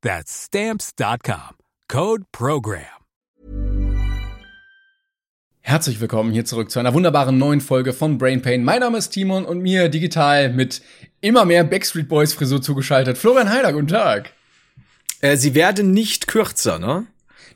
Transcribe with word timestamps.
That's 0.00 0.44
stamps.com. 0.44 1.56
Code 1.88 2.24
program. 2.30 2.84
Herzlich 5.60 6.00
willkommen 6.00 6.32
hier 6.32 6.44
zurück 6.44 6.70
zu 6.70 6.78
einer 6.78 6.94
wunderbaren 6.94 7.36
neuen 7.36 7.60
Folge 7.60 7.92
von 7.92 8.16
Brain 8.16 8.40
Pain. 8.40 8.62
Mein 8.62 8.80
Name 8.80 8.98
ist 8.98 9.10
Timon 9.10 9.44
und 9.44 9.58
mir 9.58 9.88
digital 9.88 10.50
mit 10.50 10.82
immer 11.20 11.44
mehr 11.44 11.64
Backstreet 11.64 12.08
Boys 12.08 12.32
Frisur 12.32 12.62
zugeschaltet. 12.62 13.18
Florian 13.18 13.50
Heider, 13.50 13.72
guten 13.72 13.88
Tag. 13.88 14.32
Äh, 15.20 15.36
sie 15.36 15.56
werden 15.56 15.90
nicht 15.92 16.28
kürzer, 16.28 16.78
ne? 16.78 17.06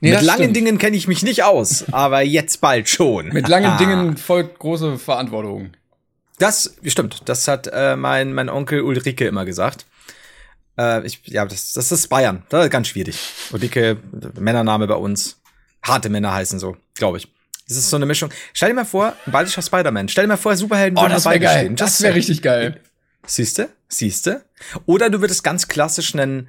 Nee, 0.00 0.10
Mit 0.10 0.22
langen 0.22 0.40
stimmt. 0.40 0.56
Dingen 0.56 0.78
kenne 0.78 0.96
ich 0.96 1.06
mich 1.06 1.22
nicht 1.22 1.44
aus, 1.44 1.84
aber 1.92 2.22
jetzt 2.22 2.60
bald 2.60 2.88
schon. 2.88 3.28
Mit 3.28 3.46
langen 3.46 3.78
Dingen 3.78 4.16
folgt 4.16 4.58
große 4.58 4.98
Verantwortung. 4.98 5.70
Das 6.40 6.76
stimmt. 6.84 7.22
Das 7.26 7.46
hat 7.46 7.70
äh, 7.72 7.94
mein 7.94 8.32
mein 8.34 8.48
Onkel 8.48 8.82
Ulrike 8.82 9.26
immer 9.26 9.44
gesagt. 9.44 9.86
Äh, 10.78 11.06
ich, 11.06 11.20
ja, 11.26 11.44
das, 11.44 11.72
das 11.72 11.92
ist 11.92 12.08
Bayern. 12.08 12.42
Das 12.48 12.64
ist 12.64 12.70
ganz 12.70 12.88
schwierig. 12.88 13.18
Ulrike, 13.52 13.98
Männername 14.38 14.86
bei 14.86 14.94
uns. 14.94 15.40
Harte 15.82 16.08
Männer 16.08 16.32
heißen 16.32 16.58
so, 16.58 16.76
glaube 16.94 17.18
ich. 17.18 17.28
Das 17.68 17.76
ist 17.76 17.90
so 17.90 17.96
eine 17.96 18.06
Mischung. 18.06 18.30
Stell 18.52 18.68
dir 18.70 18.74
mal 18.74 18.84
vor, 18.84 19.14
ein 19.26 19.32
bayerischer 19.32 19.62
Spider-Man. 19.62 20.08
Stell 20.08 20.24
dir 20.24 20.28
mal 20.28 20.36
vor, 20.36 20.56
Superhelden 20.56 20.98
Oh, 20.98 21.02
würden 21.02 21.12
das 21.12 21.24
wäre 21.24 21.40
geil. 21.40 21.70
Das 21.74 22.00
wäre 22.02 22.14
richtig 22.14 22.42
geil. 22.42 22.80
Siehste? 23.26 23.68
Siehste? 23.88 24.44
Oder 24.86 25.10
du 25.10 25.20
würdest 25.20 25.44
ganz 25.44 25.68
klassisch 25.68 26.14
nennen, 26.14 26.48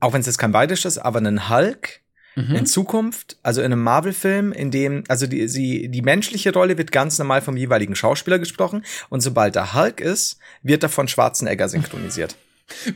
auch 0.00 0.12
wenn 0.12 0.20
es 0.20 0.26
jetzt 0.26 0.38
kein 0.38 0.52
bayerisch 0.52 0.84
ist, 0.84 0.98
aber 0.98 1.18
einen 1.18 1.48
Hulk 1.48 2.00
Mhm. 2.34 2.54
in 2.54 2.64
Zukunft, 2.66 3.36
also 3.42 3.60
in 3.60 3.66
einem 3.72 3.82
Marvel-Film, 3.82 4.52
in 4.52 4.70
dem, 4.70 5.04
also 5.08 5.26
die, 5.26 5.48
sie, 5.48 5.88
die 5.90 6.00
menschliche 6.00 6.50
Rolle 6.54 6.78
wird 6.78 6.90
ganz 6.90 7.18
normal 7.18 7.42
vom 7.42 7.58
jeweiligen 7.58 7.94
Schauspieler 7.94 8.38
gesprochen 8.38 8.86
und 9.10 9.20
sobald 9.20 9.54
der 9.54 9.74
Hulk 9.74 10.00
ist, 10.00 10.38
wird 10.62 10.82
er 10.82 10.88
von 10.88 11.08
Schwarzenegger 11.08 11.68
synchronisiert. 11.68 12.36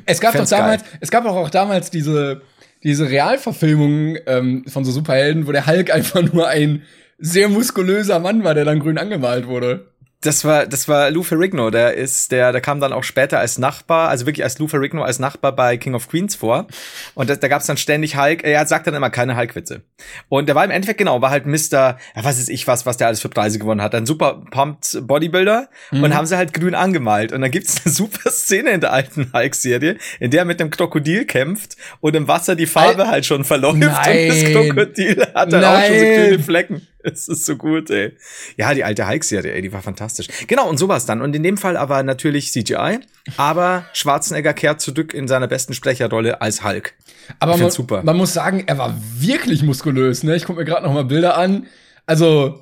Es 0.04 0.20
gab 0.20 0.34
doch 0.34 0.48
damals, 0.48 0.82
geil. 0.82 0.98
es 1.00 1.10
gab 1.10 1.24
auch, 1.26 1.36
auch 1.36 1.50
damals 1.50 1.90
diese, 1.90 2.42
diese 2.82 3.08
Realverfilmungen 3.08 4.18
ähm, 4.26 4.64
von 4.66 4.84
so 4.84 4.92
Superhelden, 4.92 5.46
wo 5.46 5.52
der 5.52 5.66
Hulk 5.66 5.90
einfach 5.94 6.22
nur 6.22 6.48
ein 6.48 6.82
sehr 7.18 7.48
muskulöser 7.48 8.18
Mann 8.18 8.44
war, 8.44 8.54
der 8.54 8.64
dann 8.64 8.80
grün 8.80 8.98
angemalt 8.98 9.46
wurde. 9.46 9.92
Das 10.22 10.44
war, 10.46 10.66
das 10.66 10.88
war 10.88 11.10
Lou 11.10 11.22
Ferrigno, 11.22 11.70
der 11.70 11.94
ist, 11.94 12.32
der, 12.32 12.50
der 12.50 12.60
kam 12.62 12.80
dann 12.80 12.92
auch 12.92 13.04
später 13.04 13.38
als 13.38 13.58
Nachbar, 13.58 14.08
also 14.08 14.24
wirklich 14.26 14.42
als 14.44 14.58
Lou 14.58 14.66
Ferrigno 14.66 15.02
als 15.02 15.18
Nachbar 15.18 15.52
bei 15.54 15.76
King 15.76 15.94
of 15.94 16.08
Queens 16.08 16.34
vor. 16.34 16.66
Und 17.14 17.28
das, 17.28 17.38
da 17.38 17.48
gab's 17.48 17.66
dann 17.66 17.76
ständig 17.76 18.16
Hulk, 18.16 18.42
er 18.42 18.66
sagt 18.66 18.86
dann 18.86 18.94
immer 18.94 19.10
keine 19.10 19.36
Hulk-Witze. 19.36 19.82
Und 20.28 20.48
der 20.48 20.54
war 20.54 20.64
im 20.64 20.70
Endeffekt 20.70 20.98
genau, 20.98 21.20
war 21.20 21.30
halt 21.30 21.44
Mr., 21.46 21.52
ja, 21.72 21.98
was 22.22 22.38
ist 22.38 22.48
ich 22.48 22.66
was, 22.66 22.86
was 22.86 22.96
der 22.96 23.08
alles 23.08 23.20
für 23.20 23.28
Preise 23.28 23.58
gewonnen 23.58 23.82
hat. 23.82 23.94
Ein 23.94 24.06
super 24.06 24.42
pumped 24.50 24.98
Bodybuilder 25.06 25.68
und 25.92 26.14
haben 26.14 26.26
sie 26.26 26.36
halt 26.36 26.54
grün 26.54 26.74
angemalt. 26.74 27.32
Und 27.32 27.42
dann 27.42 27.50
gibt's 27.50 27.82
eine 27.84 27.92
super 27.94 28.30
Szene 28.30 28.70
in 28.70 28.80
der 28.80 28.92
alten 28.94 29.30
Hulk-Serie, 29.34 29.96
in 30.18 30.30
der 30.30 30.40
er 30.40 30.44
mit 30.46 30.60
dem 30.60 30.70
Krokodil 30.70 31.26
kämpft 31.26 31.76
und 32.00 32.16
im 32.16 32.26
Wasser 32.26 32.56
die 32.56 32.66
Farbe 32.66 33.04
Al- 33.04 33.10
halt 33.10 33.26
schon 33.26 33.44
verläuft 33.44 33.78
Nein. 33.78 34.30
und 34.30 34.42
das 34.42 34.52
Krokodil 34.52 35.26
hat 35.34 35.52
dann 35.52 35.62
auch 35.64 35.82
schon 35.84 35.98
so 35.98 36.04
Nein. 36.04 36.28
grüne 36.30 36.42
Flecken. 36.42 36.86
Es 37.12 37.28
ist 37.28 37.46
so 37.46 37.56
gut, 37.56 37.88
ey. 37.90 38.16
Ja, 38.56 38.74
die 38.74 38.82
alte 38.82 39.06
Hulk-Serie, 39.08 39.52
ey, 39.52 39.62
die 39.62 39.72
war 39.72 39.80
fantastisch. 39.82 40.26
Genau, 40.48 40.68
und 40.68 40.76
sowas 40.76 41.06
dann. 41.06 41.22
Und 41.22 41.36
in 41.36 41.42
dem 41.42 41.56
Fall 41.56 41.76
aber 41.76 42.02
natürlich 42.02 42.50
CGI, 42.52 42.98
aber 43.36 43.84
Schwarzenegger 43.92 44.52
kehrt 44.54 44.80
zurück 44.80 45.14
in 45.14 45.28
seiner 45.28 45.46
besten 45.46 45.72
Sprecherrolle 45.74 46.40
als 46.40 46.64
Hulk. 46.64 46.94
Aber 47.38 47.54
Ich 47.54 47.60
man, 47.60 47.70
super. 47.70 48.02
man 48.02 48.16
muss 48.16 48.32
sagen, 48.32 48.64
er 48.66 48.78
war 48.78 48.94
wirklich 49.18 49.62
muskulös. 49.62 50.22
Ne? 50.24 50.34
Ich 50.36 50.44
gucke 50.44 50.58
mir 50.58 50.64
gerade 50.64 50.84
noch 50.84 50.92
mal 50.92 51.04
Bilder 51.04 51.38
an. 51.38 51.66
Also, 52.06 52.60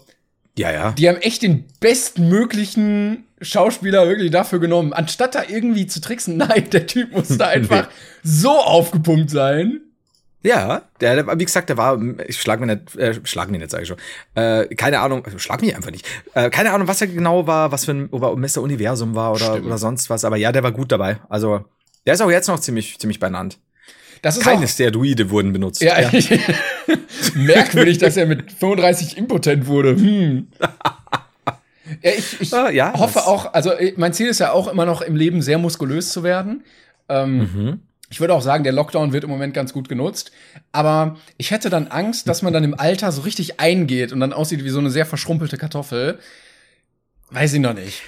Ja, 0.58 0.70
ja. 0.70 0.92
die 0.92 1.08
haben 1.08 1.18
echt 1.18 1.42
den 1.42 1.64
bestmöglichen 1.80 3.24
Schauspieler 3.40 4.08
wirklich 4.08 4.30
dafür 4.30 4.58
genommen. 4.60 4.92
Anstatt 4.92 5.34
da 5.34 5.42
irgendwie 5.48 5.86
zu 5.86 6.00
tricksen, 6.00 6.36
nein, 6.38 6.68
der 6.70 6.86
Typ 6.86 7.12
musste 7.12 7.46
einfach 7.46 7.88
so 8.22 8.50
aufgepumpt 8.50 9.30
sein. 9.30 9.80
Ja, 10.44 10.82
der, 11.00 11.22
der, 11.22 11.38
wie 11.38 11.44
gesagt, 11.44 11.70
der 11.70 11.76
war, 11.78 11.98
ich 12.26 12.38
schlag 12.40 12.60
mir 12.60 12.66
nicht, 12.66 12.96
äh, 12.96 13.14
schlag 13.24 13.50
mir 13.50 13.58
nicht, 13.58 13.70
sage 13.70 13.82
ich 13.84 13.88
schon. 13.88 13.96
Äh, 14.34 14.66
keine 14.74 15.00
Ahnung, 15.00 15.24
also 15.24 15.38
schlag 15.38 15.62
mich 15.62 15.74
einfach 15.74 15.90
nicht. 15.90 16.06
Äh, 16.34 16.50
keine 16.50 16.72
Ahnung, 16.72 16.86
was 16.86 17.00
er 17.00 17.06
genau 17.06 17.46
war, 17.46 17.72
was 17.72 17.86
für 17.86 17.92
ein, 17.92 18.08
ob 18.10 18.36
Mr. 18.38 18.58
Universum 18.58 19.14
war 19.14 19.32
oder, 19.32 19.46
Stimmt. 19.52 19.66
oder 19.66 19.78
sonst 19.78 20.10
was. 20.10 20.24
Aber 20.24 20.36
ja, 20.36 20.52
der 20.52 20.62
war 20.62 20.72
gut 20.72 20.92
dabei. 20.92 21.16
Also, 21.30 21.64
der 22.04 22.14
ist 22.14 22.20
auch 22.20 22.30
jetzt 22.30 22.48
noch 22.48 22.60
ziemlich, 22.60 22.98
ziemlich 22.98 23.18
benannt. 23.18 23.58
Das 24.20 24.36
ist 24.36 24.42
Keine 24.44 24.64
auch, 24.64 24.68
Steroide 24.68 25.30
wurden 25.30 25.52
benutzt. 25.52 25.82
ja, 25.82 25.96
merkwürdig, 27.34 27.98
dass 27.98 28.16
er 28.16 28.26
mit 28.26 28.50
35 28.52 29.16
impotent 29.16 29.66
wurde. 29.66 29.96
Hm. 29.96 30.48
Ja, 32.02 32.10
ich, 32.16 32.40
ich 32.40 32.52
Ah, 32.54 32.70
ja, 32.70 32.92
hoffe 32.98 33.26
auch, 33.26 33.52
also 33.52 33.72
mein 33.96 34.12
Ziel 34.14 34.28
ist 34.28 34.40
ja 34.40 34.52
auch 34.52 34.68
immer 34.68 34.86
noch 34.86 35.02
im 35.02 35.16
Leben 35.16 35.42
sehr 35.42 35.58
muskulös 35.58 36.10
zu 36.10 36.22
werden. 36.22 36.64
Ähm, 37.08 37.38
Mhm. 37.38 37.80
Ich 38.14 38.20
würde 38.20 38.32
auch 38.32 38.42
sagen, 38.42 38.62
der 38.62 38.72
Lockdown 38.72 39.12
wird 39.12 39.24
im 39.24 39.30
Moment 39.30 39.54
ganz 39.54 39.72
gut 39.72 39.88
genutzt. 39.88 40.30
Aber 40.70 41.16
ich 41.36 41.50
hätte 41.50 41.68
dann 41.68 41.88
Angst, 41.88 42.28
dass 42.28 42.42
man 42.42 42.52
dann 42.52 42.62
im 42.62 42.78
Alter 42.78 43.10
so 43.10 43.22
richtig 43.22 43.58
eingeht 43.58 44.12
und 44.12 44.20
dann 44.20 44.32
aussieht 44.32 44.62
wie 44.62 44.68
so 44.68 44.78
eine 44.78 44.90
sehr 44.92 45.04
verschrumpelte 45.04 45.56
Kartoffel. 45.56 46.20
Weiß 47.30 47.52
ich 47.54 47.58
noch 47.58 47.74
nicht. 47.74 48.02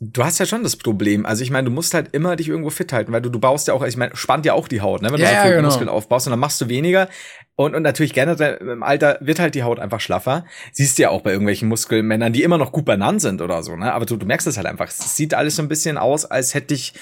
Du 0.00 0.24
hast 0.24 0.38
ja 0.38 0.46
schon 0.46 0.62
das 0.62 0.76
Problem. 0.76 1.26
Also 1.26 1.42
ich 1.42 1.50
meine, 1.50 1.66
du 1.66 1.70
musst 1.70 1.92
halt 1.92 2.14
immer 2.14 2.34
dich 2.34 2.48
irgendwo 2.48 2.70
fit 2.70 2.94
halten, 2.94 3.12
weil 3.12 3.20
du, 3.20 3.28
du 3.28 3.38
baust 3.38 3.68
ja 3.68 3.74
auch, 3.74 3.84
ich 3.84 3.98
meine, 3.98 4.16
spannt 4.16 4.46
ja 4.46 4.54
auch 4.54 4.68
die 4.68 4.80
Haut, 4.80 5.02
ne? 5.02 5.12
Wenn 5.12 5.20
Ja, 5.20 5.26
du 5.26 5.32
so 5.32 5.34
ja, 5.36 5.42
viele 5.42 5.56
genau. 5.56 5.68
Muskeln 5.68 5.90
aufbaust 5.90 6.26
und 6.26 6.30
dann 6.30 6.40
machst 6.40 6.58
du 6.62 6.70
weniger. 6.70 7.10
Und, 7.56 7.74
und 7.74 7.82
natürlich 7.82 8.14
generell 8.14 8.54
im 8.54 8.82
Alter 8.82 9.18
wird 9.20 9.38
halt 9.38 9.54
die 9.54 9.64
Haut 9.64 9.78
einfach 9.80 10.00
schlaffer. 10.00 10.46
Siehst 10.72 10.96
du 10.96 11.02
ja 11.02 11.10
auch 11.10 11.20
bei 11.20 11.32
irgendwelchen 11.32 11.68
Muskelmännern, 11.68 12.32
die 12.32 12.42
immer 12.42 12.56
noch 12.56 12.72
gut 12.72 12.86
benannt 12.86 13.20
sind 13.20 13.42
oder 13.42 13.62
so, 13.62 13.76
ne? 13.76 13.92
Aber 13.92 14.06
du, 14.06 14.16
du 14.16 14.24
merkst 14.24 14.46
es 14.46 14.56
halt 14.56 14.66
einfach. 14.66 14.88
Es 14.88 15.14
sieht 15.14 15.34
alles 15.34 15.56
so 15.56 15.62
ein 15.62 15.68
bisschen 15.68 15.98
aus, 15.98 16.24
als 16.24 16.54
hätte 16.54 16.72
ich 16.72 16.94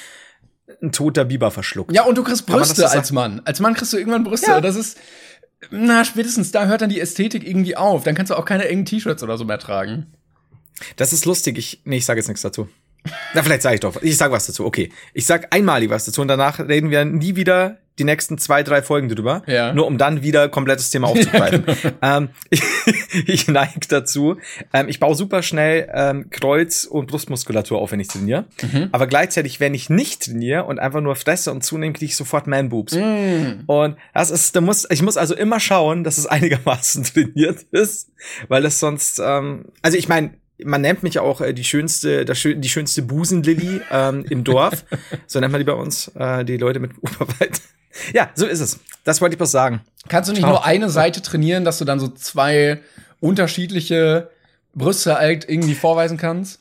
ein 0.83 0.93
toter 0.93 1.25
Biber 1.25 1.51
verschluckt. 1.51 1.95
Ja, 1.95 2.05
und 2.05 2.17
du 2.17 2.23
kriegst 2.23 2.47
Brüste 2.47 2.83
so 2.83 2.87
als 2.87 3.13
Mann. 3.13 3.41
Als 3.45 3.61
Mann 3.61 3.75
kriegst 3.75 3.93
du 3.93 3.97
irgendwann 3.97 4.25
Brüste. 4.25 4.51
Ja. 4.51 4.61
Das 4.61 4.77
ist, 4.77 4.99
na, 5.71 6.05
spätestens 6.05 6.53
da 6.53 6.67
hört 6.67 6.83
dann 6.83 6.91
die 6.91 7.01
Ästhetik 7.01 7.47
irgendwie 7.47 7.77
auf. 7.77 8.05
Dann 8.05 8.15
kannst 8.15 8.31
du 8.31 8.37
auch 8.37 8.45
keine 8.45 8.69
engen 8.69 8.85
T-Shirts 8.85 9.23
oder 9.23 9.39
so 9.39 9.45
mehr 9.45 9.59
tragen. 9.59 10.07
Das 10.97 11.13
ist 11.13 11.25
lustig. 11.25 11.59
Ich, 11.59 11.83
nee, 11.85 11.97
ich 11.97 12.05
sage 12.05 12.21
jetzt 12.21 12.29
nichts 12.29 12.43
dazu. 12.43 12.69
Na, 13.35 13.43
vielleicht 13.43 13.63
sage 13.63 13.75
ich 13.75 13.81
doch. 13.81 14.01
Ich 14.03 14.17
sag 14.17 14.31
was 14.31 14.47
dazu. 14.47 14.65
Okay. 14.65 14.93
Ich 15.15 15.27
sag 15.27 15.55
einmalig 15.55 15.91
was 15.91 16.05
dazu 16.05 16.21
und 16.21 16.29
danach 16.29 16.59
reden 16.61 16.91
wir 16.91 17.05
nie 17.05 17.37
wieder 17.37 17.79
die 17.99 18.05
nächsten 18.05 18.39
zwei, 18.39 18.63
drei 18.63 18.83
Folgen 18.83 19.09
drüber. 19.09 19.43
Ja. 19.47 19.73
Nur 19.73 19.87
um 19.87 19.99
dann 19.99 20.23
wieder 20.23 20.49
komplettes 20.49 20.91
Thema 20.91 21.09
aufzugreifen. 21.09 21.65
ähm, 22.03 22.29
ich, 22.51 22.63
ich 23.27 23.49
neige 23.49 23.89
dazu. 23.89 24.37
Ähm, 24.73 24.89
ich 24.89 25.01
baue 25.01 25.15
super 25.15 25.43
schnell 25.43 25.89
ähm, 25.93 26.31
Kreuz- 26.31 26.85
und 26.85 27.07
Brustmuskulatur 27.07 27.79
auf, 27.79 27.93
wenn 27.93 28.01
ich 28.01 28.09
trainiere. 28.09 28.45
Aber 28.93 29.07
gleichzeitig, 29.07 29.61
wenn 29.61 29.75
ich 29.75 29.91
nicht 29.91 30.25
trainiere 30.25 30.65
und 30.65 30.79
einfach 30.79 31.01
nur 31.01 31.17
fresse 31.17 31.51
und 31.51 31.63
zunehme, 31.65 31.93
kriege 31.93 32.07
ich 32.07 32.17
sofort 32.17 32.47
Man-Boobs. 32.47 32.95
Und 33.67 33.97
das 34.15 34.31
ist, 34.31 34.57
da 34.57 34.61
muss, 34.61 34.87
ich 34.91 35.03
muss 35.03 35.17
also 35.17 35.35
immer 35.35 35.61
schauen, 35.61 36.05
dass 36.05 36.19
es 36.19 36.27
einigermaßen 36.39 37.05
trainiert 37.05 37.67
ist, 37.71 38.11
weil 38.49 38.63
das 38.63 38.81
sonst, 38.81 39.21
ähm, 39.25 39.67
also 39.83 39.97
ich 39.99 40.09
meine, 40.09 40.35
man 40.65 40.81
nennt 40.81 41.03
mich 41.03 41.19
auch 41.19 41.41
äh, 41.41 41.53
die 41.53 41.65
schönste, 41.65 42.25
das 42.25 42.41
die 42.43 42.69
schönste 42.69 43.03
Busenlilly 43.03 43.81
ähm, 43.91 44.25
im 44.29 44.45
Dorf. 44.45 44.85
so 45.27 45.39
nennt 45.41 45.53
man 45.53 45.61
die 45.61 45.65
bei 45.65 45.73
uns, 45.73 46.09
äh, 46.17 46.45
die 46.45 46.57
Leute 46.57 46.81
mit 46.81 46.93
Oberweite. 47.01 47.61
Ja, 48.13 48.31
so 48.35 48.47
ist 48.47 48.61
es. 48.61 48.79
Das 49.05 49.21
wollte 49.21 49.35
ich 49.35 49.39
bloß 49.39 49.51
sagen. 49.51 49.81
Kannst 50.09 50.29
du 50.29 50.33
nicht 50.33 50.43
Ciao. 50.43 50.53
nur 50.53 50.65
eine 50.65 50.91
Seite 50.91 51.23
trainieren, 51.23 51.65
dass 51.65 51.79
du 51.79 51.85
dann 51.85 52.01
so 52.01 52.09
zwei 52.09 52.81
unterschiedliche 53.21 54.31
Brüste 54.75 55.17
halt 55.17 55.49
irgendwie 55.49 55.75
vorweisen 55.75 56.17
kannst? 56.17 56.61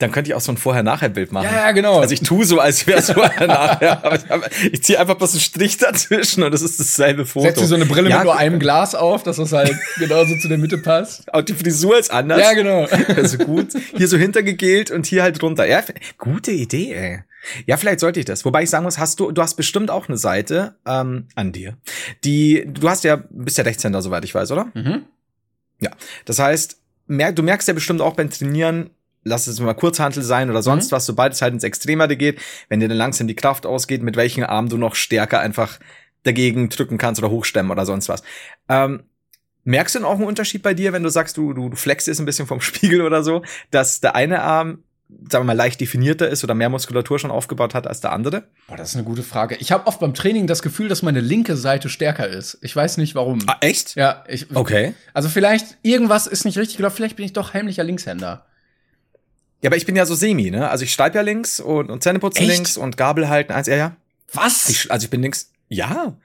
dann 0.00 0.12
könnte 0.12 0.30
ich 0.30 0.34
auch 0.34 0.40
so 0.40 0.50
ein 0.50 0.56
Vorher-Nachher-Bild 0.56 1.30
machen. 1.30 1.44
Ja, 1.44 1.66
ja, 1.66 1.72
genau. 1.72 2.00
Also 2.00 2.14
ich 2.14 2.20
tue 2.20 2.44
so, 2.46 2.58
als 2.58 2.86
wäre 2.86 2.98
es 3.00 3.10
Vorher-Nachher. 3.12 4.02
aber 4.02 4.16
ich, 4.16 4.72
ich 4.72 4.82
ziehe 4.82 4.98
einfach 4.98 5.16
bloß 5.16 5.32
einen 5.32 5.40
Strich 5.40 5.76
dazwischen 5.76 6.42
und 6.42 6.54
es 6.54 6.62
ist 6.62 6.80
dasselbe 6.80 7.26
Foto. 7.26 7.46
Setzt 7.46 7.60
du 7.60 7.66
so 7.66 7.74
eine 7.74 7.84
Brille 7.84 8.08
ja, 8.08 8.16
mit 8.16 8.24
nur 8.24 8.36
einem 8.36 8.58
Glas 8.58 8.94
auf, 8.94 9.22
dass 9.22 9.36
das 9.36 9.52
halt 9.52 9.74
genauso 9.98 10.36
zu 10.38 10.48
der 10.48 10.56
Mitte 10.56 10.78
passt? 10.78 11.30
Und 11.32 11.48
die 11.48 11.54
Frisur 11.54 11.98
ist 11.98 12.10
anders. 12.10 12.40
Ja, 12.40 12.54
genau. 12.54 12.86
Also 13.14 13.38
gut. 13.38 13.68
Hier 13.94 14.08
so 14.08 14.16
hintergegelt 14.16 14.90
und 14.90 15.04
hier 15.04 15.22
halt 15.22 15.40
drunter. 15.40 15.66
Ja, 15.66 15.82
gute 16.16 16.50
Idee, 16.50 16.94
ey. 16.94 17.20
Ja, 17.66 17.76
vielleicht 17.76 18.00
sollte 18.00 18.20
ich 18.20 18.26
das. 18.26 18.44
Wobei 18.44 18.62
ich 18.62 18.70
sagen 18.70 18.84
muss, 18.84 18.98
hast 18.98 19.20
du, 19.20 19.32
du 19.32 19.42
hast 19.42 19.54
bestimmt 19.54 19.90
auch 19.90 20.08
eine 20.08 20.16
Seite 20.16 20.76
ähm, 20.86 21.28
an 21.34 21.52
dir, 21.52 21.76
die, 22.24 22.66
du 22.66 22.88
hast 22.88 23.04
ja, 23.04 23.22
bist 23.30 23.58
ja 23.58 23.64
Rechtshänder, 23.64 24.02
soweit 24.02 24.24
ich 24.24 24.34
weiß, 24.34 24.50
oder? 24.52 24.70
Mhm. 24.74 25.04
Ja. 25.80 25.90
Das 26.24 26.38
heißt, 26.38 26.80
mer 27.06 27.32
du 27.32 27.42
merkst 27.42 27.68
ja 27.68 27.74
bestimmt 27.74 28.00
auch 28.00 28.14
beim 28.14 28.30
Trainieren, 28.30 28.90
lass 29.24 29.46
es 29.46 29.60
mal 29.60 29.74
Kurzhantel 29.74 30.22
sein 30.22 30.50
oder 30.50 30.62
sonst 30.62 30.90
mhm. 30.90 30.96
was, 30.96 31.06
sobald 31.06 31.32
es 31.32 31.42
halt 31.42 31.54
ins 31.54 31.64
Extremere 31.64 32.16
geht, 32.16 32.40
wenn 32.68 32.80
dir 32.80 32.88
dann 32.88 32.98
langsam 32.98 33.26
die 33.26 33.34
Kraft 33.34 33.66
ausgeht, 33.66 34.02
mit 34.02 34.16
welchem 34.16 34.44
Arm 34.44 34.68
du 34.68 34.76
noch 34.76 34.94
stärker 34.94 35.40
einfach 35.40 35.78
dagegen 36.22 36.68
drücken 36.68 36.98
kannst 36.98 37.20
oder 37.20 37.30
hochstemmen 37.30 37.72
oder 37.72 37.86
sonst 37.86 38.08
was. 38.08 38.22
Ähm, 38.68 39.02
merkst 39.64 39.94
du 39.94 40.00
denn 40.00 40.06
auch 40.06 40.16
einen 40.16 40.24
Unterschied 40.24 40.62
bei 40.62 40.74
dir, 40.74 40.92
wenn 40.92 41.02
du 41.02 41.10
sagst, 41.10 41.36
du, 41.36 41.52
du, 41.52 41.68
du 41.68 41.76
flexst 41.76 42.08
jetzt 42.08 42.20
ein 42.20 42.26
bisschen 42.26 42.46
vom 42.46 42.60
Spiegel 42.60 43.02
oder 43.02 43.22
so, 43.22 43.42
dass 43.70 44.00
der 44.00 44.14
eine 44.14 44.42
Arm 44.42 44.84
sagen 45.30 45.42
wir 45.42 45.44
mal, 45.44 45.56
leicht 45.56 45.80
definierter 45.80 46.28
ist 46.28 46.44
oder 46.44 46.54
mehr 46.54 46.68
Muskulatur 46.68 47.18
schon 47.18 47.30
aufgebaut 47.30 47.74
hat 47.74 47.86
als 47.86 48.00
der 48.00 48.12
andere? 48.12 48.44
Boah, 48.66 48.76
das 48.76 48.90
ist 48.90 48.96
eine 48.96 49.04
gute 49.04 49.22
Frage. 49.22 49.56
Ich 49.56 49.72
habe 49.72 49.86
oft 49.86 50.00
beim 50.00 50.14
Training 50.14 50.46
das 50.46 50.62
Gefühl, 50.62 50.88
dass 50.88 51.02
meine 51.02 51.20
linke 51.20 51.56
Seite 51.56 51.88
stärker 51.88 52.26
ist. 52.28 52.58
Ich 52.62 52.74
weiß 52.74 52.96
nicht 52.96 53.14
warum. 53.14 53.40
Ah, 53.46 53.56
echt? 53.60 53.94
Ja, 53.96 54.24
ich. 54.28 54.54
Okay. 54.54 54.94
Also 55.12 55.28
vielleicht 55.28 55.78
irgendwas 55.82 56.26
ist 56.26 56.44
nicht 56.44 56.58
richtig 56.58 56.78
oder 56.78 56.90
vielleicht 56.90 57.16
bin 57.16 57.24
ich 57.24 57.32
doch 57.32 57.54
heimlicher 57.54 57.84
Linkshänder. 57.84 58.46
Ja, 59.62 59.68
aber 59.68 59.76
ich 59.76 59.86
bin 59.86 59.96
ja 59.96 60.06
so 60.06 60.14
semi, 60.14 60.50
ne? 60.50 60.70
Also 60.70 60.84
ich 60.84 60.92
schreibe 60.92 61.16
ja 61.16 61.22
links 61.22 61.60
und, 61.60 61.90
und 61.90 62.02
Zähneputzen 62.02 62.42
Echt? 62.42 62.56
links 62.56 62.76
und 62.76 62.96
Gabel 62.96 63.28
halten 63.28 63.52
eins, 63.52 63.66
ja, 63.66 63.76
ja. 63.76 63.96
Was? 64.32 64.68
Ich, 64.68 64.90
also 64.90 65.04
ich 65.04 65.10
bin 65.10 65.22
links. 65.22 65.52
Ja. 65.68 66.16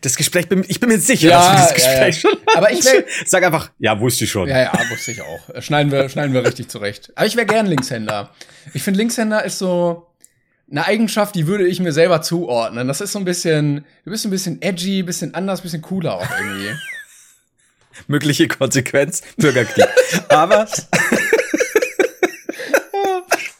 Das 0.00 0.16
Gespräch, 0.16 0.46
ich 0.68 0.80
bin 0.80 0.88
mir 0.88 0.98
sicher, 0.98 1.28
ja, 1.28 1.38
dass 1.38 1.52
wir 1.52 1.62
das 1.62 1.74
Gespräch 1.74 2.22
ja, 2.22 2.30
ja. 2.30 2.36
schon 2.36 2.56
Aber 2.56 2.72
ich 2.72 2.84
wär, 2.84 3.04
sag 3.26 3.44
einfach, 3.44 3.70
ja, 3.78 3.98
wusste 4.00 4.24
ich 4.24 4.30
schon. 4.30 4.48
Ja, 4.48 4.60
ja, 4.60 4.72
wusste 4.90 5.12
ich 5.12 5.20
auch. 5.20 5.62
Schneiden 5.62 5.92
wir, 5.92 6.08
schneiden 6.08 6.32
wir 6.32 6.44
richtig 6.44 6.68
zurecht. 6.68 7.12
Aber 7.14 7.26
ich 7.26 7.36
wäre 7.36 7.46
gern 7.46 7.66
Linkshänder. 7.66 8.30
Ich 8.72 8.82
finde, 8.82 8.98
Linkshänder 8.98 9.44
ist 9.44 9.58
so 9.58 10.06
eine 10.70 10.86
Eigenschaft, 10.86 11.34
die 11.34 11.46
würde 11.46 11.66
ich 11.66 11.80
mir 11.80 11.92
selber 11.92 12.22
zuordnen. 12.22 12.88
Das 12.88 13.00
ist 13.00 13.12
so 13.12 13.18
ein 13.18 13.24
bisschen, 13.24 13.84
du 14.04 14.10
bist 14.10 14.24
ein 14.24 14.30
bisschen 14.30 14.62
edgy, 14.62 15.02
bisschen 15.02 15.34
anders, 15.34 15.60
bisschen 15.60 15.82
cooler 15.82 16.14
auch 16.14 16.30
irgendwie. 16.38 16.70
Mögliche 18.08 18.48
Konsequenz, 18.48 19.22
Bürgerkrieg. 19.36 19.86
Aber 20.28 20.66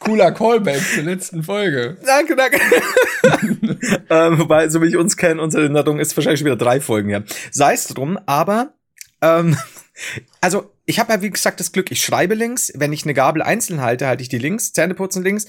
Cooler 0.05 0.31
Callback 0.31 0.81
zur 0.93 1.03
letzten 1.03 1.43
Folge. 1.43 1.97
Danke, 2.05 2.35
danke. 2.35 2.59
ähm, 4.09 4.39
wobei, 4.39 4.69
so 4.69 4.81
wie 4.81 4.87
ich 4.87 4.97
uns 4.97 5.17
kenne, 5.17 5.41
unsere 5.41 5.63
Erinnerung 5.63 5.99
ist 5.99 6.15
wahrscheinlich 6.15 6.39
schon 6.39 6.45
wieder 6.45 6.55
drei 6.55 6.79
Folgen 6.79 7.09
her. 7.09 7.23
Sei 7.51 7.73
es 7.73 7.87
drum, 7.87 8.19
aber 8.27 8.73
ähm, 9.21 9.57
also 10.41 10.71
ich 10.85 10.99
habe 10.99 11.11
ja 11.11 11.21
wie 11.23 11.31
gesagt 11.31 11.59
das 11.59 11.71
Glück, 11.71 11.91
ich 11.91 12.03
schreibe 12.03 12.35
links, 12.35 12.71
wenn 12.75 12.93
ich 12.93 13.03
eine 13.03 13.15
Gabel 13.15 13.41
einzeln 13.41 13.81
halte, 13.81 14.05
halte 14.05 14.21
ich 14.21 14.29
die 14.29 14.37
links, 14.37 14.73
Zähneputzen 14.73 15.23
links. 15.23 15.47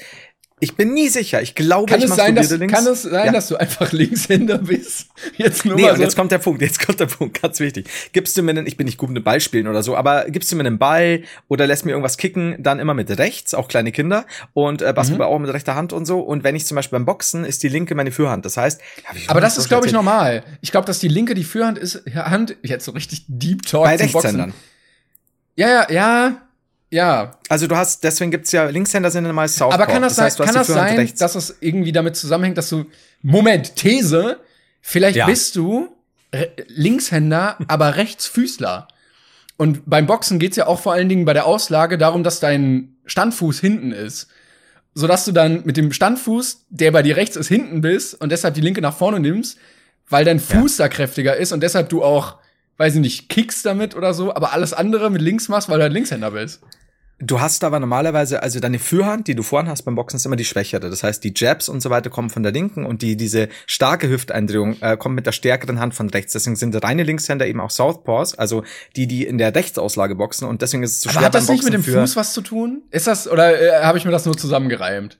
Ich 0.58 0.74
bin 0.74 0.94
nie 0.94 1.10
sicher. 1.10 1.42
Ich 1.42 1.54
glaube, 1.54 1.84
kann 1.84 1.98
ich 2.00 2.06
es 2.06 2.16
sein, 2.16 2.34
dass, 2.34 2.50
links. 2.50 2.72
Kann 2.72 2.86
es 2.86 3.02
sein, 3.02 3.26
ja. 3.26 3.32
dass 3.32 3.48
du 3.48 3.56
einfach 3.56 3.92
Linkshänder 3.92 4.56
bist? 4.56 5.08
Jetzt 5.36 5.66
nur 5.66 5.76
nee, 5.76 5.82
so. 5.82 5.96
jetzt 5.96 6.16
kommt 6.16 6.32
der 6.32 6.38
Punkt. 6.38 6.62
Jetzt 6.62 6.84
kommt 6.84 6.98
der 6.98 7.06
Punkt. 7.06 7.42
Ganz 7.42 7.60
wichtig. 7.60 7.86
Gibst 8.12 8.38
du 8.38 8.42
mir 8.42 8.52
einen, 8.52 8.66
ich 8.66 8.78
bin 8.78 8.86
nicht 8.86 8.96
gut 8.96 9.10
mit 9.10 9.22
Ball 9.22 9.40
spielen 9.40 9.68
oder 9.68 9.82
so, 9.82 9.94
aber 9.96 10.24
gibst 10.30 10.50
du 10.50 10.56
mir 10.56 10.64
einen 10.64 10.78
Ball 10.78 11.24
oder 11.48 11.66
lässt 11.66 11.84
mir 11.84 11.90
irgendwas 11.90 12.16
kicken, 12.16 12.56
dann 12.58 12.78
immer 12.78 12.94
mit 12.94 13.10
rechts, 13.18 13.52
auch 13.52 13.68
kleine 13.68 13.92
Kinder 13.92 14.24
und 14.54 14.80
äh, 14.80 14.94
Basketball 14.94 15.28
mhm. 15.28 15.34
auch 15.34 15.38
mit 15.40 15.52
rechter 15.52 15.74
Hand 15.74 15.92
und 15.92 16.06
so. 16.06 16.20
Und 16.20 16.42
wenn 16.42 16.56
ich 16.56 16.64
zum 16.64 16.76
Beispiel 16.76 16.98
beim 16.98 17.04
Boxen 17.04 17.44
ist 17.44 17.62
die 17.62 17.68
linke 17.68 17.94
meine 17.94 18.10
Führhand. 18.10 18.46
Das 18.46 18.56
heißt, 18.56 18.80
aber 19.26 19.42
das 19.42 19.58
ist, 19.58 19.68
glaube 19.68 19.86
ich, 19.86 19.92
normal. 19.92 20.42
Ich 20.62 20.70
glaube, 20.70 20.86
dass 20.86 21.00
die 21.00 21.08
linke 21.08 21.34
die 21.34 21.44
Führhand 21.44 21.76
ist. 21.76 22.02
Hand, 22.14 22.56
jetzt 22.62 22.86
so 22.86 22.92
richtig 22.92 23.26
Deep 23.28 23.66
Talk 23.66 23.84
Bei 23.84 23.96
Rechtshändern. 23.96 24.54
Ja, 25.54 25.68
ja, 25.68 25.90
ja. 25.90 26.45
Ja. 26.90 27.38
Also 27.48 27.66
du 27.66 27.76
hast, 27.76 28.04
deswegen 28.04 28.30
gibt's 28.30 28.52
ja, 28.52 28.66
Linkshänder 28.66 29.10
sind 29.10 29.24
immer 29.24 29.48
Southpaw. 29.48 29.74
Aber 29.74 29.86
kann 29.86 30.02
das, 30.02 30.16
das 30.16 30.24
heißt, 30.24 30.36
sein, 30.38 30.46
kann 30.46 30.54
das 30.54 30.66
sein 30.68 31.12
dass 31.18 31.34
es 31.34 31.56
irgendwie 31.60 31.92
damit 31.92 32.16
zusammenhängt, 32.16 32.58
dass 32.58 32.68
du, 32.68 32.86
Moment, 33.22 33.76
These, 33.76 34.38
vielleicht 34.80 35.16
ja. 35.16 35.26
bist 35.26 35.56
du 35.56 35.96
Linkshänder, 36.68 37.58
aber 37.68 37.96
Rechtsfüßler. 37.96 38.88
Und 39.56 39.88
beim 39.88 40.06
Boxen 40.06 40.38
geht's 40.38 40.56
ja 40.56 40.66
auch 40.66 40.80
vor 40.80 40.92
allen 40.92 41.08
Dingen 41.08 41.24
bei 41.24 41.32
der 41.32 41.46
Auslage 41.46 41.98
darum, 41.98 42.22
dass 42.22 42.40
dein 42.40 42.96
Standfuß 43.06 43.60
hinten 43.60 43.92
ist. 43.92 44.28
Sodass 44.94 45.24
du 45.24 45.32
dann 45.32 45.62
mit 45.64 45.76
dem 45.76 45.92
Standfuß, 45.92 46.66
der 46.70 46.90
bei 46.90 47.02
dir 47.02 47.16
rechts 47.16 47.36
ist, 47.36 47.48
hinten 47.48 47.80
bist 47.80 48.18
und 48.20 48.30
deshalb 48.32 48.54
die 48.54 48.60
linke 48.60 48.80
nach 48.80 48.96
vorne 48.96 49.20
nimmst, 49.20 49.58
weil 50.08 50.24
dein 50.24 50.40
Fuß 50.40 50.78
ja. 50.78 50.84
da 50.84 50.88
kräftiger 50.88 51.36
ist 51.36 51.52
und 51.52 51.62
deshalb 51.62 51.88
du 51.88 52.02
auch, 52.02 52.38
weiß 52.78 52.94
ich 52.96 53.00
nicht, 53.00 53.28
kickst 53.28 53.64
damit 53.64 53.96
oder 53.96 54.14
so, 54.14 54.34
aber 54.34 54.52
alles 54.52 54.72
andere 54.72 55.10
mit 55.10 55.22
links 55.22 55.48
machst, 55.48 55.68
weil 55.68 55.78
du 55.78 55.84
ein 55.86 55.92
Linkshänder 55.92 56.30
bist. 56.30 56.62
Du 57.18 57.40
hast 57.40 57.64
aber 57.64 57.80
normalerweise, 57.80 58.42
also 58.42 58.60
deine 58.60 58.78
Führhand, 58.78 59.26
die 59.26 59.34
du 59.34 59.42
vorhin 59.42 59.70
hast 59.70 59.84
beim 59.84 59.94
Boxen, 59.94 60.18
ist 60.18 60.26
immer 60.26 60.36
die 60.36 60.44
schwächere. 60.44 60.90
Das 60.90 61.02
heißt, 61.02 61.24
die 61.24 61.32
Jabs 61.34 61.70
und 61.70 61.80
so 61.80 61.88
weiter 61.88 62.10
kommen 62.10 62.28
von 62.28 62.42
der 62.42 62.52
linken 62.52 62.84
und 62.84 63.00
die, 63.00 63.16
diese 63.16 63.48
starke 63.66 64.10
Hüfteindrehung 64.10 64.76
äh, 64.82 64.98
kommt 64.98 65.14
mit 65.14 65.24
der 65.24 65.32
stärkeren 65.32 65.80
Hand 65.80 65.94
von 65.94 66.10
rechts. 66.10 66.34
Deswegen 66.34 66.56
sind 66.56 66.74
reine 66.84 67.04
Linkshänder 67.04 67.46
eben 67.46 67.60
auch 67.60 67.70
Southpaws, 67.70 68.34
also 68.34 68.64
die, 68.96 69.06
die 69.06 69.24
in 69.24 69.38
der 69.38 69.54
Rechtsauslage 69.54 70.14
boxen 70.14 70.46
und 70.46 70.60
deswegen 70.60 70.82
ist 70.82 70.96
es 70.96 71.00
so 71.00 71.08
schwer. 71.08 71.22
Hat 71.22 71.34
das 71.34 71.48
nicht 71.48 71.64
mit 71.64 71.72
dem 71.72 71.82
Fuß 71.82 72.16
was 72.16 72.34
zu 72.34 72.42
tun? 72.42 72.82
Ist 72.90 73.06
das, 73.06 73.26
oder 73.26 73.62
äh, 73.62 73.82
habe 73.82 73.96
ich 73.96 74.04
mir 74.04 74.10
das 74.10 74.26
nur 74.26 74.36
zusammengereimt? 74.36 75.18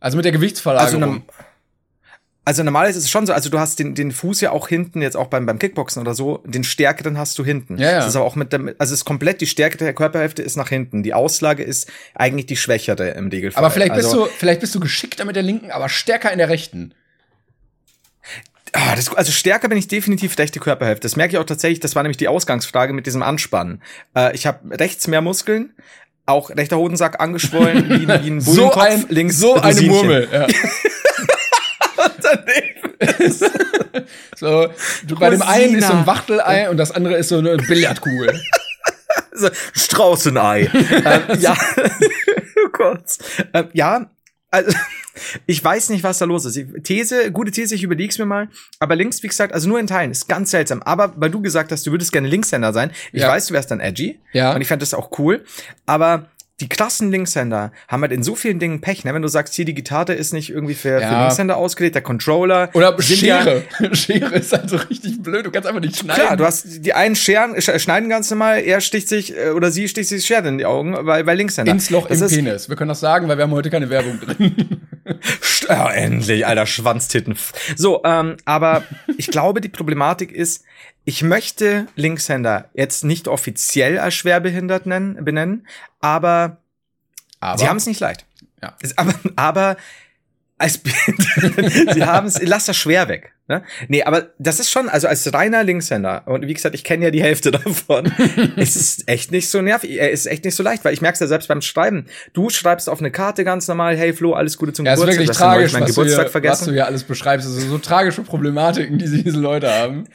Also 0.00 0.18
mit 0.18 0.26
der 0.26 0.32
Gewichtsverlagerung. 0.32 1.02
Also 1.02 1.22
also 2.46 2.62
normalerweise 2.62 2.98
ist 2.98 3.06
es 3.06 3.10
schon 3.10 3.26
so, 3.26 3.32
also 3.32 3.48
du 3.48 3.58
hast 3.58 3.78
den, 3.78 3.94
den 3.94 4.12
Fuß 4.12 4.42
ja 4.42 4.50
auch 4.50 4.68
hinten, 4.68 5.00
jetzt 5.00 5.16
auch 5.16 5.28
beim, 5.28 5.46
beim 5.46 5.58
Kickboxen 5.58 6.02
oder 6.02 6.14
so, 6.14 6.42
den 6.44 6.62
stärkeren 6.62 7.16
hast 7.16 7.38
du 7.38 7.44
hinten. 7.44 7.78
Ja, 7.78 7.90
ja. 7.90 7.96
Das 7.98 8.08
ist 8.08 8.16
aber 8.16 8.26
auch 8.26 8.36
mit 8.36 8.52
der, 8.52 8.60
also 8.78 8.92
es 8.92 9.00
ist 9.00 9.04
komplett 9.06 9.40
die 9.40 9.46
Stärke 9.46 9.78
der 9.78 9.94
Körperhälfte 9.94 10.42
ist 10.42 10.56
nach 10.56 10.68
hinten. 10.68 11.02
Die 11.02 11.14
Auslage 11.14 11.62
ist 11.62 11.90
eigentlich 12.14 12.46
die 12.46 12.56
schwächere 12.56 13.10
im 13.10 13.28
Regelfall. 13.28 13.64
Aber 13.64 13.72
vielleicht 13.72 13.94
bist 13.94 14.08
also, 14.08 14.26
du, 14.26 14.30
vielleicht 14.30 14.60
bist 14.60 14.74
du 14.74 14.80
geschickter 14.80 15.24
mit 15.24 15.36
der 15.36 15.42
linken, 15.42 15.70
aber 15.70 15.88
stärker 15.88 16.32
in 16.32 16.38
der 16.38 16.50
rechten. 16.50 16.92
Ah, 18.72 18.94
das, 18.94 19.14
also 19.14 19.32
stärker 19.32 19.68
bin 19.68 19.78
ich 19.78 19.88
definitiv 19.88 20.36
rechte 20.36 20.60
Körperhälfte. 20.60 21.02
Das 21.02 21.16
merke 21.16 21.34
ich 21.34 21.38
auch 21.38 21.44
tatsächlich. 21.44 21.80
Das 21.80 21.94
war 21.94 22.02
nämlich 22.02 22.16
die 22.16 22.28
Ausgangsfrage 22.28 22.92
mit 22.92 23.06
diesem 23.06 23.22
Anspannen. 23.22 23.80
Äh, 24.14 24.34
ich 24.34 24.46
habe 24.46 24.78
rechts 24.78 25.06
mehr 25.06 25.22
Muskeln, 25.22 25.72
auch 26.26 26.50
rechter 26.50 26.76
Hodensack 26.76 27.20
angeschwollen, 27.20 27.88
wie, 27.88 28.08
wie 28.08 28.12
ein 28.12 28.38
Bullenkopf, 28.44 28.74
so 28.74 28.80
ein, 28.80 29.06
links 29.08 29.38
so 29.38 29.54
eine 29.54 29.80
Murmel. 29.82 30.28
Ja. 30.30 30.46
so, 34.36 34.68
du, 35.06 35.16
bei 35.16 35.30
dem 35.30 35.42
einen 35.42 35.76
ist 35.76 35.86
so 35.86 35.92
ein 35.92 36.06
Wachtelei 36.06 36.70
und 36.70 36.76
das 36.76 36.90
andere 36.90 37.16
ist 37.16 37.28
so 37.28 37.38
eine 37.38 37.56
Billardkugel. 37.56 38.40
so, 39.32 39.48
Straußenei. 39.72 40.70
ähm, 40.72 41.40
ja. 41.40 41.56
oh 42.64 42.68
Gott. 42.72 43.18
Ähm, 43.52 43.68
ja, 43.72 44.10
also 44.50 44.76
ich 45.46 45.62
weiß 45.62 45.90
nicht, 45.90 46.04
was 46.04 46.18
da 46.18 46.24
los 46.24 46.44
ist. 46.44 46.58
These, 46.84 47.32
gute 47.32 47.50
These, 47.50 47.74
ich 47.74 47.82
überleg's 47.82 48.18
mir 48.18 48.26
mal. 48.26 48.48
Aber 48.78 48.96
links, 48.96 49.22
wie 49.22 49.28
gesagt, 49.28 49.52
also 49.52 49.68
nur 49.68 49.80
in 49.80 49.86
Teilen, 49.86 50.10
ist 50.10 50.28
ganz 50.28 50.50
seltsam. 50.50 50.82
Aber 50.82 51.12
weil 51.16 51.30
du 51.30 51.40
gesagt 51.40 51.72
hast, 51.72 51.86
du 51.86 51.90
würdest 51.90 52.12
gerne 52.12 52.28
Linkshänder 52.28 52.72
sein, 52.72 52.90
ich 53.12 53.22
ja. 53.22 53.28
weiß, 53.28 53.46
du 53.46 53.54
wärst 53.54 53.70
dann 53.70 53.80
edgy. 53.80 54.20
Ja. 54.32 54.54
Und 54.54 54.60
ich 54.60 54.68
fände 54.68 54.82
das 54.82 54.94
auch 54.94 55.18
cool. 55.18 55.44
Aber 55.86 56.28
die 56.60 56.68
krassen 56.68 57.10
Linkshänder 57.10 57.72
haben 57.88 58.02
halt 58.02 58.12
in 58.12 58.22
so 58.22 58.36
vielen 58.36 58.60
Dingen 58.60 58.80
Pech, 58.80 59.04
ne? 59.04 59.12
Wenn 59.12 59.22
du 59.22 59.28
sagst, 59.28 59.54
hier 59.54 59.64
die 59.64 59.74
Gitarre 59.74 60.14
ist 60.14 60.32
nicht 60.32 60.50
irgendwie 60.50 60.74
für, 60.74 61.00
ja. 61.00 61.08
für 61.08 61.20
Linkshänder 61.20 61.56
ausgelegt, 61.56 61.96
der 61.96 62.02
Controller. 62.02 62.70
Oder 62.74 63.00
Schere. 63.02 63.64
Ja, 63.80 63.94
Schere 63.94 64.36
ist 64.36 64.52
halt 64.52 64.70
so 64.70 64.76
richtig 64.76 65.20
blöd, 65.20 65.44
du 65.44 65.50
kannst 65.50 65.68
einfach 65.68 65.80
nicht 65.80 65.96
schneiden. 65.96 66.22
Klar, 66.22 66.36
du 66.36 66.44
hast 66.44 66.84
die 66.84 66.92
einen 66.92 67.16
Scheren, 67.16 67.60
schneiden 67.60 68.08
ganz 68.08 68.30
normal, 68.30 68.60
er 68.60 68.80
sticht 68.80 69.08
sich 69.08 69.36
äh, 69.36 69.50
oder 69.50 69.72
sie 69.72 69.88
sticht 69.88 70.08
sich 70.08 70.24
Schere 70.24 70.46
in 70.46 70.58
die 70.58 70.66
Augen, 70.66 70.94
weil, 70.96 71.26
weil 71.26 71.36
Linkshänder. 71.36 71.72
Ins 71.72 71.90
Loch 71.90 72.06
das 72.06 72.20
im 72.20 72.28
Penis. 72.28 72.68
Wir 72.68 72.76
können 72.76 72.88
das 72.88 73.00
sagen, 73.00 73.26
weil 73.26 73.36
wir 73.36 73.42
haben 73.42 73.52
heute 73.52 73.70
keine 73.70 73.90
Werbung 73.90 74.20
drin. 74.20 74.80
ja, 75.68 75.90
endlich, 75.90 76.46
alter 76.46 76.66
Schwanztitten. 76.66 77.36
So, 77.74 78.02
ähm, 78.04 78.36
aber 78.44 78.84
ich 79.16 79.26
glaube, 79.26 79.60
die 79.60 79.68
Problematik 79.68 80.30
ist, 80.30 80.64
ich 81.04 81.22
möchte 81.22 81.86
Linkshänder 81.96 82.70
jetzt 82.74 83.04
nicht 83.04 83.28
offiziell 83.28 83.98
als 83.98 84.14
schwerbehindert 84.14 84.86
nennen, 84.86 85.24
benennen, 85.24 85.66
aber, 86.00 86.58
aber? 87.40 87.58
sie 87.58 87.68
haben 87.68 87.76
es 87.76 87.86
nicht 87.86 88.00
leicht. 88.00 88.24
Ja. 88.62 88.76
Aber, 88.96 89.14
aber 89.36 89.76
als 90.56 90.80
sie 91.92 92.04
haben 92.04 92.26
es, 92.26 92.40
lass 92.42 92.66
das 92.66 92.76
schwer 92.76 93.08
weg. 93.08 93.32
Ne? 93.46 93.62
Nee, 93.88 94.02
aber 94.04 94.30
das 94.38 94.58
ist 94.58 94.70
schon, 94.70 94.88
also 94.88 95.06
als 95.06 95.30
reiner 95.34 95.62
Linkshänder, 95.62 96.22
und 96.26 96.46
wie 96.46 96.54
gesagt, 96.54 96.74
ich 96.74 96.82
kenne 96.82 97.04
ja 97.04 97.10
die 97.10 97.22
Hälfte 97.22 97.50
davon, 97.50 98.06
ist 98.56 98.76
es 98.76 99.06
echt 99.06 99.32
nicht 99.32 99.50
so 99.50 99.60
nervig, 99.60 99.98
er 99.98 100.10
ist 100.10 100.24
echt 100.24 100.46
nicht 100.46 100.54
so 100.54 100.62
leicht, 100.62 100.82
weil 100.86 100.94
ich 100.94 101.02
merke 101.02 101.14
es 101.14 101.20
ja 101.20 101.26
selbst 101.26 101.48
beim 101.48 101.60
Schreiben. 101.60 102.06
Du 102.32 102.48
schreibst 102.48 102.88
auf 102.88 103.00
eine 103.00 103.10
Karte 103.10 103.44
ganz 103.44 103.68
normal, 103.68 103.96
hey 103.98 104.14
Flo, 104.14 104.32
alles 104.32 104.56
Gute 104.56 104.72
zum 104.72 104.86
ja, 104.86 104.94
Geburtstag. 104.94 105.22
Ist 105.22 105.28
wirklich 105.28 105.36
tragisch, 105.36 105.72
meinen 105.72 105.82
was 105.82 105.90
Geburtstag 105.90 106.18
du 106.18 106.22
hier, 106.22 106.30
vergessen. 106.30 106.60
Was 106.60 106.66
du 106.68 106.72
hier 106.72 106.86
alles 106.86 107.04
beschreibst, 107.04 107.46
also 107.46 107.60
so 107.60 107.76
tragische 107.76 108.22
Problematiken, 108.22 108.96
die 108.96 109.22
diese 109.22 109.38
Leute 109.38 109.70
haben. 109.70 110.06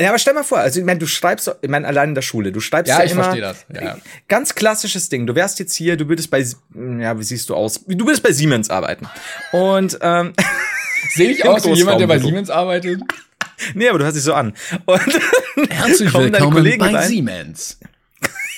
Ja, 0.00 0.08
aber 0.08 0.18
stell 0.18 0.34
mal 0.34 0.42
vor, 0.42 0.58
also 0.58 0.80
ich 0.80 0.86
meine, 0.86 0.98
du 0.98 1.06
schreibst, 1.06 1.54
ich 1.62 1.70
meine, 1.70 1.86
allein 1.86 2.10
in 2.10 2.14
der 2.16 2.22
Schule, 2.22 2.50
du 2.50 2.58
schreibst 2.58 2.90
ja, 2.90 2.98
ja 2.98 3.04
ich 3.04 3.12
immer. 3.12 3.24
Verstehe 3.24 3.42
das. 3.42 3.64
Ja. 3.72 3.96
Ganz 4.26 4.56
klassisches 4.56 5.08
Ding. 5.08 5.26
Du 5.26 5.36
wärst 5.36 5.60
jetzt 5.60 5.74
hier, 5.74 5.96
du 5.96 6.08
würdest 6.08 6.30
bei, 6.30 6.44
ja, 6.98 7.18
wie 7.18 7.22
siehst 7.22 7.48
du 7.48 7.54
aus? 7.54 7.84
Du 7.86 8.04
würdest 8.04 8.22
bei 8.22 8.32
Siemens 8.32 8.70
arbeiten. 8.70 9.06
Und 9.52 9.96
ähm, 10.00 10.32
sehe 11.14 11.30
ich 11.30 11.46
aus 11.46 11.64
wie 11.64 11.74
jemand, 11.74 12.00
der 12.00 12.08
bei 12.08 12.18
Siemens 12.18 12.50
arbeitet? 12.50 13.02
Nee, 13.74 13.88
aber 13.88 13.98
du 13.98 14.04
hörst 14.04 14.16
dich 14.16 14.24
so 14.24 14.34
an. 14.34 14.52
Und 14.84 15.20
Herzlich 15.70 16.12
willkommen 16.14 16.78
bei 16.78 16.92
rein. 16.92 17.08
Siemens. 17.08 17.78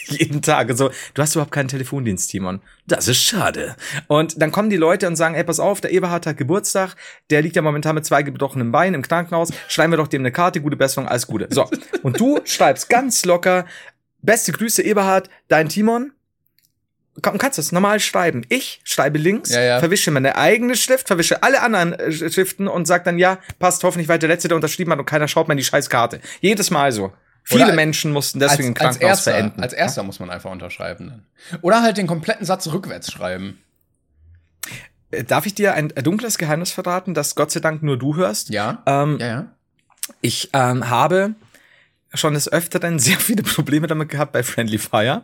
jeden 0.10 0.42
Tag. 0.42 0.70
Also, 0.70 0.90
du 1.14 1.22
hast 1.22 1.34
überhaupt 1.34 1.52
keinen 1.52 1.68
Telefondienst, 1.68 2.30
Timon. 2.30 2.60
Das 2.86 3.08
ist 3.08 3.22
schade. 3.22 3.76
Und 4.06 4.40
dann 4.40 4.52
kommen 4.52 4.70
die 4.70 4.76
Leute 4.76 5.06
und 5.06 5.16
sagen, 5.16 5.34
ey, 5.34 5.44
pass 5.44 5.60
auf, 5.60 5.80
der 5.80 5.92
Eberhard 5.92 6.26
hat 6.26 6.36
Geburtstag, 6.36 6.94
der 7.30 7.42
liegt 7.42 7.56
ja 7.56 7.62
momentan 7.62 7.94
mit 7.94 8.06
zwei 8.06 8.22
gebrochenen 8.22 8.72
Beinen 8.72 8.94
im 8.94 9.02
Krankenhaus, 9.02 9.52
schreiben 9.68 9.92
wir 9.92 9.96
doch 9.96 10.08
dem 10.08 10.22
eine 10.22 10.32
Karte, 10.32 10.60
gute 10.60 10.76
Besserung, 10.76 11.08
alles 11.08 11.26
Gute. 11.26 11.48
So. 11.50 11.68
Und 12.02 12.20
du 12.20 12.40
schreibst 12.44 12.88
ganz 12.88 13.24
locker, 13.24 13.66
beste 14.22 14.52
Grüße, 14.52 14.82
Eberhard, 14.82 15.28
dein 15.48 15.68
Timon. 15.68 16.12
Du 17.14 17.22
kannst 17.22 17.56
das 17.56 17.72
normal 17.72 17.98
schreiben. 17.98 18.44
Ich 18.50 18.80
schreibe 18.84 19.16
links, 19.16 19.50
ja, 19.50 19.62
ja. 19.62 19.78
verwische 19.78 20.10
meine 20.10 20.36
eigene 20.36 20.76
Schrift, 20.76 21.06
verwische 21.06 21.42
alle 21.42 21.62
anderen 21.62 21.94
äh, 21.94 22.12
Schriften 22.12 22.68
und 22.68 22.86
sag 22.86 23.04
dann, 23.04 23.18
ja, 23.18 23.38
passt 23.58 23.82
hoffentlich 23.84 24.08
weiter, 24.08 24.20
der 24.20 24.28
letzte, 24.28 24.48
der 24.48 24.56
unterschrieben 24.56 24.92
hat 24.92 24.98
und 24.98 25.06
keiner 25.06 25.26
schaut 25.26 25.48
mir 25.48 25.54
in 25.54 25.58
die 25.58 25.64
scheiß 25.64 25.88
Karte. 25.88 26.20
Jedes 26.40 26.70
Mal 26.70 26.92
so. 26.92 27.12
Viele 27.48 27.72
Menschen 27.74 28.10
mussten 28.10 28.40
deswegen 28.40 28.70
als, 28.70 28.78
Krankenhaus 28.78 29.02
als 29.02 29.26
erster, 29.26 29.30
verenden. 29.30 29.62
Als 29.62 29.72
erster 29.72 30.02
muss 30.02 30.18
man 30.18 30.30
einfach 30.30 30.50
unterschreiben. 30.50 31.24
Oder 31.62 31.80
halt 31.80 31.96
den 31.96 32.08
kompletten 32.08 32.44
Satz 32.44 32.66
rückwärts 32.66 33.12
schreiben. 33.12 33.62
Äh, 35.12 35.22
darf 35.22 35.46
ich 35.46 35.54
dir 35.54 35.74
ein 35.74 35.88
dunkles 35.88 36.38
Geheimnis 36.38 36.72
verraten, 36.72 37.14
das 37.14 37.36
Gott 37.36 37.52
sei 37.52 37.60
Dank 37.60 37.84
nur 37.84 37.96
du 37.96 38.16
hörst? 38.16 38.48
Ja. 38.48 38.82
Ähm, 38.86 39.18
ja, 39.20 39.26
ja. 39.26 39.52
Ich 40.20 40.50
ähm, 40.54 40.90
habe 40.90 41.36
schon 42.14 42.34
des 42.34 42.52
Öfteren 42.52 42.98
sehr 42.98 43.18
viele 43.18 43.44
Probleme 43.44 43.86
damit 43.86 44.08
gehabt 44.08 44.32
bei 44.32 44.42
Friendly 44.42 44.78
Fire. 44.78 45.22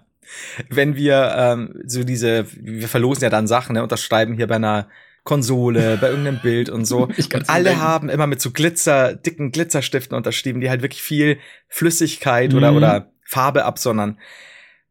Wenn 0.69 0.95
wir 0.95 1.35
ähm, 1.37 1.83
so 1.87 2.05
diese, 2.05 2.47
wir 2.53 2.89
verlosen 2.89 3.25
ja 3.25 3.31
dann 3.31 3.49
Sachen, 3.49 3.75
ne, 3.75 3.83
unterschreiben 3.83 4.35
hier 4.35 4.47
bei 4.47 4.57
einer 4.57 4.87
Konsole, 5.25 5.99
bei 6.01 6.09
irgendeinem 6.09 6.41
Bild 6.41 6.69
und 6.69 6.85
so. 6.85 7.03
und 7.35 7.49
alle 7.49 7.65
denken. 7.65 7.81
haben 7.81 8.09
immer 8.09 8.27
mit 8.27 8.41
so 8.41 8.51
Glitzer, 8.51 9.15
dicken 9.15 9.53
Glitzerstiften 9.53 10.17
unterschrieben, 10.17 10.61
die 10.61 10.69
halt 10.69 10.83
wirklich 10.83 11.03
viel 11.03 11.39
Flüssigkeit 11.69 12.53
mhm. 12.53 12.59
oder, 12.59 12.73
oder 12.75 13.13
Farbe 13.25 13.65
absondern. 13.65 14.19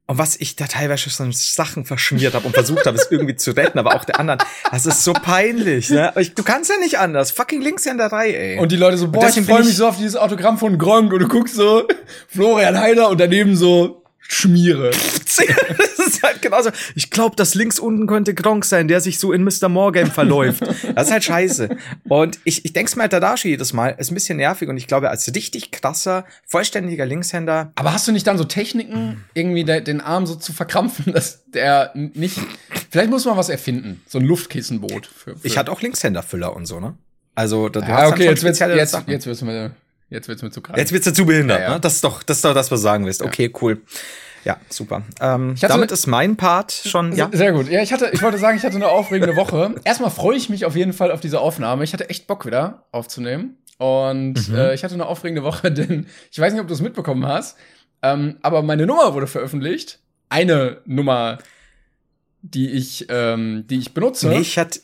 Und 0.08 0.18
was 0.18 0.36
ich 0.36 0.58
da 0.58 0.68
teilweise 0.68 1.10
schon 1.10 1.32
Sachen 1.32 1.86
verschmiert 1.86 2.34
habe 2.34 2.46
und 2.46 2.54
versucht 2.54 2.86
habe, 2.86 2.98
es 2.98 3.10
irgendwie 3.10 3.36
zu 3.36 3.52
retten, 3.52 3.80
aber 3.80 3.96
auch 3.96 4.04
der 4.04 4.20
anderen, 4.20 4.40
das 4.70 4.86
ist 4.86 5.06
so 5.06 5.14
peinlich, 5.14 5.90
ne? 5.90 6.12
Ich, 6.18 6.34
du 6.34 6.44
kannst 6.44 6.70
ja 6.70 6.76
nicht 6.78 7.00
anders. 7.00 7.32
Fucking 7.32 7.62
Linkshänderei, 7.62 8.34
ey. 8.34 8.60
Und 8.60 8.74
die 8.74 8.76
Leute 8.76 8.98
so, 8.98 9.10
boah, 9.10 9.30
ich 9.30 9.40
freue 9.46 9.64
mich 9.64 9.78
so 9.78 9.88
auf 9.88 9.96
dieses 9.96 10.18
Autogramm 10.18 10.58
von 10.58 10.78
Gronk 10.78 11.14
und 11.14 11.20
du 11.20 11.30
guckst 11.30 11.56
so 11.56 11.88
Florian 12.28 12.78
Heider 12.78 13.08
und 13.08 13.22
daneben 13.22 13.56
so 13.56 14.01
schmiere. 14.32 14.92
das 14.92 16.08
ist 16.08 16.24
halt 16.24 16.42
genauso. 16.42 16.70
Ich 16.96 17.10
glaube, 17.10 17.36
dass 17.36 17.54
links 17.54 17.80
unten 17.80 18.08
könnte 18.08 18.34
Gronk 18.34 18.64
sein, 18.66 18.88
der 18.88 19.02
sich 19.02 19.20
so 19.20 19.34
in 19.34 19.44
Mr. 19.44 19.68
Morgan 19.68 20.08
verläuft. 20.08 20.62
Das 20.96 21.08
ist 21.08 21.12
halt 21.12 21.24
scheiße. 21.24 21.70
Und 22.08 22.40
ich, 22.46 22.64
ich 22.64 22.74
denke 22.74 22.96
mir 22.96 23.04
halt 23.04 23.12
Tadashi 23.12 23.50
jedes 23.50 23.74
Mal, 23.74 23.90
ist 23.98 24.10
ein 24.10 24.14
bisschen 24.14 24.38
nervig 24.38 24.70
und 24.70 24.78
ich 24.78 24.88
glaube, 24.88 25.10
als 25.10 25.28
richtig 25.36 25.72
krasser, 25.72 26.26
vollständiger 26.46 27.06
Linkshänder. 27.06 27.74
Aber 27.76 27.94
hast 27.94 28.08
du 28.08 28.12
nicht 28.12 28.26
dann 28.26 28.38
so 28.38 28.46
Techniken, 28.46 29.24
irgendwie 29.34 29.66
den 29.66 30.00
Arm 30.00 30.26
so 30.26 30.36
zu 30.36 30.54
verkrampfen, 30.54 31.14
dass 31.14 31.44
der 31.48 31.92
nicht. 31.94 32.40
Vielleicht 32.90 33.10
muss 33.10 33.26
man 33.26 33.38
was 33.38 33.50
erfinden. 33.50 34.02
So 34.08 34.20
ein 34.20 34.26
Luftkissenboot. 34.26 35.06
Für, 35.08 35.36
für 35.36 35.48
ich 35.48 35.58
hatte 35.58 35.72
auch 35.72 35.82
Linkshänderfüller 35.82 36.56
und 36.56 36.66
so, 36.66 36.80
ne? 36.80 36.96
Also, 37.36 37.70
da, 37.70 37.80
ja, 37.82 37.88
hast 37.88 38.12
okay, 38.12 38.26
jetzt, 38.26 38.44
wird's, 38.44 38.60
jetzt, 38.60 38.98
jetzt 39.08 39.26
wird's 39.26 39.42
mir 39.42 39.72
Jetzt 40.12 40.28
wird's 40.28 40.44
mir 40.44 40.52
zu 40.52 40.62
krass. 40.62 40.78
Jetzt 40.78 40.92
wird's 40.92 41.12
zu 41.12 41.26
behindert, 41.26 41.60
ja, 41.60 41.66
ja. 41.66 41.74
ne? 41.76 41.80
Das 41.80 41.96
ist 41.96 42.04
doch, 42.04 42.22
das 42.22 42.38
ist 42.38 42.46
doch 42.46 42.54
das, 42.54 42.70
was 42.70 42.82
du 42.82 42.84
sagen 42.84 43.06
willst. 43.06 43.24
Okay, 43.24 43.52
cool. 43.62 43.82
Ja, 44.44 44.58
super. 44.70 45.04
Ähm, 45.22 45.56
damit 45.62 45.92
ist 45.92 46.06
mein 46.06 46.36
Part 46.36 46.72
schon. 46.72 47.16
Ja. 47.16 47.30
Sehr 47.32 47.54
gut. 47.54 47.70
Ja, 47.70 47.82
ich 47.82 47.94
hatte, 47.94 48.10
ich 48.12 48.22
wollte 48.22 48.38
sagen, 48.38 48.58
ich 48.58 48.64
hatte 48.64 48.76
eine 48.76 48.90
aufregende 48.90 49.36
Woche. 49.36 49.76
Erstmal 49.84 50.12
freue 50.12 50.36
ich 50.36 50.50
mich 50.50 50.66
auf 50.66 50.76
jeden 50.76 50.94
Fall 50.94 51.12
auf 51.12 51.22
diese 51.22 51.40
Aufnahme. 51.40 51.84
Ich 51.84 51.94
hatte 51.94 52.10
echt 52.10 52.28
Bock 52.28 52.46
wieder 52.46 52.86
aufzunehmen. 52.92 53.58
Und 53.78 54.50
mhm. 54.50 54.56
äh, 54.56 54.74
ich 54.74 54.84
hatte 54.84 54.96
eine 54.96 55.06
aufregende 55.06 55.44
Woche, 55.44 55.72
denn 55.72 56.08
ich 56.32 56.38
weiß 56.38 56.54
nicht, 56.54 56.62
ob 56.62 56.68
du 56.68 56.74
es 56.74 56.82
mitbekommen 56.82 57.26
hast, 57.26 57.58
ähm, 58.04 58.38
aber 58.42 58.62
meine 58.62 58.86
Nummer 58.86 59.14
wurde 59.14 59.28
veröffentlicht. 59.28 60.00
Eine 60.30 60.82
Nummer, 60.86 61.40
die 62.42 62.70
ich, 62.70 63.08
ähm, 63.10 63.66
die 63.70 63.80
ich 63.80 63.94
benutze. 63.94 64.28
Nee, 64.28 64.40
ich 64.40 64.58
hatte, 64.58 64.82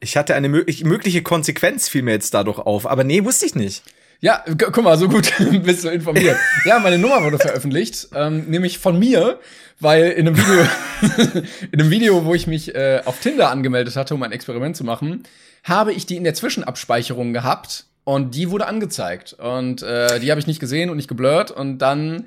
ich 0.00 0.16
hatte 0.16 0.34
eine 0.34 0.48
mögliche 0.48 1.22
Konsequenz 1.22 1.88
fiel 1.88 2.02
mir 2.02 2.12
jetzt 2.12 2.32
dadurch 2.32 2.58
auf, 2.58 2.86
aber 2.86 3.04
nee, 3.04 3.24
wusste 3.24 3.46
ich 3.46 3.54
nicht. 3.54 3.82
Ja, 4.20 4.44
guck 4.58 4.82
mal, 4.82 4.98
so 4.98 5.08
gut 5.08 5.32
bist 5.62 5.84
du 5.84 5.90
informiert. 5.90 6.36
ja, 6.64 6.80
meine 6.80 6.98
Nummer 6.98 7.22
wurde 7.22 7.38
veröffentlicht, 7.38 8.08
ähm, 8.14 8.46
nämlich 8.48 8.78
von 8.78 8.98
mir, 8.98 9.38
weil 9.78 10.10
in 10.10 10.26
einem 10.26 10.36
Video, 10.36 11.42
in 11.70 11.80
einem 11.80 11.90
Video, 11.90 12.24
wo 12.24 12.34
ich 12.34 12.48
mich 12.48 12.74
äh, 12.74 13.00
auf 13.04 13.20
Tinder 13.20 13.50
angemeldet 13.50 13.94
hatte, 13.94 14.14
um 14.14 14.22
ein 14.24 14.32
Experiment 14.32 14.76
zu 14.76 14.82
machen, 14.82 15.22
habe 15.62 15.92
ich 15.92 16.04
die 16.04 16.16
in 16.16 16.24
der 16.24 16.34
Zwischenabspeicherung 16.34 17.32
gehabt 17.32 17.84
und 18.02 18.34
die 18.34 18.50
wurde 18.50 18.66
angezeigt 18.66 19.34
und 19.34 19.82
äh, 19.82 20.18
die 20.18 20.30
habe 20.32 20.40
ich 20.40 20.48
nicht 20.48 20.58
gesehen 20.58 20.90
und 20.90 20.96
nicht 20.96 21.08
geblurrt 21.08 21.52
und 21.52 21.78
dann 21.78 22.26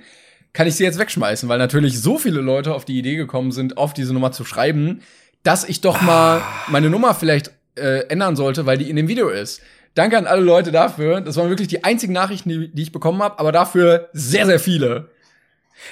kann 0.53 0.67
ich 0.67 0.75
sie 0.75 0.85
jetzt 0.85 0.97
wegschmeißen, 0.97 1.49
weil 1.49 1.57
natürlich 1.57 2.01
so 2.01 2.17
viele 2.17 2.39
Leute 2.39 2.73
auf 2.73 2.85
die 2.85 2.97
Idee 2.97 3.17
gekommen 3.17 3.51
sind, 3.51 3.77
auf 3.77 3.93
diese 3.93 4.13
Nummer 4.13 4.31
zu 4.31 4.45
schreiben, 4.45 5.01
dass 5.43 5.67
ich 5.67 5.81
doch 5.81 6.01
mal 6.01 6.41
meine 6.67 6.89
Nummer 6.89 7.13
vielleicht 7.15 7.51
äh, 7.75 8.07
ändern 8.07 8.37
sollte, 8.37 8.65
weil 8.65 8.77
die 8.77 8.89
in 8.89 8.95
dem 8.95 9.09
Video 9.09 9.27
ist. 9.27 9.61
Danke 9.93 10.17
an 10.17 10.25
alle 10.25 10.41
Leute 10.41 10.71
dafür. 10.71 11.21
Das 11.21 11.35
waren 11.35 11.49
wirklich 11.49 11.67
die 11.67 11.83
einzigen 11.83 12.13
Nachrichten, 12.13 12.49
die, 12.49 12.67
die 12.69 12.81
ich 12.81 12.91
bekommen 12.91 13.21
habe, 13.21 13.39
aber 13.39 13.51
dafür 13.51 14.09
sehr, 14.13 14.45
sehr 14.45 14.59
viele. 14.59 15.09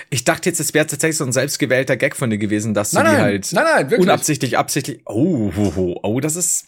Ich 0.09 0.23
dachte 0.23 0.49
jetzt, 0.49 0.59
es 0.59 0.73
wäre 0.73 0.87
tatsächlich 0.87 1.17
so 1.17 1.25
ein 1.25 1.31
selbstgewählter 1.31 1.97
Gag 1.97 2.15
von 2.15 2.29
dir 2.29 2.37
gewesen, 2.37 2.73
dass 2.73 2.93
nein, 2.93 3.05
du 3.05 3.09
die 3.09 3.15
nein, 3.15 3.23
halt 3.23 3.49
nein, 3.53 3.63
nein, 3.63 3.89
wirklich. 3.89 4.07
unabsichtlich, 4.07 4.57
absichtlich. 4.57 5.01
Oh, 5.05 5.51
oh, 5.57 5.73
oh, 5.75 5.99
oh, 6.03 6.19
das 6.19 6.35
ist. 6.35 6.67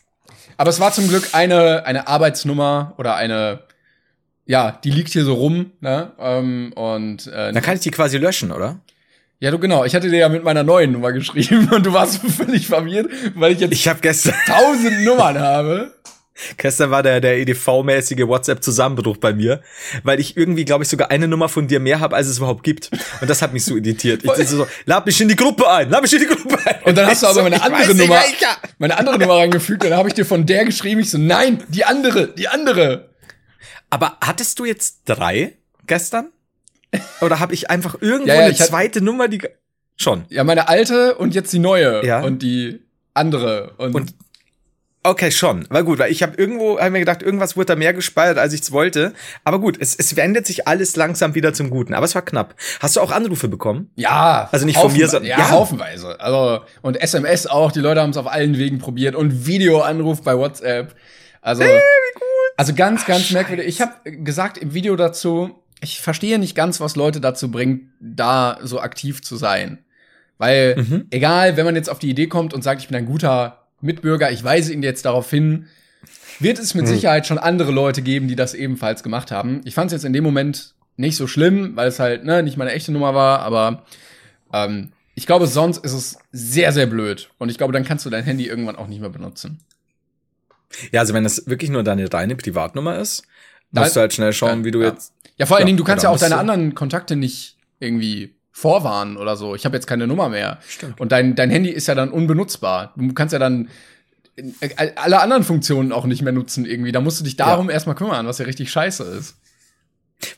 Aber 0.58 0.70
es 0.70 0.80
war 0.80 0.92
zum 0.92 1.08
Glück 1.08 1.30
eine, 1.34 1.86
eine 1.86 2.08
Arbeitsnummer 2.08 2.94
oder 2.98 3.16
eine, 3.16 3.62
ja, 4.46 4.80
die 4.84 4.92
liegt 4.92 5.10
hier 5.10 5.24
so 5.24 5.36
rum, 5.36 5.72
ne? 5.80 6.12
Ähm, 6.20 6.74
und 6.74 7.28
äh, 7.28 7.54
Dann 7.54 7.62
kann 7.62 7.76
ich 7.76 7.82
die 7.82 7.92
quasi 7.92 8.18
löschen, 8.18 8.52
oder? 8.52 8.80
Ja, 9.40 9.50
du 9.50 9.58
genau. 9.58 9.86
Ich 9.86 9.96
hatte 9.96 10.10
dir 10.10 10.20
ja 10.20 10.30
mit 10.30 10.44
meiner 10.44 10.64
neuen 10.64 10.92
Nummer 10.92 11.12
geschrieben 11.14 11.70
und 11.74 11.86
du 11.86 11.94
warst 11.94 12.22
völlig 12.38 12.68
verwirrt, 12.68 13.10
weil 13.36 13.54
ich 13.54 13.60
jetzt 13.60 13.74
ich 13.74 13.88
hab 13.88 14.02
gestern 14.02 14.36
tausend 14.46 15.04
Nummern 15.04 15.40
habe. 15.40 15.94
Gestern 16.58 16.92
war 16.92 17.04
der, 17.04 17.22
der 17.22 17.38
EDV-mäßige 17.38 18.28
WhatsApp-Zusammenbruch 18.28 19.18
bei 19.18 19.34
mir, 19.34 19.62
weil 20.04 20.20
ich 20.20 20.38
irgendwie, 20.38 20.66
glaube 20.66 20.84
ich, 20.84 20.90
sogar 20.90 21.12
eine 21.12 21.28
Nummer 21.28 21.50
von 21.50 21.68
dir 21.68 21.80
mehr 21.80 22.00
habe, 22.00 22.16
als 22.16 22.28
es 22.28 22.38
überhaupt 22.38 22.64
gibt. 22.64 22.90
Und 23.22 23.30
das 23.30 23.42
hat 23.42 23.54
mich 23.54 23.66
so 23.66 23.76
irritiert. 23.76 24.24
Ich 24.24 24.48
so, 24.48 24.68
lad 24.86 25.06
mich 25.06 25.20
in 25.22 25.28
die 25.28 25.36
Gruppe 25.36 25.70
ein, 25.70 25.90
lad 25.90 26.02
mich 26.02 26.14
in 26.14 26.20
die 26.20 26.26
Gruppe 26.26 26.58
ein. 26.66 26.76
Und 26.86 26.98
dann 26.98 27.08
hast 27.08 27.24
du 27.24 27.28
aber 27.28 27.44
meine 27.44 27.62
andere 27.62 27.96
Nummer, 27.96 28.22
meine 28.78 28.98
andere 28.98 29.20
Nummer 29.20 29.38
reingefügt 29.38 29.84
und 29.84 29.90
dann 29.90 30.00
habe 30.00 30.10
ich 30.10 30.16
dir 30.16 30.26
von 30.26 30.46
der 30.46 30.66
geschrieben. 30.66 31.02
Ich 31.02 31.12
so, 31.12 31.18
nein, 31.18 31.64
die 31.70 31.86
andere, 31.86 32.28
die 32.28 32.48
andere. 32.48 33.10
Aber 33.90 34.18
hattest 34.22 34.60
du 34.60 34.66
jetzt 34.66 35.02
drei 35.06 35.58
gestern? 35.86 36.30
Oder 37.22 37.40
habe 37.40 37.54
ich 37.54 37.70
einfach 37.70 37.96
irgendwo 38.02 38.30
ja, 38.30 38.36
ja, 38.36 38.46
eine 38.46 38.56
zweite 38.56 39.02
Nummer, 39.02 39.28
die 39.28 39.42
schon? 39.98 40.26
Ja, 40.30 40.44
meine 40.44 40.68
alte 40.68 41.16
und 41.16 41.36
jetzt 41.36 41.54
die 41.54 41.60
neue 41.60 42.06
ja. 42.06 42.22
und 42.22 42.42
die 42.42 42.82
andere 43.14 43.74
und, 43.78 43.96
und 43.96 44.14
Okay, 45.04 45.32
schon. 45.32 45.66
War 45.70 45.84
gut, 45.84 45.98
weil 45.98 46.12
ich 46.12 46.22
habe 46.22 46.38
irgendwo, 46.38 46.80
hab 46.80 46.92
mir 46.92 47.00
gedacht, 47.00 47.24
irgendwas 47.24 47.58
wurde 47.58 47.68
da 47.68 47.76
mehr 47.76 47.92
gespeichert, 47.94 48.38
als 48.38 48.54
ich 48.54 48.62
es 48.62 48.72
wollte. 48.72 49.14
Aber 49.44 49.60
gut, 49.60 49.78
es, 49.80 49.96
es 49.96 50.16
wendet 50.16 50.46
sich 50.46 50.68
alles 50.68 50.96
langsam 50.96 51.34
wieder 51.34 51.54
zum 51.54 51.72
Guten. 51.72 51.96
Aber 51.96 52.06
es 52.06 52.14
war 52.14 52.22
knapp. 52.22 52.54
Hast 52.80 52.96
du 52.96 53.02
auch 53.02 53.12
Anrufe 53.12 53.48
bekommen? 53.48 53.90
Ja. 53.96 54.48
Also 54.52 54.68
nicht 54.68 54.78
von 54.78 54.94
mir, 54.94 55.08
sondern 55.08 55.32
ja, 55.32 55.40
ja, 55.40 55.50
haufenweise. 55.50 56.20
Also 56.20 56.62
und 56.84 57.02
SMS 57.02 57.48
auch. 57.48 57.72
Die 57.72 57.80
Leute 57.80 58.00
haben 58.00 58.12
es 58.12 58.18
auf 58.18 58.32
allen 58.32 58.60
Wegen 58.60 58.78
probiert 58.78 59.16
und 59.16 59.48
Videoanruf 59.48 60.22
bei 60.22 60.38
WhatsApp. 60.38 60.96
Also, 61.42 61.64
hey, 61.64 61.80
wie 61.80 62.20
cool. 62.20 62.52
also 62.58 62.76
ganz, 62.76 63.06
ganz 63.08 63.26
Ach, 63.30 63.32
merkwürdig. 63.32 63.66
Ich 63.66 63.82
habe 63.82 63.94
gesagt 64.04 64.60
im 64.60 64.76
Video 64.76 64.96
dazu, 64.96 65.64
ich 65.82 66.00
verstehe 66.00 66.38
nicht 66.38 66.54
ganz, 66.54 66.80
was 66.80 66.96
Leute 66.96 67.20
dazu 67.20 67.50
bringt, 67.50 67.90
da 68.00 68.60
so 68.62 68.80
aktiv 68.80 69.24
zu 69.24 69.36
sein. 69.36 69.80
Weil, 70.38 70.76
mhm. 70.76 71.08
egal, 71.10 71.58
wenn 71.58 71.66
man 71.66 71.76
jetzt 71.76 71.90
auf 71.90 71.98
die 71.98 72.10
Idee 72.10 72.28
kommt 72.28 72.54
und 72.54 72.64
sagt, 72.64 72.82
ich 72.82 72.88
bin 72.88 72.98
ein 72.98 73.08
guter 73.08 73.61
Mitbürger, 73.82 74.32
ich 74.32 74.44
weise 74.44 74.74
ihn 74.74 74.84
jetzt 74.84 75.06
darauf 75.06 75.30
hin, 75.30 75.68
wird 76.40 76.60
es 76.60 76.74
mit 76.74 76.88
hm. 76.88 76.94
Sicherheit 76.94 77.28
schon 77.28 77.38
andere 77.38 77.72
Leute 77.72 78.02
geben, 78.02 78.28
die 78.28 78.36
das 78.36 78.54
ebenfalls 78.54 79.04
gemacht 79.04 79.32
haben. 79.32 79.62
Ich 79.66 79.76
fand 79.76 79.88
es 79.88 79.94
jetzt 79.94 80.06
in 80.06 80.14
dem 80.14 80.24
Moment 80.24 80.74
nicht 80.98 81.16
so 81.16 81.28
schlimm, 81.28 81.76
weil 81.76 81.88
es 81.88 82.00
halt 82.00 82.26
ne, 82.26 82.44
nicht 82.44 82.58
meine 82.58 82.72
echte 82.72 82.92
Nummer 82.92 83.14
war, 83.14 83.40
aber 83.40 83.86
ähm, 84.54 84.92
ich 85.16 85.26
glaube, 85.26 85.48
sonst 85.48 85.84
ist 85.84 85.94
es 85.94 86.18
sehr, 86.32 86.72
sehr 86.72 86.86
blöd. 86.86 87.30
Und 87.38 87.50
ich 87.50 87.58
glaube, 87.58 87.74
dann 87.74 87.84
kannst 87.84 88.06
du 88.06 88.10
dein 88.10 88.24
Handy 88.24 88.48
irgendwann 88.48 88.76
auch 88.76 88.88
nicht 88.88 89.02
mehr 89.02 89.10
benutzen. 89.10 89.60
Ja, 90.92 91.02
also 91.02 91.14
wenn 91.14 91.24
das 91.24 91.48
wirklich 91.48 91.70
nur 91.70 91.84
deine 91.84 92.12
reine 92.12 92.36
Privatnummer 92.36 92.98
ist, 92.98 93.24
musst 93.72 93.92
da, 93.92 94.00
du 94.00 94.00
halt 94.02 94.14
schnell 94.14 94.34
schauen, 94.34 94.64
wie 94.64 94.72
du 94.72 94.82
ja. 94.82 94.90
jetzt. 94.90 95.14
Ja, 95.38 95.46
vor 95.46 95.58
allen 95.58 95.66
Dingen, 95.66 95.78
du 95.78 95.84
kannst 95.84 96.04
genau, 96.04 96.14
ja 96.14 96.16
auch 96.16 96.20
deine 96.20 96.38
anderen 96.38 96.76
Kontakte 96.76 97.16
nicht 97.16 97.58
irgendwie 97.80 98.36
vorwarnen 98.52 99.18
oder 99.18 99.36
so. 99.38 99.56
Ich 99.56 99.66
habe 99.66 99.76
jetzt 99.76 99.88
keine 99.88 100.08
Nummer 100.08 100.30
mehr. 100.30 100.60
Stimmt. 100.68 101.00
Und 101.00 101.12
dein, 101.12 101.36
dein 101.36 101.50
Handy 101.50 101.70
ist 101.70 101.88
ja 101.88 101.96
dann 101.96 102.10
unbenutzbar. 102.10 102.94
Du 102.96 103.14
kannst 103.14 103.34
ja 103.34 103.40
dann 103.40 103.70
äh, 104.36 104.92
alle 104.96 105.22
anderen 105.22 105.44
Funktionen 105.44 105.92
auch 105.92 106.06
nicht 106.06 106.22
mehr 106.22 106.34
nutzen 106.34 106.66
irgendwie. 106.66 106.92
Da 106.92 107.02
musst 107.02 107.20
du 107.20 107.24
dich 107.24 107.38
darum 107.38 107.68
ja. 107.68 107.74
erstmal 107.74 107.96
kümmern, 107.96 108.28
was 108.28 108.38
ja 108.40 108.46
richtig 108.46 108.72
scheiße 108.72 109.04
ist. 109.04 109.38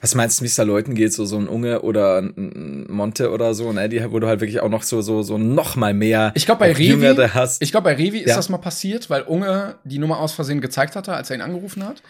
Was 0.02 0.16
meinst 0.16 0.40
du, 0.40 0.44
wie 0.44 0.48
es 0.48 0.56
da 0.56 0.64
Leuten 0.64 0.96
geht, 0.96 1.14
so, 1.14 1.26
so 1.26 1.38
ein 1.38 1.48
Unge 1.48 1.82
oder 1.82 2.20
ein 2.20 2.83
Monte 2.94 3.32
oder 3.32 3.54
so, 3.54 3.72
ne, 3.74 3.90
die, 3.90 4.12
wo 4.12 4.20
du 4.20 4.28
halt 4.28 4.40
wirklich 4.40 4.62
auch 4.62 4.70
noch 4.70 4.84
so, 4.84 5.02
so, 5.02 5.22
so 5.24 5.38
noch 5.38 5.76
mal 5.76 5.94
mehr. 5.94 6.32
Ich 6.36 6.46
glaube, 6.46 6.60
bei 6.60 6.72
Revi, 6.72 7.16
hast. 7.34 7.62
ich 7.62 7.72
glaube, 7.72 7.86
bei 7.86 7.96
Revi 7.96 8.20
ist 8.20 8.30
ja. 8.30 8.36
das 8.36 8.50
mal 8.50 8.58
passiert, 8.58 9.10
weil 9.10 9.24
Unge 9.24 9.76
die 9.84 10.00
Nummer 10.00 10.20
aus 10.20 10.34
Versehen 10.34 10.62
gezeigt 10.62 10.96
hatte, 10.96 11.14
als 11.14 11.30
er 11.30 11.38
ihn 11.38 11.42
angerufen 11.42 11.86
hat. 11.86 12.02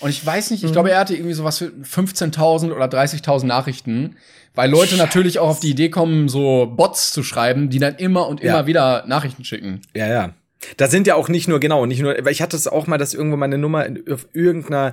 Und 0.00 0.10
ich 0.10 0.24
weiß 0.24 0.50
nicht, 0.50 0.62
ich 0.62 0.70
mhm. 0.70 0.74
glaube, 0.74 0.90
er 0.90 1.00
hatte 1.00 1.14
irgendwie 1.14 1.34
sowas 1.34 1.58
für 1.58 1.66
15.000 1.66 2.72
oder 2.72 2.86
30.000 2.86 3.46
Nachrichten, 3.46 4.16
weil 4.54 4.70
Leute 4.70 4.90
Scheiße. 4.90 5.02
natürlich 5.02 5.38
auch 5.38 5.48
auf 5.48 5.60
die 5.60 5.70
Idee 5.70 5.88
kommen, 5.88 6.28
so 6.28 6.72
Bots 6.76 7.12
zu 7.12 7.22
schreiben, 7.22 7.70
die 7.70 7.78
dann 7.78 7.94
immer 7.96 8.28
und 8.28 8.40
immer 8.40 8.60
ja. 8.60 8.66
wieder 8.66 9.04
Nachrichten 9.06 9.44
schicken. 9.44 9.80
Ja, 9.94 10.08
ja. 10.08 10.34
Da 10.76 10.88
sind 10.88 11.06
ja 11.06 11.16
auch 11.16 11.28
nicht 11.28 11.48
nur, 11.48 11.60
genau, 11.60 11.86
nicht 11.86 12.00
nur, 12.00 12.14
weil 12.20 12.32
ich 12.32 12.42
hatte 12.42 12.56
es 12.56 12.68
auch 12.68 12.86
mal, 12.86 12.98
dass 12.98 13.14
irgendwo 13.14 13.36
meine 13.36 13.58
Nummer 13.58 13.86
auf 14.10 14.28
irgendeiner 14.32 14.92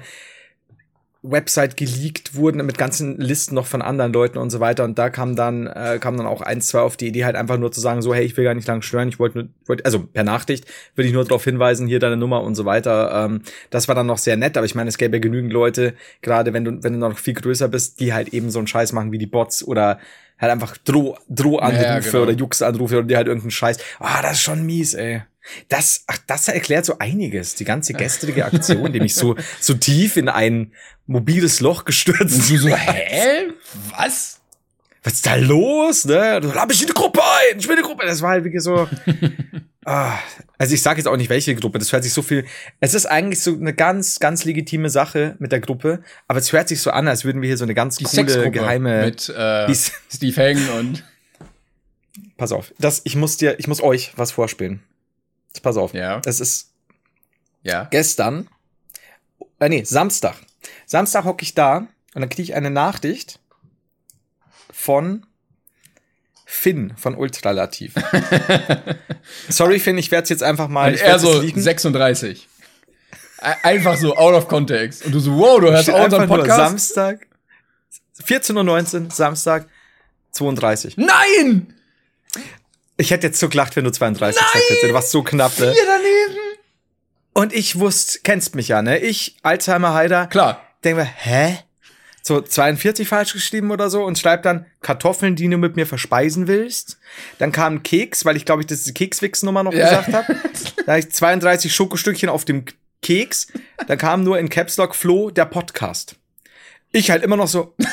Website 1.21 1.75
geleakt 1.75 2.35
wurden 2.35 2.65
mit 2.65 2.77
ganzen 2.77 3.17
Listen 3.17 3.55
noch 3.55 3.65
von 3.65 3.81
anderen 3.81 4.13
Leuten 4.13 4.37
und 4.37 4.49
so 4.51 4.61
weiter. 4.61 4.85
Und 4.85 4.97
da 4.97 5.09
kam 5.09 5.35
dann, 5.35 5.67
äh, 5.67 5.97
kam 5.99 6.15
dann 6.15 6.25
auch 6.25 6.41
eins, 6.41 6.67
zwei 6.67 6.79
auf 6.79 6.95
die 6.95 7.07
Idee, 7.07 7.25
halt 7.25 7.35
einfach 7.35 7.57
nur 7.57 7.73
zu 7.73 7.81
sagen, 7.81 8.01
so, 8.01 8.13
hey, 8.13 8.23
ich 8.23 8.37
will 8.37 8.45
gar 8.45 8.53
nicht 8.53 8.67
lang 8.67 8.81
stören, 8.81 9.09
ich 9.09 9.19
wollte 9.19 9.39
nur, 9.39 9.47
wollt, 9.65 9.83
also 9.85 9.99
per 9.99 10.23
Nachricht 10.23 10.65
will 10.95 11.05
ich 11.05 11.11
nur 11.11 11.25
darauf 11.25 11.43
hinweisen, 11.43 11.87
hier 11.87 11.99
deine 11.99 12.15
Nummer 12.15 12.41
und 12.43 12.55
so 12.55 12.63
weiter. 12.63 13.25
Ähm, 13.25 13.41
das 13.69 13.89
war 13.89 13.95
dann 13.95 14.07
noch 14.07 14.17
sehr 14.17 14.37
nett, 14.37 14.55
aber 14.55 14.65
ich 14.65 14.75
meine, 14.75 14.87
es 14.87 14.97
gäbe 14.97 15.17
ja 15.17 15.21
genügend 15.21 15.51
Leute, 15.51 15.93
gerade 16.21 16.53
wenn 16.53 16.63
du, 16.63 16.83
wenn 16.83 16.93
du 16.93 16.99
noch 16.99 17.17
viel 17.17 17.33
größer 17.33 17.67
bist, 17.67 17.99
die 17.99 18.13
halt 18.13 18.29
eben 18.29 18.49
so 18.49 18.59
einen 18.59 18.67
Scheiß 18.67 18.93
machen 18.93 19.11
wie 19.11 19.17
die 19.17 19.27
Bots 19.27 19.61
oder 19.61 19.99
halt 20.39 20.51
einfach 20.53 20.77
Droh, 20.77 21.17
Drohanrufe 21.27 21.83
ja, 21.83 21.99
genau. 21.99 22.23
oder 22.23 22.31
Juxanrufe 22.31 22.97
oder 22.99 23.07
die 23.07 23.17
halt 23.17 23.27
irgendeinen 23.27 23.51
Scheiß. 23.51 23.77
Ah, 23.99 24.21
das 24.21 24.33
ist 24.33 24.41
schon 24.41 24.65
mies, 24.65 24.93
ey. 24.93 25.23
Das, 25.67 26.03
ach, 26.07 26.17
das 26.27 26.47
erklärt 26.47 26.85
so 26.85 26.97
einiges. 26.99 27.55
Die 27.55 27.65
ganze 27.65 27.93
gestrige 27.93 28.45
Aktion, 28.45 28.91
die 28.91 28.99
mich 28.99 29.15
so, 29.15 29.35
so 29.59 29.73
tief 29.73 30.17
in 30.17 30.29
ein 30.29 30.73
mobiles 31.07 31.59
Loch 31.59 31.85
gestürzt. 31.85 32.35
Und 32.35 32.49
du 32.49 32.57
so, 32.57 32.69
hä? 32.69 33.47
Was? 33.97 34.39
Was 35.03 35.13
ist 35.13 35.25
da 35.25 35.35
los? 35.35 36.05
Ne? 36.05 36.41
Du 36.41 36.53
hab 36.53 36.71
ich 36.71 36.81
in 36.81 36.87
die 36.87 36.93
Gruppe 36.93 37.21
ein, 37.21 37.57
ich 37.57 37.67
will 37.67 37.77
in 37.77 37.83
die 37.83 37.87
Gruppe. 37.87 38.05
Das 38.05 38.21
war 38.21 38.31
halt 38.31 38.43
wirklich 38.43 38.61
so. 38.61 38.87
ah, 39.85 40.17
also 40.57 40.73
ich 40.73 40.81
sage 40.81 40.99
jetzt 40.99 41.07
auch 41.07 41.15
nicht 41.15 41.29
welche 41.29 41.55
Gruppe. 41.55 41.79
Das 41.79 41.93
hört 41.93 42.03
sich 42.03 42.11
so 42.11 42.21
viel. 42.21 42.45
Es 42.81 42.93
ist 42.93 43.05
eigentlich 43.05 43.39
so 43.39 43.53
eine 43.53 43.73
ganz, 43.73 44.19
ganz 44.19 44.43
legitime 44.43 44.89
Sache 44.89 45.35
mit 45.39 45.53
der 45.53 45.61
Gruppe, 45.61 46.03
aber 46.27 46.39
es 46.39 46.51
hört 46.51 46.67
sich 46.67 46.81
so 46.81 46.91
an, 46.91 47.07
als 47.07 47.23
würden 47.23 47.41
wir 47.41 47.47
hier 47.47 47.57
so 47.57 47.63
eine 47.63 47.73
ganz 47.73 47.95
die 47.95 48.03
coole 48.03 48.51
geheime 48.51 49.05
mit 49.05 49.29
äh, 49.29 49.73
Steve 50.13 50.35
Hagen 50.41 50.69
und. 50.77 51.03
Pass 52.35 52.51
auf, 52.51 52.73
das 52.79 53.01
ich 53.03 53.15
muss 53.15 53.35
dir, 53.37 53.59
ich 53.59 53.67
muss 53.67 53.81
euch 53.81 54.13
was 54.15 54.31
vorspielen. 54.31 54.81
Pass 55.61 55.77
auf. 55.77 55.93
Ja. 55.93 56.21
Es 56.25 56.39
ist 56.39 56.71
ja. 57.63 57.85
gestern, 57.85 58.47
äh, 59.59 59.69
nee, 59.69 59.83
Samstag. 59.83 60.35
Samstag 60.85 61.25
hocke 61.25 61.43
ich 61.43 61.53
da 61.53 61.87
und 62.13 62.21
dann 62.21 62.29
kriege 62.29 62.43
ich 62.43 62.55
eine 62.55 62.69
Nachricht 62.69 63.39
von 64.71 65.25
Finn 66.45 66.93
von 66.97 67.15
Ultralativ. 67.15 67.93
Sorry, 69.49 69.79
Finn, 69.79 69.97
ich 69.97 70.09
werde 70.11 70.23
es 70.23 70.29
jetzt 70.29 70.43
einfach 70.43 70.67
mal. 70.67 70.93
Und 70.93 70.99
er 70.99 71.19
so 71.19 71.41
36. 71.41 72.47
Einfach 73.39 73.97
so 73.97 74.15
out 74.17 74.33
of 74.33 74.47
context. 74.47 75.05
Und 75.05 75.13
du 75.13 75.19
so, 75.19 75.37
wow, 75.37 75.59
du 75.59 75.71
hörst 75.71 75.89
auch 75.89 76.03
unseren 76.03 76.27
Podcast. 76.27 76.57
Samstag, 76.57 77.27
14.19 78.25 79.05
Uhr, 79.05 79.11
Samstag, 79.11 79.67
32. 80.31 80.97
Nein! 80.97 81.78
Ich 82.99 83.11
hätte 83.11 83.27
jetzt 83.27 83.39
so 83.39 83.47
gelacht, 83.47 83.77
wenn 83.77 83.85
du 83.85 83.91
32 83.91 84.39
Nein! 84.39 84.51
gesagt 84.51 84.69
hättest. 84.69 84.89
Du 84.89 84.93
warst 84.93 85.11
so 85.11 85.23
knapp, 85.23 85.57
ne? 85.57 85.71
Vier 85.71 85.85
daneben! 85.85 86.37
Und 87.33 87.53
ich 87.53 87.79
wusste, 87.79 88.19
kennst 88.23 88.55
mich 88.55 88.67
ja, 88.67 88.81
ne? 88.81 88.99
Ich, 88.99 89.37
Alzheimer 89.41 89.93
Heider. 89.93 90.27
Klar. 90.27 90.61
Denke 90.83 91.03
mir, 91.03 91.05
hä? 91.05 91.59
So 92.21 92.41
42 92.41 93.07
falsch 93.07 93.31
geschrieben 93.31 93.71
oder 93.71 93.89
so 93.89 94.03
und 94.03 94.19
schreib 94.19 94.43
dann 94.43 94.65
Kartoffeln, 94.81 95.37
die 95.37 95.47
du 95.47 95.57
mit 95.57 95.77
mir 95.77 95.87
verspeisen 95.87 96.47
willst. 96.47 96.99
Dann 97.37 97.53
kam 97.53 97.83
Keks, 97.83 98.25
weil 98.25 98.35
ich 98.35 98.43
glaube 98.43 98.63
ich 98.63 98.67
das 98.67 98.83
die 98.83 98.93
Kekswix-Nummer 98.93 99.63
noch 99.63 99.73
ja. 99.73 99.87
gesagt 99.89 100.13
habe. 100.13 100.35
Da 100.85 100.93
habe 100.93 100.99
ich 100.99 101.09
32 101.09 101.73
Schokostückchen 101.73 102.27
auf 102.27 102.43
dem 102.43 102.65
Keks. 103.01 103.47
Dann 103.87 103.97
kam 103.97 104.25
nur 104.25 104.37
in 104.39 104.49
Caps 104.49 104.75
Lock 104.75 104.93
Flo 104.93 105.29
der 105.29 105.45
Podcast. 105.45 106.15
Ich 106.91 107.11
halt 107.11 107.23
immer 107.23 107.37
noch 107.37 107.47
so. 107.47 107.75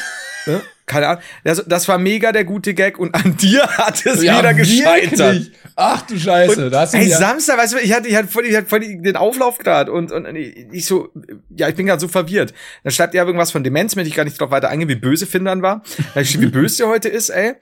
Ne? 0.49 0.63
Keine 0.87 1.09
Ahnung. 1.09 1.23
Das, 1.43 1.65
das, 1.67 1.89
war 1.89 1.99
mega 1.99 2.31
der 2.31 2.45
gute 2.45 2.73
Gag 2.73 2.99
und 2.99 3.15
an 3.15 3.37
dir 3.41 3.67
hat 3.67 4.07
es 4.07 4.23
ja, 4.23 4.39
wieder 4.39 4.55
gescheitert. 4.55 5.19
Wirklich? 5.19 5.53
Ach 5.75 6.03
du 6.03 6.19
Scheiße. 6.19 6.67
Und, 6.67 6.71
da 6.71 6.83
hast 6.83 6.95
du 6.95 6.99
ey, 6.99 7.09
Samstag, 7.09 7.59
weißt 7.59 7.75
du, 7.75 7.79
ich 7.79 7.93
hatte, 7.93 8.09
ich 8.09 8.15
hatte 8.15 8.29
voll, 8.29 8.47
ich 8.47 8.57
hatte 8.57 8.69
voll 8.69 8.81
den 8.81 9.17
Auflauf 9.17 9.59
gerade 9.59 9.91
und, 9.91 10.13
und 10.13 10.35
ich 10.37 10.87
so, 10.87 11.11
ja, 11.51 11.69
ich 11.69 11.75
bin 11.75 11.87
gerade 11.87 12.01
so 12.01 12.07
verwirrt. 12.07 12.55
Dann 12.85 12.93
schreibt 12.93 13.17
er 13.17 13.25
irgendwas 13.25 13.51
von 13.51 13.65
Demenz, 13.65 13.97
möchte 13.97 14.09
ich 14.09 14.15
gar 14.15 14.25
nicht 14.25 14.41
drauf 14.41 14.53
weiter 14.53 14.69
eingehen, 14.69 14.89
wie 14.89 14.95
böse 14.95 15.27
Finn 15.27 15.45
war. 15.45 15.83
Da 16.15 16.21
ich 16.21 16.41
wie 16.41 16.47
böse 16.47 16.79
der 16.79 16.89
heute 16.89 17.09
ist, 17.09 17.31
ey. 17.31 17.55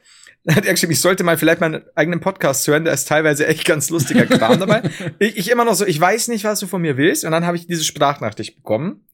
Dann 0.44 0.56
hat 0.56 0.66
er 0.66 0.74
geschrieben, 0.74 0.92
ich 0.92 1.00
sollte 1.00 1.24
mal 1.24 1.38
vielleicht 1.38 1.60
meinen 1.60 1.82
eigenen 1.94 2.20
Podcast 2.20 2.66
hören, 2.68 2.84
da 2.84 2.92
ist 2.92 3.08
teilweise 3.08 3.46
echt 3.46 3.64
ganz 3.64 3.88
lustiger 3.88 4.26
Kram 4.26 4.60
dabei. 4.60 4.82
Ich, 5.18 5.38
ich 5.38 5.50
immer 5.50 5.64
noch 5.64 5.74
so, 5.74 5.86
ich 5.86 5.98
weiß 5.98 6.28
nicht, 6.28 6.44
was 6.44 6.60
du 6.60 6.66
von 6.66 6.82
mir 6.82 6.98
willst. 6.98 7.24
Und 7.24 7.30
dann 7.30 7.46
habe 7.46 7.56
ich 7.56 7.66
diese 7.66 7.84
Sprachnachricht 7.84 8.56
bekommen. 8.56 9.06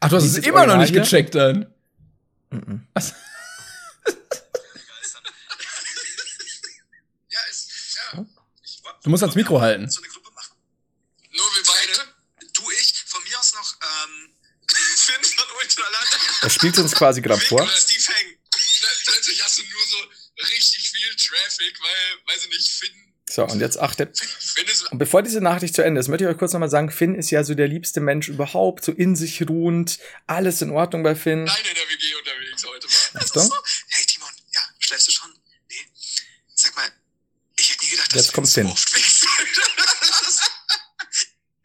Ach, 0.00 0.10
du 0.10 0.16
hast 0.16 0.24
es 0.24 0.38
immer 0.38 0.66
noch 0.66 0.76
nicht 0.76 0.92
gecheckt 0.92 1.34
dann. 1.34 1.73
Ja, 7.34 7.40
ist, 7.50 7.96
ja. 7.96 8.26
Du 9.02 9.10
musst 9.10 9.24
ans 9.24 9.34
Mikro 9.34 9.60
halten. 9.60 9.90
So 9.90 10.00
eine 10.00 10.08
Gruppe 10.08 10.30
machen. 10.32 10.56
Nur 11.32 11.46
wir 11.56 11.62
beide. 11.66 12.14
Du, 12.52 12.70
ich, 12.70 13.04
von 13.06 13.22
mir 13.24 13.38
aus 13.40 13.54
noch 13.54 13.74
ähm, 13.82 14.34
Finn 14.96 15.24
von 15.24 15.46
Ultraland. 15.60 16.08
Er 16.42 16.50
spielt 16.50 16.78
uns 16.78 16.94
quasi 16.94 17.20
gerade 17.20 17.40
vor. 17.40 17.68
Steve. 17.68 18.02
Plötzlich 19.04 19.42
hast 19.42 19.58
du 19.58 19.62
nur 19.62 19.86
so 19.86 19.96
richtig 20.52 20.90
viel 20.92 21.16
Traffic, 21.16 21.80
weil, 21.80 22.34
weiß 22.34 22.44
ich 22.44 22.50
nicht, 22.50 22.68
Finn 22.70 23.14
so, 23.30 23.44
und 23.44 23.60
jetzt 23.60 23.80
achtet. 23.80 24.20
Und 24.90 24.98
bevor 24.98 25.22
diese 25.22 25.40
Nachricht 25.40 25.74
zu 25.74 25.82
Ende 25.82 25.98
ist, 25.98 26.08
möchte 26.08 26.24
ich 26.24 26.30
euch 26.30 26.36
kurz 26.36 26.52
nochmal 26.52 26.68
sagen, 26.68 26.90
Finn 26.90 27.14
ist 27.14 27.30
ja 27.30 27.42
so 27.42 27.54
der 27.54 27.68
liebste 27.68 28.00
Mensch 28.00 28.28
überhaupt, 28.28 28.84
so 28.84 28.92
in 28.92 29.16
sich 29.16 29.48
ruhend, 29.48 29.98
alles 30.26 30.60
in 30.60 30.70
Ordnung 30.70 31.02
bei 31.02 31.14
Finn. 31.14 31.44
Nein, 31.44 31.56
in 31.68 31.76
so? 33.22 33.52
Hey 33.88 34.04
Timon, 34.06 34.28
ja, 34.54 34.60
schläfst 34.78 35.08
du 35.08 35.12
schon? 35.12 35.30
Nee. 35.68 35.76
Sag 36.54 36.74
mal, 36.76 36.90
ich 37.56 37.72
hätte 37.72 37.84
nie 37.84 37.90
gedacht, 37.90 38.14
dass 38.14 38.26
jetzt 38.26 38.32
kommt 38.32 38.48
Finn. 38.48 38.66
oft 38.66 38.88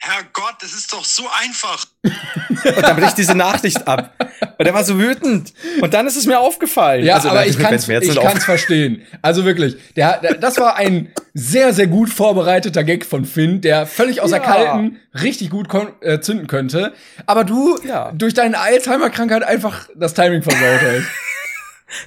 Herrgott, 0.01 0.55
das 0.61 0.73
ist 0.73 0.91
doch 0.93 1.03
so 1.03 1.29
einfach. 1.29 1.85
und 2.01 2.81
dann 2.81 2.95
bricht 2.95 3.17
diese 3.17 3.35
Nachricht 3.35 3.85
ab. 3.87 4.15
Und 4.57 4.65
er 4.65 4.73
war 4.73 4.83
so 4.83 4.97
wütend. 4.97 5.53
Und 5.81 5.93
dann 5.93 6.07
ist 6.07 6.15
es 6.15 6.25
mir 6.25 6.39
aufgefallen. 6.39 7.05
Ja, 7.05 7.15
also, 7.15 7.29
aber 7.29 7.45
ich 7.45 7.59
kann 7.59 7.73
es 7.73 7.87
ich 7.87 8.19
kann's 8.19 8.43
verstehen. 8.43 9.05
Also 9.21 9.45
wirklich, 9.45 9.75
der, 9.95 10.19
der, 10.19 10.35
das 10.35 10.57
war 10.57 10.77
ein 10.77 11.13
sehr, 11.33 11.73
sehr 11.73 11.87
gut 11.87 12.09
vorbereiteter 12.09 12.83
Gag 12.83 13.05
von 13.05 13.25
Finn, 13.25 13.61
der 13.61 13.85
völlig 13.85 14.21
außer 14.21 14.37
ja. 14.37 14.43
Kalten 14.43 14.99
richtig 15.13 15.49
gut 15.49 15.67
äh, 16.01 16.19
zünden 16.21 16.47
könnte. 16.47 16.93
Aber 17.25 17.43
du 17.43 17.77
ja. 17.83 18.11
durch 18.13 18.33
deine 18.33 18.57
Alzheimer-Krankheit 18.59 19.43
einfach 19.43 19.89
das 19.95 20.13
Timing 20.13 20.43
versaut 20.43 20.81
hast. 20.81 21.07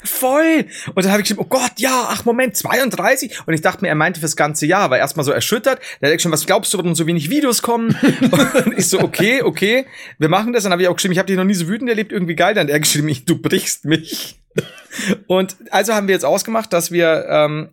Voll! 0.05 0.67
Und 0.95 1.05
dann 1.05 1.13
habe 1.13 1.23
ich 1.23 1.29
geschrieben, 1.29 1.45
oh 1.45 1.49
Gott, 1.49 1.73
ja, 1.77 2.09
ach 2.09 2.25
Moment, 2.25 2.57
32? 2.57 3.47
Und 3.47 3.55
ich 3.55 3.61
dachte 3.61 3.83
mir, 3.83 3.89
er 3.89 3.95
meinte 3.95 4.21
fürs 4.21 4.37
ganze 4.37 4.67
Jahr, 4.67 4.91
war 4.91 4.99
erstmal 4.99 5.25
so 5.25 5.33
erschüttert. 5.33 5.81
Da 6.01 6.09
hat 6.09 6.15
ich 6.15 6.23
schon, 6.23 6.33
was 6.33 6.47
glaubst 6.47 6.73
du, 6.73 6.79
warum 6.79 6.95
so 6.95 7.07
wenig 7.07 7.31
Videos 7.31 7.63
kommen? 7.63 7.97
und 8.65 8.79
ich 8.79 8.89
so, 8.89 9.01
okay, 9.01 9.43
okay, 9.43 9.87
wir 10.19 10.29
machen 10.29 10.53
das. 10.53 10.63
Dann 10.65 10.73
habe 10.73 10.83
ich 10.83 10.89
auch 10.89 10.97
geschrieben, 10.97 11.13
ich 11.13 11.19
habe 11.19 11.27
dich 11.27 11.37
noch 11.37 11.45
nie 11.45 11.55
so 11.55 11.69
wütend 11.69 11.89
erlebt, 11.89 12.13
irgendwie 12.13 12.37
geil. 12.37 12.55
Dann 12.55 12.67
hat 12.67 12.73
er 12.73 12.81
geschrieben, 12.81 13.15
du 13.27 13.41
brichst 13.41 13.85
mich. 13.85 14.41
und 15.27 15.57
also 15.71 15.95
haben 15.95 16.09
wir 16.09 16.15
jetzt 16.15 16.25
ausgemacht, 16.25 16.73
dass 16.73 16.91
wir 16.91 17.27
ähm, 17.29 17.71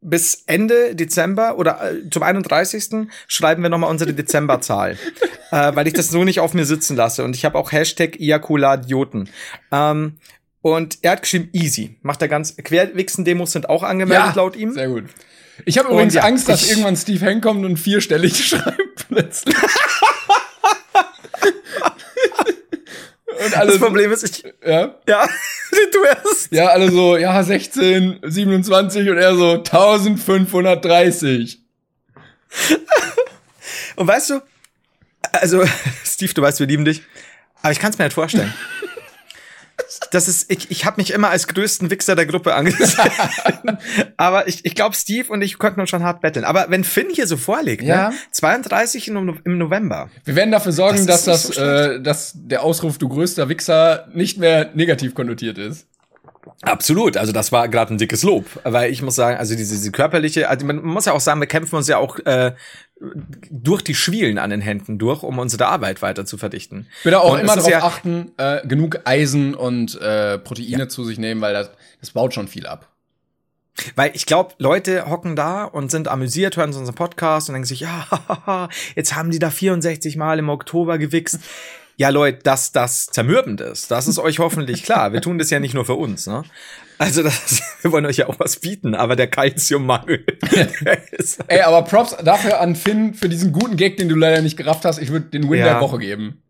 bis 0.00 0.44
Ende 0.46 0.94
Dezember 0.94 1.58
oder 1.58 1.92
äh, 1.92 2.10
zum 2.10 2.22
31. 2.22 3.08
schreiben 3.26 3.62
wir 3.62 3.70
nochmal 3.70 3.90
unsere 3.90 4.12
Dezemberzahl, 4.12 4.98
äh, 5.50 5.74
weil 5.74 5.86
ich 5.86 5.94
das 5.94 6.08
so 6.08 6.24
nicht 6.24 6.40
auf 6.40 6.54
mir 6.54 6.64
sitzen 6.64 6.96
lasse. 6.96 7.24
Und 7.24 7.34
ich 7.34 7.44
habe 7.44 7.58
auch 7.58 7.72
Hashtag 7.72 8.20
Ejakuladioten. 8.20 9.28
Ähm, 9.72 10.18
und 10.66 10.98
er 11.02 11.12
hat 11.12 11.22
geschrieben, 11.22 11.48
easy. 11.52 11.96
Macht 12.02 12.20
er 12.22 12.28
ganz. 12.28 12.56
Querwichsen-Demos 12.56 13.52
sind 13.52 13.68
auch 13.68 13.84
angemeldet, 13.84 14.26
ja, 14.26 14.32
laut 14.34 14.56
ihm. 14.56 14.72
Sehr 14.72 14.88
gut. 14.88 15.04
Ich 15.64 15.78
habe 15.78 15.90
übrigens 15.90 16.14
ja, 16.14 16.24
Angst, 16.24 16.48
dass 16.48 16.68
irgendwann 16.68 16.96
Steve 16.96 17.24
Hank 17.24 17.44
kommt 17.44 17.64
und 17.64 17.76
vierstellig 17.76 18.44
schreibt 18.48 19.06
plötzlich. 19.08 19.54
und 23.44 23.56
alles, 23.56 23.74
das 23.74 23.80
Problem 23.80 24.10
ist, 24.10 24.24
ich. 24.24 24.42
Ja? 24.66 24.96
Ja, 25.06 25.28
du 25.92 26.02
erst. 26.02 26.50
Ja, 26.50 26.66
alle 26.66 26.90
so, 26.90 27.16
ja, 27.16 27.40
16, 27.40 28.18
27 28.24 29.08
und 29.08 29.18
er 29.18 29.36
so 29.36 29.52
1530. 29.52 31.60
und 33.94 34.08
weißt 34.08 34.30
du, 34.30 34.40
also, 35.30 35.62
Steve, 36.04 36.34
du 36.34 36.42
weißt, 36.42 36.58
wir 36.58 36.66
lieben 36.66 36.84
dich. 36.84 37.02
Aber 37.62 37.70
ich 37.70 37.78
kann 37.78 37.92
es 37.92 37.98
mir 37.98 38.06
nicht 38.06 38.14
vorstellen. 38.14 38.52
Das 40.16 40.28
ist, 40.28 40.50
ich, 40.50 40.70
ich 40.70 40.86
habe 40.86 40.96
mich 40.96 41.12
immer 41.12 41.28
als 41.28 41.46
größten 41.46 41.90
Wichser 41.90 42.16
der 42.16 42.24
Gruppe 42.24 42.54
angesehen. 42.54 43.10
Aber 44.16 44.48
ich, 44.48 44.64
ich 44.64 44.74
glaube, 44.74 44.96
Steve 44.96 45.30
und 45.30 45.42
ich 45.42 45.58
könnten 45.58 45.80
uns 45.80 45.90
schon 45.90 46.02
hart 46.02 46.22
betteln. 46.22 46.44
Aber 46.44 46.66
wenn 46.70 46.84
Finn 46.84 47.08
hier 47.12 47.26
so 47.26 47.36
vorlegt, 47.36 47.82
ne? 47.82 47.88
ja. 47.88 48.08
ne? 48.08 48.16
32 48.30 49.08
im, 49.08 49.40
im 49.44 49.58
November. 49.58 50.08
Wir 50.24 50.34
werden 50.34 50.50
dafür 50.50 50.72
sorgen, 50.72 51.06
das 51.06 51.24
dass 51.24 51.44
das, 51.44 51.54
so 51.54 51.62
äh, 51.62 52.02
dass 52.02 52.32
der 52.34 52.62
Ausruf 52.62 52.96
du 52.96 53.08
größter 53.08 53.48
Wichser 53.50 54.08
nicht 54.14 54.38
mehr 54.38 54.70
negativ 54.74 55.14
konnotiert 55.14 55.58
ist. 55.58 55.86
Absolut, 56.62 57.16
also 57.16 57.32
das 57.32 57.52
war 57.52 57.68
gerade 57.68 57.94
ein 57.94 57.98
dickes 57.98 58.22
Lob, 58.22 58.46
weil 58.64 58.90
ich 58.90 59.02
muss 59.02 59.14
sagen, 59.14 59.38
also 59.38 59.54
diese, 59.54 59.74
diese 59.74 59.92
körperliche, 59.92 60.48
also 60.48 60.66
man 60.66 60.82
muss 60.82 61.04
ja 61.04 61.12
auch 61.12 61.20
sagen, 61.20 61.40
wir 61.40 61.46
kämpfen 61.46 61.76
uns 61.76 61.88
ja 61.88 61.98
auch 61.98 62.18
äh, 62.20 62.54
durch 63.50 63.82
die 63.82 63.94
Schwielen 63.94 64.38
an 64.38 64.50
den 64.50 64.60
Händen 64.60 64.98
durch, 64.98 65.22
um 65.22 65.38
unsere 65.38 65.66
Arbeit 65.66 66.02
weiter 66.02 66.24
zu 66.24 66.38
verdichten. 66.38 66.86
Bitte 67.04 67.20
auch 67.20 67.34
und 67.34 67.40
immer 67.40 67.56
darauf 67.56 67.70
ja 67.70 67.82
achten, 67.82 68.32
äh, 68.38 68.66
genug 68.66 69.00
Eisen 69.04 69.54
und 69.54 70.00
äh, 70.00 70.38
Proteine 70.38 70.84
ja. 70.84 70.88
zu 70.88 71.04
sich 71.04 71.18
nehmen, 71.18 71.40
weil 71.40 71.52
das, 71.52 71.70
das 72.00 72.10
baut 72.10 72.32
schon 72.32 72.48
viel 72.48 72.66
ab. 72.66 72.88
Weil 73.94 74.12
ich 74.14 74.26
glaube, 74.26 74.54
Leute 74.58 75.08
hocken 75.10 75.36
da 75.36 75.64
und 75.64 75.90
sind 75.90 76.08
amüsiert, 76.08 76.56
hören 76.56 76.72
unseren 76.72 76.94
Podcast 76.94 77.48
und 77.48 77.54
denken 77.54 77.66
sich, 77.66 77.80
ja, 77.80 78.68
jetzt 78.94 79.14
haben 79.14 79.30
die 79.30 79.38
da 79.38 79.50
64 79.50 80.16
Mal 80.16 80.38
im 80.38 80.48
Oktober 80.48 80.98
gewichst. 80.98 81.40
Ja, 81.96 82.10
Leute, 82.10 82.38
dass 82.42 82.72
das 82.72 83.06
zermürbend 83.06 83.60
ist, 83.62 83.90
das 83.90 84.06
ist 84.06 84.18
euch 84.18 84.38
hoffentlich 84.38 84.82
klar. 84.82 85.12
Wir 85.12 85.22
tun 85.22 85.38
das 85.38 85.48
ja 85.50 85.60
nicht 85.60 85.74
nur 85.74 85.86
für 85.86 85.94
uns, 85.94 86.26
ne? 86.26 86.44
Also 86.98 87.22
das, 87.22 87.62
wir 87.82 87.92
wollen 87.92 88.06
euch 88.06 88.18
ja 88.18 88.28
auch 88.28 88.38
was 88.38 88.56
bieten, 88.56 88.94
aber 88.94 89.16
der 89.16 89.28
Kalziummangel. 89.28 90.24
Ey, 91.48 91.60
aber 91.60 91.82
Props 91.82 92.16
dafür 92.22 92.60
an 92.60 92.76
Finn 92.76 93.14
für 93.14 93.28
diesen 93.28 93.52
guten 93.52 93.76
Gag, 93.76 93.96
den 93.96 94.08
du 94.08 94.14
leider 94.14 94.42
nicht 94.42 94.56
gerafft 94.56 94.84
hast. 94.84 94.98
Ich 94.98 95.10
würde 95.10 95.26
den 95.26 95.50
Win 95.50 95.60
ja. 95.60 95.64
der 95.66 95.80
Woche 95.80 95.98
geben. 95.98 96.42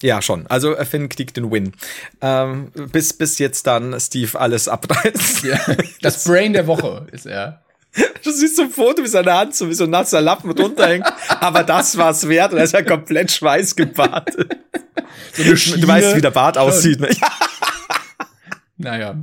Ja, 0.00 0.20
schon. 0.20 0.46
Also 0.48 0.74
äh, 0.76 0.84
Finn 0.84 1.08
kriegt 1.08 1.36
den 1.36 1.50
Win. 1.50 1.72
Ähm, 2.20 2.72
bis, 2.90 3.12
bis 3.12 3.38
jetzt 3.38 3.66
dann 3.66 3.98
Steve 4.00 4.38
alles 4.38 4.68
abreißt. 4.68 5.44
Ja, 5.44 5.58
das 6.00 6.24
Brain 6.28 6.52
der 6.52 6.66
Woche 6.66 7.06
ist 7.12 7.26
er. 7.26 7.62
Du 8.24 8.30
siehst 8.30 8.56
so 8.56 8.62
ein 8.62 8.70
Foto, 8.70 9.02
wie 9.02 9.08
seine 9.08 9.34
Hand 9.34 9.54
so 9.54 9.68
wie 9.68 9.74
so 9.74 9.84
ein 9.84 9.90
nasser 9.90 10.20
Lappen 10.20 10.50
runterhängt. 10.50 11.06
Aber 11.40 11.62
das 11.62 11.96
war's 11.96 12.28
wert 12.28 12.52
und 12.52 12.58
er 12.58 12.64
ist 12.64 12.72
ja 12.72 12.82
komplett 12.82 13.30
schweißgebadet. 13.30 14.56
So 15.34 15.42
du, 15.42 15.88
weißt, 15.88 16.16
wie 16.16 16.20
der 16.20 16.30
Bart 16.30 16.56
aussieht, 16.58 17.00
ne? 17.00 17.08
naja. 18.76 19.16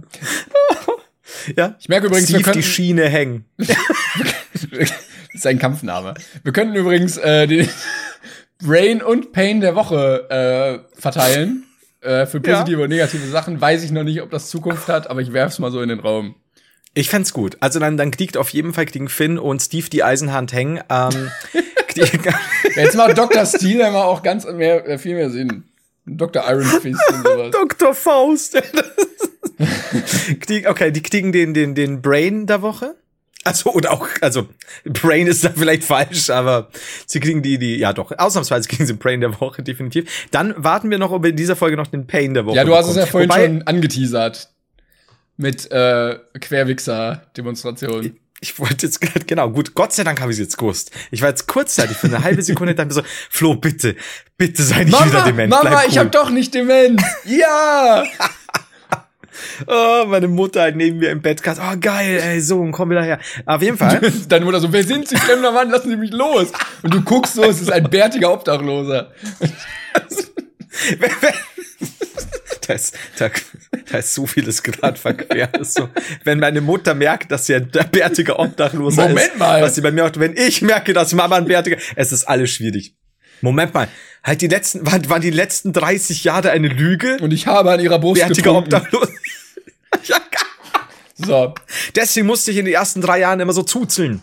Ja. 1.55 1.75
Ich 1.79 1.89
merke 1.89 2.07
übrigens, 2.07 2.25
Steve 2.29 2.39
wir 2.39 2.45
könnten, 2.45 2.59
die 2.59 2.67
Schiene 2.67 3.07
hängen. 3.07 3.45
das 3.57 3.69
ist 5.33 5.47
ein 5.47 5.59
Kampfname. 5.59 6.15
Wir 6.43 6.53
könnten 6.53 6.75
übrigens 6.75 7.17
äh, 7.17 7.47
den 7.47 7.69
Brain 8.63 9.01
und 9.03 9.31
Pain 9.31 9.61
der 9.61 9.75
Woche 9.75 10.29
äh, 10.29 10.99
verteilen. 10.99 11.65
Äh, 12.01 12.25
für 12.25 12.39
positive 12.39 12.77
ja. 12.77 12.83
und 12.85 12.89
negative 12.89 13.27
Sachen. 13.27 13.59
Weiß 13.59 13.83
ich 13.83 13.91
noch 13.91 14.03
nicht, 14.03 14.21
ob 14.21 14.31
das 14.31 14.49
Zukunft 14.49 14.87
hat, 14.87 15.09
aber 15.09 15.21
ich 15.21 15.33
werf's 15.33 15.59
mal 15.59 15.71
so 15.71 15.81
in 15.81 15.89
den 15.89 15.99
Raum. 15.99 16.35
Ich 16.93 17.09
fände 17.09 17.29
gut. 17.31 17.57
Also 17.59 17.79
dann, 17.79 17.97
dann 17.97 18.11
kriegt 18.11 18.35
auf 18.37 18.49
jeden 18.49 18.73
Fall 18.73 18.85
kriegen 18.85 19.09
Finn 19.09 19.37
und 19.37 19.61
Steve 19.61 19.89
die 19.89 20.03
Eisenhand 20.03 20.53
hängen. 20.53 20.81
Ähm, 20.89 21.31
Jetzt 22.75 22.95
macht 22.95 23.17
Dr. 23.17 23.45
Steel 23.45 23.79
immer 23.81 24.05
auch 24.05 24.23
ganz 24.23 24.45
mehr, 24.45 24.87
äh, 24.87 24.97
viel 24.97 25.15
mehr 25.15 25.29
Sinn. 25.29 25.63
Dr. 26.05 26.43
Iron 26.49 26.63
Fist 26.63 27.01
und 27.09 27.23
sowas. 27.23 27.51
Dr. 27.51 27.93
Faust. 27.93 28.61
okay, 30.67 30.91
die 30.91 31.03
kriegen 31.03 31.31
den, 31.31 31.53
den, 31.53 31.75
den 31.75 32.01
Brain 32.01 32.47
der 32.47 32.61
Woche. 32.61 32.95
Also, 33.45 33.71
oder 33.71 33.93
auch, 33.93 34.07
also, 34.21 34.47
Brain 34.83 35.27
ist 35.27 35.45
da 35.45 35.51
vielleicht 35.55 35.83
falsch, 35.83 36.29
aber 36.29 36.69
sie 37.05 37.19
kriegen 37.19 37.41
die, 37.41 37.57
die, 37.57 37.77
ja 37.77 37.93
doch, 37.93 38.11
ausnahmsweise 38.17 38.67
kriegen 38.67 38.85
sie 38.85 38.93
Brain 38.93 39.21
der 39.21 39.39
Woche, 39.39 39.63
definitiv. 39.63 40.27
Dann 40.31 40.53
warten 40.57 40.89
wir 40.89 40.97
noch, 40.97 41.11
ob 41.11 41.25
in 41.25 41.37
dieser 41.37 41.55
Folge 41.55 41.77
noch 41.77 41.87
den 41.87 42.05
Pain 42.05 42.33
der 42.33 42.45
Woche 42.45 42.57
Ja, 42.57 42.65
du 42.65 42.75
hast 42.75 42.89
es 42.89 42.97
ja 42.97 43.05
vorhin 43.05 43.29
Wobei, 43.29 43.45
schon 43.45 43.61
angeteasert 43.63 44.49
mit 45.39 45.71
äh, 45.71 46.19
Querwichser-Demonstrationen. 46.37 48.19
Ich, 48.41 48.59
wollte 48.59 48.85
jetzt 48.85 48.99
gerade, 48.99 49.25
genau, 49.25 49.49
gut, 49.49 49.73
Gott 49.73 49.93
sei 49.93 50.03
Dank 50.03 50.19
habe 50.21 50.31
ich 50.31 50.37
es 50.37 50.41
jetzt 50.41 50.57
gewusst. 50.57 50.91
Ich 51.11 51.21
war 51.21 51.29
jetzt 51.29 51.47
kurzzeitig 51.47 51.97
für 51.97 52.07
eine 52.07 52.23
halbe 52.23 52.41
Sekunde 52.41 52.75
dann 52.75 52.91
so, 52.91 53.01
Flo, 53.29 53.55
bitte, 53.55 53.95
bitte 54.37 54.63
sei 54.63 54.83
nicht 54.83 54.91
Mama, 54.91 55.05
wieder 55.05 55.23
dement. 55.23 55.49
Mama, 55.49 55.71
cool. 55.71 55.81
ich 55.87 55.97
hab 55.97 56.11
doch 56.11 56.29
nicht 56.29 56.53
dement. 56.53 57.01
ja! 57.25 58.03
oh, 59.67 60.05
meine 60.07 60.27
Mutter 60.27 60.61
halt 60.61 60.75
neben 60.75 60.99
mir 60.99 61.11
im 61.11 61.21
Bett, 61.21 61.41
oh 61.47 61.77
geil, 61.79 62.19
ey, 62.21 62.41
Sohn, 62.41 62.73
komm 62.73 62.89
wieder 62.89 63.03
her. 63.03 63.19
Auf 63.45 63.61
jeden 63.61 63.77
Fall. 63.77 64.01
Deine 64.27 64.43
Mutter 64.43 64.59
so, 64.59 64.73
wer 64.73 64.83
sind 64.83 65.07
Sie, 65.07 65.15
fremder 65.15 65.53
Mann, 65.53 65.69
lassen 65.69 65.89
Sie 65.89 65.97
mich 65.97 66.11
los. 66.11 66.51
Und 66.83 66.93
du 66.93 67.01
guckst 67.01 67.35
so, 67.35 67.43
es 67.43 67.61
ist 67.61 67.71
ein 67.71 67.89
bärtiger 67.89 68.33
Obdachloser. 68.33 69.13
da 72.67 72.73
ist, 72.73 72.97
da, 73.17 73.29
da 73.91 73.97
ist 73.97 74.13
so 74.13 74.25
vieles 74.25 74.63
gerade 74.63 74.97
verquer. 74.97 75.49
So, 75.61 75.89
wenn 76.23 76.39
meine 76.39 76.61
Mutter 76.61 76.93
merkt, 76.93 77.31
dass 77.31 77.45
sie 77.45 77.55
ein 77.55 77.69
bärtiger 77.69 78.39
Obdachloser 78.39 79.09
Moment 79.09 79.27
ist, 79.33 79.37
mal. 79.37 79.61
was 79.61 79.75
sie 79.75 79.81
bei 79.81 79.91
mir 79.91 80.03
macht, 80.03 80.19
wenn 80.19 80.35
ich 80.35 80.61
merke, 80.61 80.93
dass 80.93 81.13
Mama 81.13 81.37
ein 81.37 81.45
bärtiger, 81.45 81.77
es 81.95 82.11
ist 82.11 82.25
alles 82.25 82.51
schwierig. 82.51 82.95
Moment 83.41 83.73
mal, 83.73 83.87
halt 84.23 84.41
die 84.41 84.47
letzten, 84.47 84.85
waren, 84.85 85.09
waren 85.09 85.21
die 85.21 85.29
letzten 85.29 85.71
30 85.71 86.25
Jahre 86.25 86.51
eine 86.51 86.67
Lüge? 86.67 87.17
Und 87.21 87.31
ich 87.31 87.47
habe 87.47 87.71
an 87.71 87.79
ihrer 87.79 87.99
Brust 87.99 88.21
Bärtiger 88.21 88.53
Obdachloser. 88.53 89.13
ja, 90.03 90.19
so. 91.25 91.53
Deswegen 91.95 92.27
musste 92.27 92.51
ich 92.51 92.57
in 92.57 92.65
den 92.65 92.73
ersten 92.73 93.01
drei 93.01 93.19
Jahren 93.19 93.39
immer 93.39 93.53
so 93.53 93.63
zuzeln. 93.63 94.21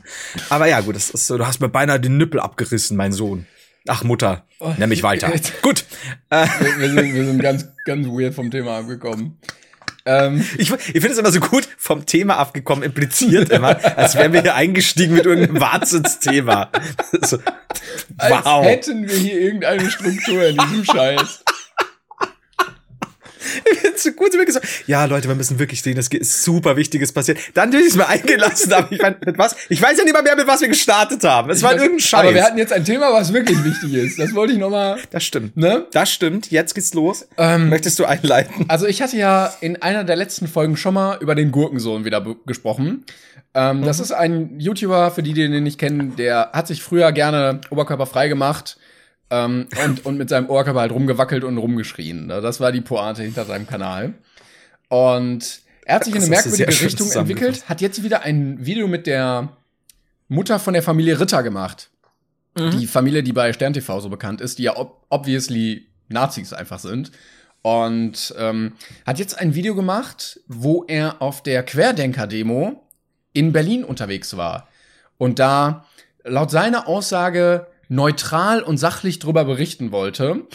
Aber 0.49 0.67
ja, 0.67 0.81
gut, 0.81 0.97
das 0.97 1.11
ist 1.11 1.27
so, 1.27 1.37
du 1.37 1.47
hast 1.47 1.61
mir 1.61 1.69
beinahe 1.69 2.01
den 2.01 2.17
Nippel 2.17 2.41
abgerissen, 2.41 2.97
mein 2.97 3.13
Sohn. 3.13 3.47
Ach, 3.89 4.05
Mutter, 4.05 4.45
oh, 4.61 4.73
nenn 4.79 4.89
mich 4.89 5.03
weiter. 5.03 5.33
Gut. 5.63 5.85
Wir, 6.31 6.49
wir, 6.79 6.91
sind, 6.91 7.15
wir 7.15 7.25
sind 7.25 7.43
ganz, 7.43 7.67
ganz 7.85 8.07
weird 8.07 8.35
vom 8.35 8.51
Thema 8.51 8.79
abgekommen. 8.79 9.39
Ähm, 10.07 10.47
ich 10.57 10.71
ich 10.71 10.93
finde 10.93 11.09
es 11.09 11.19
immer 11.19 11.33
so 11.33 11.41
gut, 11.41 11.69
vom 11.77 12.07
Thema 12.07 12.37
abgekommen 12.37 12.85
impliziert 12.85 13.51
immer, 13.51 13.77
als 13.99 14.15
wären 14.15 14.33
wir 14.33 14.41
hier 14.41 14.55
eingestiegen 14.55 15.15
mit 15.15 15.27
irgendeinem 15.27 15.61
Wahnsinnsthema. 15.61 16.71
So, 17.23 17.39
wow. 18.19 18.45
Als 18.45 18.87
hätten 18.87 19.09
wir 19.09 19.17
hier 19.17 19.41
irgendeine 19.41 19.91
Struktur 19.91 20.47
in 20.47 20.57
diesem 20.57 20.85
Scheiß. 20.93 21.43
so 23.97 24.13
gut 24.13 24.33
zu 24.33 24.39
mir 24.39 24.45
gesagt, 24.45 24.67
ja, 24.87 25.05
Leute, 25.05 25.29
wir 25.29 25.35
müssen 25.35 25.59
wirklich 25.59 25.83
sehen, 25.83 25.97
das 25.97 26.09
ist 26.09 26.45
super 26.45 26.77
Wichtiges 26.77 27.13
passiert. 27.13 27.39
Dann 27.55 27.73
würde 27.73 27.85
ich 27.85 27.91
es 27.91 27.97
mir 27.97 28.09
eingelassen, 28.09 28.73
aber 28.73 28.91
ich 28.91 29.01
meine, 29.01 29.17
mit 29.25 29.39
was? 29.39 29.57
Ich 29.69 29.81
weiß 29.81 29.99
ja 29.99 30.05
nicht 30.05 30.13
mal 30.13 30.23
mehr, 30.23 30.37
mit 30.37 30.47
was 30.47 30.61
wir 30.61 30.69
gestartet 30.69 31.25
haben. 31.25 31.51
Es 31.51 31.59
ich 31.59 31.65
war 31.65 31.73
weiß, 31.73 31.83
irgendein 31.83 32.01
Scheiß. 32.01 32.21
Aber 32.21 32.35
wir 32.35 32.45
hatten 32.45 32.59
jetzt 32.59 32.73
ein 32.73 32.85
Thema, 32.85 33.13
was 33.13 33.33
wirklich 33.33 33.63
wichtig 33.65 33.95
ist. 33.95 34.19
Das 34.19 34.35
wollte 34.35 34.53
ich 34.53 34.59
nochmal. 34.59 34.99
Das 35.11 35.25
stimmt. 35.25 35.57
Ne? 35.57 35.87
Das 35.93 36.11
stimmt. 36.11 36.51
Jetzt 36.51 36.75
geht's 36.75 36.95
los. 36.95 37.27
Ähm, 37.37 37.69
Möchtest 37.69 37.99
du 37.99 38.05
einleiten? 38.05 38.67
Also 38.69 38.87
ich 38.87 39.03
hatte 39.03 39.17
ja 39.17 39.53
in 39.61 39.81
einer 39.83 40.05
der 40.05 40.17
letzten 40.17 40.49
Folgen 40.49 40.77
schon 40.77 40.95
mal 40.95 41.19
über 41.21 41.35
den 41.35 41.53
Gurkensohn 41.53 42.05
wieder 42.05 42.25
gesprochen. 42.47 43.05
Ähm, 43.55 43.81
mhm. 43.81 43.85
Das 43.85 44.01
ist 44.01 44.13
ein 44.13 44.61
YouTuber, 44.61 45.11
für 45.11 45.23
die, 45.23 45.33
die 45.33 45.49
den 45.49 45.63
nicht 45.63 45.79
kennen, 45.79 46.17
der 46.17 46.51
hat 46.53 46.67
sich 46.67 46.83
früher 46.83 47.11
gerne 47.13 47.61
oberkörperfrei 47.71 48.29
gemacht 48.29 48.79
ähm, 49.31 49.69
und, 49.85 50.07
und 50.07 50.19
mit 50.19 50.29
seinem 50.29 50.49
Ohrkörper 50.49 50.81
halt 50.81 50.93
rumgewackelt 50.93 51.45
und 51.45 51.59
rumgeschrien. 51.59 52.27
Ne? 52.27 52.41
Das 52.41 52.61
war 52.61 52.73
die 52.73 52.81
Pointe 52.81 53.23
hinter 53.23 53.45
seinem 53.45 53.67
Kanal. 53.67 54.15
Und 54.89 55.61
er 55.85 55.97
hat 55.97 56.05
sich 56.05 56.15
in 56.15 56.23
eine 56.23 56.31
merkwürdige 56.31 56.69
Richtung 56.69 57.11
entwickelt, 57.11 57.69
hat 57.69 57.81
jetzt 57.81 58.03
wieder 58.03 58.23
ein 58.23 58.65
Video 58.65 58.89
mit 58.89 59.07
der 59.07 59.57
Mutter 60.29 60.59
von 60.59 60.75
der 60.75 60.83
Familie 60.83 61.19
Ritter 61.21 61.43
gemacht. 61.43 61.91
Mhm. 62.57 62.79
Die 62.79 62.87
Familie, 62.87 63.23
die 63.23 63.33
bei 63.33 63.53
Stern 63.53 63.73
TV 63.73 64.01
so 64.01 64.09
bekannt 64.09 64.41
ist, 64.41 64.59
die 64.59 64.65
ja 64.65 64.77
ob 64.77 65.05
obviously 65.09 65.87
Nazis 66.09 66.53
einfach 66.53 66.79
sind. 66.79 67.13
Und 67.63 68.35
ähm, 68.39 68.73
hat 69.05 69.19
jetzt 69.19 69.39
ein 69.39 69.55
Video 69.55 69.75
gemacht, 69.75 70.41
wo 70.47 70.85
er 70.85 71.21
auf 71.21 71.43
der 71.43 71.65
Querdenker-Demo 71.65 72.81
in 73.33 73.53
Berlin 73.53 73.83
unterwegs 73.83 74.37
war. 74.37 74.69
Und 75.19 75.39
da 75.39 75.85
laut 76.25 76.51
seiner 76.51 76.87
Aussage 76.87 77.67
neutral 77.89 78.63
und 78.63 78.79
sachlich 78.79 79.19
drüber 79.19 79.45
berichten 79.45 79.93
wollte. 79.93 80.47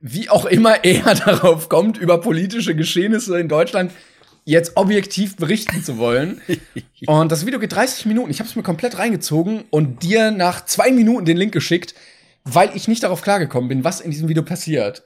Wie 0.00 0.28
auch 0.28 0.44
immer 0.44 0.84
er 0.84 1.14
darauf 1.14 1.68
kommt, 1.68 1.98
über 1.98 2.20
politische 2.20 2.74
Geschehnisse 2.74 3.38
in 3.38 3.48
Deutschland 3.48 3.92
jetzt 4.44 4.76
objektiv 4.76 5.36
berichten 5.36 5.84
zu 5.84 5.98
wollen. 5.98 6.40
Und 7.06 7.30
das 7.30 7.46
Video 7.46 7.60
geht 7.60 7.72
30 7.72 8.06
Minuten. 8.06 8.30
Ich 8.30 8.40
habe 8.40 8.48
es 8.48 8.56
mir 8.56 8.62
komplett 8.62 8.98
reingezogen 8.98 9.64
und 9.70 10.02
dir 10.02 10.30
nach 10.30 10.64
zwei 10.64 10.90
Minuten 10.90 11.24
den 11.24 11.36
Link 11.36 11.52
geschickt, 11.52 11.94
weil 12.44 12.70
ich 12.74 12.88
nicht 12.88 13.02
darauf 13.02 13.22
klargekommen 13.22 13.68
bin, 13.68 13.84
was 13.84 14.00
in 14.00 14.10
diesem 14.10 14.28
Video 14.28 14.42
passiert. 14.42 15.02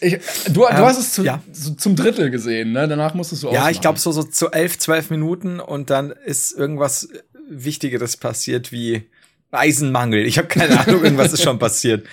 Ich, 0.00 0.18
du, 0.46 0.52
du 0.52 0.66
ähm, 0.66 0.76
hast 0.76 0.98
es 0.98 1.12
zu, 1.12 1.24
ja. 1.24 1.42
so, 1.52 1.72
zum 1.74 1.96
Drittel 1.96 2.30
gesehen, 2.30 2.72
ne? 2.72 2.86
Danach 2.86 3.14
musstest 3.14 3.42
du 3.42 3.48
auch. 3.48 3.52
Ja, 3.52 3.68
ich 3.68 3.80
glaube 3.80 3.98
so, 3.98 4.12
so 4.12 4.22
zu 4.22 4.50
elf, 4.50 4.78
zwölf 4.78 5.10
Minuten 5.10 5.58
und 5.58 5.90
dann 5.90 6.12
ist 6.12 6.52
irgendwas 6.52 7.08
Wichtigeres 7.48 8.16
passiert 8.16 8.70
wie 8.70 9.08
Eisenmangel. 9.50 10.26
Ich 10.26 10.38
habe 10.38 10.48
keine 10.48 10.78
Ahnung, 10.80 11.04
irgendwas 11.04 11.32
ist 11.32 11.42
schon 11.42 11.58
passiert. 11.58 12.06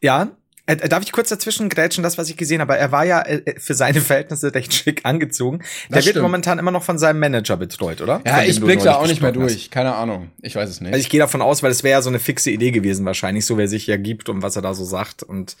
Ja, 0.00 0.32
äh, 0.66 0.88
darf 0.88 1.02
ich 1.02 1.10
kurz 1.10 1.28
dazwischen 1.28 1.68
grätschen, 1.68 2.04
das, 2.04 2.18
was 2.18 2.30
ich 2.30 2.36
gesehen 2.36 2.60
habe? 2.60 2.76
Er 2.76 2.92
war 2.92 3.04
ja 3.04 3.20
äh, 3.20 3.42
äh 3.44 3.58
für 3.58 3.74
seine 3.74 4.00
Verhältnisse 4.00 4.54
recht 4.54 4.72
schick 4.72 5.04
angezogen. 5.04 5.58
Der 5.58 5.96
das 5.96 6.04
wird 6.04 6.14
stimmt. 6.14 6.22
momentan 6.22 6.58
immer 6.60 6.70
noch 6.70 6.84
von 6.84 6.98
seinem 6.98 7.18
Manager 7.18 7.56
betreut, 7.56 8.00
oder? 8.00 8.20
Ja, 8.24 8.42
ich 8.42 8.60
blick 8.60 8.80
da 8.80 8.94
auch 8.94 9.06
nicht 9.06 9.20
mehr 9.20 9.32
durch. 9.32 9.54
Hast. 9.54 9.70
Keine 9.72 9.94
Ahnung. 9.94 10.30
Ich 10.40 10.54
weiß 10.54 10.68
es 10.68 10.80
nicht. 10.80 10.92
Also 10.92 11.00
ich 11.00 11.10
gehe 11.10 11.18
davon 11.18 11.42
aus, 11.42 11.64
weil 11.64 11.72
es 11.72 11.82
wäre 11.82 11.98
ja 11.98 12.02
so 12.02 12.10
eine 12.10 12.20
fixe 12.20 12.50
Idee 12.50 12.70
gewesen 12.70 13.04
wahrscheinlich, 13.04 13.44
so 13.44 13.58
wer 13.58 13.66
sich 13.66 13.88
ja 13.88 13.96
gibt 13.96 14.28
und 14.28 14.42
was 14.42 14.54
er 14.54 14.62
da 14.62 14.72
so 14.72 14.84
sagt. 14.84 15.24
Und 15.24 15.56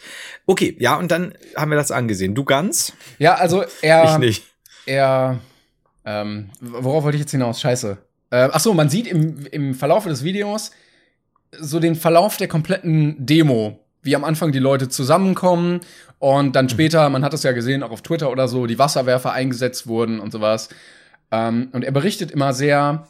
okay, 0.46 0.76
ja, 0.78 0.94
und 0.94 1.10
dann 1.10 1.34
haben 1.56 1.70
wir 1.70 1.76
das 1.76 1.90
angesehen. 1.90 2.36
Du 2.36 2.44
ganz? 2.44 2.92
Ja, 3.18 3.34
also 3.34 3.64
er. 3.80 4.04
Ich 4.04 4.18
nicht. 4.18 4.44
Er. 4.86 5.40
Ähm, 6.04 6.50
worauf 6.60 7.02
wollte 7.04 7.16
ich 7.16 7.22
jetzt 7.22 7.32
hinaus? 7.32 7.60
Scheiße. 7.60 7.98
Äh, 8.30 8.48
ach 8.52 8.60
so, 8.60 8.72
man 8.72 8.88
sieht 8.88 9.08
im, 9.08 9.46
im 9.46 9.74
Verlauf 9.74 10.04
des 10.04 10.22
Videos 10.22 10.70
so 11.58 11.80
den 11.80 11.94
Verlauf 11.94 12.36
der 12.36 12.48
kompletten 12.48 13.16
Demo, 13.18 13.78
wie 14.02 14.16
am 14.16 14.24
Anfang 14.24 14.52
die 14.52 14.58
Leute 14.58 14.88
zusammenkommen 14.88 15.80
und 16.18 16.56
dann 16.56 16.66
mhm. 16.66 16.70
später, 16.70 17.08
man 17.08 17.24
hat 17.24 17.34
es 17.34 17.42
ja 17.42 17.52
gesehen, 17.52 17.82
auch 17.82 17.90
auf 17.90 18.02
Twitter 18.02 18.30
oder 18.30 18.48
so, 18.48 18.66
die 18.66 18.78
Wasserwerfer 18.78 19.32
eingesetzt 19.32 19.86
wurden 19.86 20.20
und 20.20 20.30
sowas. 20.30 20.68
Ähm, 21.30 21.68
und 21.72 21.84
er 21.84 21.92
berichtet 21.92 22.30
immer 22.30 22.52
sehr 22.52 23.08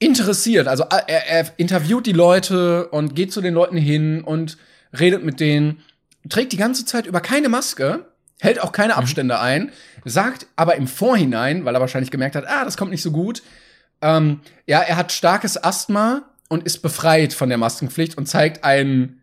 interessiert. 0.00 0.66
Also 0.66 0.84
äh, 0.84 1.02
er, 1.06 1.26
er 1.28 1.46
interviewt 1.58 2.06
die 2.06 2.12
Leute 2.12 2.88
und 2.88 3.14
geht 3.14 3.32
zu 3.32 3.40
den 3.40 3.54
Leuten 3.54 3.76
hin 3.76 4.22
und 4.22 4.58
redet 4.98 5.24
mit 5.24 5.40
denen, 5.40 5.82
trägt 6.28 6.52
die 6.52 6.56
ganze 6.56 6.84
Zeit 6.84 7.06
über 7.06 7.20
keine 7.20 7.48
Maske, 7.48 8.06
hält 8.40 8.60
auch 8.60 8.72
keine 8.72 8.94
mhm. 8.94 8.98
Abstände 8.98 9.38
ein, 9.38 9.70
sagt 10.04 10.46
aber 10.56 10.74
im 10.76 10.88
Vorhinein, 10.88 11.64
weil 11.64 11.74
er 11.74 11.80
wahrscheinlich 11.80 12.10
gemerkt 12.10 12.34
hat, 12.34 12.48
ah, 12.48 12.64
das 12.64 12.76
kommt 12.76 12.90
nicht 12.90 13.02
so 13.02 13.12
gut, 13.12 13.42
ähm, 14.02 14.40
ja, 14.66 14.80
er 14.80 14.96
hat 14.96 15.12
starkes 15.12 15.62
Asthma 15.62 16.22
und 16.50 16.64
ist 16.64 16.78
befreit 16.78 17.32
von 17.32 17.48
der 17.48 17.58
Maskenpflicht 17.58 18.18
und 18.18 18.26
zeigt 18.26 18.64
einen 18.64 19.22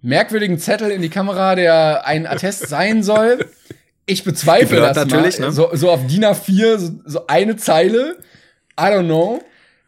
merkwürdigen 0.00 0.58
Zettel 0.58 0.90
in 0.92 1.02
die 1.02 1.08
Kamera, 1.08 1.56
der 1.56 2.06
ein 2.06 2.26
Attest 2.26 2.68
sein 2.68 3.02
soll. 3.02 3.50
Ich 4.06 4.22
bezweifle 4.22 4.80
das 4.80 4.96
natürlich, 4.96 5.38
mal. 5.40 5.46
Ne? 5.46 5.52
So, 5.52 5.70
so 5.74 5.90
auf 5.90 6.06
DIN 6.06 6.24
A4, 6.24 6.78
so, 6.78 6.92
so 7.04 7.26
eine 7.26 7.56
Zeile. 7.56 8.18
I 8.78 8.84
don't 8.84 9.06
know. 9.06 9.42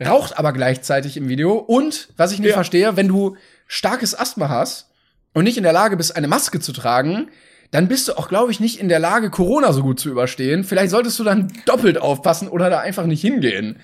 Raucht 0.05 0.39
aber 0.39 0.53
gleichzeitig 0.53 1.17
im 1.17 1.29
Video. 1.29 1.55
Und, 1.55 2.09
was 2.17 2.33
ich 2.33 2.41
nicht 2.41 2.51
ja. 2.51 2.55
verstehe, 2.55 2.97
wenn 2.97 3.09
du 3.09 3.37
starkes 3.69 4.19
Asthma 4.19 4.49
hast 4.49 4.91
und 5.35 5.45
nicht 5.45 5.57
in 5.57 5.63
der 5.63 5.73
Lage 5.73 5.97
bist, 5.97 6.17
eine 6.17 6.29
Maske 6.29 6.59
zu 6.59 6.73
tragen, 6.73 7.29
dann 7.71 7.87
bist 7.87 8.09
du 8.09 8.15
auch, 8.15 8.29
glaube 8.29 8.51
ich, 8.51 8.59
nicht 8.59 8.81
in 8.81 8.89
der 8.89 8.99
Lage, 8.99 9.31
Corona 9.31 9.73
so 9.73 9.83
gut 9.83 10.01
zu 10.01 10.11
überstehen. 10.11 10.65
Vielleicht 10.65 10.91
solltest 10.91 11.19
du 11.19 11.25
dann 11.25 11.53
doppelt 11.65 11.99
aufpassen 11.99 12.49
oder 12.49 12.71
da 12.71 12.81
einfach 12.81 13.07
nicht 13.07 13.21
hingehen. 13.21 13.79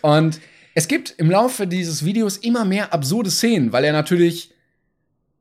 Und 0.00 0.40
es 0.74 0.88
gibt 0.88 1.14
im 1.18 1.30
Laufe 1.30 1.66
dieses 1.66 2.04
Videos 2.04 2.36
immer 2.36 2.64
mehr 2.64 2.92
absurde 2.92 3.30
Szenen, 3.30 3.72
weil 3.72 3.84
er 3.84 3.92
natürlich, 3.92 4.52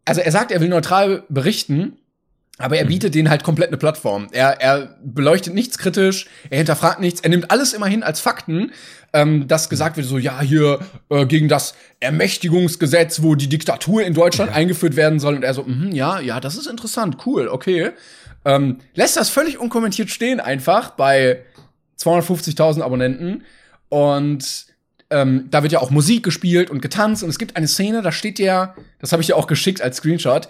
also 0.06 0.22
er 0.22 0.32
sagt, 0.32 0.52
er 0.52 0.62
will 0.62 0.70
neutral 0.70 1.24
berichten, 1.30 1.98
aber 2.58 2.78
er 2.78 2.86
mhm. 2.86 2.90
bietet 2.90 3.16
denen 3.16 3.30
halt 3.30 3.44
komplett 3.44 3.70
eine 3.70 3.78
Plattform. 3.78 4.28
Er, 4.32 4.62
er 4.62 4.98
beleuchtet 5.04 5.54
nichts 5.54 5.78
kritisch, 5.78 6.28
er 6.50 6.58
hinterfragt 6.58 7.00
nichts, 7.00 7.22
er 7.22 7.30
nimmt 7.30 7.52
alles 7.52 7.74
immerhin 7.74 8.04
als 8.04 8.20
Fakten, 8.20 8.72
ähm, 9.14 9.48
dass 9.48 9.70
gesagt 9.70 9.98
wird, 9.98 10.06
so, 10.06 10.18
ja, 10.18 10.42
hier 10.42 10.80
äh, 11.10 11.26
gegen 11.26 11.48
das 11.48 11.74
Ermächtigungsgesetz, 12.00 13.22
wo 13.22 13.36
die 13.36 13.50
Diktatur 13.50 14.04
in 14.04 14.14
Deutschland 14.14 14.52
ja. 14.52 14.58
eingeführt 14.58 14.96
werden 14.96 15.20
soll. 15.20 15.36
Und 15.36 15.44
er 15.44 15.54
so, 15.54 15.64
mh, 15.64 15.96
ja, 15.96 16.20
ja, 16.20 16.40
das 16.40 16.58
ist 16.58 16.68
interessant, 16.68 17.18
cool, 17.26 17.48
okay. 17.48 17.92
Ähm, 18.46 18.80
lässt 18.94 19.18
das 19.18 19.30
völlig 19.30 19.58
unkommentiert 19.58 20.10
stehen 20.10 20.40
einfach 20.40 20.92
bei 20.92 21.44
250.000 22.00 22.82
Abonnenten. 22.82 23.44
Und 23.90 24.69
ähm, 25.10 25.48
da 25.50 25.64
wird 25.64 25.72
ja 25.72 25.80
auch 25.80 25.90
Musik 25.90 26.24
gespielt 26.24 26.70
und 26.70 26.82
getanzt. 26.82 27.24
Und 27.24 27.30
es 27.30 27.40
gibt 27.40 27.56
eine 27.56 27.68
Szene, 27.68 28.02
da 28.02 28.12
steht 28.12 28.40
ja, 28.40 28.76
das 29.00 29.12
habe 29.12 29.22
ich 29.22 29.30
ja 29.30 29.36
auch 29.36 29.48
geschickt 29.48 29.82
als 29.82 29.98
Screenshot, 29.98 30.50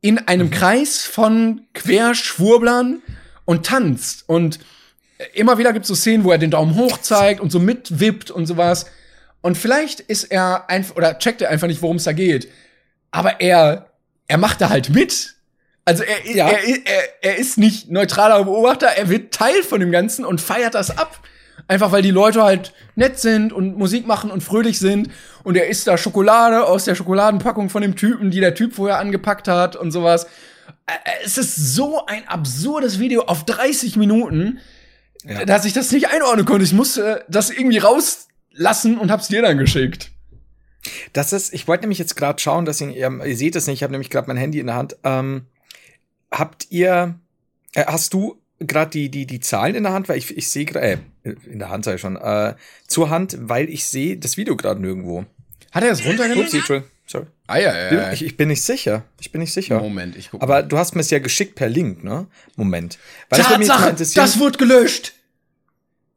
in 0.00 0.18
einem 0.18 0.48
mhm. 0.48 0.52
Kreis 0.52 1.02
von 1.02 1.62
Querschwurblern 1.74 3.02
und 3.44 3.66
tanzt. 3.66 4.24
Und 4.28 4.58
immer 5.32 5.58
wieder 5.58 5.72
gibt 5.72 5.84
es 5.84 5.88
so 5.88 5.94
Szenen, 5.94 6.24
wo 6.24 6.32
er 6.32 6.38
den 6.38 6.50
Daumen 6.50 6.76
hoch 6.76 6.98
zeigt 6.98 7.40
und 7.40 7.50
so 7.50 7.58
mitwippt 7.58 8.30
und 8.30 8.46
sowas. 8.46 8.86
Und 9.40 9.58
vielleicht 9.58 10.00
ist 10.00 10.24
er 10.24 10.68
einfach, 10.70 10.96
oder 10.96 11.18
checkt 11.18 11.42
er 11.42 11.50
einfach 11.50 11.66
nicht, 11.66 11.82
worum 11.82 11.96
es 11.96 12.04
da 12.04 12.12
geht. 12.12 12.48
Aber 13.10 13.40
er, 13.40 13.90
er 14.26 14.38
macht 14.38 14.60
da 14.60 14.70
halt 14.70 14.90
mit. 14.90 15.34
Also 15.84 16.02
er, 16.02 16.34
ja. 16.34 16.48
er, 16.48 16.86
er, 16.86 17.02
er 17.20 17.36
ist 17.36 17.58
nicht 17.58 17.90
neutraler 17.90 18.42
Beobachter, 18.44 18.86
er 18.86 19.10
wird 19.10 19.34
Teil 19.34 19.62
von 19.62 19.80
dem 19.80 19.92
Ganzen 19.92 20.24
und 20.24 20.40
feiert 20.40 20.74
das 20.74 20.96
ab. 20.96 21.20
Einfach 21.66 21.92
weil 21.92 22.02
die 22.02 22.10
Leute 22.10 22.42
halt 22.42 22.72
nett 22.94 23.18
sind 23.18 23.52
und 23.52 23.78
Musik 23.78 24.06
machen 24.06 24.30
und 24.30 24.42
fröhlich 24.42 24.78
sind. 24.78 25.08
Und 25.42 25.56
er 25.56 25.68
isst 25.68 25.86
da 25.86 25.96
Schokolade 25.96 26.64
aus 26.66 26.84
der 26.84 26.94
Schokoladenpackung 26.94 27.70
von 27.70 27.82
dem 27.82 27.96
Typen, 27.96 28.30
die 28.30 28.40
der 28.40 28.54
Typ 28.54 28.74
vorher 28.74 28.98
angepackt 28.98 29.48
hat 29.48 29.76
und 29.76 29.90
sowas. 29.90 30.26
Es 31.24 31.38
ist 31.38 31.56
so 31.56 32.04
ein 32.06 32.28
absurdes 32.28 32.98
Video 32.98 33.22
auf 33.22 33.44
30 33.44 33.96
Minuten, 33.96 34.58
ja. 35.24 35.44
dass 35.44 35.64
ich 35.64 35.72
das 35.72 35.90
nicht 35.92 36.08
einordnen 36.08 36.44
konnte. 36.44 36.64
Ich 36.64 36.72
musste 36.72 37.24
das 37.28 37.50
irgendwie 37.50 37.78
rauslassen 37.78 38.98
und 38.98 39.10
hab's 39.10 39.28
dir 39.28 39.42
dann 39.42 39.58
geschickt. 39.58 40.10
Das 41.14 41.32
ist, 41.32 41.54
ich 41.54 41.66
wollte 41.66 41.82
nämlich 41.82 41.98
jetzt 41.98 42.16
gerade 42.16 42.40
schauen, 42.40 42.66
dass 42.66 42.80
ihr, 42.80 42.90
ihr 42.90 43.36
seht 43.36 43.56
es 43.56 43.66
nicht, 43.66 43.76
ich 43.76 43.82
habe 43.82 43.92
nämlich 43.92 44.10
gerade 44.10 44.28
mein 44.28 44.36
Handy 44.36 44.60
in 44.60 44.66
der 44.66 44.76
Hand. 44.76 44.96
Ähm, 45.02 45.46
habt 46.30 46.66
ihr, 46.70 47.18
äh, 47.72 47.86
hast 47.86 48.12
du 48.12 48.40
gerade 48.58 48.90
die, 48.90 49.10
die, 49.10 49.26
die 49.26 49.40
Zahlen 49.40 49.74
in 49.74 49.84
der 49.84 49.92
Hand, 49.92 50.08
weil 50.08 50.18
ich, 50.18 50.36
ich 50.36 50.50
sehe 50.50 50.64
gerade, 50.64 50.86
äh, 50.86 50.98
in 51.24 51.58
der 51.58 51.70
Hand 51.70 51.84
sei 51.84 51.98
schon, 51.98 52.16
äh, 52.16 52.54
zur 52.86 53.10
Hand, 53.10 53.36
weil 53.40 53.68
ich 53.68 53.86
sehe 53.86 54.16
das 54.16 54.36
Video 54.36 54.56
gerade 54.56 54.80
nirgendwo. 54.80 55.24
Hat 55.72 55.82
er 55.82 55.90
es 55.90 56.04
runtergeladen? 56.04 56.84
sorry. 57.06 57.26
Ah, 57.46 57.58
ja, 57.58 57.76
ja, 57.76 57.92
ja. 57.92 58.12
Ich, 58.12 58.24
ich, 58.24 58.36
bin 58.36 58.48
nicht 58.48 58.62
sicher. 58.62 59.04
Ich 59.20 59.32
bin 59.32 59.40
nicht 59.40 59.52
sicher. 59.52 59.80
Moment, 59.80 60.16
ich 60.16 60.30
guck 60.30 60.42
Aber 60.42 60.62
du 60.62 60.78
hast 60.78 60.94
mir 60.94 61.00
es 61.00 61.10
ja 61.10 61.18
geschickt 61.18 61.54
per 61.54 61.68
Link, 61.68 62.02
ne? 62.02 62.26
Moment. 62.56 62.98
Weil 63.28 63.42
Tatsache, 63.42 63.94
das, 63.94 64.12
das 64.12 64.38
wurde 64.38 64.58
gelöscht. 64.58 65.12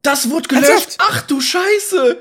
Das 0.01 0.29
wurde 0.29 0.47
gelöscht. 0.47 0.69
Ernsthaft? 0.69 0.97
Ach 0.99 1.21
du 1.23 1.41
Scheiße. 1.41 2.17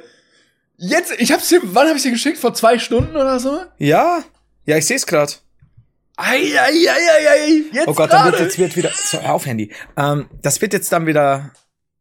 Jetzt, 0.78 1.12
ich 1.18 1.32
hab's 1.32 1.48
dir, 1.48 1.60
wann 1.62 1.88
hab 1.88 1.96
ich 1.96 2.02
dir 2.02 2.10
geschickt? 2.10 2.38
Vor 2.38 2.54
zwei 2.54 2.78
Stunden 2.78 3.16
oder 3.16 3.38
so? 3.38 3.60
Ja. 3.78 4.24
Ja, 4.64 4.76
ich 4.76 4.86
sehe 4.86 4.96
es 4.96 5.06
gerade. 5.06 5.32
Eieieiei, 6.16 7.64
jetzt 7.72 7.88
Oh 7.88 7.94
Gott, 7.94 8.10
dann 8.10 8.32
wird 8.32 8.40
jetzt 8.40 8.58
wird 8.58 8.76
wieder. 8.76 8.90
So, 8.90 9.18
auf 9.18 9.44
Handy. 9.46 9.72
Ähm, 9.96 10.28
das 10.42 10.60
wird 10.60 10.72
jetzt 10.72 10.90
dann 10.90 11.06
wieder. 11.06 11.52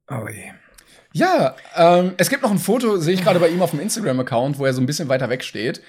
Oh 0.10 0.28
je. 0.28 0.52
Ja, 1.16 1.56
ähm, 1.78 2.14
es 2.18 2.30
gibt 2.30 2.44
noch 2.44 2.52
ein 2.52 2.60
Foto, 2.60 2.98
sehe 2.98 3.14
ich 3.14 3.24
gerade 3.24 3.40
bei 3.40 3.48
ihm 3.48 3.62
auf 3.62 3.72
dem 3.72 3.80
Instagram-Account, 3.80 4.60
wo 4.60 4.66
er 4.66 4.74
so 4.74 4.82
ein 4.82 4.86
bisschen 4.86 5.08
weiter 5.08 5.30
weg 5.30 5.46
steht. 5.46 5.82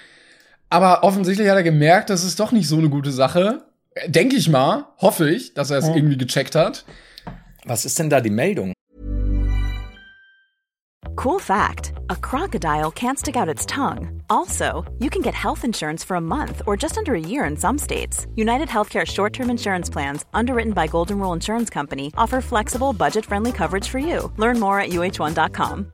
Aber 0.69 1.03
offensichtlich 1.03 1.49
hat 1.49 1.57
er 1.57 1.63
gemerkt, 1.63 2.09
das 2.09 2.23
ist 2.23 2.39
doch 2.39 2.53
nicht 2.53 2.69
so 2.69 2.77
eine 2.77 2.87
gute 2.87 3.11
Sache. 3.11 3.65
Denke 4.07 4.37
ich 4.37 4.47
mal, 4.47 4.85
hoffe 4.99 5.29
ich, 5.29 5.53
dass 5.53 5.69
er 5.69 5.79
es 5.79 5.85
oh. 5.89 5.95
irgendwie 5.95 6.17
gecheckt 6.17 6.55
hat. 6.55 6.85
Was 7.65 7.83
ist 7.83 7.99
denn 7.99 8.09
da 8.09 8.21
die 8.21 8.29
Meldung? 8.29 8.71
Cool 11.17 11.39
fact 11.39 11.93
a 12.11 12.15
crocodile 12.15 12.91
can't 12.91 13.17
stick 13.17 13.35
out 13.35 13.49
its 13.49 13.65
tongue. 13.65 14.21
Also, 14.29 14.85
you 14.99 15.09
can 15.09 15.23
get 15.23 15.33
health 15.33 15.63
insurance 15.63 16.03
for 16.03 16.15
a 16.15 16.21
month 16.21 16.61
or 16.67 16.77
just 16.77 16.95
under 16.95 17.15
a 17.15 17.19
year 17.19 17.43
in 17.49 17.57
some 17.57 17.79
states. 17.79 18.27
United 18.35 18.69
Healthcare 18.69 19.03
short 19.03 19.33
term 19.33 19.49
insurance 19.49 19.89
plans, 19.89 20.25
underwritten 20.31 20.73
by 20.73 20.85
Golden 20.85 21.17
Rule 21.17 21.33
Insurance 21.33 21.71
Company, 21.73 22.11
offer 22.17 22.39
flexible, 22.39 22.93
budget 22.93 23.25
friendly 23.25 23.51
coverage 23.51 23.89
for 23.89 23.97
you. 23.97 24.31
Learn 24.37 24.59
more 24.59 24.79
at 24.79 24.91
uh1.com. 24.91 25.91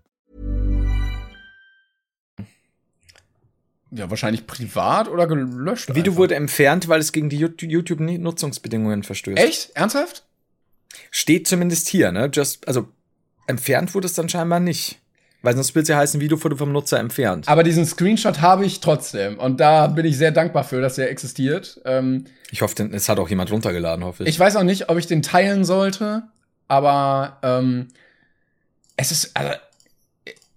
Ja, 3.92 4.10
wahrscheinlich 4.10 4.46
privat 4.46 5.08
oder 5.08 5.26
gelöscht. 5.26 5.88
Video 5.96 6.12
einfach. 6.12 6.18
wurde 6.18 6.36
entfernt, 6.36 6.90
weil 6.90 7.00
es 7.00 7.14
gegen 7.14 7.30
die 7.30 7.38
YouTube-Nutzungsbedingungen 7.38 9.04
verstößt. 9.04 9.38
Echt? 9.38 9.70
Ernsthaft? 9.74 10.26
Steht 11.12 11.48
zumindest 11.48 11.88
hier, 11.88 12.12
ne? 12.12 12.30
Just, 12.34 12.68
also 12.68 12.90
entfernt 13.48 13.96
wurde 13.96 14.08
es 14.08 14.14
dann 14.16 14.28
scheinbar 14.28 14.60
nicht. 14.60 15.00
Weil 15.44 15.56
sonst 15.56 15.76
will 15.76 15.84
es 15.84 15.90
ja 15.90 15.98
heißen, 15.98 16.22
Videofoto 16.22 16.56
vom 16.56 16.72
Nutzer 16.72 17.00
entfernt. 17.00 17.50
Aber 17.50 17.64
diesen 17.64 17.86
Screenshot 17.86 18.40
habe 18.40 18.66
ich 18.66 18.80
trotzdem. 18.80 19.38
Und 19.38 19.60
da 19.60 19.88
bin 19.88 20.06
ich 20.06 20.18
sehr 20.18 20.32
dankbar 20.32 20.64
für, 20.64 20.80
dass 20.80 20.98
er 20.98 21.10
existiert. 21.10 21.82
Ähm, 21.84 22.26
ich 22.50 22.62
hoffe, 22.62 22.90
es 22.94 23.10
hat 23.10 23.20
auch 23.20 23.30
jemand 23.30 23.52
runtergeladen, 23.52 24.06
hoffe 24.06 24.24
ich. 24.24 24.30
Ich 24.30 24.40
weiß 24.40 24.56
auch 24.56 24.64
nicht, 24.64 24.90
ob 24.90 24.98
ich 24.98 25.06
den 25.06 25.22
teilen 25.22 25.66
sollte, 25.66 26.24
aber 26.70 27.40
ähm, 27.44 27.90
es 28.96 29.12
ist. 29.12 29.36
Also, 29.36 29.52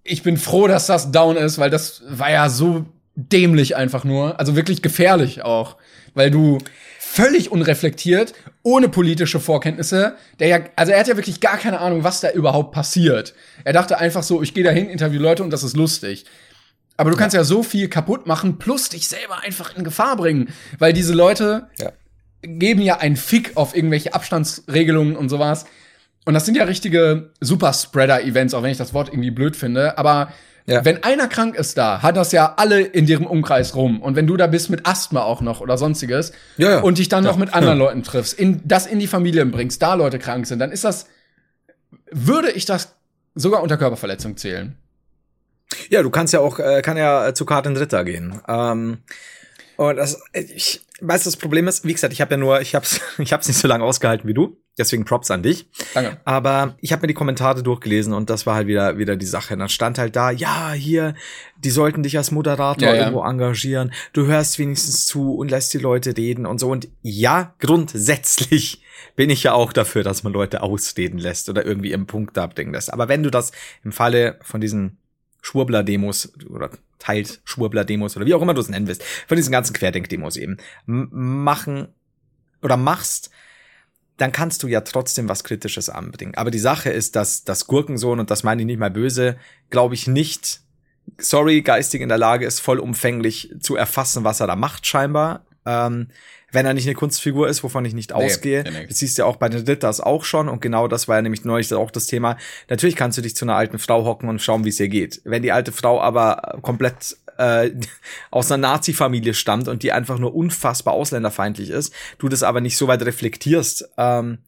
ich 0.04 0.22
bin 0.22 0.36
froh, 0.36 0.68
dass 0.68 0.86
das 0.86 1.10
down 1.10 1.36
ist, 1.36 1.58
weil 1.58 1.68
das 1.70 2.02
war 2.08 2.30
ja 2.30 2.48
so 2.48 2.86
dämlich 3.16 3.74
einfach 3.74 4.04
nur. 4.04 4.38
Also 4.38 4.54
wirklich 4.54 4.82
gefährlich 4.82 5.42
auch. 5.42 5.76
Weil 6.14 6.30
du 6.30 6.58
völlig 7.16 7.50
unreflektiert, 7.50 8.34
ohne 8.62 8.90
politische 8.90 9.40
Vorkenntnisse, 9.40 10.16
der 10.38 10.48
ja, 10.48 10.60
also 10.76 10.92
er 10.92 11.00
hat 11.00 11.08
ja 11.08 11.16
wirklich 11.16 11.40
gar 11.40 11.56
keine 11.56 11.80
Ahnung, 11.80 12.04
was 12.04 12.20
da 12.20 12.30
überhaupt 12.30 12.72
passiert. 12.72 13.32
Er 13.64 13.72
dachte 13.72 13.98
einfach 13.98 14.22
so, 14.22 14.42
ich 14.42 14.52
gehe 14.52 14.62
da 14.62 14.70
hin, 14.70 14.90
interview 14.90 15.18
Leute 15.18 15.42
und 15.42 15.50
das 15.50 15.62
ist 15.62 15.76
lustig. 15.76 16.26
Aber 16.98 17.10
du 17.10 17.16
kannst 17.16 17.34
ja 17.34 17.42
so 17.42 17.62
viel 17.62 17.88
kaputt 17.88 18.26
machen, 18.26 18.58
plus 18.58 18.90
dich 18.90 19.08
selber 19.08 19.42
einfach 19.42 19.74
in 19.74 19.82
Gefahr 19.82 20.16
bringen, 20.16 20.50
weil 20.78 20.92
diese 20.92 21.14
Leute 21.14 21.68
ja. 21.78 21.92
geben 22.42 22.82
ja 22.82 22.98
einen 22.98 23.16
Fick 23.16 23.56
auf 23.56 23.74
irgendwelche 23.74 24.12
Abstandsregelungen 24.12 25.16
und 25.16 25.30
sowas. 25.30 25.64
Und 26.26 26.34
das 26.34 26.44
sind 26.44 26.56
ja 26.56 26.64
richtige 26.64 27.30
Superspreader-Events, 27.40 28.52
auch 28.52 28.62
wenn 28.62 28.72
ich 28.72 28.78
das 28.78 28.92
Wort 28.92 29.08
irgendwie 29.08 29.30
blöd 29.30 29.56
finde. 29.56 29.96
Aber 29.96 30.32
Ja. 30.66 30.84
Wenn 30.84 31.04
einer 31.04 31.28
krank 31.28 31.54
ist 31.54 31.78
da, 31.78 32.02
hat 32.02 32.16
das 32.16 32.32
ja 32.32 32.54
alle 32.56 32.80
in 32.80 33.06
ihrem 33.06 33.26
Umkreis 33.26 33.76
rum. 33.76 34.02
Und 34.02 34.16
wenn 34.16 34.26
du 34.26 34.36
da 34.36 34.48
bist 34.48 34.68
mit 34.68 34.86
Asthma 34.86 35.22
auch 35.22 35.40
noch 35.40 35.60
oder 35.60 35.78
sonstiges 35.78 36.32
ja, 36.56 36.70
ja. 36.70 36.80
und 36.80 36.98
dich 36.98 37.08
dann 37.08 37.22
noch 37.22 37.36
mit 37.36 37.54
anderen 37.54 37.78
Leuten 37.78 38.02
triffst, 38.02 38.34
in, 38.34 38.60
das 38.64 38.86
in 38.86 38.98
die 38.98 39.06
Familien 39.06 39.52
bringst, 39.52 39.80
da 39.80 39.94
Leute 39.94 40.18
krank 40.18 40.46
sind, 40.46 40.58
dann 40.58 40.72
ist 40.72 40.82
das, 40.82 41.06
würde 42.10 42.50
ich 42.50 42.64
das 42.64 42.94
sogar 43.36 43.62
unter 43.62 43.76
Körperverletzung 43.76 44.36
zählen. 44.36 44.76
Ja, 45.88 46.02
du 46.02 46.10
kannst 46.10 46.32
ja 46.32 46.40
auch, 46.40 46.58
äh, 46.58 46.82
kann 46.82 46.96
ja 46.96 47.32
zu 47.32 47.44
Karten 47.44 47.74
Dritter 47.74 48.04
gehen. 48.04 48.40
Ähm, 48.48 48.98
und 49.76 49.96
das, 49.96 50.20
ich 50.32 50.85
weiß, 51.00 51.24
das 51.24 51.36
Problem 51.36 51.68
ist, 51.68 51.84
wie 51.84 51.92
gesagt, 51.92 52.12
ich 52.12 52.20
habe 52.20 52.32
ja 52.32 52.36
nur, 52.36 52.60
ich 52.60 52.74
hab's, 52.74 53.00
ich 53.18 53.32
hab's 53.32 53.48
nicht 53.48 53.58
so 53.58 53.68
lange 53.68 53.84
ausgehalten 53.84 54.28
wie 54.28 54.34
du. 54.34 54.56
Deswegen 54.78 55.06
Props 55.06 55.30
an 55.30 55.42
dich. 55.42 55.70
Danke. 55.94 56.20
Aber 56.26 56.76
ich 56.82 56.92
habe 56.92 57.02
mir 57.02 57.06
die 57.06 57.14
Kommentare 57.14 57.62
durchgelesen 57.62 58.12
und 58.12 58.28
das 58.28 58.44
war 58.44 58.56
halt 58.56 58.66
wieder 58.66 58.98
wieder 58.98 59.16
die 59.16 59.24
Sache. 59.24 59.54
Und 59.54 59.60
dann 59.60 59.70
stand 59.70 59.98
halt 59.98 60.16
da, 60.16 60.30
ja, 60.30 60.72
hier, 60.72 61.14
die 61.56 61.70
sollten 61.70 62.02
dich 62.02 62.18
als 62.18 62.30
Moderator 62.30 62.86
ja, 62.86 62.94
ja. 62.94 63.00
irgendwo 63.00 63.24
engagieren. 63.24 63.92
Du 64.12 64.26
hörst 64.26 64.58
wenigstens 64.58 65.06
zu 65.06 65.34
und 65.34 65.50
lässt 65.50 65.72
die 65.72 65.78
Leute 65.78 66.14
reden 66.14 66.44
und 66.44 66.60
so. 66.60 66.68
Und 66.68 66.88
ja, 67.00 67.54
grundsätzlich 67.58 68.82
bin 69.14 69.30
ich 69.30 69.42
ja 69.44 69.54
auch 69.54 69.72
dafür, 69.72 70.02
dass 70.02 70.24
man 70.24 70.34
Leute 70.34 70.62
ausreden 70.62 71.18
lässt 71.18 71.48
oder 71.48 71.64
irgendwie 71.64 71.92
im 71.92 72.06
Punkt 72.06 72.36
abdenken 72.36 72.74
lässt. 72.74 72.92
Aber 72.92 73.08
wenn 73.08 73.22
du 73.22 73.30
das 73.30 73.52
im 73.82 73.92
Falle 73.92 74.38
von 74.42 74.60
diesen 74.60 74.98
Schwurbler-Demos 75.46 76.32
oder 76.50 76.70
teilt 76.98 77.40
Schwurbler-Demos 77.44 78.16
oder 78.16 78.26
wie 78.26 78.34
auch 78.34 78.42
immer 78.42 78.54
du 78.54 78.60
es 78.60 78.68
nennen 78.68 78.88
willst, 78.88 79.04
von 79.28 79.36
diesen 79.36 79.52
ganzen 79.52 79.74
Querdenk-Demos 79.74 80.36
eben, 80.36 80.56
machen 80.86 81.88
oder 82.62 82.76
machst, 82.76 83.30
dann 84.16 84.32
kannst 84.32 84.64
du 84.64 84.66
ja 84.66 84.80
trotzdem 84.80 85.28
was 85.28 85.44
Kritisches 85.44 85.88
anbringen. 85.88 86.34
Aber 86.34 86.50
die 86.50 86.58
Sache 86.58 86.90
ist, 86.90 87.14
dass 87.14 87.44
das 87.44 87.68
Gurkensohn, 87.68 88.18
und 88.18 88.30
das 88.30 88.42
meine 88.42 88.62
ich 88.62 88.66
nicht 88.66 88.80
mal 88.80 88.90
böse, 88.90 89.36
glaube 89.70 89.94
ich 89.94 90.08
nicht, 90.08 90.62
sorry, 91.18 91.62
geistig 91.62 92.00
in 92.00 92.08
der 92.08 92.18
Lage 92.18 92.44
ist, 92.44 92.58
vollumfänglich 92.58 93.54
zu 93.60 93.76
erfassen, 93.76 94.24
was 94.24 94.40
er 94.40 94.48
da 94.48 94.56
macht, 94.56 94.84
scheinbar. 94.84 95.46
Ähm, 95.64 96.08
wenn 96.52 96.66
er 96.66 96.74
nicht 96.74 96.86
eine 96.86 96.94
Kunstfigur 96.94 97.48
ist, 97.48 97.62
wovon 97.62 97.84
ich 97.84 97.94
nicht 97.94 98.10
nee, 98.10 98.16
ausgehe. 98.16 98.62
Nee, 98.64 98.86
Das 98.86 98.98
siehst 98.98 99.18
du 99.18 99.22
ja 99.22 99.26
auch 99.26 99.36
bei 99.36 99.48
den 99.48 99.64
Ritters 99.64 100.00
auch 100.00 100.24
schon 100.24 100.48
und 100.48 100.60
genau 100.60 100.88
das 100.88 101.08
war 101.08 101.16
ja 101.16 101.22
nämlich 101.22 101.44
neulich 101.44 101.72
auch 101.74 101.90
das 101.90 102.06
Thema. 102.06 102.36
Natürlich 102.68 102.96
kannst 102.96 103.18
du 103.18 103.22
dich 103.22 103.36
zu 103.36 103.44
einer 103.44 103.56
alten 103.56 103.78
Frau 103.78 104.04
hocken 104.04 104.28
und 104.28 104.40
schauen, 104.40 104.64
wie 104.64 104.70
es 104.70 104.80
ihr 104.80 104.88
geht. 104.88 105.20
Wenn 105.24 105.42
die 105.42 105.52
alte 105.52 105.72
Frau 105.72 106.00
aber 106.00 106.58
komplett 106.62 107.16
äh, 107.38 107.70
aus 108.30 108.50
einer 108.50 108.68
Nazi-Familie 108.68 109.34
stammt 109.34 109.68
und 109.68 109.82
die 109.82 109.92
einfach 109.92 110.18
nur 110.18 110.34
unfassbar 110.34 110.94
ausländerfeindlich 110.94 111.70
ist, 111.70 111.92
du 112.18 112.28
das 112.28 112.42
aber 112.42 112.60
nicht 112.60 112.76
so 112.76 112.88
weit 112.88 113.02
reflektierst, 113.02 113.88
ähm, 113.96 114.38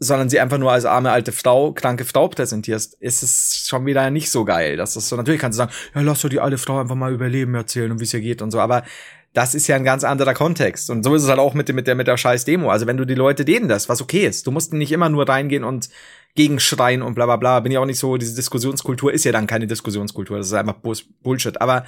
sondern 0.00 0.28
sie 0.28 0.40
einfach 0.40 0.58
nur 0.58 0.72
als 0.72 0.84
arme 0.84 1.12
alte 1.12 1.32
Frau, 1.32 1.72
kranke 1.72 2.04
Frau 2.04 2.28
präsentierst, 2.28 2.94
ist 2.94 3.22
es 3.22 3.64
schon 3.66 3.86
wieder 3.86 4.10
nicht 4.10 4.30
so 4.30 4.44
geil. 4.44 4.76
Das 4.76 4.96
ist 4.96 5.08
so, 5.08 5.16
natürlich 5.16 5.40
kannst 5.40 5.56
du 5.56 5.62
sagen, 5.62 5.72
ja, 5.94 6.00
lass 6.00 6.20
doch 6.20 6.28
die 6.28 6.40
alte 6.40 6.58
Frau 6.58 6.80
einfach 6.80 6.96
mal 6.96 7.12
überleben 7.12 7.54
erzählen 7.54 7.90
und 7.90 8.00
wie 8.00 8.04
es 8.04 8.12
ihr 8.12 8.20
geht 8.20 8.42
und 8.42 8.50
so, 8.50 8.60
aber 8.60 8.82
das 9.34 9.54
ist 9.54 9.66
ja 9.66 9.74
ein 9.76 9.84
ganz 9.84 10.04
anderer 10.04 10.32
Kontext. 10.32 10.88
Und 10.90 11.02
so 11.02 11.14
ist 11.14 11.24
es 11.24 11.28
halt 11.28 11.40
auch 11.40 11.54
mit, 11.54 11.72
mit 11.74 11.88
der, 11.88 11.96
mit 11.96 12.06
der 12.06 12.16
scheiß 12.16 12.44
Demo. 12.44 12.70
Also 12.70 12.86
wenn 12.86 12.96
du 12.96 13.04
die 13.04 13.16
Leute 13.16 13.44
denen 13.44 13.68
das, 13.68 13.88
was 13.88 14.00
okay 14.00 14.26
ist, 14.26 14.46
du 14.46 14.52
musst 14.52 14.72
nicht 14.72 14.92
immer 14.92 15.08
nur 15.08 15.28
reingehen 15.28 15.64
und 15.64 15.90
gegenschreien 16.36 17.02
und 17.02 17.14
bla 17.14 17.26
bla 17.26 17.36
bla. 17.36 17.60
Bin 17.60 17.72
ja 17.72 17.80
auch 17.80 17.86
nicht 17.86 17.98
so, 17.98 18.16
diese 18.16 18.36
Diskussionskultur 18.36 19.12
ist 19.12 19.24
ja 19.24 19.32
dann 19.32 19.48
keine 19.48 19.66
Diskussionskultur, 19.66 20.38
das 20.38 20.46
ist 20.46 20.52
einfach 20.52 20.76
Bullshit. 21.22 21.60
Aber 21.60 21.84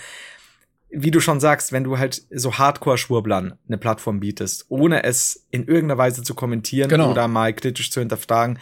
wie 0.91 1.13
du 1.13 1.21
schon 1.21 1.39
sagst, 1.39 1.71
wenn 1.71 1.85
du 1.85 1.99
halt 1.99 2.23
so 2.31 2.59
Hardcore-Schwurblern 2.59 3.59
eine 3.67 3.79
Plattform 3.79 4.19
bietest, 4.19 4.67
ohne 4.69 5.05
es 5.05 5.47
in 5.51 5.69
irgendeiner 5.69 5.99
Weise 5.99 6.25
zu 6.25 6.35
kommentieren 6.35 6.89
genau. 6.89 7.13
oder 7.13 7.29
mal 7.29 7.53
kritisch 7.55 7.93
zu 7.93 8.01
hinterfragen, 8.01 8.59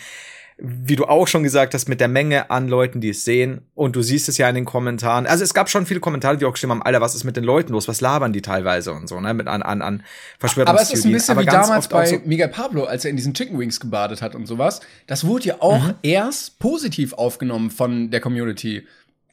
wie 0.57 0.95
du 0.95 1.07
auch 1.07 1.27
schon 1.27 1.43
gesagt 1.43 1.75
hast, 1.75 1.89
mit 1.89 2.01
der 2.01 2.07
Menge 2.07 2.49
an 2.51 2.69
Leuten, 2.69 3.01
die 3.01 3.11
es 3.11 3.25
sehen. 3.25 3.63
Und 3.75 3.97
du 3.97 4.03
siehst 4.03 4.29
es 4.29 4.39
ja 4.39 4.49
in 4.49 4.55
den 4.55 4.65
Kommentaren. 4.65 5.27
Also 5.27 5.43
es 5.43 5.53
gab 5.53 5.69
schon 5.69 5.85
viele 5.85 5.99
Kommentare, 5.99 6.37
die 6.37 6.45
auch 6.45 6.53
geschrieben 6.53 6.71
haben, 6.71 6.83
Alter, 6.83 7.01
was 7.01 7.15
ist 7.15 7.25
mit 7.25 7.37
den 7.37 7.43
Leuten 7.43 7.73
los? 7.73 7.89
Was 7.89 8.01
labern 8.01 8.33
die 8.33 8.41
teilweise 8.41 8.93
und 8.93 9.09
so, 9.09 9.21
ne? 9.21 9.35
Mit 9.35 9.49
an, 9.49 9.63
an, 9.63 9.83
an 9.83 10.05
Verschwörungstheorien. 10.39 10.69
Aber 10.69 10.83
es 10.83 10.93
ist 10.93 11.05
ein 11.05 11.13
bisschen 11.13 11.33
Aber 11.33 11.43
wie 11.43 11.47
damals 11.47 11.89
bei 11.89 12.07
so 12.07 12.21
Miguel 12.25 12.49
Pablo, 12.49 12.85
als 12.85 13.05
er 13.05 13.11
in 13.11 13.17
diesen 13.17 13.35
Chicken 13.35 13.59
Wings 13.59 13.81
gebadet 13.81 14.23
hat 14.23 14.37
und 14.37 14.47
sowas. 14.47 14.81
Das 15.09 15.27
wurde 15.27 15.47
ja 15.47 15.57
auch 15.59 15.89
mhm. 15.89 15.95
erst 16.03 16.61
positiv 16.61 17.15
aufgenommen 17.15 17.71
von 17.71 18.11
der 18.11 18.21
Community. 18.21 18.87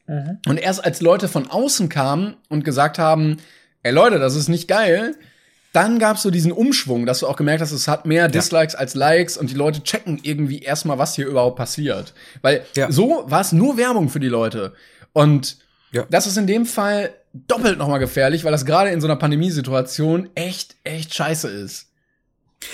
Mhm. 0.08 0.38
Und 0.48 0.58
erst 0.58 0.84
als 0.84 1.00
Leute 1.00 1.28
von 1.28 1.48
außen 1.48 1.88
kamen 1.88 2.34
und 2.48 2.64
gesagt 2.64 2.98
haben, 2.98 3.36
ey 3.84 3.92
Leute, 3.92 4.18
das 4.18 4.34
ist 4.34 4.48
nicht 4.48 4.66
geil, 4.66 5.14
dann 5.72 5.98
gab 5.98 6.16
es 6.16 6.22
so 6.22 6.30
diesen 6.30 6.52
Umschwung, 6.52 7.06
dass 7.06 7.20
du 7.20 7.26
auch 7.26 7.36
gemerkt 7.36 7.62
hast, 7.62 7.72
es 7.72 7.88
hat 7.88 8.04
mehr 8.04 8.28
Dislikes 8.28 8.74
ja. 8.74 8.78
als 8.78 8.94
Likes 8.94 9.36
und 9.36 9.50
die 9.50 9.54
Leute 9.54 9.82
checken 9.82 10.20
irgendwie 10.22 10.60
erstmal, 10.60 10.98
was 10.98 11.14
hier 11.14 11.26
überhaupt 11.26 11.56
passiert. 11.56 12.12
Weil 12.42 12.64
ja. 12.76 12.92
so 12.92 13.24
war 13.26 13.40
es 13.40 13.52
nur 13.52 13.78
Werbung 13.78 14.10
für 14.10 14.20
die 14.20 14.28
Leute. 14.28 14.74
Und 15.12 15.56
ja. 15.90 16.04
das 16.10 16.26
ist 16.26 16.36
in 16.36 16.46
dem 16.46 16.66
Fall 16.66 17.14
doppelt 17.32 17.78
nochmal 17.78 18.00
gefährlich, 18.00 18.44
weil 18.44 18.52
das 18.52 18.66
gerade 18.66 18.90
in 18.90 19.00
so 19.00 19.06
einer 19.06 19.16
Pandemiesituation 19.16 20.28
echt, 20.34 20.76
echt 20.84 21.14
scheiße 21.14 21.48
ist. 21.48 21.88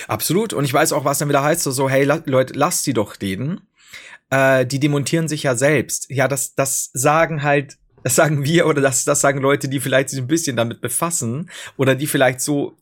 Absolut. 0.09 0.53
Und 0.53 0.65
ich 0.65 0.75
weiß 0.75 0.93
auch, 0.93 1.05
was 1.05 1.19
dann 1.19 1.29
wieder 1.29 1.43
heißt, 1.43 1.63
so, 1.63 1.71
so 1.71 1.89
hey, 1.89 2.05
la 2.05 2.21
Leute, 2.25 2.55
lasst 2.55 2.83
sie 2.83 2.93
doch 2.93 3.21
reden. 3.21 3.61
Äh, 4.31 4.67
die 4.67 4.81
demontieren 4.81 5.29
sich 5.29 5.45
ja 5.45 5.55
selbst. 5.55 6.11
Ja, 6.11 6.29
das, 6.29 6.55
das 6.55 6.91
sagen 6.93 7.43
halt, 7.43 7.79
das 8.03 8.17
sagen 8.17 8.45
wir 8.45 8.67
oder 8.67 8.81
das, 8.81 9.05
das 9.05 9.21
sagen 9.21 9.41
Leute, 9.41 9.69
die 9.69 9.81
vielleicht 9.81 10.11
sich 10.11 10.19
ein 10.19 10.27
bisschen 10.27 10.57
damit 10.57 10.81
befassen 10.81 11.51
oder 11.77 11.95
die 11.95 12.07
vielleicht 12.07 12.41
so 12.41 12.77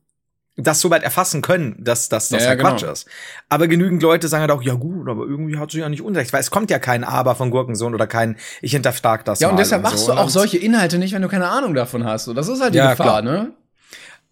das 0.56 0.80
so 0.80 0.90
weit 0.90 1.02
erfassen 1.02 1.42
können, 1.42 1.76
dass, 1.78 2.08
dass 2.08 2.30
das 2.30 2.44
ja, 2.44 2.50
ja 2.50 2.56
Quatsch 2.56 2.80
genau. 2.80 2.92
ist. 2.92 3.06
Aber 3.48 3.68
genügend 3.68 4.02
Leute 4.02 4.26
sagen 4.28 4.40
halt 4.40 4.50
auch, 4.50 4.62
ja 4.62 4.74
gut, 4.74 5.08
aber 5.08 5.24
irgendwie 5.26 5.58
hat 5.58 5.70
sie 5.70 5.80
ja 5.80 5.88
nicht 5.88 6.00
Unrecht, 6.00 6.32
weil 6.32 6.40
es 6.40 6.50
kommt 6.50 6.70
ja 6.70 6.78
kein 6.78 7.04
Aber 7.04 7.34
von 7.34 7.50
Gurkensohn 7.50 7.94
oder 7.94 8.06
kein, 8.06 8.36
ich 8.62 8.72
hinterfrag 8.72 9.24
das 9.26 9.40
Ja, 9.40 9.50
und 9.50 9.58
deshalb 9.58 9.84
und 9.84 9.90
machst 9.90 10.06
so. 10.06 10.12
du 10.12 10.18
auch 10.18 10.30
solche 10.30 10.56
Inhalte 10.56 10.98
nicht, 10.98 11.12
wenn 11.12 11.22
du 11.22 11.28
keine 11.28 11.48
Ahnung 11.48 11.74
davon 11.74 12.04
hast. 12.04 12.28
Und 12.28 12.36
das 12.36 12.48
ist 12.48 12.62
halt 12.62 12.72
die 12.72 12.78
ja, 12.78 12.90
Gefahr, 12.90 13.20
klar. 13.20 13.22
ne? 13.22 13.52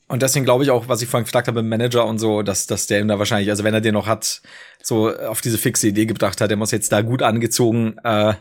Und 0.06 0.22
deswegen 0.22 0.44
glaube 0.44 0.64
ich 0.64 0.70
auch, 0.70 0.88
was 0.88 1.02
ich 1.02 1.08
vorhin 1.08 1.24
gefragt 1.24 1.48
habe 1.48 1.60
im 1.60 1.68
Manager 1.68 2.06
und 2.06 2.18
so, 2.18 2.42
dass, 2.42 2.66
dass 2.66 2.86
der 2.86 3.00
ihm 3.00 3.08
da 3.08 3.18
wahrscheinlich, 3.18 3.50
also 3.50 3.64
wenn 3.64 3.74
er 3.74 3.80
den 3.80 3.94
noch 3.94 4.06
hat, 4.06 4.42
so 4.82 5.14
auf 5.14 5.40
diese 5.40 5.58
fixe 5.58 5.88
Idee 5.88 6.06
gebracht 6.06 6.40
hat, 6.40 6.50
der 6.50 6.56
muss 6.56 6.70
jetzt 6.70 6.92
da 6.92 7.00
gut 7.00 7.22
angezogen 7.22 7.96
äh, 8.04 8.34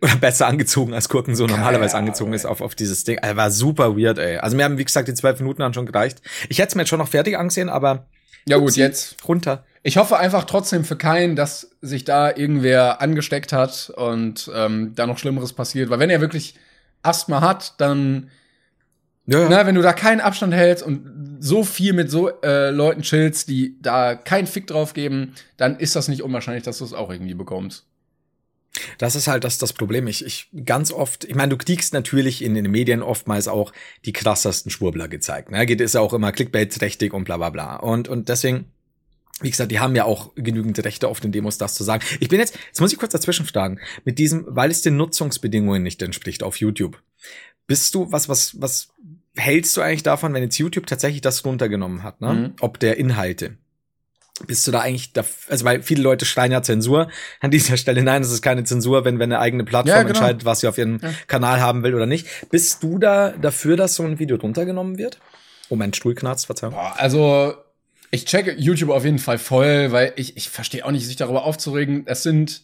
oder 0.00 0.16
besser 0.16 0.46
angezogen 0.46 0.92
als 0.92 1.08
Gurken 1.08 1.34
so 1.34 1.46
normalerweise 1.46 1.94
ja, 1.94 1.98
angezogen 1.98 2.32
ey. 2.32 2.36
ist 2.36 2.46
auf, 2.46 2.60
auf 2.60 2.74
dieses 2.74 3.04
Ding. 3.04 3.18
Er 3.18 3.36
war 3.36 3.50
super 3.50 3.96
weird, 3.96 4.18
ey. 4.18 4.38
Also 4.38 4.56
mir 4.56 4.64
haben, 4.64 4.78
wie 4.78 4.84
gesagt, 4.84 5.08
die 5.08 5.14
zwölf 5.14 5.38
Minuten 5.40 5.60
dann 5.60 5.74
schon 5.74 5.86
gereicht. 5.86 6.20
Ich 6.48 6.58
hätte 6.58 6.68
es 6.68 6.74
mir 6.74 6.82
jetzt 6.82 6.90
schon 6.90 6.98
noch 6.98 7.08
fertig 7.08 7.38
angesehen, 7.38 7.68
aber. 7.68 8.06
Ja 8.48 8.58
gut, 8.58 8.76
jetzt. 8.76 9.16
Runter. 9.26 9.64
Ich 9.82 9.96
hoffe 9.96 10.18
einfach 10.18 10.44
trotzdem 10.44 10.84
für 10.84 10.96
keinen, 10.96 11.36
dass 11.36 11.70
sich 11.80 12.04
da 12.04 12.34
irgendwer 12.34 13.00
angesteckt 13.00 13.52
hat 13.52 13.90
und 13.96 14.50
ähm, 14.54 14.92
da 14.94 15.06
noch 15.06 15.18
Schlimmeres 15.18 15.52
passiert. 15.52 15.90
Weil 15.90 15.98
wenn 15.98 16.10
er 16.10 16.20
wirklich 16.20 16.54
Asthma 17.02 17.40
hat, 17.40 17.74
dann. 17.78 18.30
Ja, 19.26 19.40
ja. 19.40 19.48
Na, 19.48 19.66
wenn 19.66 19.74
du 19.74 19.82
da 19.82 19.92
keinen 19.92 20.20
Abstand 20.20 20.54
hältst 20.54 20.84
und 20.84 21.38
so 21.40 21.64
viel 21.64 21.92
mit 21.92 22.10
so 22.10 22.28
äh, 22.42 22.70
Leuten 22.70 23.02
chillst, 23.02 23.48
die 23.48 23.76
da 23.80 24.14
keinen 24.14 24.46
Fick 24.46 24.68
drauf 24.68 24.94
geben, 24.94 25.34
dann 25.56 25.78
ist 25.78 25.96
das 25.96 26.06
nicht 26.06 26.22
unwahrscheinlich, 26.22 26.62
dass 26.62 26.78
du 26.78 26.84
es 26.84 26.92
auch 26.92 27.10
irgendwie 27.10 27.34
bekommst. 27.34 27.86
Das 28.98 29.14
ist 29.14 29.26
halt 29.26 29.44
das, 29.44 29.58
das 29.58 29.72
Problem. 29.72 30.06
Ich, 30.06 30.24
ich 30.24 30.48
ganz 30.64 30.92
oft, 30.92 31.24
ich 31.24 31.34
meine, 31.34 31.50
du 31.50 31.56
kriegst 31.56 31.92
natürlich 31.92 32.42
in 32.42 32.54
den 32.54 32.70
Medien 32.70 33.02
oftmals 33.02 33.48
auch 33.48 33.72
die 34.04 34.12
krassesten 34.12 34.70
Schwurbler 34.70 35.08
gezeigt. 35.08 35.50
Ne? 35.50 35.64
Geht 35.66 35.80
ist 35.80 35.94
ja 35.94 36.00
auch 36.00 36.12
immer 36.12 36.32
Clickbait-trächtig 36.32 37.12
und 37.12 37.24
bla 37.24 37.36
bla 37.36 37.50
bla. 37.50 37.76
Und, 37.76 38.08
und 38.08 38.28
deswegen, 38.28 38.66
wie 39.40 39.50
gesagt, 39.50 39.70
die 39.70 39.80
haben 39.80 39.94
ja 39.94 40.04
auch 40.04 40.34
genügend 40.34 40.82
Rechte 40.84 41.08
auf 41.08 41.20
den 41.20 41.32
Demos, 41.32 41.58
das 41.58 41.74
zu 41.74 41.84
sagen. 41.84 42.04
Ich 42.20 42.28
bin 42.28 42.38
jetzt, 42.38 42.58
jetzt 42.66 42.80
muss 42.80 42.92
ich 42.92 42.98
kurz 42.98 43.12
dazwischen 43.12 43.46
fragen, 43.46 43.78
mit 44.04 44.18
diesem, 44.18 44.44
weil 44.48 44.70
es 44.70 44.82
den 44.82 44.96
Nutzungsbedingungen 44.96 45.82
nicht 45.82 46.02
entspricht 46.02 46.42
auf 46.42 46.56
YouTube. 46.56 47.02
Bist 47.66 47.94
du, 47.94 48.10
was, 48.12 48.28
was, 48.28 48.60
was 48.60 48.88
hältst 49.36 49.76
du 49.76 49.80
eigentlich 49.80 50.02
davon, 50.02 50.32
wenn 50.34 50.42
jetzt 50.42 50.58
YouTube 50.58 50.86
tatsächlich 50.86 51.20
das 51.20 51.44
runtergenommen 51.44 52.02
hat, 52.02 52.20
ne? 52.20 52.32
Mhm. 52.32 52.52
Ob 52.60 52.78
der 52.80 52.96
Inhalte? 52.96 53.58
Bist 54.46 54.66
du 54.66 54.72
da 54.72 54.80
eigentlich, 54.80 55.12
da, 55.12 55.24
also 55.48 55.64
weil 55.64 55.82
viele 55.82 56.02
Leute 56.02 56.24
schreien 56.24 56.52
ja 56.52 56.62
Zensur 56.62 57.08
an 57.40 57.50
dieser 57.50 57.76
Stelle. 57.76 58.02
Nein, 58.02 58.22
das 58.22 58.32
ist 58.32 58.42
keine 58.42 58.64
Zensur, 58.64 59.04
wenn, 59.04 59.18
wenn 59.18 59.32
eine 59.32 59.40
eigene 59.40 59.64
Plattform 59.64 59.96
ja, 59.96 60.02
genau. 60.02 60.10
entscheidet, 60.10 60.44
was 60.44 60.60
sie 60.60 60.68
auf 60.68 60.78
ihren 60.78 61.00
ja. 61.00 61.10
Kanal 61.26 61.60
haben 61.60 61.82
will 61.82 61.94
oder 61.94 62.06
nicht. 62.06 62.26
Bist 62.50 62.82
du 62.82 62.98
da 62.98 63.30
dafür, 63.30 63.76
dass 63.76 63.94
so 63.94 64.02
ein 64.02 64.18
Video 64.18 64.36
runtergenommen 64.36 64.98
wird? 64.98 65.18
Oh, 65.68 65.76
mein 65.76 65.92
Stuhl 65.94 66.14
knarzt, 66.14 66.46
Verzeihung. 66.46 66.74
Boah, 66.74 66.94
also, 66.96 67.54
ich 68.10 68.24
checke 68.24 68.52
YouTube 68.52 68.90
auf 68.90 69.04
jeden 69.04 69.18
Fall 69.18 69.38
voll, 69.38 69.90
weil 69.92 70.12
ich, 70.16 70.36
ich 70.36 70.48
verstehe 70.48 70.84
auch 70.84 70.90
nicht, 70.90 71.06
sich 71.06 71.16
darüber 71.16 71.44
aufzuregen. 71.44 72.04
Es 72.06 72.22
sind, 72.22 72.62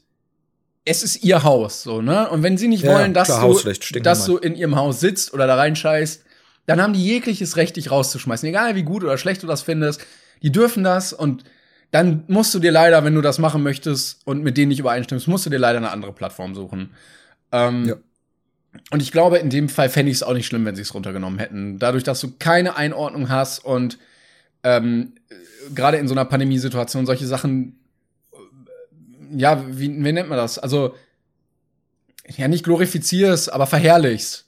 es 0.84 1.02
ist 1.02 1.24
ihr 1.24 1.42
Haus, 1.42 1.82
so, 1.82 2.02
ne? 2.02 2.28
Und 2.30 2.42
wenn 2.42 2.58
sie 2.58 2.68
nicht 2.68 2.84
ja, 2.84 2.94
wollen, 2.94 3.14
dass, 3.14 3.28
klar, 3.28 3.48
du, 3.48 4.00
dass 4.00 4.24
du 4.26 4.36
in 4.36 4.54
ihrem 4.54 4.76
Haus 4.76 5.00
sitzt 5.00 5.32
oder 5.32 5.46
da 5.46 5.56
reinscheißt, 5.56 6.24
dann 6.66 6.80
haben 6.80 6.92
die 6.92 7.04
jegliches 7.04 7.56
Recht, 7.56 7.76
dich 7.76 7.90
rauszuschmeißen. 7.90 8.48
Egal 8.48 8.76
wie 8.76 8.84
gut 8.84 9.02
oder 9.02 9.18
schlecht 9.18 9.42
du 9.42 9.46
das 9.46 9.62
findest. 9.62 10.06
Die 10.42 10.52
dürfen 10.52 10.84
das 10.84 11.12
und 11.12 11.44
dann 11.92 12.24
musst 12.26 12.54
du 12.54 12.58
dir 12.58 12.72
leider, 12.72 13.04
wenn 13.04 13.14
du 13.14 13.20
das 13.20 13.38
machen 13.38 13.62
möchtest 13.62 14.26
und 14.26 14.42
mit 14.42 14.56
denen 14.56 14.70
nicht 14.70 14.80
übereinstimmst, 14.80 15.28
musst 15.28 15.44
du 15.44 15.50
dir 15.50 15.58
leider 15.58 15.76
eine 15.76 15.90
andere 15.90 16.12
Plattform 16.12 16.54
suchen. 16.54 16.94
Ähm, 17.52 17.84
ja. 17.84 17.96
Und 18.90 19.02
ich 19.02 19.12
glaube, 19.12 19.36
in 19.38 19.50
dem 19.50 19.68
Fall 19.68 19.90
fände 19.90 20.10
ich 20.10 20.16
es 20.16 20.22
auch 20.22 20.32
nicht 20.32 20.46
schlimm, 20.46 20.64
wenn 20.64 20.74
sie 20.74 20.80
es 20.80 20.94
runtergenommen 20.94 21.38
hätten. 21.38 21.78
Dadurch, 21.78 22.02
dass 22.02 22.18
du 22.20 22.32
keine 22.38 22.76
Einordnung 22.76 23.28
hast 23.28 23.58
und 23.58 23.98
ähm, 24.62 25.12
gerade 25.74 25.98
in 25.98 26.08
so 26.08 26.14
einer 26.14 26.24
Pandemiesituation 26.24 27.04
solche 27.04 27.26
Sachen, 27.26 27.78
ja, 29.36 29.62
wie, 29.68 29.88
wie 29.88 30.12
nennt 30.12 30.30
man 30.30 30.38
das? 30.38 30.58
Also 30.58 30.94
ja 32.26 32.48
nicht 32.48 32.64
glorifizierst, 32.64 33.52
aber 33.52 33.66
verherrlichst. 33.66 34.46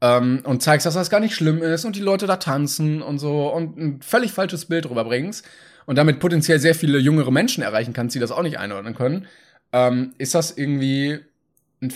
Ähm, 0.00 0.42
und 0.44 0.62
zeigst, 0.62 0.86
dass 0.86 0.94
das 0.94 1.10
gar 1.10 1.18
nicht 1.18 1.34
schlimm 1.34 1.60
ist 1.60 1.84
und 1.84 1.96
die 1.96 2.00
Leute 2.00 2.28
da 2.28 2.36
tanzen 2.36 3.02
und 3.02 3.18
so 3.18 3.48
und 3.48 3.78
ein 3.78 4.00
völlig 4.00 4.30
falsches 4.30 4.66
Bild 4.66 4.88
rüberbringst 4.88 5.44
und 5.86 5.96
damit 5.96 6.20
potenziell 6.20 6.58
sehr 6.58 6.74
viele 6.74 6.98
jüngere 6.98 7.30
Menschen 7.30 7.62
erreichen 7.62 7.92
kannst, 7.92 8.14
die 8.14 8.20
das 8.20 8.30
auch 8.30 8.42
nicht 8.42 8.58
einordnen 8.58 8.94
können, 8.94 9.26
ähm, 9.72 10.14
ist 10.18 10.34
das 10.34 10.56
irgendwie 10.56 11.20
ein, 11.82 11.92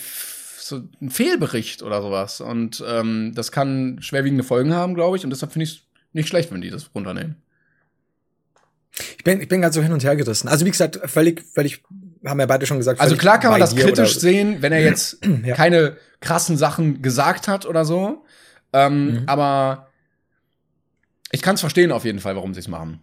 so 0.59 0.83
ein 1.01 1.11
Fehlbericht 1.11 1.83
oder 1.83 2.03
sowas. 2.03 2.41
Und 2.41 2.83
ähm, 2.87 3.33
das 3.35 3.53
kann 3.53 3.99
schwerwiegende 4.01 4.45
Folgen 4.45 4.75
haben, 4.75 4.95
glaube 4.95 5.17
ich. 5.17 5.25
Und 5.25 5.31
deshalb 5.31 5.53
finde 5.53 5.65
ich 5.65 5.71
es 5.71 5.81
nicht 6.12 6.29
schlecht, 6.29 6.53
wenn 6.53 6.61
die 6.61 6.71
das 6.71 6.91
runternehmen. 6.95 7.37
Ich 9.17 9.25
bin, 9.25 9.41
ich 9.41 9.49
bin 9.49 9.61
ganz 9.61 9.75
so 9.75 9.83
hin 9.83 9.93
und 9.93 10.03
her 10.03 10.17
gerissen. 10.17 10.49
Also 10.49 10.67
wie 10.67 10.71
gesagt, 10.71 10.99
völlig, 11.05 11.45
völlig, 11.53 11.83
haben 12.25 12.41
ja 12.41 12.47
beide 12.47 12.67
schon 12.67 12.79
gesagt. 12.79 13.01
Also 13.01 13.17
klar 13.17 13.39
kann 13.39 13.53
man 13.53 13.61
das 13.61 13.77
kritisch 13.77 14.19
sehen, 14.19 14.61
wenn 14.61 14.73
er 14.73 14.83
jetzt 14.83 15.25
ja. 15.45 15.55
keine 15.55 15.97
krassen 16.21 16.57
Sachen 16.57 17.01
gesagt 17.01 17.49
hat 17.49 17.65
oder 17.65 17.85
so. 17.85 18.25
Ähm, 18.73 19.12
mhm. 19.12 19.23
Aber 19.27 19.89
ich 21.31 21.43
kann 21.43 21.55
es 21.55 21.61
verstehen 21.61 21.93
auf 21.93 22.05
jeden 22.05 22.19
Fall, 22.19 22.35
warum 22.35 22.55
sie 22.55 22.61
es 22.61 22.69
machen. 22.69 23.01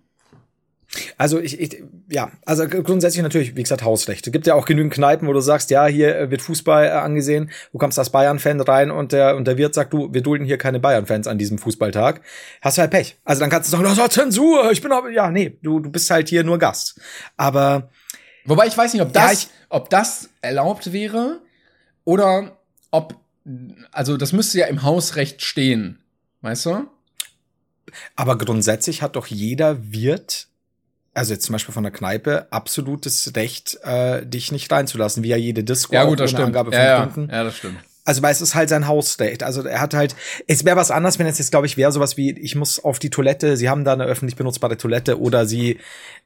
Also 1.18 1.40
ich, 1.40 1.60
ich, 1.60 1.84
ja, 2.10 2.32
also 2.46 2.68
grundsätzlich 2.68 3.22
natürlich, 3.22 3.56
wie 3.56 3.64
gesagt, 3.64 3.84
Hausrecht. 3.84 4.26
Es 4.26 4.32
gibt 4.32 4.48
ja 4.48 4.54
auch 4.54 4.66
genügend 4.66 4.94
Kneipen, 4.94 5.28
wo 5.28 5.34
du 5.34 5.42
sagst, 5.42 5.70
ja, 5.70 5.86
hier 5.86 6.30
wird 6.32 6.42
Fußball 6.42 6.86
äh, 6.86 6.90
angesehen, 6.90 7.52
du 7.72 7.78
kommst 7.78 8.00
als 8.00 8.10
Bayern-Fan 8.12 8.62
rein 8.62 8.92
und 8.92 9.12
der, 9.12 9.36
und 9.36 9.46
der 9.46 9.58
Wirt 9.58 9.74
sagt, 9.74 9.94
du, 9.94 10.14
wir 10.14 10.22
dulden 10.22 10.46
hier 10.46 10.58
keine 10.58 10.80
Bayern-Fans 10.80 11.28
an 11.28 11.38
diesem 11.38 11.58
Fußballtag. 11.58 12.22
Hast 12.62 12.78
du 12.78 12.82
halt 12.82 12.92
Pech. 12.92 13.18
Also 13.26 13.42
dann 13.42 13.50
kannst 13.50 13.68
du 13.68 13.78
sagen, 13.78 13.84
das 13.84 13.98
ist 13.98 14.14
Zensur, 14.14 14.72
ich 14.72 14.82
bin 14.82 14.92
aber, 14.92 15.10
ja, 15.10 15.30
nee, 15.32 15.58
du, 15.62 15.80
du 15.80 15.90
bist 15.90 16.10
halt 16.10 16.30
hier 16.30 16.44
nur 16.44 16.58
Gast. 16.58 17.00
Aber. 17.38 17.90
Wobei 18.46 18.68
ich 18.68 18.78
weiß 18.78 18.94
nicht, 18.94 19.02
ob 19.02 19.12
das, 19.12 19.24
ja, 19.24 19.32
ich, 19.32 19.48
ob 19.70 19.90
das 19.90 20.30
erlaubt 20.42 20.94
wäre 20.94 21.42
oder 22.04 22.58
ob, 22.92 23.16
also 23.92 24.18
das 24.18 24.34
müsste 24.34 24.60
ja 24.60 24.68
im 24.68 24.84
Hausrecht 24.84 25.42
stehen. 25.42 26.00
Weißt 26.42 26.68
du? 26.68 26.88
Aber 28.16 28.38
grundsätzlich 28.38 29.02
hat 29.02 29.16
doch 29.16 29.28
jeder 29.28 29.92
Wirt 29.92 30.48
also 31.16 31.34
jetzt 31.34 31.46
zum 31.46 31.54
Beispiel 31.54 31.74
von 31.74 31.84
der 31.84 31.92
Kneipe, 31.92 32.48
absolutes 32.52 33.36
Recht, 33.36 33.80
äh, 33.84 34.26
dich 34.26 34.52
nicht 34.52 34.72
reinzulassen, 34.72 35.24
wie 35.24 35.30
ja 35.30 35.38
jede 35.38 35.64
Disco. 35.64 35.96
Ja, 35.96 36.04
gut, 36.04 36.20
das 36.20 36.30
stimmt. 36.30 36.48
Angabe 36.48 36.72
von 36.72 36.80
ja, 36.80 37.06
Kunden. 37.06 37.32
ja, 37.32 37.44
das 37.44 37.58
stimmt. 37.58 37.80
Also, 38.06 38.22
weil 38.22 38.32
es 38.32 38.42
ist 38.42 38.56
halt 38.56 38.70
sein 38.70 38.88
Hausrecht. 38.88 39.44
Also, 39.44 39.64
er 39.64 39.82
hat 39.82 39.94
halt, 39.94 40.16
es 40.48 40.64
wäre 40.64 40.78
was 40.78 40.92
anderes, 40.92 41.20
wenn 41.20 41.28
es 41.28 41.38
jetzt, 41.38 41.52
glaube 41.52 41.66
ich, 41.66 41.76
wäre 41.76 41.92
sowas 41.92 42.16
wie, 42.16 42.32
ich 42.40 42.56
muss 42.56 42.84
auf 42.84 43.00
die 43.00 43.10
Toilette, 43.10 43.58
sie 43.58 43.70
haben 43.70 43.84
da 43.84 43.94
eine 43.94 44.06
öffentlich 44.06 44.38
benutzbare 44.38 44.78
Toilette 44.78 45.20
oder 45.20 45.46
sie 45.46 45.80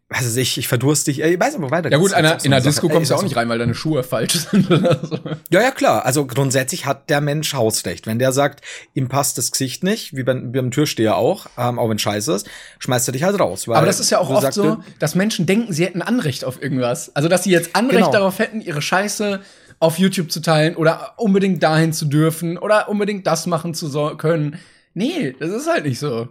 weiß 0.09 0.25
es 0.25 0.35
ich, 0.37 0.57
ich 0.57 0.67
verdurste 0.67 1.11
dich. 1.11 1.21
Ich 1.21 1.39
weiß 1.39 1.55
aber 1.55 1.69
weiter. 1.69 1.91
Ja 1.91 1.97
gut, 1.97 2.13
einer, 2.13 2.43
in 2.43 2.51
der 2.51 2.61
Disco 2.61 2.89
kommst 2.89 3.11
du 3.11 3.15
auch 3.15 3.21
nicht 3.21 3.35
rein, 3.35 3.47
weil 3.47 3.59
deine 3.59 3.75
Schuhe 3.75 4.01
falsch 4.03 4.33
sind 4.51 4.69
oder 4.71 4.99
so. 5.03 5.19
Ja, 5.51 5.61
ja, 5.61 5.71
klar. 5.71 6.05
Also 6.05 6.25
grundsätzlich 6.25 6.87
hat 6.87 7.09
der 7.11 7.21
Mensch 7.21 7.53
Hausrecht. 7.53 8.07
Wenn 8.07 8.17
der 8.17 8.31
sagt, 8.31 8.65
ihm 8.95 9.07
passt 9.07 9.37
das 9.37 9.51
Gesicht 9.51 9.83
nicht, 9.83 10.15
wie 10.15 10.23
beim, 10.23 10.51
beim 10.51 10.71
Türsteher 10.71 11.15
auch, 11.15 11.45
ähm, 11.57 11.77
auch 11.77 11.89
wenn 11.89 11.99
scheiße 11.99 12.33
ist, 12.33 12.49
schmeißt 12.79 13.07
er 13.07 13.11
dich 13.11 13.23
halt 13.23 13.39
raus. 13.39 13.67
aber 13.69 13.85
das 13.85 13.99
ist 13.99 14.09
ja 14.09 14.17
auch 14.17 14.29
oft 14.31 14.41
sagst, 14.41 14.55
so, 14.55 14.79
dass 14.97 15.13
Menschen 15.13 15.45
denken, 15.45 15.71
sie 15.73 15.85
hätten 15.85 16.01
Anrecht 16.01 16.43
auf 16.43 16.61
irgendwas. 16.61 17.15
Also, 17.15 17.29
dass 17.29 17.43
sie 17.43 17.51
jetzt 17.51 17.75
Anrecht 17.75 17.99
genau. 17.99 18.11
darauf 18.11 18.39
hätten, 18.39 18.61
ihre 18.61 18.81
Scheiße 18.81 19.41
auf 19.79 19.97
YouTube 19.97 20.31
zu 20.31 20.41
teilen 20.41 20.75
oder 20.75 21.13
unbedingt 21.17 21.63
dahin 21.63 21.93
zu 21.93 22.05
dürfen 22.05 22.57
oder 22.57 22.89
unbedingt 22.89 23.25
das 23.27 23.47
machen 23.47 23.73
zu 23.73 23.87
so 23.87 24.15
können. 24.17 24.59
Nee, 24.93 25.35
das 25.39 25.51
ist 25.51 25.67
halt 25.67 25.85
nicht 25.85 25.99
so. 25.99 26.27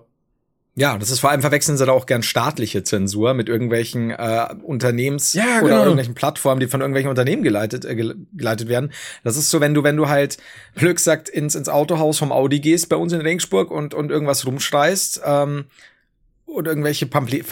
Ja, 0.78 0.96
das 0.96 1.10
ist 1.10 1.18
vor 1.18 1.30
allem 1.30 1.40
verwechseln 1.40 1.76
sie 1.76 1.84
da 1.86 1.90
auch 1.90 2.06
gern 2.06 2.22
staatliche 2.22 2.84
Zensur 2.84 3.34
mit 3.34 3.48
irgendwelchen 3.48 4.10
äh, 4.10 4.46
Unternehmens- 4.62 5.34
ja, 5.34 5.58
genau. 5.58 5.64
oder 5.64 5.78
irgendwelchen 5.78 6.14
Plattformen, 6.14 6.60
die 6.60 6.68
von 6.68 6.80
irgendwelchen 6.80 7.10
Unternehmen 7.10 7.42
geleitet, 7.42 7.84
äh, 7.84 7.96
geleitet 7.96 8.68
werden. 8.68 8.92
Das 9.24 9.36
ist 9.36 9.50
so, 9.50 9.60
wenn 9.60 9.74
du, 9.74 9.82
wenn 9.82 9.96
du 9.96 10.08
halt, 10.08 10.36
Glück 10.76 11.00
sagt, 11.00 11.28
ins, 11.28 11.56
ins 11.56 11.68
Autohaus 11.68 12.18
vom 12.18 12.30
Audi 12.30 12.60
gehst 12.60 12.88
bei 12.90 12.94
uns 12.94 13.12
in 13.12 13.20
Regensburg 13.20 13.72
und, 13.72 13.92
und 13.92 14.12
irgendwas 14.12 14.46
rumschreist, 14.46 15.20
ähm, 15.24 15.64
oder 16.48 16.70
irgendwelche 16.70 17.06
Pamphlet, 17.06 17.46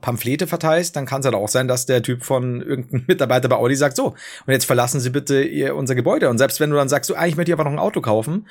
Pamphlete 0.00 0.46
verteilst, 0.46 0.96
dann 0.96 1.04
kann 1.04 1.20
es 1.20 1.26
halt 1.26 1.34
auch 1.34 1.48
sein, 1.48 1.68
dass 1.68 1.86
der 1.86 2.02
Typ 2.02 2.24
von 2.24 2.62
irgendeinem 2.62 3.04
Mitarbeiter 3.08 3.48
bei 3.48 3.56
Audi 3.56 3.76
sagt, 3.76 3.96
so, 3.96 4.08
und 4.46 4.52
jetzt 4.52 4.64
verlassen 4.64 5.00
Sie 5.00 5.10
bitte 5.10 5.42
ihr, 5.42 5.74
unser 5.74 5.94
Gebäude. 5.94 6.30
Und 6.30 6.38
selbst 6.38 6.60
wenn 6.60 6.70
du 6.70 6.76
dann 6.76 6.88
sagst, 6.88 7.08
so, 7.08 7.16
ah, 7.16 7.26
ich 7.26 7.36
möchte 7.36 7.52
aber 7.52 7.64
noch 7.64 7.72
ein 7.72 7.78
Auto 7.78 8.00
kaufen, 8.00 8.46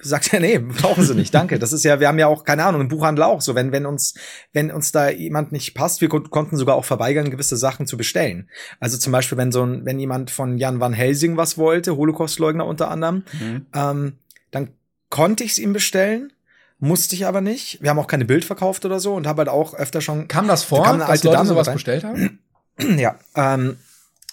sagt 0.00 0.32
er, 0.32 0.40
nee, 0.40 0.58
brauchen 0.58 1.04
Sie 1.04 1.14
nicht, 1.14 1.34
danke. 1.34 1.58
Das 1.58 1.72
ist 1.72 1.84
ja, 1.84 2.00
wir 2.00 2.08
haben 2.08 2.18
ja 2.18 2.28
auch, 2.28 2.44
keine 2.44 2.64
Ahnung, 2.64 2.80
im 2.80 2.88
Buchhandel 2.88 3.24
auch 3.24 3.40
so, 3.40 3.54
wenn, 3.54 3.72
wenn 3.72 3.86
uns, 3.86 4.14
wenn 4.52 4.70
uns 4.70 4.92
da 4.92 5.10
jemand 5.10 5.52
nicht 5.52 5.74
passt, 5.74 6.00
wir 6.00 6.08
konnten 6.08 6.56
sogar 6.56 6.76
auch 6.76 6.84
verweigern, 6.84 7.30
gewisse 7.30 7.56
Sachen 7.56 7.86
zu 7.86 7.96
bestellen. 7.96 8.48
Also 8.78 8.98
zum 8.98 9.12
Beispiel, 9.12 9.36
wenn 9.36 9.52
so 9.52 9.64
ein, 9.64 9.84
wenn 9.84 9.98
jemand 9.98 10.30
von 10.30 10.58
Jan 10.58 10.80
van 10.80 10.92
Helsing 10.92 11.36
was 11.36 11.58
wollte, 11.58 11.96
Holocaustleugner 11.96 12.64
unter 12.64 12.90
anderem, 12.90 13.24
mhm. 13.38 13.66
ähm, 13.74 14.12
dann 14.50 14.70
konnte 15.10 15.44
ich 15.44 15.52
es 15.52 15.58
ihm 15.58 15.72
bestellen, 15.72 16.32
musste 16.80 17.14
ich 17.14 17.26
aber 17.26 17.40
nicht. 17.40 17.82
Wir 17.82 17.90
haben 17.90 17.98
auch 17.98 18.06
keine 18.06 18.24
Bild 18.24 18.44
verkauft 18.44 18.84
oder 18.84 19.00
so 19.00 19.14
und 19.14 19.26
habe 19.26 19.40
halt 19.40 19.48
auch 19.48 19.74
öfter 19.74 20.00
schon. 20.00 20.28
Kam 20.28 20.48
das 20.48 20.64
vor, 20.64 20.84
kam 20.84 20.98
dass 20.98 21.22
Leute 21.22 21.36
Dame 21.36 21.48
sowas 21.48 21.68
rein. 21.68 21.74
bestellt 21.74 22.04
haben? 22.04 22.40
ja, 22.96 23.18
ähm, 23.36 23.76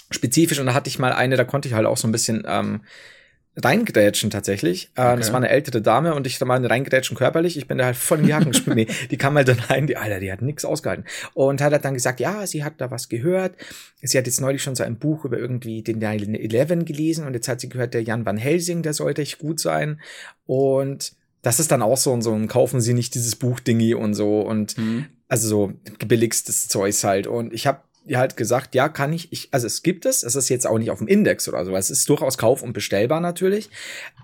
spezifisch 0.10 0.60
und 0.60 0.66
da 0.68 0.74
hatte 0.74 0.90
ich 0.90 1.00
mal 1.00 1.14
eine, 1.14 1.36
da 1.36 1.44
konnte 1.44 1.68
ich 1.68 1.74
halt 1.74 1.86
auch 1.86 1.98
so 1.98 2.08
ein 2.08 2.12
bisschen 2.12 2.44
ähm, 2.48 2.82
reingrätschen 3.58 4.30
tatsächlich. 4.30 4.92
Äh, 4.96 5.02
okay. 5.02 5.18
Das 5.18 5.32
war 5.32 5.38
eine 5.38 5.50
ältere 5.50 5.82
Dame 5.82 6.14
und 6.14 6.28
ich 6.28 6.38
da 6.38 6.46
mal 6.46 6.64
reingrätschen 6.64 7.18
körperlich. 7.18 7.58
Ich 7.58 7.68
bin 7.68 7.78
da 7.78 7.86
halt 7.86 7.96
voll 7.96 8.20
in 8.20 8.28
die 8.28 8.34
Hacken 8.34 8.52
gespielt. 8.52 8.76
nee, 8.76 8.88
die 9.12 9.18
kam 9.18 9.36
halt 9.36 9.48
dann 9.48 9.60
rein, 9.60 9.88
die, 9.88 9.98
Alter, 9.98 10.20
die 10.20 10.32
hat 10.32 10.42
nix 10.42 10.64
ausgehalten. 10.64 11.06
Und 11.34 11.62
hat 11.62 11.84
dann 11.84 11.96
gesagt, 11.96 12.20
ja, 12.20 12.46
sie 12.46 12.64
hat 12.64 12.76
da 12.78 12.92
was 12.92 13.10
gehört. 13.10 13.56
Sie 14.02 14.18
hat 14.18 14.28
jetzt 14.28 14.40
neulich 14.40 14.62
schon 14.62 14.76
so 14.76 14.84
ein 14.84 14.98
Buch 14.98 15.26
über 15.26 15.38
irgendwie 15.38 15.82
den 15.82 16.00
9-11 16.02 16.84
gelesen 16.84 17.26
und 17.26 17.34
jetzt 17.34 17.48
hat 17.48 17.60
sie 17.60 17.70
gehört, 17.70 17.94
der 17.94 18.04
Jan 18.04 18.26
van 18.26 18.38
Helsing, 18.38 18.84
der 18.84 18.94
sollte 18.94 19.24
echt 19.24 19.40
gut 19.40 19.60
sein. 19.60 20.00
Und 20.46 21.14
das 21.48 21.62
ist 21.62 21.72
dann 21.72 21.82
auch 21.82 21.96
so 21.96 22.12
und 22.12 22.24
so 22.24 22.34
und 22.34 22.50
kaufen 22.50 22.82
sie 22.82 22.94
nicht 22.94 23.16
dieses 23.16 23.38
Buch-Dingi 23.38 23.94
und 23.94 24.16
so 24.16 24.42
und 24.42 24.78
mhm. 24.78 25.06
also 25.30 25.48
so 25.48 25.72
billigstes 26.06 26.68
Zeugs 26.68 27.06
halt. 27.06 27.26
Und 27.26 27.54
ich 27.54 27.66
habe 27.66 27.80
halt 28.12 28.36
gesagt, 28.36 28.76
ja, 28.76 28.90
kann 28.90 29.14
ich, 29.14 29.32
ich, 29.32 29.48
also 29.52 29.66
es 29.66 29.82
gibt 29.82 30.06
es, 30.06 30.24
es 30.24 30.36
ist 30.36 30.50
jetzt 30.50 30.68
auch 30.68 30.78
nicht 30.78 30.92
auf 30.92 30.98
dem 30.98 31.08
Index 31.08 31.48
oder 31.48 31.64
so, 31.64 31.74
es 31.74 31.90
ist 31.90 32.10
durchaus 32.10 32.38
kauf- 32.38 32.64
und 32.64 32.74
bestellbar 32.74 33.22
natürlich. 33.22 33.70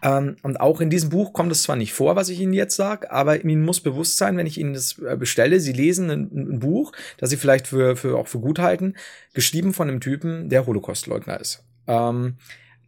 Ähm, 0.01 0.35
und 0.43 0.59
auch 0.59 0.81
in 0.81 0.89
diesem 0.89 1.11
Buch 1.11 1.31
kommt 1.31 1.53
es 1.53 1.63
zwar 1.63 1.77
nicht 1.77 1.93
vor, 1.93 2.17
was 2.17 2.27
ich 2.27 2.41
Ihnen 2.41 2.51
jetzt 2.51 2.75
sage, 2.75 3.09
aber 3.09 3.41
Ihnen 3.41 3.63
muss 3.63 3.79
bewusst 3.79 4.17
sein, 4.17 4.35
wenn 4.35 4.45
ich 4.45 4.57
Ihnen 4.57 4.73
das 4.73 4.99
äh, 4.99 5.15
bestelle, 5.15 5.61
Sie 5.61 5.71
lesen 5.71 6.09
ein, 6.09 6.29
ein, 6.33 6.59
Buch, 6.59 6.91
das 7.15 7.29
Sie 7.29 7.37
vielleicht 7.37 7.67
für, 7.67 7.95
für 7.95 8.17
auch 8.17 8.27
für 8.27 8.39
gut 8.39 8.59
halten, 8.59 8.95
geschrieben 9.33 9.73
von 9.73 9.87
einem 9.87 10.01
Typen, 10.01 10.49
der 10.49 10.65
Holocaustleugner 10.65 11.39
ist. 11.39 11.63
Ähm, 11.87 12.35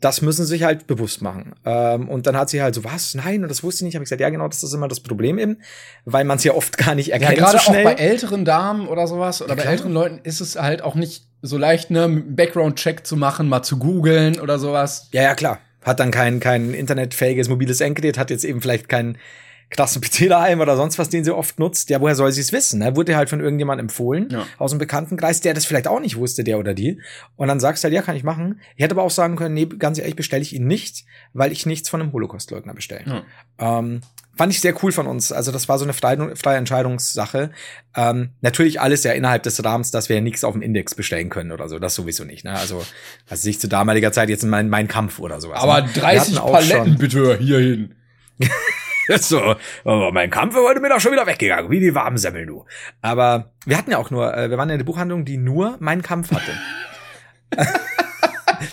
das 0.01 0.21
müssen 0.21 0.45
sie 0.45 0.49
sich 0.49 0.63
halt 0.63 0.87
bewusst 0.87 1.21
machen. 1.21 1.53
Ähm, 1.65 2.09
und 2.09 2.27
dann 2.27 2.37
hat 2.37 2.49
sie 2.49 2.61
halt 2.61 2.75
so, 2.75 2.83
was? 2.83 3.15
Nein, 3.15 3.43
und 3.43 3.49
das 3.49 3.63
wusste 3.63 3.79
ich 3.79 3.85
nicht. 3.85 3.95
Habe 3.95 4.03
ich 4.03 4.07
gesagt, 4.07 4.21
ja, 4.21 4.29
genau, 4.29 4.47
das 4.47 4.63
ist 4.63 4.73
immer 4.73 4.87
das 4.87 4.99
Problem 4.99 5.39
eben, 5.39 5.57
weil 6.05 6.25
man 6.25 6.37
es 6.37 6.43
ja 6.43 6.53
oft 6.53 6.77
gar 6.77 6.95
nicht 6.95 7.11
erkennt. 7.11 7.37
Ja, 7.37 7.45
gerade 7.45 7.59
so 7.59 7.71
auch 7.71 7.83
bei 7.83 7.93
älteren 7.93 8.45
Damen 8.45 8.87
oder 8.87 9.07
sowas 9.07 9.41
oder 9.41 9.55
ja, 9.55 9.63
bei 9.63 9.69
älteren 9.69 9.93
Leuten 9.93 10.19
ist 10.23 10.41
es 10.41 10.55
halt 10.55 10.81
auch 10.81 10.95
nicht 10.95 11.27
so 11.41 11.57
leicht, 11.57 11.91
ne, 11.91 12.09
Background-Check 12.09 13.05
zu 13.05 13.15
machen, 13.17 13.47
mal 13.47 13.63
zu 13.63 13.77
googeln 13.77 14.39
oder 14.39 14.59
sowas. 14.59 15.09
Ja, 15.11 15.21
ja, 15.21 15.35
klar. 15.35 15.59
Hat 15.83 15.99
dann 15.99 16.11
kein, 16.11 16.39
kein 16.39 16.73
internetfähiges 16.73 17.47
mobiles 17.47 17.79
Endgerät, 17.79 18.17
hat 18.17 18.31
jetzt 18.31 18.43
eben 18.43 18.61
vielleicht 18.61 18.89
kein 18.89 19.17
krassen 19.69 20.01
PC 20.01 20.29
daheim 20.29 20.59
oder 20.59 20.77
sonst 20.77 20.99
was, 20.99 21.09
den 21.09 21.23
sie 21.23 21.35
oft 21.35 21.59
nutzt. 21.59 21.89
Ja, 21.89 22.01
woher 22.01 22.15
soll 22.15 22.31
sie 22.31 22.41
es 22.41 22.51
wissen? 22.51 22.79
Ne? 22.79 22.95
Wurde 22.95 23.15
halt 23.15 23.29
von 23.29 23.39
irgendjemandem 23.39 23.85
empfohlen 23.85 24.29
ja. 24.31 24.45
aus 24.57 24.71
dem 24.71 24.79
Bekanntenkreis, 24.79 25.41
der 25.41 25.53
das 25.53 25.65
vielleicht 25.65 25.87
auch 25.87 25.99
nicht 25.99 26.17
wusste, 26.17 26.43
der 26.43 26.59
oder 26.59 26.73
die. 26.73 27.01
Und 27.35 27.47
dann 27.47 27.59
sagst 27.59 27.83
du 27.83 27.85
halt, 27.85 27.93
ja, 27.93 28.01
kann 28.01 28.15
ich 28.15 28.23
machen. 28.23 28.59
Ich 28.75 28.83
hätte 28.83 28.93
aber 28.93 29.03
auch 29.03 29.11
sagen 29.11 29.35
können, 29.35 29.53
nee, 29.53 29.65
ganz 29.65 29.97
ehrlich, 29.97 30.15
bestelle 30.15 30.41
ich 30.41 30.55
ihn 30.55 30.67
nicht, 30.67 31.05
weil 31.33 31.51
ich 31.51 31.65
nichts 31.65 31.89
von 31.89 32.01
einem 32.01 32.13
Holocaustleugner 32.13 32.73
bestelle. 32.73 33.23
Ja. 33.59 33.79
Ähm, 33.79 34.01
fand 34.35 34.53
ich 34.53 34.61
sehr 34.61 34.75
cool 34.83 34.91
von 34.91 35.07
uns. 35.07 35.31
Also 35.31 35.51
das 35.51 35.67
war 35.67 35.79
so 35.79 35.85
eine 35.85 35.93
freie, 35.93 36.35
freie 36.35 36.57
Entscheidungssache. 36.57 37.51
Ähm, 37.95 38.29
natürlich 38.41 38.81
alles 38.81 39.03
ja 39.03 39.13
innerhalb 39.13 39.43
des 39.43 39.63
Rahmens, 39.63 39.91
dass 39.91 40.09
wir 40.09 40.17
ja 40.17 40.21
nichts 40.21 40.43
auf 40.43 40.53
dem 40.53 40.61
Index 40.61 40.95
bestellen 40.95 41.29
können 41.29 41.51
oder 41.51 41.69
so. 41.69 41.79
Das 41.79 41.95
sowieso 41.95 42.23
nicht. 42.23 42.43
Ne? 42.43 42.53
Also, 42.53 42.85
also 43.29 43.41
sich 43.41 43.59
zu 43.59 43.67
damaliger 43.67 44.11
Zeit 44.11 44.29
jetzt 44.29 44.43
in 44.43 44.49
mein, 44.49 44.69
mein 44.69 44.87
Kampf 44.87 45.19
oder 45.19 45.41
sowas. 45.41 45.61
Aber 45.61 45.81
ne? 45.81 45.89
30 45.93 46.35
Paletten 46.35 46.97
bitte 46.97 47.37
hierhin. 47.37 47.95
so, 49.19 49.55
oh, 49.83 50.09
mein 50.13 50.29
Kampf 50.29 50.55
heute 50.55 50.79
mir 50.79 50.89
doch 50.89 50.99
schon 50.99 51.11
wieder 51.11 51.27
weggegangen, 51.27 51.69
wie 51.69 51.79
die 51.79 51.95
warmen 51.95 52.17
Semmel, 52.17 52.45
du. 52.45 52.65
Aber 53.01 53.51
wir 53.65 53.77
hatten 53.77 53.91
ja 53.91 53.97
auch 53.97 54.11
nur, 54.11 54.35
äh, 54.35 54.49
wir 54.49 54.57
waren 54.57 54.69
in 54.69 54.77
der 54.77 54.85
Buchhandlung, 54.85 55.25
die 55.25 55.37
nur 55.37 55.77
meinen 55.79 56.01
Kampf 56.01 56.31
hatte. 56.31 56.51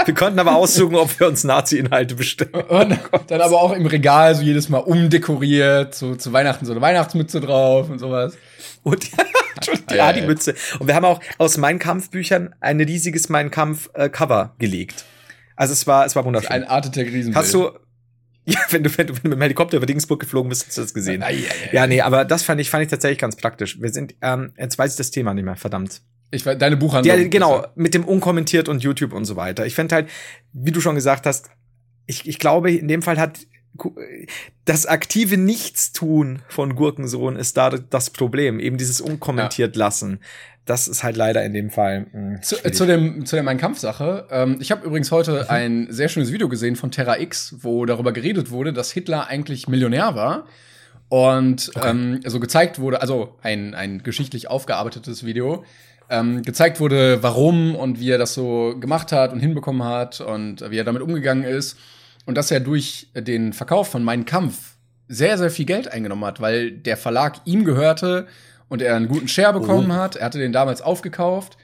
wir 0.05 0.15
konnten 0.15 0.39
aber 0.39 0.55
aussuchen, 0.55 0.97
ob 0.97 1.19
wir 1.19 1.29
uns 1.29 1.45
Nazi-Inhalte 1.45 2.15
bestellen. 2.15 2.55
Und 2.55 2.99
dann 3.29 3.41
aber 3.41 3.61
auch 3.61 3.73
im 3.73 3.87
Regal 3.87 4.35
so 4.35 4.43
jedes 4.43 4.69
Mal 4.69 4.79
umdekoriert, 4.79 5.95
so 5.95 6.15
zu 6.15 6.33
Weihnachten 6.33 6.67
so 6.67 6.73
eine 6.73 6.81
Weihnachtsmütze 6.81 7.41
drauf 7.41 7.91
und 7.91 7.99
sowas. 7.99 8.37
Und 8.83 9.11
ja, 9.11 9.97
ja, 9.97 10.13
die 10.13 10.23
Mütze. 10.23 10.55
Und 10.79 10.89
wir 10.89 10.95
haben 10.95 11.05
auch 11.05 11.21
aus 11.39 11.57
Mein 11.57 11.79
Kampf-Büchern 11.79 12.55
ein 12.61 12.81
riesiges 12.81 13.29
Mein 13.29 13.51
Kampf-Cover 13.51 14.55
gelegt. 14.59 15.05
Also 15.57 15.73
es 15.73 15.87
war, 15.87 16.07
es 16.07 16.17
war 16.17 16.25
wunderschön. 16.25 16.51
Ein 16.51 16.65
Artetech 16.65 17.13
Riesenbild. 17.13 17.37
Hast 17.37 17.55
du, 17.55 17.71
ja, 18.45 18.61
wenn 18.71 18.83
du, 18.83 18.99
wenn 18.99 19.07
du, 19.07 19.13
mit 19.15 19.33
dem 19.33 19.41
Helikopter 19.41 19.77
über 19.77 19.87
Dingsburg 19.87 20.21
geflogen 20.21 20.49
bist, 20.49 20.67
hast 20.67 20.77
du 20.77 20.83
das 20.83 20.95
gesehen. 20.95 21.25
Ja, 21.73 21.87
nee, 21.87 22.01
aber 22.01 22.25
das 22.25 22.43
fand 22.43 22.61
ich, 22.61 22.71
fand 22.71 22.85
ich 22.85 22.91
tatsächlich 22.91 23.19
ganz 23.19 23.37
praktisch. 23.37 23.81
Wir 23.81 23.91
sind, 23.91 24.15
ähm, 24.23 24.53
jetzt 24.59 24.79
weiß 24.79 24.93
ich 24.93 24.97
das 24.97 25.11
Thema 25.11 25.35
nicht 25.35 25.45
mehr, 25.45 25.57
verdammt. 25.57 26.03
Ich 26.31 26.47
war 26.47 26.55
deine 26.55 26.77
Buchhandlung. 26.77 27.17
Ja, 27.17 27.29
genau, 27.29 27.67
mit 27.75 27.95
dem 27.95 28.05
unkommentiert 28.05 28.69
und 28.69 28.83
YouTube 28.83 29.13
und 29.13 29.27
so 29.27 29.37
weiter. 29.37 29.67
Ich 29.67 29.75
fände 29.75 29.95
halt, 29.95 30.09
wie 30.53 30.73
du 30.73 30.81
schon 30.81 30.95
gesagt 30.95 31.27
hast, 31.27 31.51
ich, 32.07 32.27
ich 32.27 32.39
glaube, 32.39 32.73
in 32.73 32.89
dem 32.89 33.03
Fall 33.03 33.19
hat 33.19 33.41
das 34.65 34.87
aktive 34.87 35.37
Nichtstun 35.37 36.41
von 36.49 36.77
Gurkensohn 36.77 37.37
ist 37.37 37.57
da 37.57 37.71
das 37.71 38.11
Problem. 38.11 38.61
Eben 38.61 38.77
dieses 38.77 39.01
unkommentiert 39.01 39.77
lassen. 39.77 40.21
Das 40.65 40.87
ist 40.87 41.03
halt 41.03 41.17
leider 41.17 41.43
in 41.45 41.53
dem 41.53 41.71
Fall. 41.71 42.07
Mh, 42.13 42.35
hm, 42.35 42.43
zu, 42.43 42.57
zu, 42.73 42.87
dem 42.87 43.27
zu 43.27 43.37
der 43.37 43.43
Mein 43.43 43.59
Kampf-Sache. 43.59 44.29
Ähm, 44.31 44.59
ich 44.61 44.71
habe 44.71 44.87
übrigens 44.87 45.11
heute 45.11 45.43
mhm. 45.45 45.51
ein 45.51 45.87
sehr 45.91 46.09
schönes 46.09 46.33
Video 46.33 46.49
gesehen 46.49 46.77
von 46.77 46.91
Terra 46.91 47.19
X, 47.19 47.57
wo 47.61 47.85
darüber 47.87 48.13
geredet 48.13 48.51
wurde, 48.51 48.73
dass 48.73 48.93
Hitler 48.93 49.27
eigentlich 49.27 49.69
Millionär 49.69 50.15
war. 50.15 50.47
Und 51.09 51.73
okay. 51.75 51.91
ähm, 51.91 52.21
so 52.25 52.41
gezeigt 52.41 52.79
wurde, 52.79 53.03
also 53.03 53.37
ein, 53.43 53.75
ein 53.75 54.03
geschichtlich 54.03 54.49
aufgearbeitetes 54.49 55.25
Video, 55.25 55.65
ähm, 56.09 56.43
gezeigt 56.43 56.81
wurde, 56.81 57.23
warum 57.23 57.75
und 57.75 57.99
wie 58.01 58.11
er 58.11 58.19
das 58.19 58.35
so 58.35 58.75
gemacht 58.79 59.13
hat 59.13 59.33
und 59.33 59.41
hinbekommen 59.41 59.85
hat 59.85 60.21
und 60.21 60.71
wie 60.71 60.79
er 60.79 60.85
damit 60.85 61.03
umgegangen 61.03 61.45
ist. 61.45 61.77
Und 62.25 62.37
dass 62.37 62.51
er 62.51 62.61
durch 62.61 63.09
den 63.15 63.53
Verkauf 63.53 63.89
von 63.89 64.05
Mein 64.05 64.25
Kampf 64.25 64.77
sehr, 65.09 65.37
sehr 65.39 65.51
viel 65.51 65.67
Geld 65.67 65.89
eingenommen 65.89 66.25
hat, 66.25 66.41
weil 66.41 66.71
der 66.71 66.97
Verlag 66.97 67.41
ihm 67.45 67.65
gehörte 67.65 68.27
und 68.69 68.81
er 68.81 68.97
einen 68.97 69.09
guten 69.09 69.29
Share 69.29 69.53
bekommen 69.53 69.91
oh. 69.91 69.95
hat. 69.95 70.17
Er 70.17 70.27
hatte 70.27 70.39
den 70.39 70.53
damals 70.53 70.81
aufgekauft. 70.81 71.57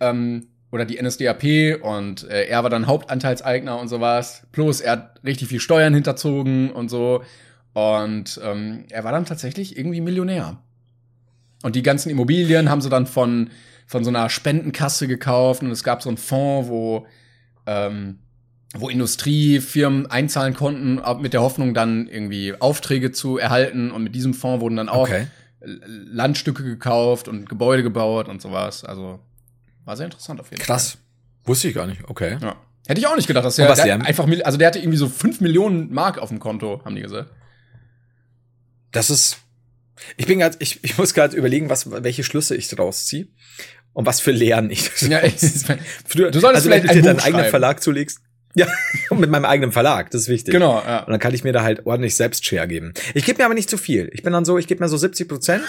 Ähm, 0.00 0.48
oder 0.72 0.84
die 0.84 1.02
NSDAP 1.02 1.82
und 1.82 2.28
äh, 2.30 2.44
er 2.44 2.62
war 2.62 2.70
dann 2.70 2.86
Hauptanteilseigner 2.86 3.78
und 3.78 3.88
sowas. 3.88 4.46
Plus 4.52 4.80
er 4.80 4.92
hat 4.92 5.20
richtig 5.24 5.48
viel 5.48 5.60
Steuern 5.60 5.94
hinterzogen 5.94 6.70
und 6.70 6.88
so. 6.88 7.22
Und 7.72 8.40
ähm, 8.44 8.84
er 8.90 9.04
war 9.04 9.12
dann 9.12 9.26
tatsächlich 9.26 9.76
irgendwie 9.76 10.00
Millionär. 10.00 10.58
Und 11.62 11.76
die 11.76 11.82
ganzen 11.82 12.10
Immobilien 12.10 12.70
haben 12.70 12.80
sie 12.80 12.88
dann 12.88 13.06
von, 13.06 13.50
von 13.86 14.04
so 14.04 14.10
einer 14.10 14.30
Spendenkasse 14.30 15.08
gekauft. 15.08 15.62
Und 15.62 15.70
es 15.70 15.84
gab 15.84 16.02
so 16.02 16.08
einen 16.08 16.18
Fonds, 16.18 16.68
wo 16.68 17.06
ähm, 17.66 18.20
wo 18.74 18.88
Industriefirmen 18.88 20.06
einzahlen 20.06 20.54
konnten, 20.54 21.00
mit 21.20 21.32
der 21.32 21.42
Hoffnung 21.42 21.74
dann 21.74 22.06
irgendwie 22.06 22.54
Aufträge 22.58 23.10
zu 23.10 23.36
erhalten. 23.36 23.90
Und 23.90 24.04
mit 24.04 24.14
diesem 24.14 24.34
Fonds 24.34 24.60
wurden 24.60 24.76
dann 24.76 24.88
auch 24.88 25.08
okay. 25.08 25.26
Landstücke 25.60 26.62
gekauft 26.62 27.28
und 27.28 27.48
Gebäude 27.48 27.82
gebaut 27.82 28.28
und 28.28 28.40
sowas. 28.40 28.84
Also 28.84 29.18
war 29.84 29.96
sehr 29.96 30.06
interessant 30.06 30.40
auf 30.40 30.50
jeden 30.50 30.62
Krass. 30.62 30.92
Fall. 30.92 31.00
Krass. 31.00 31.46
Wusste 31.46 31.68
ich 31.68 31.74
gar 31.74 31.86
nicht. 31.86 32.02
Okay. 32.08 32.38
Ja. 32.40 32.56
Hätte 32.86 33.00
ich 33.00 33.06
auch 33.06 33.16
nicht 33.16 33.26
gedacht, 33.26 33.44
dass 33.44 33.56
der, 33.56 33.72
der 33.74 34.04
einfach, 34.04 34.26
also 34.44 34.58
der 34.58 34.68
hatte 34.68 34.78
irgendwie 34.78 34.98
so 34.98 35.08
fünf 35.08 35.40
Millionen 35.40 35.92
Mark 35.92 36.18
auf 36.18 36.28
dem 36.28 36.38
Konto, 36.38 36.82
haben 36.84 36.94
die 36.94 37.02
gesagt. 37.02 37.30
Das 38.92 39.10
ist, 39.10 39.38
ich 40.16 40.26
bin 40.26 40.40
gerade, 40.40 40.56
ich, 40.60 40.82
ich 40.82 40.98
muss 40.98 41.14
gerade 41.14 41.36
überlegen, 41.36 41.68
was, 41.68 41.90
welche 41.90 42.24
Schlüsse 42.24 42.56
ich 42.56 42.68
daraus 42.68 43.06
ziehe 43.06 43.28
und 43.92 44.06
was 44.06 44.20
für 44.20 44.32
Lehren 44.32 44.70
ich. 44.70 44.90
Ja, 45.02 45.22
ich 45.24 45.34
Früher, 45.34 46.30
du 46.30 46.40
solltest 46.40 46.66
also, 46.66 46.68
vielleicht 46.68 46.88
wenn 46.88 46.96
du 46.96 47.02
dir 47.02 47.02
deinen 47.02 47.20
eigenen 47.20 47.46
Verlag 47.46 47.82
zulegst. 47.82 48.20
Ja, 48.54 48.66
mit 49.10 49.30
meinem 49.30 49.44
eigenen 49.44 49.72
Verlag, 49.72 50.10
das 50.10 50.22
ist 50.22 50.28
wichtig. 50.28 50.52
Genau, 50.52 50.82
ja. 50.84 51.00
Und 51.00 51.10
dann 51.10 51.20
kann 51.20 51.34
ich 51.34 51.44
mir 51.44 51.52
da 51.52 51.62
halt 51.62 51.86
ordentlich 51.86 52.16
selbst 52.16 52.44
Share 52.44 52.66
geben. 52.66 52.94
Ich 53.14 53.24
gebe 53.24 53.38
mir 53.38 53.44
aber 53.44 53.54
nicht 53.54 53.70
zu 53.70 53.78
viel. 53.78 54.10
Ich 54.12 54.22
bin 54.22 54.32
dann 54.32 54.44
so, 54.44 54.58
ich 54.58 54.66
gebe 54.66 54.82
mir 54.82 54.88
so 54.88 54.96
70 54.96 55.28
Prozent 55.28 55.62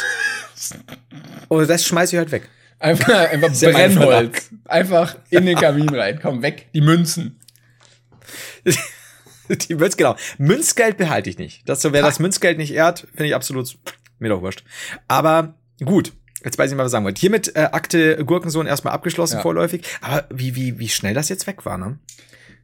und 1.48 1.70
das 1.70 1.86
schmeiße 1.86 2.16
ich 2.16 2.18
halt 2.18 2.32
weg. 2.32 2.50
Einfach, 2.80 3.10
einfach 3.32 3.50
Brennholz. 3.52 4.50
Einfach 4.66 5.16
in 5.30 5.46
den 5.46 5.58
Kamin 5.58 5.90
rein. 5.90 6.20
Komm, 6.22 6.42
weg, 6.42 6.70
die 6.74 6.82
Münzen. 6.82 7.40
die 8.66 9.76
Münz, 9.76 9.98
genau. 9.98 10.16
Münzgeld 10.40 10.98
behalte 10.98 11.30
ich 11.30 11.38
nicht. 11.38 11.70
Das 11.70 11.82
so, 11.82 11.94
wer 11.94 12.02
das 12.02 12.20
Münzgeld 12.20 12.58
nicht 12.58 12.74
ehrt, 12.74 13.08
finde 13.12 13.28
ich 13.28 13.36
absolut, 13.36 13.78
mir 14.18 14.30
doch 14.30 14.42
wurscht. 14.42 14.64
Aber 15.08 15.56
gut. 15.84 16.14
Jetzt 16.44 16.58
weiß 16.58 16.72
ich 16.72 16.78
mal, 16.78 16.86
was 16.86 16.92
sagen 16.92 17.06
wollte. 17.06 17.20
Hiermit 17.20 17.56
äh, 17.56 17.70
Akte 17.72 18.26
Gurkensohn 18.26 18.66
erstmal 18.66 18.96
abgeschlossen 18.96 19.36
ja. 19.36 19.42
vorläufig. 19.44 19.84
Aber 20.02 20.26
wie, 20.32 20.56
wie, 20.56 20.80
wie 20.80 20.90
schnell 20.90 21.14
das 21.14 21.30
jetzt 21.30 21.46
weg 21.46 21.66
war, 21.66 21.78
ne? 21.78 22.00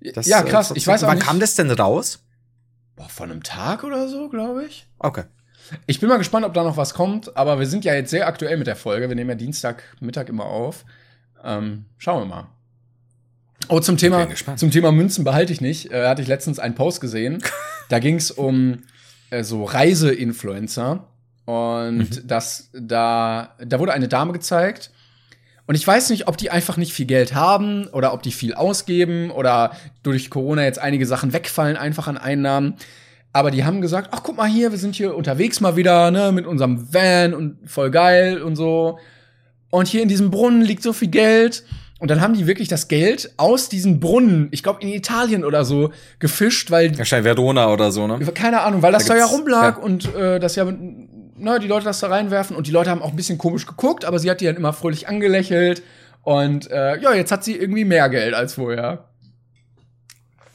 Das, 0.02 0.28
ja, 0.28 0.42
krass. 0.44 0.72
Äh, 0.72 0.78
ich 0.78 0.88
weiß 0.88 1.04
auch 1.04 1.08
Wann 1.08 1.18
nicht. 1.18 1.28
kam 1.28 1.40
das 1.40 1.56
denn 1.56 1.72
raus? 1.72 2.20
Boah, 2.96 3.10
von 3.10 3.32
einem 3.32 3.44
Tag 3.44 3.84
oder 3.84 4.08
so, 4.08 4.30
glaube 4.30 4.66
ich. 4.66 4.88
Okay. 5.00 5.24
Ich 5.86 6.00
bin 6.00 6.10
mal 6.10 6.18
gespannt, 6.18 6.46
ob 6.46 6.54
da 6.54 6.64
noch 6.64 6.78
was 6.78 6.94
kommt, 6.94 7.36
aber 7.36 7.60
wir 7.60 7.68
sind 7.68 7.84
ja 7.84 7.94
jetzt 7.94 8.10
sehr 8.10 8.28
aktuell 8.28 8.58
mit 8.58 8.68
der 8.68 8.76
Folge. 8.76 9.10
Wir 9.10 9.16
nehmen 9.16 9.30
ja 9.30 9.36
Dienstagmittag 9.36 10.30
immer 10.30 10.46
auf. 10.46 10.86
Ähm, 11.44 11.86
schauen 11.98 12.24
wir 12.24 12.36
mal. 12.36 12.48
Oh, 13.70 13.80
zum 13.80 13.98
Thema, 13.98 14.28
zum 14.56 14.72
Thema 14.72 14.92
Münzen 14.92 15.24
behalte 15.24 15.52
ich 15.52 15.62
nicht. 15.62 15.92
Äh, 15.92 16.08
hatte 16.08 16.22
ich 16.22 16.28
letztens 16.28 16.60
einen 16.60 16.76
Post 16.76 17.02
gesehen. 17.02 17.44
da 17.90 18.00
ging 18.00 18.16
es 18.16 18.32
um 18.32 18.84
äh, 19.30 19.44
so 19.44 19.66
Reiseinfluencer. 19.66 21.06
Und 21.46 21.98
mhm. 21.98 22.28
das, 22.28 22.70
da, 22.74 23.56
da 23.64 23.80
wurde 23.80 23.94
eine 23.94 24.08
Dame 24.08 24.34
gezeigt, 24.34 24.92
und 25.68 25.76
ich 25.76 25.86
weiß 25.86 26.10
nicht, 26.12 26.30
ob 26.30 26.38
die 26.38 26.50
einfach 26.50 26.78
nicht 26.78 26.94
viel 26.94 27.06
Geld 27.06 27.36
haben 27.36 27.88
oder 27.88 28.14
ob 28.14 28.24
die 28.24 28.32
viel 28.32 28.54
ausgeben 28.54 29.32
oder 29.32 29.72
durch 30.02 30.30
Corona 30.30 30.64
jetzt 30.64 30.80
einige 30.80 31.06
Sachen 31.06 31.34
wegfallen 31.34 31.76
einfach 31.76 32.08
an 32.08 32.18
Einnahmen. 32.18 32.76
Aber 33.34 33.52
die 33.52 33.66
haben 33.66 33.82
gesagt, 33.82 34.10
ach 34.12 34.22
guck 34.24 34.38
mal 34.38 34.48
hier, 34.48 34.72
wir 34.72 34.78
sind 34.78 34.96
hier 34.96 35.14
unterwegs 35.14 35.60
mal 35.60 35.76
wieder, 35.76 36.10
ne, 36.10 36.32
mit 36.32 36.48
unserem 36.48 36.94
Van 36.94 37.34
und 37.34 37.58
voll 37.70 37.92
geil 37.92 38.42
und 38.42 38.56
so. 38.56 38.98
Und 39.70 39.90
hier 39.90 40.02
in 40.02 40.08
diesem 40.08 40.32
Brunnen 40.32 40.62
liegt 40.62 40.82
so 40.82 40.94
viel 40.94 41.10
Geld. 41.10 41.66
Und 42.00 42.12
dann 42.12 42.22
haben 42.22 42.36
die 42.36 42.48
wirklich 42.48 42.68
das 42.68 42.88
Geld 42.88 43.34
aus 43.38 43.70
diesen 43.70 44.00
Brunnen, 44.00 44.48
ich 44.52 44.64
glaube 44.64 44.82
in 44.82 44.88
Italien 44.88 45.44
oder 45.44 45.66
so, 45.66 45.92
gefischt, 46.20 46.72
weil. 46.72 46.98
Wahrscheinlich 46.98 47.26
Verona 47.26 47.74
oder 47.74 47.92
so, 47.92 48.08
ne? 48.08 48.20
Keine 48.34 48.62
Ahnung, 48.62 48.84
weil 48.84 48.92
das 48.92 49.06
da, 49.06 49.16
da 49.16 49.20
ja 49.20 49.26
rumlag 49.26 49.78
ja. 49.78 49.84
und 49.84 50.16
äh, 50.16 50.40
das 50.40 50.56
ja 50.56 50.66
ne, 51.38 51.60
die 51.60 51.68
Leute 51.68 51.86
das 51.86 52.00
da 52.00 52.08
reinwerfen 52.08 52.56
und 52.56 52.68
die 52.68 52.72
Leute 52.72 52.90
haben 52.90 53.02
auch 53.02 53.12
ein 53.12 53.16
bisschen 53.16 53.38
komisch 53.38 53.66
geguckt, 53.66 54.06
aber 54.06 54.20
sie 54.20 54.30
hat 54.30 54.42
die 54.42 54.46
dann 54.46 54.56
immer 54.56 54.74
fröhlich 54.74 55.08
angelächelt 55.08 55.84
und 56.24 56.70
äh, 56.70 57.00
ja, 57.00 57.14
jetzt 57.14 57.32
hat 57.32 57.44
sie 57.44 57.56
irgendwie 57.56 57.86
mehr 57.86 58.10
Geld 58.10 58.34
als 58.34 58.56
vorher. 58.56 59.10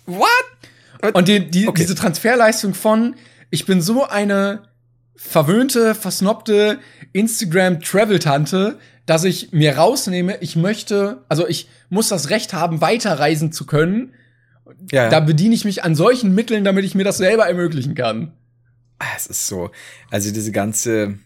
What? 0.07 1.15
Und 1.15 1.29
die, 1.29 1.51
die, 1.51 1.69
okay. 1.69 1.81
diese 1.81 1.95
Transferleistung 1.95 2.75
von, 2.75 3.17
ich 3.51 3.67
bin 3.67 3.81
so 3.81 4.07
eine 4.07 4.63
verwöhnte, 5.17 5.95
versnobte 5.95 6.79
Instagram-Travel-Tante, 7.13 8.79
dass 9.07 9.25
ich 9.25 9.53
mir 9.53 9.77
rausnehme, 9.77 10.39
ich 10.41 10.57
möchte, 10.57 11.25
also 11.29 11.47
ich 11.47 11.69
muss 11.89 12.09
das 12.09 12.31
Recht 12.31 12.53
haben, 12.53 12.81
weiterreisen 12.81 13.53
zu 13.53 13.67
können. 13.67 14.15
Ja, 14.91 15.05
ja. 15.05 15.09
Da 15.09 15.21
bediene 15.21 15.55
ich 15.55 15.65
mich 15.65 15.85
an 15.85 15.95
solchen 15.95 16.35
Mitteln, 16.35 16.65
damit 16.65 16.85
ich 16.85 16.95
mir 16.95 17.05
das 17.05 17.19
selber 17.19 17.47
ermöglichen 17.47 17.95
kann. 17.95 18.33
Ah, 19.03 19.17
es 19.17 19.27
ist 19.27 19.49
so, 19.49 19.71
also 20.13 20.33
diese 20.33 20.53
ganze 20.53 21.19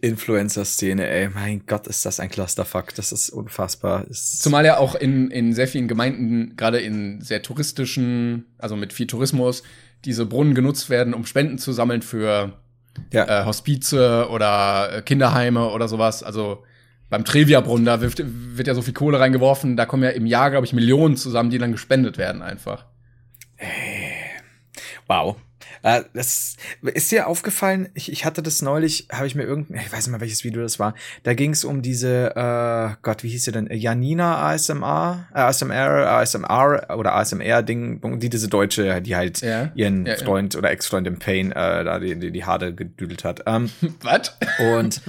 Influencer-Szene, 0.00 1.08
ey, 1.08 1.28
mein 1.28 1.66
Gott, 1.66 1.88
ist 1.88 2.06
das 2.06 2.20
ein 2.20 2.30
Clusterfuck, 2.30 2.94
das 2.94 3.10
ist 3.10 3.30
unfassbar. 3.30 4.06
Ist 4.06 4.40
Zumal 4.40 4.64
ja 4.64 4.76
auch 4.76 4.94
in, 4.94 5.32
in 5.32 5.54
sehr 5.54 5.66
vielen 5.66 5.88
Gemeinden, 5.88 6.54
gerade 6.56 6.78
in 6.78 7.20
sehr 7.20 7.42
touristischen, 7.42 8.44
also 8.58 8.76
mit 8.76 8.92
viel 8.92 9.08
Tourismus, 9.08 9.64
diese 10.04 10.24
Brunnen 10.24 10.54
genutzt 10.54 10.88
werden, 10.88 11.14
um 11.14 11.26
Spenden 11.26 11.58
zu 11.58 11.72
sammeln 11.72 12.02
für 12.02 12.60
ja. 13.12 13.42
äh, 13.42 13.44
Hospize 13.44 14.28
oder 14.30 14.98
äh, 14.98 15.02
Kinderheime 15.02 15.70
oder 15.70 15.88
sowas. 15.88 16.22
Also 16.22 16.62
beim 17.10 17.24
Trevia-Brunnen, 17.24 17.86
da 17.86 18.00
wird, 18.00 18.22
wird 18.24 18.68
ja 18.68 18.74
so 18.74 18.82
viel 18.82 18.94
Kohle 18.94 19.18
reingeworfen, 19.18 19.76
da 19.76 19.84
kommen 19.84 20.04
ja 20.04 20.10
im 20.10 20.26
Jahr, 20.26 20.52
glaube 20.52 20.66
ich, 20.66 20.72
Millionen 20.72 21.16
zusammen, 21.16 21.50
die 21.50 21.58
dann 21.58 21.72
gespendet 21.72 22.18
werden 22.18 22.40
einfach. 22.40 22.86
Wow. 25.08 25.36
Äh, 25.84 26.04
das 26.14 26.56
ist 26.80 27.12
dir 27.12 27.26
aufgefallen, 27.26 27.90
ich, 27.92 28.10
ich 28.10 28.24
hatte 28.24 28.42
das 28.42 28.62
neulich, 28.62 29.06
habe 29.12 29.26
ich 29.26 29.34
mir 29.34 29.42
irgendein, 29.42 29.82
ich 29.84 29.92
weiß 29.92 30.06
nicht 30.06 30.12
mal, 30.12 30.20
welches 30.20 30.42
Video 30.42 30.62
das 30.62 30.78
war, 30.78 30.94
da 31.24 31.34
ging 31.34 31.50
es 31.50 31.62
um 31.62 31.82
diese, 31.82 32.34
äh, 32.34 32.96
Gott, 33.02 33.22
wie 33.22 33.28
hieß 33.28 33.44
sie 33.44 33.52
denn? 33.52 33.68
Janina 33.70 34.50
ASMR, 34.50 35.28
äh, 35.34 35.40
ASMR, 35.40 36.10
ASMR 36.10 36.96
oder 36.96 37.14
ASMR-Ding, 37.14 38.18
die 38.18 38.30
diese 38.30 38.48
Deutsche, 38.48 39.02
die 39.02 39.14
halt 39.14 39.42
ja. 39.42 39.70
ihren 39.74 40.06
ja, 40.06 40.16
Freund 40.16 40.54
ja. 40.54 40.60
oder 40.60 40.70
Ex-Freund 40.70 41.06
im 41.06 41.18
Pain 41.18 41.52
äh, 41.52 41.84
da 41.84 41.98
die, 41.98 42.18
die, 42.18 42.32
die 42.32 42.44
Haare 42.44 42.72
gedüdelt 42.72 43.22
hat. 43.24 43.42
Ähm, 43.44 43.70
Was? 44.02 44.34
Und 44.58 45.02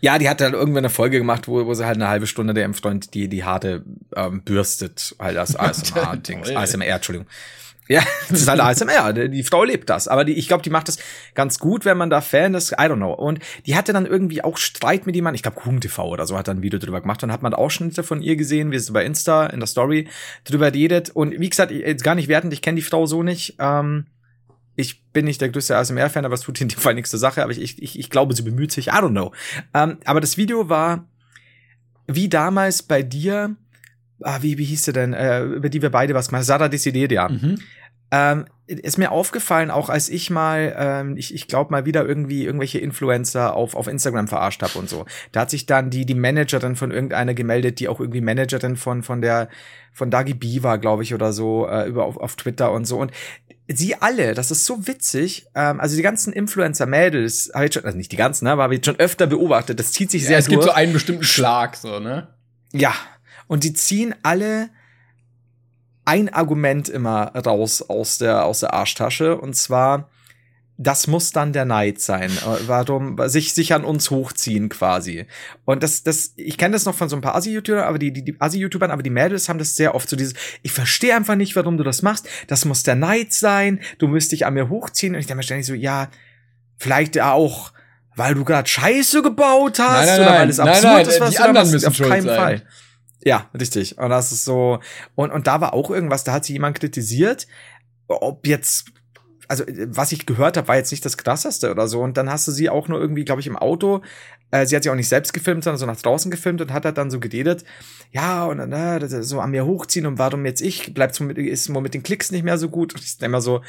ja, 0.00 0.18
die 0.18 0.28
hat 0.28 0.42
dann 0.42 0.52
irgendwann 0.52 0.84
eine 0.84 0.90
Folge 0.90 1.16
gemacht, 1.16 1.48
wo, 1.48 1.64
wo 1.64 1.72
sie 1.72 1.86
halt 1.86 1.96
eine 1.96 2.08
halbe 2.08 2.26
Stunde 2.26 2.52
der 2.52 2.66
im 2.66 2.74
Freund 2.74 3.14
die, 3.14 3.28
die 3.28 3.44
Haare 3.44 3.82
ähm, 4.14 4.42
bürstet, 4.42 5.16
halt 5.18 5.38
als 5.38 5.56
ASMR-Ding, 5.58 6.54
ASMR, 6.54 6.86
Entschuldigung. 6.86 7.26
Ja, 7.88 8.02
das 8.28 8.42
ist 8.42 8.48
halt 8.48 8.60
ASMR. 8.60 9.12
Die 9.28 9.42
Frau 9.42 9.64
lebt 9.64 9.88
das. 9.88 10.08
Aber 10.08 10.24
die, 10.24 10.34
ich 10.34 10.46
glaube, 10.46 10.62
die 10.62 10.70
macht 10.70 10.88
das 10.88 10.98
ganz 11.34 11.58
gut, 11.58 11.84
wenn 11.84 11.96
man 11.96 12.10
da 12.10 12.20
Fan 12.20 12.54
ist. 12.54 12.72
I 12.72 12.76
don't 12.84 12.96
know. 12.96 13.12
Und 13.12 13.40
die 13.66 13.74
hatte 13.76 13.92
dann 13.92 14.06
irgendwie 14.06 14.44
auch 14.44 14.58
Streit 14.58 15.06
mit 15.06 15.16
jemandem. 15.16 15.36
Ich 15.36 15.42
glaube, 15.42 15.58
Kuchen 15.58 15.80
TV 15.80 16.06
oder 16.06 16.26
so 16.26 16.36
hat 16.36 16.48
dann 16.48 16.58
ein 16.58 16.62
Video 16.62 16.78
drüber 16.78 17.00
gemacht. 17.00 17.22
Und 17.24 17.32
hat 17.32 17.42
man 17.42 17.54
Ausschnitte 17.54 18.02
von 18.02 18.20
ihr 18.22 18.36
gesehen, 18.36 18.70
wie 18.70 18.78
sie 18.78 18.92
bei 18.92 19.04
Insta 19.04 19.46
in 19.46 19.60
der 19.60 19.66
Story 19.66 20.06
drüber 20.44 20.72
redet. 20.72 21.10
Und 21.10 21.38
wie 21.40 21.48
gesagt, 21.48 21.72
jetzt 21.72 22.04
gar 22.04 22.14
nicht 22.14 22.28
wertend. 22.28 22.52
Ich 22.52 22.62
kenne 22.62 22.76
die 22.76 22.82
Frau 22.82 23.06
so 23.06 23.22
nicht. 23.22 23.56
Ähm, 23.58 24.06
ich 24.76 25.02
bin 25.12 25.24
nicht 25.24 25.40
der 25.40 25.48
größte 25.48 25.76
ASMR-Fan, 25.76 26.26
aber 26.26 26.34
es 26.34 26.42
tut 26.42 26.60
in 26.60 26.68
dem 26.68 26.78
Fall 26.78 26.94
nichts 26.94 27.10
zur 27.10 27.18
Sache. 27.18 27.42
Aber 27.42 27.52
ich, 27.52 27.82
ich, 27.82 27.98
ich 27.98 28.10
glaube, 28.10 28.34
sie 28.34 28.42
bemüht 28.42 28.70
sich. 28.70 28.88
I 28.88 28.90
don't 28.90 29.10
know. 29.10 29.32
Ähm, 29.72 29.96
aber 30.04 30.20
das 30.20 30.36
Video 30.36 30.68
war 30.68 31.08
wie 32.06 32.28
damals 32.28 32.82
bei 32.82 33.02
dir 33.02 33.56
ah, 34.22 34.38
wie, 34.40 34.58
wie 34.58 34.64
hieß 34.64 34.84
sie 34.84 34.92
denn, 34.92 35.12
äh, 35.12 35.44
über 35.44 35.68
die 35.68 35.80
wir 35.80 35.90
beide 35.90 36.14
was 36.14 36.28
gemacht 36.28 36.40
haben, 36.40 36.46
Sarah 36.46 36.68
Desideria. 36.68 37.28
Mhm 37.28 37.58
ähm, 38.10 38.46
ist 38.68 38.98
mir 38.98 39.10
aufgefallen, 39.10 39.70
auch 39.70 39.88
als 39.88 40.10
ich 40.10 40.28
mal, 40.28 40.74
ähm, 40.78 41.16
ich, 41.16 41.34
ich 41.34 41.48
glaube 41.48 41.70
mal 41.70 41.86
wieder 41.86 42.04
irgendwie 42.04 42.44
irgendwelche 42.44 42.78
Influencer 42.78 43.54
auf, 43.54 43.74
auf 43.74 43.86
Instagram 43.86 44.28
verarscht 44.28 44.62
habe 44.62 44.78
und 44.78 44.90
so. 44.90 45.06
Da 45.32 45.40
hat 45.40 45.50
sich 45.50 45.64
dann 45.64 45.88
die, 45.88 46.04
die 46.04 46.14
Managerin 46.14 46.76
von 46.76 46.90
irgendeiner 46.90 47.32
gemeldet, 47.32 47.80
die 47.80 47.88
auch 47.88 47.98
irgendwie 47.98 48.20
Managerin 48.20 48.76
von, 48.76 49.02
von 49.02 49.22
der, 49.22 49.48
von 49.92 50.10
Dagi 50.10 50.34
B 50.34 50.62
war, 50.62 50.78
glaube 50.78 51.02
ich, 51.02 51.14
oder 51.14 51.32
so, 51.32 51.66
äh, 51.66 51.88
über 51.88 52.04
auf, 52.04 52.18
auf 52.18 52.36
Twitter 52.36 52.70
und 52.72 52.84
so. 52.84 52.98
Und 52.98 53.10
sie 53.68 53.94
alle, 53.96 54.34
das 54.34 54.50
ist 54.50 54.66
so 54.66 54.86
witzig, 54.86 55.46
ähm, 55.54 55.80
also 55.80 55.96
die 55.96 56.02
ganzen 56.02 56.34
Influencer-Mädels, 56.34 57.52
habe 57.54 57.66
ich 57.66 57.74
schon, 57.74 57.84
also 57.84 57.96
nicht 57.96 58.12
die 58.12 58.16
ganzen, 58.16 58.44
ne, 58.44 58.52
aber 58.52 58.64
habe 58.64 58.74
ich 58.74 58.84
schon 58.84 58.98
öfter 58.98 59.26
beobachtet, 59.26 59.78
das 59.78 59.92
zieht 59.92 60.10
sich 60.10 60.24
sehr 60.24 60.32
ja, 60.32 60.38
es 60.38 60.44
durch. 60.44 60.56
gibt 60.56 60.64
so 60.64 60.72
einen 60.72 60.92
bestimmten 60.92 61.24
Schlag, 61.24 61.76
so, 61.76 62.00
ne? 62.00 62.28
Ja. 62.72 62.92
Und 63.46 63.64
die 63.64 63.72
ziehen 63.72 64.14
alle 64.22 64.68
ein 66.08 66.30
Argument 66.30 66.88
immer 66.88 67.26
raus 67.36 67.82
aus 67.82 68.16
der, 68.16 68.46
aus 68.46 68.60
der 68.60 68.72
Arschtasche 68.72 69.36
und 69.36 69.54
zwar, 69.54 70.08
das 70.78 71.06
muss 71.06 71.32
dann 71.32 71.52
der 71.52 71.66
Neid 71.66 72.00
sein. 72.00 72.30
Äh, 72.30 72.66
warum 72.66 73.18
sich 73.28 73.52
sich 73.52 73.74
an 73.74 73.84
uns 73.84 74.10
hochziehen 74.10 74.70
quasi. 74.70 75.26
Und 75.66 75.82
das 75.82 76.04
das 76.04 76.32
ich 76.36 76.56
kenne 76.56 76.72
das 76.72 76.86
noch 76.86 76.94
von 76.94 77.10
so 77.10 77.16
ein 77.16 77.20
paar 77.20 77.34
Asi 77.34 77.52
YouTubern, 77.52 77.84
aber 77.84 77.98
die 77.98 78.10
die, 78.10 78.24
die 78.24 78.36
Asi 78.40 78.58
YouTubern, 78.58 78.90
aber 78.90 79.02
die 79.02 79.10
Mädels 79.10 79.50
haben 79.50 79.58
das 79.58 79.76
sehr 79.76 79.94
oft 79.94 80.08
so 80.08 80.16
dieses 80.16 80.32
ich 80.62 80.72
verstehe 80.72 81.14
einfach 81.14 81.34
nicht, 81.34 81.54
warum 81.56 81.76
du 81.76 81.84
das 81.84 82.00
machst. 82.00 82.26
Das 82.46 82.64
muss 82.64 82.84
der 82.84 82.94
Neid 82.94 83.34
sein. 83.34 83.80
Du 83.98 84.08
müsst 84.08 84.32
dich 84.32 84.46
an 84.46 84.54
mir 84.54 84.70
hochziehen 84.70 85.14
und 85.14 85.20
ich 85.20 85.26
denke 85.26 85.38
mir 85.38 85.42
ständig 85.42 85.66
so, 85.66 85.74
ja, 85.74 86.08
vielleicht 86.78 87.20
auch 87.20 87.72
weil 88.16 88.34
du 88.34 88.44
gerade 88.44 88.68
Scheiße 88.68 89.20
gebaut 89.22 89.78
hast 89.78 90.06
nein, 90.06 90.20
nein, 90.20 90.20
oder 90.20 90.38
weil 90.38 90.48
es 90.48 90.60
absurd 90.60 90.82
nein, 90.84 90.92
nein, 90.94 91.06
ist, 91.06 91.20
was 91.20 91.30
die 91.30 91.36
du 91.36 91.44
anderen 91.44 91.70
müssen 91.70 91.86
auf 91.88 91.98
keinen 91.98 92.22
sein. 92.22 92.36
Fall. 92.36 92.62
Ja, 93.24 93.48
richtig. 93.58 93.98
Und 93.98 94.10
das 94.10 94.32
ist 94.32 94.44
so. 94.44 94.80
Und, 95.14 95.30
und 95.30 95.46
da 95.46 95.60
war 95.60 95.74
auch 95.74 95.90
irgendwas, 95.90 96.24
da 96.24 96.32
hat 96.32 96.44
sich 96.44 96.54
jemand 96.54 96.78
kritisiert, 96.78 97.46
ob 98.06 98.46
jetzt 98.46 98.86
also 99.48 99.64
was 99.66 100.12
ich 100.12 100.26
gehört 100.26 100.58
habe, 100.58 100.68
war 100.68 100.76
jetzt 100.76 100.90
nicht 100.90 101.04
das 101.04 101.16
krasseste 101.16 101.70
oder 101.70 101.88
so. 101.88 102.02
Und 102.02 102.18
dann 102.18 102.30
hast 102.30 102.46
du 102.46 102.52
sie 102.52 102.68
auch 102.68 102.86
nur 102.88 103.00
irgendwie, 103.00 103.24
glaube 103.24 103.40
ich, 103.40 103.46
im 103.46 103.56
Auto. 103.56 104.02
Äh, 104.50 104.66
sie 104.66 104.76
hat 104.76 104.82
sich 104.82 104.92
auch 104.92 104.96
nicht 104.96 105.08
selbst 105.08 105.32
gefilmt, 105.32 105.64
sondern 105.64 105.78
so 105.78 105.86
nach 105.86 105.96
draußen 105.96 106.30
gefilmt 106.30 106.60
und 106.60 106.72
hat 106.72 106.84
halt 106.84 106.98
dann 106.98 107.10
so 107.10 107.18
geredet, 107.18 107.64
ja, 108.12 108.44
und 108.44 108.58
dann 108.58 108.72
äh, 108.72 109.22
so 109.22 109.40
an 109.40 109.50
mir 109.50 109.64
hochziehen 109.64 110.06
und 110.06 110.18
warum 110.18 110.44
jetzt 110.44 110.60
ich, 110.60 110.92
bleibt 110.92 111.14
so 111.14 111.24
mit, 111.24 111.38
ist 111.38 111.68
mit 111.70 111.94
den 111.94 112.02
Klicks 112.02 112.30
nicht 112.30 112.44
mehr 112.44 112.58
so 112.58 112.68
gut. 112.68 112.94
Und 112.94 113.00
ich 113.00 113.06
ist 113.06 113.22
immer 113.22 113.40
so, 113.40 113.62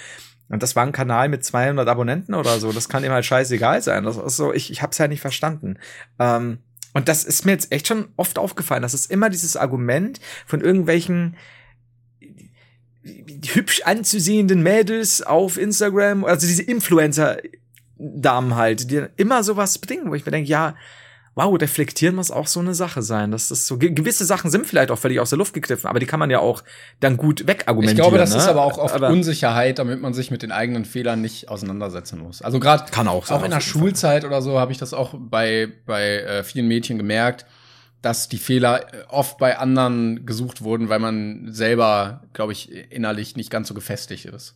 und 0.50 0.64
das 0.64 0.76
war 0.76 0.86
ein 0.86 0.92
Kanal 0.92 1.30
mit 1.30 1.46
200 1.46 1.88
Abonnenten 1.88 2.34
oder 2.34 2.60
so. 2.60 2.72
Das 2.72 2.90
kann 2.90 3.04
ihm 3.04 3.12
halt 3.12 3.26
scheißegal 3.26 3.82
sein. 3.82 4.04
Das 4.04 4.18
ist 4.18 4.36
so, 4.36 4.54
ich, 4.54 4.72
ich 4.72 4.82
hab's 4.82 4.98
ja 4.98 5.08
nicht 5.08 5.22
verstanden. 5.22 5.78
Ähm, 6.18 6.60
und 6.94 7.08
das 7.08 7.24
ist 7.24 7.46
mir 7.46 7.52
jetzt 7.52 7.72
echt 7.72 7.88
schon 7.88 8.10
oft 8.16 8.38
aufgefallen. 8.40 8.82
Das 8.82 8.94
ist 8.94 9.12
immer 9.12 9.30
dieses 9.30 9.56
Argument 9.56 10.20
von 10.46 10.62
irgendwelchen 10.62 11.36
hübsch 13.04 13.82
anzusehenden 13.86 14.62
Mädels 14.62 15.22
auf 15.22 15.58
Instagram, 15.58 16.26
also 16.26 16.48
diese 16.48 16.64
Influencer-Damen 16.64 18.56
halt, 18.56 18.92
die 18.92 19.06
immer 19.18 19.44
sowas 19.44 19.78
bringen, 19.78 20.10
wo 20.10 20.16
ich 20.16 20.26
mir 20.26 20.32
denke, 20.32 20.50
ja, 20.50 20.76
wow, 21.40 21.58
reflektieren 21.60 22.16
muss 22.16 22.32
auch 22.32 22.48
so 22.48 22.60
eine 22.60 22.74
Sache 22.74 23.02
sein. 23.02 23.32
Das 23.32 23.50
ist 23.50 23.66
so, 23.66 23.78
gewisse 23.78 24.26
Sachen 24.26 24.52
sind 24.52 24.68
vielleicht 24.68 24.92
auch 24.92 25.00
völlig 25.00 25.22
aus 25.22 25.30
der 25.30 25.38
Luft 25.38 25.54
gegriffen, 25.54 25.88
aber 25.88 26.00
die 26.00 26.06
kann 26.06 26.20
man 26.20 26.30
ja 26.30 26.40
auch 26.40 26.64
dann 27.00 27.16
gut 27.16 27.48
wegargumentieren. 27.48 27.98
Ich 27.98 28.02
glaube, 28.02 28.18
das 28.18 28.32
ne? 28.32 28.38
ist 28.38 28.48
aber 28.48 28.64
auch 28.64 28.78
oft 28.78 28.94
aber 28.94 29.08
Unsicherheit, 29.10 29.80
damit 29.80 30.02
man 30.02 30.14
sich 30.14 30.32
mit 30.32 30.42
den 30.42 30.52
eigenen 30.52 30.84
Fehlern 30.84 31.22
nicht 31.22 31.48
auseinandersetzen 31.48 32.20
muss. 32.20 32.42
Also 32.42 32.60
gerade 32.60 32.92
kann 32.92 33.08
auch, 33.08 33.30
auch 33.30 33.44
in 33.44 33.52
der 33.52 33.62
Schulzeit 33.62 34.24
Fall. 34.24 34.32
oder 34.32 34.42
so 34.42 34.60
habe 34.60 34.74
ich 34.74 34.78
das 34.78 34.94
auch 34.94 35.16
bei 35.18 35.70
bei 35.86 36.18
äh, 36.18 36.44
vielen 36.44 36.68
Mädchen 36.68 36.98
gemerkt, 36.98 37.46
dass 38.02 38.28
die 38.28 38.38
Fehler 38.38 38.94
äh, 38.94 39.04
oft 39.08 39.38
bei 39.38 39.58
anderen 39.58 40.26
gesucht 40.26 40.62
wurden, 40.62 40.90
weil 40.90 41.00
man 41.00 41.54
selber, 41.54 42.24
glaube 42.34 42.52
ich, 42.52 42.70
innerlich 42.92 43.38
nicht 43.38 43.50
ganz 43.50 43.70
so 43.70 43.74
gefestigt 43.74 44.26
ist. 44.26 44.56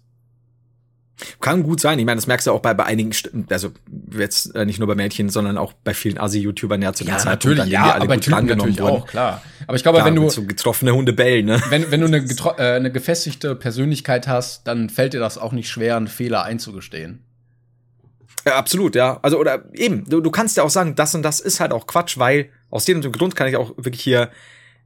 Kann 1.42 1.64
gut 1.64 1.80
sein. 1.80 2.00
Ich 2.00 2.06
meine, 2.06 2.18
das 2.18 2.28
merkst 2.28 2.48
du 2.48 2.52
auch 2.52 2.60
bei, 2.60 2.74
bei 2.74 2.86
einigen, 2.86 3.12
also 3.50 3.72
jetzt 4.18 4.56
äh, 4.56 4.66
nicht 4.66 4.80
nur 4.80 4.88
bei 4.88 4.96
Mädchen, 4.96 5.30
sondern 5.30 5.58
auch 5.58 5.74
bei 5.74 5.94
vielen 5.94 6.18
Asi-YouTubern 6.18 6.82
ja 6.82 6.94
zu 6.94 7.04
der 7.04 7.16
ja, 7.16 7.20
Zeit, 7.20 7.32
natürlich, 7.32 7.66
ja, 7.66 7.94
alle 7.94 8.04
aber 8.04 8.16
gut 8.16 8.28
natürlich 8.28 8.80
wurden. 8.80 8.82
auch, 8.82 9.08
klar. 9.08 9.42
Aber 9.68 9.76
ich 9.76 9.84
glaube, 9.84 9.98
klar, 9.98 10.08
wenn 10.08 10.16
du 10.16 10.30
so 10.30 10.44
getroffene 10.44 10.94
Hunde 10.94 11.14
bellen, 11.14 11.46
ne? 11.46 11.62
Wenn, 11.70 11.90
wenn 11.92 12.02
du 12.02 12.08
eine, 12.08 12.18
äh, 12.18 12.76
eine 12.76 12.92
gefestigte 12.92 13.56
Persönlichkeit 13.56 14.28
hast, 14.28 14.68
dann 14.68 14.90
fällt 14.90 15.14
dir 15.14 15.20
das 15.20 15.38
auch 15.38 15.52
nicht 15.52 15.70
schwer, 15.70 15.98
einen 15.98 16.08
Fehler 16.08 16.44
einzugestehen. 16.44 17.24
Ja, 18.46 18.56
absolut, 18.56 18.96
ja. 18.96 19.20
Also, 19.22 19.40
oder 19.40 19.64
eben, 19.74 20.04
du, 20.06 20.20
du 20.20 20.32
kannst 20.32 20.58
ja 20.58 20.64
auch 20.64 20.70
sagen, 20.70 20.96
das 20.96 21.16
und 21.16 21.24
das 21.24 21.40
ist 21.40 21.60
halt 21.60 21.72
auch 21.72 21.88
Quatsch, 21.88 22.18
weil 22.18 22.50
aus 22.70 22.86
dem 22.86 23.02
Grund 23.02 23.36
kann 23.36 23.48
ich 23.48 23.56
auch 23.56 23.72
wirklich 23.78 24.02
hier 24.02 24.30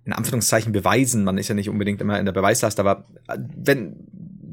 in 0.06 0.14
Anführungszeichen 0.14 0.72
beweisen. 0.72 1.24
Man 1.24 1.38
ist 1.38 1.50
ja 1.50 1.56
nicht 1.56 1.70
unbedingt 1.70 2.00
immer 2.00 2.20
in 2.20 2.26
der 2.26 2.34
Beweislast, 2.34 2.80
aber 2.80 3.06
äh, 3.28 3.38
wenn, 3.56 3.96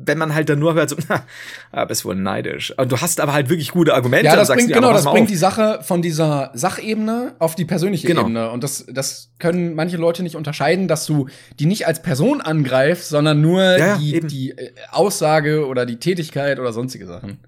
wenn 0.07 0.19
man 0.19 0.35
halt 0.35 0.49
dann 0.49 0.59
nur 0.59 0.75
hört, 0.75 0.91
so, 0.91 0.97
na, 1.73 1.85
bist 1.85 2.05
wohl 2.05 2.15
neidisch. 2.15 2.77
Und 2.77 2.91
du 2.91 3.01
hast 3.01 3.21
aber 3.21 3.33
halt 3.33 3.49
wirklich 3.49 3.71
gute 3.71 3.95
Argumente. 3.95 4.27
Ja, 4.27 4.37
das 4.37 4.49
bringt, 4.49 4.71
dir, 4.71 4.75
genau, 4.75 4.93
das 4.93 5.05
bringt 5.05 5.23
auf. 5.23 5.29
die 5.29 5.37
Sache 5.37 5.81
von 5.83 6.03
dieser 6.03 6.51
Sachebene 6.55 7.35
auf 7.39 7.55
die 7.55 7.65
persönliche 7.65 8.07
genau. 8.07 8.23
Ebene. 8.23 8.51
Und 8.51 8.65
das, 8.65 8.87
das 8.91 9.31
können 9.39 9.75
manche 9.75 9.97
Leute 9.97 10.23
nicht 10.23 10.37
unterscheiden, 10.37 10.89
dass 10.89 11.07
du 11.07 11.29
die 11.59 11.67
nicht 11.67 11.87
als 11.87 12.03
Person 12.03 12.41
angreifst, 12.41 13.09
sondern 13.09 13.41
nur 13.41 13.63
ja, 13.63 13.97
die, 13.97 14.21
die 14.21 14.51
äh, 14.51 14.73
Aussage 14.91 15.67
oder 15.67 15.87
die 15.87 15.97
Tätigkeit 15.97 16.59
oder 16.59 16.73
sonstige 16.73 17.07
Sachen. 17.07 17.39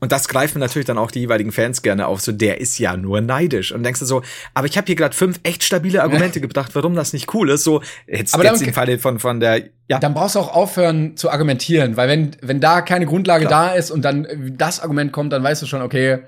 Und 0.00 0.12
das 0.12 0.28
greifen 0.28 0.58
natürlich 0.58 0.86
dann 0.86 0.98
auch 0.98 1.10
die 1.10 1.20
jeweiligen 1.20 1.52
Fans 1.52 1.82
gerne 1.82 2.06
auf, 2.06 2.20
so 2.20 2.32
der 2.32 2.60
ist 2.60 2.78
ja 2.78 2.96
nur 2.96 3.20
neidisch. 3.20 3.72
Und 3.72 3.82
denkst 3.82 4.00
du 4.00 4.06
so, 4.06 4.22
aber 4.54 4.66
ich 4.66 4.76
habe 4.76 4.86
hier 4.86 4.96
gerade 4.96 5.14
fünf 5.14 5.38
echt 5.42 5.62
stabile 5.62 6.02
Argumente 6.02 6.40
gebracht, 6.40 6.70
warum 6.74 6.94
das 6.94 7.12
nicht 7.12 7.32
cool 7.34 7.50
ist. 7.50 7.64
So, 7.64 7.82
jetzt, 8.06 8.34
aber 8.34 8.44
jetzt 8.44 8.62
im 8.62 8.72
Falle 8.72 8.98
von, 8.98 9.18
von 9.18 9.40
der. 9.40 9.62
Ja. 9.88 9.98
Dann 9.98 10.14
brauchst 10.14 10.36
du 10.36 10.40
auch 10.40 10.54
aufhören 10.54 11.16
zu 11.16 11.30
argumentieren, 11.30 11.96
weil 11.96 12.08
wenn, 12.08 12.36
wenn 12.40 12.60
da 12.60 12.80
keine 12.80 13.06
Grundlage 13.06 13.46
Klar. 13.46 13.70
da 13.70 13.74
ist 13.74 13.90
und 13.90 14.02
dann 14.02 14.26
das 14.56 14.80
Argument 14.80 15.12
kommt, 15.12 15.32
dann 15.32 15.42
weißt 15.42 15.62
du 15.62 15.66
schon, 15.66 15.82
okay, 15.82 16.20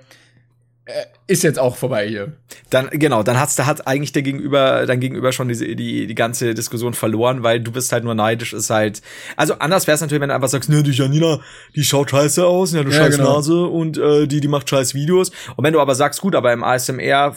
ist 1.28 1.44
jetzt 1.44 1.60
auch 1.60 1.76
vorbei 1.76 2.08
hier. 2.08 2.32
Dann 2.70 2.90
genau, 2.90 3.22
dann 3.22 3.38
hat's 3.38 3.54
da 3.54 3.66
hat 3.66 3.86
eigentlich 3.86 4.10
der 4.10 4.22
Gegenüber 4.22 4.84
dein 4.84 4.98
Gegenüber 4.98 5.30
schon 5.30 5.46
diese 5.46 5.64
die 5.76 6.06
die 6.08 6.14
ganze 6.14 6.54
Diskussion 6.54 6.92
verloren, 6.92 7.44
weil 7.44 7.60
du 7.60 7.70
bist 7.70 7.92
halt 7.92 8.02
nur 8.02 8.16
neidisch 8.16 8.52
ist 8.52 8.68
halt. 8.68 9.00
Also 9.36 9.54
anders 9.54 9.86
wär's 9.86 10.00
natürlich, 10.00 10.20
wenn 10.20 10.30
du 10.30 10.34
einfach 10.34 10.48
sagst, 10.48 10.68
ne, 10.68 10.82
die 10.82 10.90
Janina, 10.90 11.40
die 11.76 11.84
schaut 11.84 12.10
scheiße 12.10 12.44
aus, 12.44 12.74
hat 12.74 12.80
eine 12.80 12.90
ja, 12.90 12.96
scheiß 12.96 13.16
genau. 13.16 13.36
Nase 13.36 13.64
und 13.64 13.96
äh, 13.96 14.26
die 14.26 14.40
die 14.40 14.48
macht 14.48 14.68
scheiß 14.68 14.94
Videos. 14.94 15.30
Und 15.56 15.64
wenn 15.64 15.72
du 15.72 15.80
aber 15.80 15.94
sagst, 15.94 16.20
gut, 16.20 16.34
aber 16.34 16.52
im 16.52 16.64
ASMR 16.64 17.36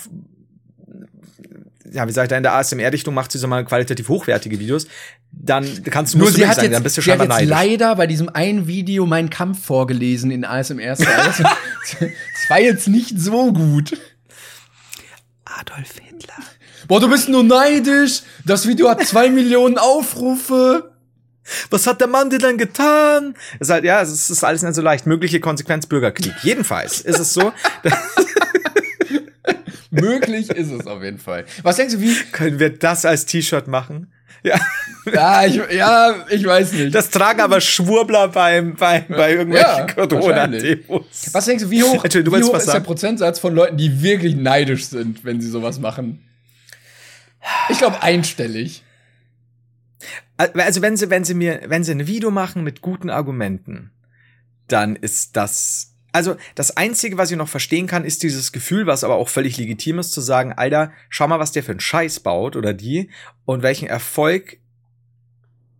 ja, 1.95 2.03
wie 2.03 2.07
gesagt, 2.07 2.31
in 2.31 2.43
der 2.43 2.53
ASMR-Dichtung 2.53 3.13
macht 3.13 3.31
sie 3.31 3.37
so 3.37 3.47
mal 3.47 3.63
qualitativ 3.63 4.09
hochwertige 4.09 4.59
Videos, 4.59 4.85
dann 5.31 5.65
kannst 5.85 6.13
du 6.13 6.17
nur 6.17 6.31
sie 6.31 6.45
hat 6.45 6.55
sagen, 6.55 6.65
jetzt, 6.65 6.75
dann 6.75 6.83
bist 6.83 6.97
du 6.97 7.01
schon 7.01 7.19
jetzt 7.19 7.41
leider 7.43 7.95
bei 7.95 8.05
diesem 8.05 8.27
einen 8.29 8.67
Video 8.67 9.05
meinen 9.05 9.29
Kampf 9.29 9.65
vorgelesen 9.65 10.29
in 10.29 10.43
ASMR. 10.43 10.95
das 10.95 11.09
war 12.49 12.59
jetzt 12.59 12.89
nicht 12.89 13.17
so 13.17 13.53
gut. 13.53 13.97
Adolf 15.45 15.93
Hitler. 16.03 16.43
Boah, 16.87 16.99
du 16.99 17.09
bist 17.09 17.29
nur 17.29 17.43
neidisch. 17.43 18.23
Das 18.45 18.67
Video 18.67 18.89
hat 18.89 19.01
zwei 19.05 19.29
Millionen 19.29 19.77
Aufrufe. 19.77 20.91
Was 21.69 21.87
hat 21.87 22.01
der 22.01 22.07
Mann 22.07 22.29
dir 22.29 22.39
denn 22.39 22.57
getan? 22.57 23.35
ist 23.59 23.69
halt, 23.69 23.85
ja, 23.85 24.01
es 24.01 24.29
ist 24.29 24.43
alles 24.43 24.63
nicht 24.63 24.75
so 24.75 24.81
leicht. 24.81 25.05
Mögliche 25.05 25.39
Konsequenz 25.39 25.85
Bürgerkrieg. 25.85 26.33
Jedenfalls 26.43 26.99
ist 27.01 27.19
es 27.19 27.33
so. 27.33 27.53
Möglich 30.01 30.49
ist 30.49 30.71
es 30.71 30.87
auf 30.87 31.03
jeden 31.03 31.19
Fall. 31.19 31.45
Was 31.63 31.77
denkst 31.77 31.95
du, 31.95 32.01
wie 32.01 32.15
können 32.31 32.59
wir 32.59 32.69
das 32.69 33.05
als 33.05 33.25
T-Shirt 33.25 33.67
machen? 33.67 34.11
Ja. 34.43 34.59
Ja 35.11 35.45
ich, 35.45 35.55
ja, 35.71 36.15
ich 36.29 36.45
weiß 36.45 36.73
nicht. 36.73 36.93
Das 36.93 37.09
tragen 37.09 37.41
aber 37.41 37.61
Schwurbler 37.61 38.27
beim, 38.27 38.75
beim, 38.75 39.05
bei 39.07 39.31
irgendwelchen 39.33 39.87
ja, 39.87 40.07
Corona-Demos. 40.07 41.29
Was 41.31 41.45
denkst 41.45 41.63
du, 41.63 41.69
wie 41.69 41.83
hoch, 41.83 42.03
du 42.03 42.25
wie 42.25 42.43
hoch 42.43 42.55
ist 42.55 42.71
der 42.71 42.79
Prozentsatz 42.79 43.39
von 43.39 43.55
Leuten, 43.55 43.77
die 43.77 44.01
wirklich 44.03 44.35
neidisch 44.35 44.85
sind, 44.85 45.23
wenn 45.23 45.41
sie 45.41 45.49
sowas 45.49 45.79
machen? 45.79 46.27
Ich 47.69 47.77
glaube 47.77 48.01
einstellig. 48.01 48.83
Also 50.37 50.81
wenn 50.81 50.97
sie, 50.97 51.09
wenn 51.09 51.23
sie 51.23 51.33
mir, 51.33 51.61
wenn 51.67 51.83
sie 51.83 51.91
ein 51.91 52.07
Video 52.07 52.29
machen 52.29 52.63
mit 52.63 52.81
guten 52.81 53.09
Argumenten, 53.09 53.91
dann 54.67 54.95
ist 54.95 55.37
das 55.37 55.94
also 56.15 56.37
das 56.55 56.77
Einzige, 56.77 57.17
was 57.17 57.29
ich 57.29 57.37
noch 57.37 57.49
verstehen 57.49 57.87
kann, 57.87 58.05
ist 58.05 58.23
dieses 58.23 58.53
Gefühl, 58.53 58.87
was 58.87 59.03
aber 59.03 59.15
auch 59.15 59.27
völlig 59.27 59.57
legitim 59.57 59.99
ist, 59.99 60.13
zu 60.13 60.21
sagen, 60.21 60.53
Alter, 60.53 60.93
schau 61.09 61.27
mal, 61.27 61.39
was 61.39 61.51
der 61.51 61.61
für 61.61 61.71
einen 61.71 61.81
Scheiß 61.81 62.21
baut 62.21 62.55
oder 62.55 62.73
die 62.73 63.09
und 63.43 63.63
welchen 63.63 63.89
Erfolg 63.89 64.59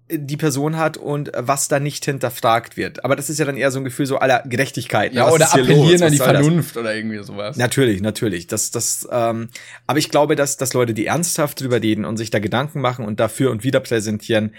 die 0.09 0.35
Person 0.37 0.77
hat 0.77 0.97
und 0.97 1.31
was 1.35 1.69
da 1.69 1.79
nicht 1.79 2.03
hinterfragt 2.03 2.75
wird. 2.75 3.05
Aber 3.05 3.15
das 3.15 3.29
ist 3.29 3.39
ja 3.39 3.45
dann 3.45 3.55
eher 3.55 3.71
so 3.71 3.79
ein 3.79 3.85
Gefühl 3.85 4.05
so 4.05 4.17
aller 4.17 4.43
Gerechtigkeit. 4.45 5.13
Ne? 5.13 5.19
Ja, 5.19 5.31
oder 5.31 5.51
appellieren 5.51 6.03
an 6.03 6.11
die 6.11 6.17
Vernunft 6.17 6.75
das? 6.75 6.81
oder 6.81 6.93
irgendwie 6.93 7.23
sowas. 7.23 7.55
Natürlich, 7.55 8.01
natürlich. 8.01 8.45
Das, 8.45 8.71
das, 8.71 9.07
ähm, 9.09 9.47
aber 9.87 9.99
ich 9.99 10.11
glaube, 10.11 10.35
dass, 10.35 10.57
dass 10.57 10.73
Leute, 10.73 10.93
die 10.93 11.05
ernsthaft 11.05 11.61
drüber 11.61 11.81
reden 11.81 12.03
und 12.03 12.17
sich 12.17 12.29
da 12.29 12.39
Gedanken 12.39 12.81
machen 12.81 13.05
und 13.05 13.21
dafür 13.21 13.51
und 13.51 13.63
wieder 13.63 13.79
präsentieren, 13.79 14.53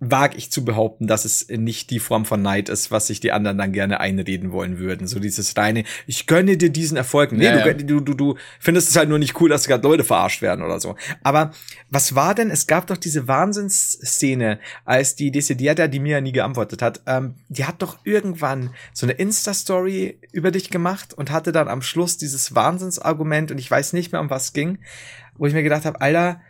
wage 0.00 0.36
ich 0.36 0.52
zu 0.52 0.64
behaupten, 0.64 1.06
dass 1.06 1.24
es 1.24 1.48
nicht 1.48 1.90
die 1.90 1.98
Form 1.98 2.24
von 2.24 2.40
Neid 2.40 2.68
ist, 2.68 2.90
was 2.90 3.08
sich 3.08 3.20
die 3.20 3.32
anderen 3.32 3.58
dann 3.58 3.72
gerne 3.72 4.00
einreden 4.00 4.52
wollen 4.52 4.78
würden. 4.78 5.06
So 5.08 5.18
dieses 5.18 5.56
reine, 5.56 5.84
ich 6.06 6.26
gönne 6.26 6.56
dir 6.56 6.70
diesen 6.70 6.96
Erfolg. 6.96 7.32
Nee, 7.32 7.44
ja, 7.44 7.72
du, 7.72 7.84
du, 7.84 8.00
du, 8.00 8.14
du 8.14 8.34
findest 8.60 8.90
es 8.90 8.96
halt 8.96 9.08
nur 9.08 9.18
nicht 9.18 9.40
cool, 9.40 9.48
dass 9.48 9.66
gerade 9.66 9.86
Leute 9.86 10.04
verarscht 10.04 10.40
werden 10.40 10.64
oder 10.64 10.78
so. 10.78 10.96
Aber 11.22 11.52
was 11.90 12.14
war 12.14 12.34
denn, 12.34 12.50
es 12.50 12.66
gab 12.66 12.86
doch 12.86 12.96
diese 12.96 13.26
Wahnsinnsszene, 13.26 14.60
als 14.84 15.16
die 15.16 15.30
Desidierta, 15.32 15.88
die 15.88 16.00
mir 16.00 16.12
ja 16.12 16.20
nie 16.20 16.32
geantwortet 16.32 16.80
hat, 16.80 17.00
ähm, 17.06 17.34
die 17.48 17.64
hat 17.64 17.82
doch 17.82 17.98
irgendwann 18.04 18.70
so 18.92 19.06
eine 19.06 19.14
Insta-Story 19.14 20.18
über 20.32 20.50
dich 20.52 20.70
gemacht 20.70 21.14
und 21.14 21.30
hatte 21.32 21.50
dann 21.50 21.68
am 21.68 21.82
Schluss 21.82 22.16
dieses 22.16 22.54
Wahnsinnsargument 22.54 23.50
und 23.50 23.58
ich 23.58 23.70
weiß 23.70 23.92
nicht 23.94 24.12
mehr, 24.12 24.20
um 24.20 24.30
was 24.30 24.52
ging, 24.52 24.78
wo 25.36 25.46
ich 25.46 25.54
mir 25.54 25.62
gedacht 25.62 25.84
habe, 25.84 26.00
Alter, 26.00 26.40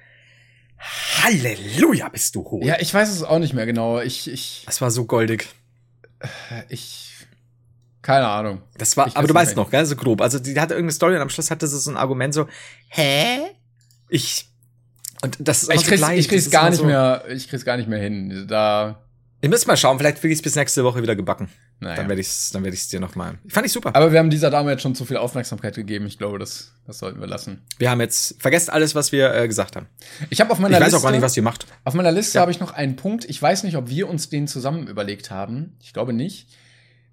Halleluja, 0.79 2.09
bist 2.09 2.35
du 2.35 2.45
hoch. 2.45 2.63
Ja, 2.63 2.77
ich 2.79 2.93
weiß 2.93 3.11
es 3.11 3.23
auch 3.23 3.39
nicht 3.39 3.53
mehr 3.53 3.67
genau. 3.67 4.01
Ich, 4.01 4.31
ich. 4.31 4.63
Das 4.67 4.81
war 4.81 4.91
so 4.91 5.05
goldig. 5.05 5.49
Ich. 6.69 7.05
Keine 8.03 8.29
Ahnung. 8.29 8.63
Das 8.77 8.97
war, 8.97 9.15
aber 9.15 9.27
du 9.27 9.35
weißt 9.35 9.57
noch, 9.57 9.71
gell, 9.71 9.85
so 9.85 9.97
grob. 9.97 10.21
Also, 10.21 10.39
die 10.39 10.59
hatte 10.59 10.75
irgendeine 10.75 10.93
Story 10.93 11.17
und 11.17 11.21
am 11.21 11.29
Schluss 11.29 11.51
hatte 11.51 11.67
sie 11.67 11.79
so 11.79 11.91
ein 11.91 11.97
Argument 11.97 12.33
so, 12.33 12.47
hä? 12.89 13.41
Ich. 14.09 14.49
Und 15.23 15.37
das 15.41 15.65
ist 15.65 15.75
ich 15.75 15.85
krieg's, 15.85 16.01
so 16.01 16.13
ich 16.13 16.29
krieg's 16.29 16.51
gar 16.51 16.71
nicht 16.71 16.79
so 16.79 16.85
mehr, 16.85 17.25
ich 17.29 17.49
krieg's 17.49 17.65
gar 17.65 17.77
nicht 17.77 17.89
mehr 17.89 17.99
hin. 17.99 18.47
Da. 18.49 19.03
Ich 19.41 19.49
muss 19.49 19.67
mal 19.67 19.77
schauen, 19.77 19.99
vielleicht 19.99 20.21
krieg 20.21 20.33
ich's 20.33 20.43
bis 20.43 20.57
nächste 20.57 20.83
Woche 20.83 21.01
wieder 21.01 21.15
gebacken. 21.15 21.49
Naja. 21.79 21.95
Dann 21.95 22.09
werde 22.09 22.21
ich's, 22.21 22.51
dann 22.51 22.65
werde 22.65 22.75
ich's 22.75 22.89
dir 22.89 22.99
noch 22.99 23.15
mal. 23.15 23.39
Fand 23.47 23.67
ich 23.67 23.73
super. 23.73 23.95
Aber 23.95 24.11
wir 24.11 24.19
haben 24.19 24.31
dieser 24.31 24.51
Dame 24.51 24.73
jetzt 24.73 24.83
schon 24.83 24.97
zu 24.97 25.05
viel 25.05 25.17
Aufmerksamkeit 25.17 25.77
gegeben. 25.77 26.07
Ich 26.07 26.19
glaube, 26.19 26.41
das, 26.41 26.73
das 26.89 26.99
sollten 26.99 27.21
wir 27.21 27.29
lassen. 27.29 27.63
Wir 27.79 27.91
haben 27.91 28.01
jetzt 28.01 28.43
vergesst 28.43 28.69
alles, 28.69 28.97
was 28.97 29.13
wir 29.13 29.33
äh, 29.33 29.47
gesagt 29.47 29.77
haben. 29.77 29.87
Ich 30.29 30.41
habe 30.41 30.51
auf 30.51 30.59
meiner 30.59 30.81
Liste. 30.81 30.89
Ich 30.89 30.93
weiß 30.93 31.01
auch 31.01 31.05
gar 31.05 31.13
nicht, 31.13 31.23
was 31.23 31.37
ihr 31.37 31.45
macht. 31.45 31.67
Auf 31.85 31.95
meiner 31.95 32.11
Liste 32.11 32.39
ja. 32.39 32.41
habe 32.41 32.51
ich 32.51 32.59
noch 32.59 32.73
einen 32.73 32.97
Punkt. 32.97 33.27
Ich 33.27 33.41
weiß 33.41 33.63
nicht, 33.63 33.77
ob 33.77 33.89
wir 33.89 34.09
uns 34.09 34.29
den 34.29 34.49
zusammen 34.49 34.89
überlegt 34.89 35.31
haben. 35.31 35.77
Ich 35.81 35.93
glaube 35.93 36.13
nicht. 36.13 36.49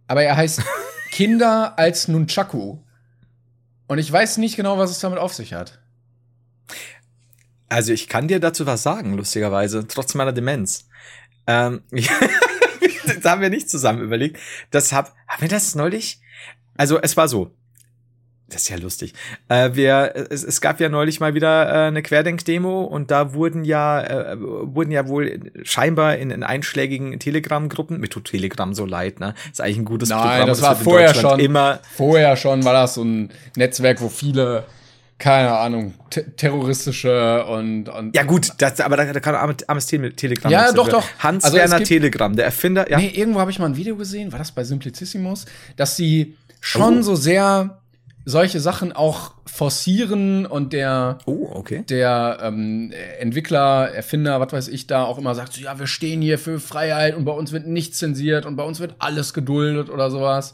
Aber 0.07 0.23
er 0.23 0.35
heißt 0.35 0.63
Kinder 1.11 1.77
als 1.77 2.07
Nunchaku. 2.07 2.79
Und 3.87 3.99
ich 3.99 4.11
weiß 4.11 4.37
nicht 4.37 4.55
genau, 4.55 4.79
was 4.79 4.89
es 4.89 4.99
damit 4.99 5.19
auf 5.19 5.35
sich 5.35 5.53
hat. 5.53 5.79
Also 7.69 7.93
ich 7.93 8.09
kann 8.09 8.27
dir 8.27 8.39
dazu 8.39 8.65
was 8.65 8.81
sagen, 8.81 9.15
lustigerweise, 9.15 9.87
trotz 9.87 10.15
meiner 10.15 10.33
Demenz. 10.33 10.87
Ähm, 11.47 11.81
das 11.91 13.23
haben 13.25 13.41
wir 13.41 13.49
nicht 13.49 13.69
zusammen 13.69 14.01
überlegt. 14.01 14.39
Das 14.71 14.93
hab, 14.93 15.15
haben 15.27 15.41
wir 15.41 15.49
das 15.49 15.75
neulich? 15.75 16.19
Also 16.77 16.99
es 17.01 17.15
war 17.17 17.27
so. 17.27 17.51
Das 18.47 18.61
ist 18.61 18.69
ja 18.69 18.77
lustig. 18.77 19.13
Äh, 19.49 19.71
wir, 19.73 20.13
es, 20.29 20.43
es 20.43 20.61
gab 20.61 20.79
ja 20.79 20.87
neulich 20.87 21.19
mal 21.19 21.33
wieder 21.33 21.67
äh, 21.67 21.87
eine 21.87 22.03
Querdenk-Demo 22.03 22.83
und 22.83 23.09
da 23.09 23.33
wurden 23.33 23.65
ja, 23.65 24.01
äh, 24.03 24.37
wurden 24.39 24.91
ja 24.91 25.07
wohl 25.07 25.51
scheinbar 25.63 26.17
in, 26.17 26.29
in 26.29 26.43
einschlägigen 26.43 27.19
Telegram-Gruppen, 27.19 27.99
mir 27.99 28.07
tut 28.07 28.25
Telegram 28.25 28.75
so 28.75 28.85
leid, 28.85 29.19
ne? 29.19 29.33
Ist 29.51 29.61
eigentlich 29.61 29.79
ein 29.79 29.85
gutes 29.85 30.09
Nein, 30.09 30.21
Programm. 30.21 30.47
das 30.47 30.61
war 30.61 30.75
vorher 30.75 31.15
schon. 31.15 31.39
Immer 31.39 31.79
vorher 31.95 32.37
schon 32.37 32.63
war 32.63 32.73
das 32.73 32.93
so 32.93 33.03
ein 33.03 33.31
Netzwerk, 33.55 33.99
wo 33.99 34.09
viele 34.09 34.65
keine 35.17 35.57
Ahnung, 35.57 35.93
terroristische 36.35 37.45
und, 37.45 37.87
und 37.87 38.15
Ja 38.15 38.23
gut, 38.23 38.49
das, 38.57 38.81
aber 38.81 38.97
da, 38.97 39.13
da 39.13 39.19
kann 39.19 39.35
armes 39.67 39.85
Telegram. 39.87 40.51
Ja, 40.51 40.73
doch, 40.73 40.89
doch. 40.89 41.05
Hans-Werner 41.19 41.75
also 41.75 41.85
Telegram, 41.85 42.35
der 42.35 42.45
Erfinder. 42.45 42.89
Ja. 42.89 42.97
Nee, 42.97 43.11
irgendwo 43.15 43.39
habe 43.39 43.49
ich 43.49 43.59
mal 43.59 43.67
ein 43.67 43.77
Video 43.77 43.95
gesehen, 43.95 44.31
war 44.31 44.39
das 44.39 44.51
bei 44.51 44.63
Simplicissimus, 44.63 45.45
dass 45.77 45.95
sie 45.95 46.35
schon 46.59 46.99
oh. 46.99 47.01
so 47.01 47.15
sehr 47.15 47.81
solche 48.25 48.59
Sachen 48.59 48.91
auch 48.91 49.33
forcieren 49.45 50.47
und 50.47 50.73
der, 50.73 51.19
oh, 51.25 51.47
okay. 51.53 51.83
der 51.87 52.39
ähm, 52.41 52.91
Entwickler, 53.19 53.91
Erfinder, 53.91 54.39
was 54.39 54.51
weiß 54.51 54.67
ich, 54.67 54.87
da 54.87 55.03
auch 55.03 55.19
immer 55.19 55.35
sagt, 55.35 55.53
so, 55.53 55.61
ja, 55.61 55.77
wir 55.77 55.85
stehen 55.85 56.21
hier 56.21 56.39
für 56.39 56.59
Freiheit 56.59 57.15
und 57.15 57.23
bei 57.23 57.31
uns 57.31 57.51
wird 57.51 57.67
nichts 57.67 57.99
zensiert 57.99 58.47
und 58.47 58.55
bei 58.55 58.63
uns 58.63 58.79
wird 58.79 58.95
alles 58.97 59.35
geduldet 59.35 59.91
oder 59.91 60.09
sowas. 60.09 60.53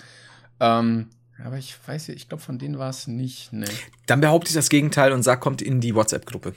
Ähm, 0.59 1.07
aber 1.46 1.58
ich 1.58 1.76
weiß 1.86 2.08
ja, 2.08 2.14
ich 2.14 2.30
glaube, 2.30 2.44
von 2.44 2.60
denen 2.60 2.78
war 2.78 2.89
es 2.89 3.08
nicht. 3.08 3.52
Nee. 3.54 3.66
Dann 4.06 4.22
behaupte 4.22 4.50
ich 4.50 4.56
das 4.56 4.70
Gegenteil 4.70 5.12
und 5.12 5.24
sag, 5.24 5.39
kommt 5.39 5.62
in 5.62 5.82
die 5.82 5.96
WhatsApp-Gruppe. 5.96 6.54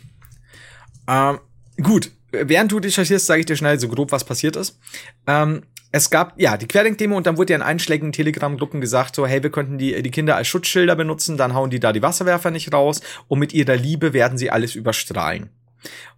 Ähm, 1.09 1.39
gut, 1.82 2.11
während 2.32 2.72
du 2.72 2.80
dich 2.80 2.95
recherchierst, 2.95 3.26
sage 3.26 3.41
ich 3.41 3.47
dir 3.47 3.57
schnell 3.57 3.78
so 3.78 3.89
grob, 3.89 4.12
was 4.12 4.24
passiert 4.24 4.57
ist. 4.57 4.78
Ähm, 5.26 5.62
es 5.93 6.11
gab, 6.11 6.41
ja, 6.41 6.57
die 6.57 6.66
Querdenk-Demo 6.66 7.16
und 7.16 7.26
dann 7.26 7.37
wurde 7.37 7.53
ja 7.53 7.57
in 7.57 7.62
einschlägigen 7.62 8.11
Telegram-Gruppen 8.11 8.80
gesagt, 8.80 9.14
so, 9.14 9.26
hey, 9.26 9.43
wir 9.43 9.51
könnten 9.51 9.78
die, 9.78 10.03
die 10.03 10.11
Kinder 10.11 10.35
als 10.35 10.49
Schutzschilder 10.49 10.97
benutzen, 10.97 11.37
dann 11.37 11.55
hauen 11.55 11.70
die 11.70 11.78
da 11.78 11.93
die 11.93 12.03
Wasserwerfer 12.03 12.51
nicht 12.51 12.72
raus 12.72 13.01
und 13.28 13.39
mit 13.39 13.53
ihrer 13.53 13.76
Liebe 13.76 14.12
werden 14.12 14.37
sie 14.37 14.51
alles 14.51 14.74
überstrahlen. 14.74 15.51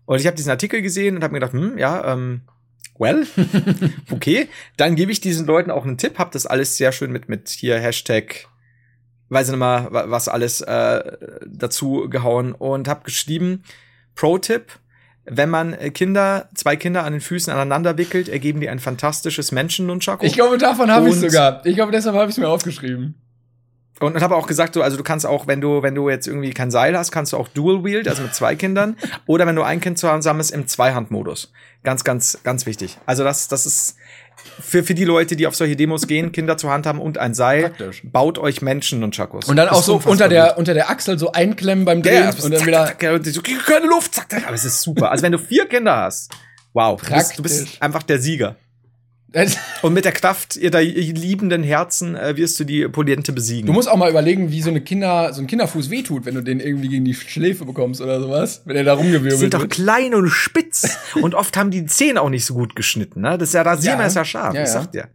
Und 0.06 0.18
ich 0.18 0.26
habe 0.26 0.36
diesen 0.36 0.50
Artikel 0.50 0.80
gesehen 0.80 1.16
und 1.16 1.22
habe 1.22 1.32
mir 1.32 1.40
gedacht, 1.40 1.52
hm, 1.52 1.76
ja, 1.76 2.12
ähm, 2.12 2.42
well, 2.98 3.26
okay, 4.10 4.48
dann 4.78 4.96
gebe 4.96 5.12
ich 5.12 5.20
diesen 5.20 5.46
Leuten 5.46 5.70
auch 5.70 5.84
einen 5.84 5.98
Tipp, 5.98 6.18
hab 6.18 6.32
das 6.32 6.46
alles 6.46 6.78
sehr 6.78 6.92
schön 6.92 7.12
mit, 7.12 7.28
mit 7.28 7.50
hier 7.50 7.78
Hashtag 7.78 8.48
weiß 9.28 9.48
nicht 9.48 9.58
mal, 9.58 9.88
was 9.90 10.28
alles 10.28 10.60
äh, 10.60 11.02
dazu 11.46 12.08
gehauen 12.08 12.52
und 12.52 12.88
habe 12.88 13.04
geschrieben, 13.04 13.62
Pro-Tipp, 14.14 14.72
wenn 15.24 15.50
man 15.50 15.76
Kinder, 15.92 16.48
zwei 16.54 16.76
Kinder 16.76 17.04
an 17.04 17.12
den 17.12 17.20
Füßen 17.20 17.52
aneinander 17.52 17.98
wickelt, 17.98 18.28
ergeben 18.28 18.60
die 18.60 18.68
ein 18.68 18.78
fantastisches 18.78 19.50
Menschen-Nunchaku. 19.50 20.24
Ich 20.24 20.34
glaube, 20.34 20.56
davon 20.56 20.90
habe 20.90 21.08
ich 21.08 21.16
sogar. 21.16 21.66
Ich 21.66 21.74
glaube, 21.74 21.90
deshalb 21.90 22.14
habe 22.14 22.30
ich 22.30 22.38
mir 22.38 22.48
aufgeschrieben. 22.48 23.16
Und, 23.98 24.14
und 24.14 24.22
habe 24.22 24.36
auch 24.36 24.46
gesagt, 24.46 24.74
so, 24.74 24.82
also 24.82 24.96
du 24.96 25.02
kannst 25.02 25.24
auch, 25.24 25.46
wenn 25.46 25.60
du, 25.60 25.82
wenn 25.82 25.94
du 25.94 26.10
jetzt 26.10 26.26
irgendwie 26.26 26.50
kein 26.50 26.70
Seil 26.70 26.96
hast, 26.96 27.12
kannst 27.12 27.32
du 27.32 27.38
auch 27.38 27.48
Dual 27.48 27.82
Wield, 27.82 28.08
also 28.08 28.22
mit 28.22 28.34
zwei 28.34 28.54
Kindern, 28.54 28.96
oder 29.26 29.46
wenn 29.46 29.56
du 29.56 29.62
ein 29.62 29.80
Kind 29.80 29.98
zusammen 29.98 30.40
ist, 30.40 30.50
im 30.50 30.66
Zweihand-Modus. 30.66 31.52
Ganz, 31.82 32.04
ganz, 32.04 32.38
ganz 32.44 32.66
wichtig. 32.66 32.98
Also 33.06 33.24
das, 33.24 33.48
das 33.48 33.64
ist 33.64 33.96
für, 34.60 34.82
für 34.82 34.94
die 34.94 35.04
Leute, 35.04 35.36
die 35.36 35.46
auf 35.46 35.54
solche 35.54 35.76
Demos 35.76 36.06
gehen, 36.06 36.32
Kinder 36.32 36.56
zur 36.56 36.70
Hand 36.70 36.86
haben 36.86 37.00
und 37.00 37.18
ein 37.18 37.34
Seil, 37.34 37.70
Praktisch. 37.70 38.02
baut 38.04 38.38
euch 38.38 38.62
Menschen 38.62 39.02
und 39.02 39.14
Chakos. 39.14 39.46
Und 39.46 39.56
dann 39.56 39.68
auch 39.68 39.82
so 39.82 40.00
unter 40.04 40.28
der, 40.28 40.58
unter 40.58 40.74
der 40.74 40.90
Achsel 40.90 41.18
so 41.18 41.32
einklemmen 41.32 41.84
beim 41.84 42.02
Drehen 42.02 42.24
ja, 42.24 42.30
und 42.30 42.50
dann 42.50 42.58
zack, 42.60 42.66
wieder. 42.66 42.86
Zack, 42.86 43.24
so, 43.24 43.42
keine 43.42 43.86
Luft, 43.86 44.14
zack, 44.14 44.30
zack. 44.30 44.46
Aber 44.46 44.54
es 44.54 44.64
ist 44.64 44.80
super. 44.82 45.10
Also 45.10 45.22
wenn 45.22 45.32
du 45.32 45.38
vier 45.38 45.66
Kinder 45.66 45.96
hast, 45.96 46.32
wow, 46.72 47.00
du 47.00 47.14
bist, 47.14 47.38
du 47.38 47.42
bist 47.42 47.82
einfach 47.82 48.02
der 48.02 48.18
Sieger. 48.18 48.56
Und 49.82 49.92
mit 49.92 50.04
der 50.04 50.12
Kraft 50.12 50.56
ihrer 50.56 50.80
liebenden 50.80 51.62
Herzen 51.62 52.16
äh, 52.16 52.36
wirst 52.36 52.58
du 52.58 52.64
die 52.64 52.88
Poliente 52.88 53.32
besiegen. 53.32 53.66
Du 53.66 53.72
musst 53.72 53.88
auch 53.88 53.96
mal 53.96 54.10
überlegen, 54.10 54.50
wie 54.50 54.62
so 54.62 54.70
eine 54.70 54.80
Kinder, 54.80 55.32
so 55.32 55.42
ein 55.42 55.46
Kinderfuß 55.46 55.90
wehtut, 55.90 56.24
wenn 56.24 56.34
du 56.34 56.42
den 56.42 56.60
irgendwie 56.60 56.88
gegen 56.88 57.04
die 57.04 57.14
Schläfe 57.14 57.64
bekommst 57.64 58.00
oder 58.00 58.20
sowas, 58.20 58.62
wenn 58.64 58.76
er 58.76 58.84
da 58.84 58.94
rumgewirbelt 58.94 59.24
wird. 59.24 59.34
Die 59.34 59.38
sind 59.38 59.54
doch 59.54 59.68
klein 59.68 60.14
und 60.14 60.28
spitz 60.28 60.98
und 61.20 61.34
oft 61.34 61.56
haben 61.56 61.70
die 61.70 61.84
Zähne 61.86 62.20
auch 62.20 62.30
nicht 62.30 62.44
so 62.44 62.54
gut 62.54 62.76
geschnitten, 62.76 63.20
ne? 63.20 63.36
Das 63.38 63.50
ist 63.50 63.54
ja 63.54 63.62
Rasieren 63.62 64.00
ja. 64.00 64.06
ist 64.06 64.16
ja 64.16 64.24
scharf, 64.24 64.54
ja, 64.54 64.62
ich 64.62 64.68
sag 64.68 64.92
dir. 64.92 65.08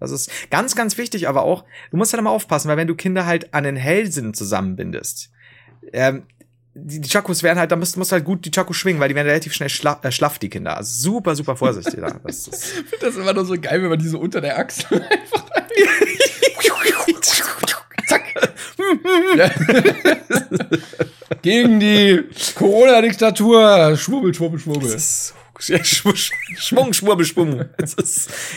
Das 0.00 0.10
ist 0.10 0.30
ganz, 0.50 0.74
ganz 0.76 0.98
wichtig, 0.98 1.28
aber 1.28 1.42
auch, 1.42 1.64
du 1.90 1.96
musst 1.96 2.12
halt 2.12 2.20
immer 2.20 2.30
aufpassen, 2.30 2.68
weil 2.68 2.76
wenn 2.76 2.88
du 2.88 2.94
Kinder 2.94 3.26
halt 3.26 3.54
an 3.54 3.64
den 3.64 3.76
Hellsinn 3.76 4.34
zusammenbindest, 4.34 5.30
ähm, 5.92 6.24
die, 6.74 7.00
die 7.00 7.08
Chakos 7.08 7.42
werden 7.42 7.58
halt, 7.58 7.70
da 7.70 7.76
musst, 7.76 7.96
musst 7.96 8.12
halt 8.12 8.24
gut 8.24 8.44
die 8.44 8.50
Chakos 8.50 8.76
schwingen, 8.76 9.00
weil 9.00 9.08
die 9.08 9.14
werden 9.14 9.28
relativ 9.28 9.54
schnell 9.54 9.68
schla 9.68 9.98
äh, 10.02 10.10
schlaff, 10.10 10.38
die 10.38 10.50
Kinder. 10.50 10.76
Also 10.76 11.12
super, 11.12 11.36
super 11.36 11.56
vorsichtig. 11.56 12.00
da. 12.00 12.18
Das 12.24 12.48
ist 12.48 12.48
ich 12.54 12.90
finde 12.90 13.06
das 13.06 13.16
immer 13.16 13.32
nur 13.32 13.46
so 13.46 13.54
geil, 13.54 13.82
wenn 13.82 13.90
man 13.90 13.98
die 13.98 14.08
so 14.08 14.18
unter 14.18 14.40
der 14.40 14.58
Achsel 14.58 15.02
einfach 15.10 15.44
Zack. 18.06 18.22
Gegen 21.42 21.80
die 21.80 22.24
Corona-Diktatur. 22.54 23.96
Schwurbel, 23.96 24.34
schwurbel, 24.34 24.58
schwurbel. 24.58 24.92
Das 24.92 24.94
ist 24.94 25.34
Schwung, 25.60 26.92
Schwurbel, 26.92 27.24
Schwung. 27.24 27.64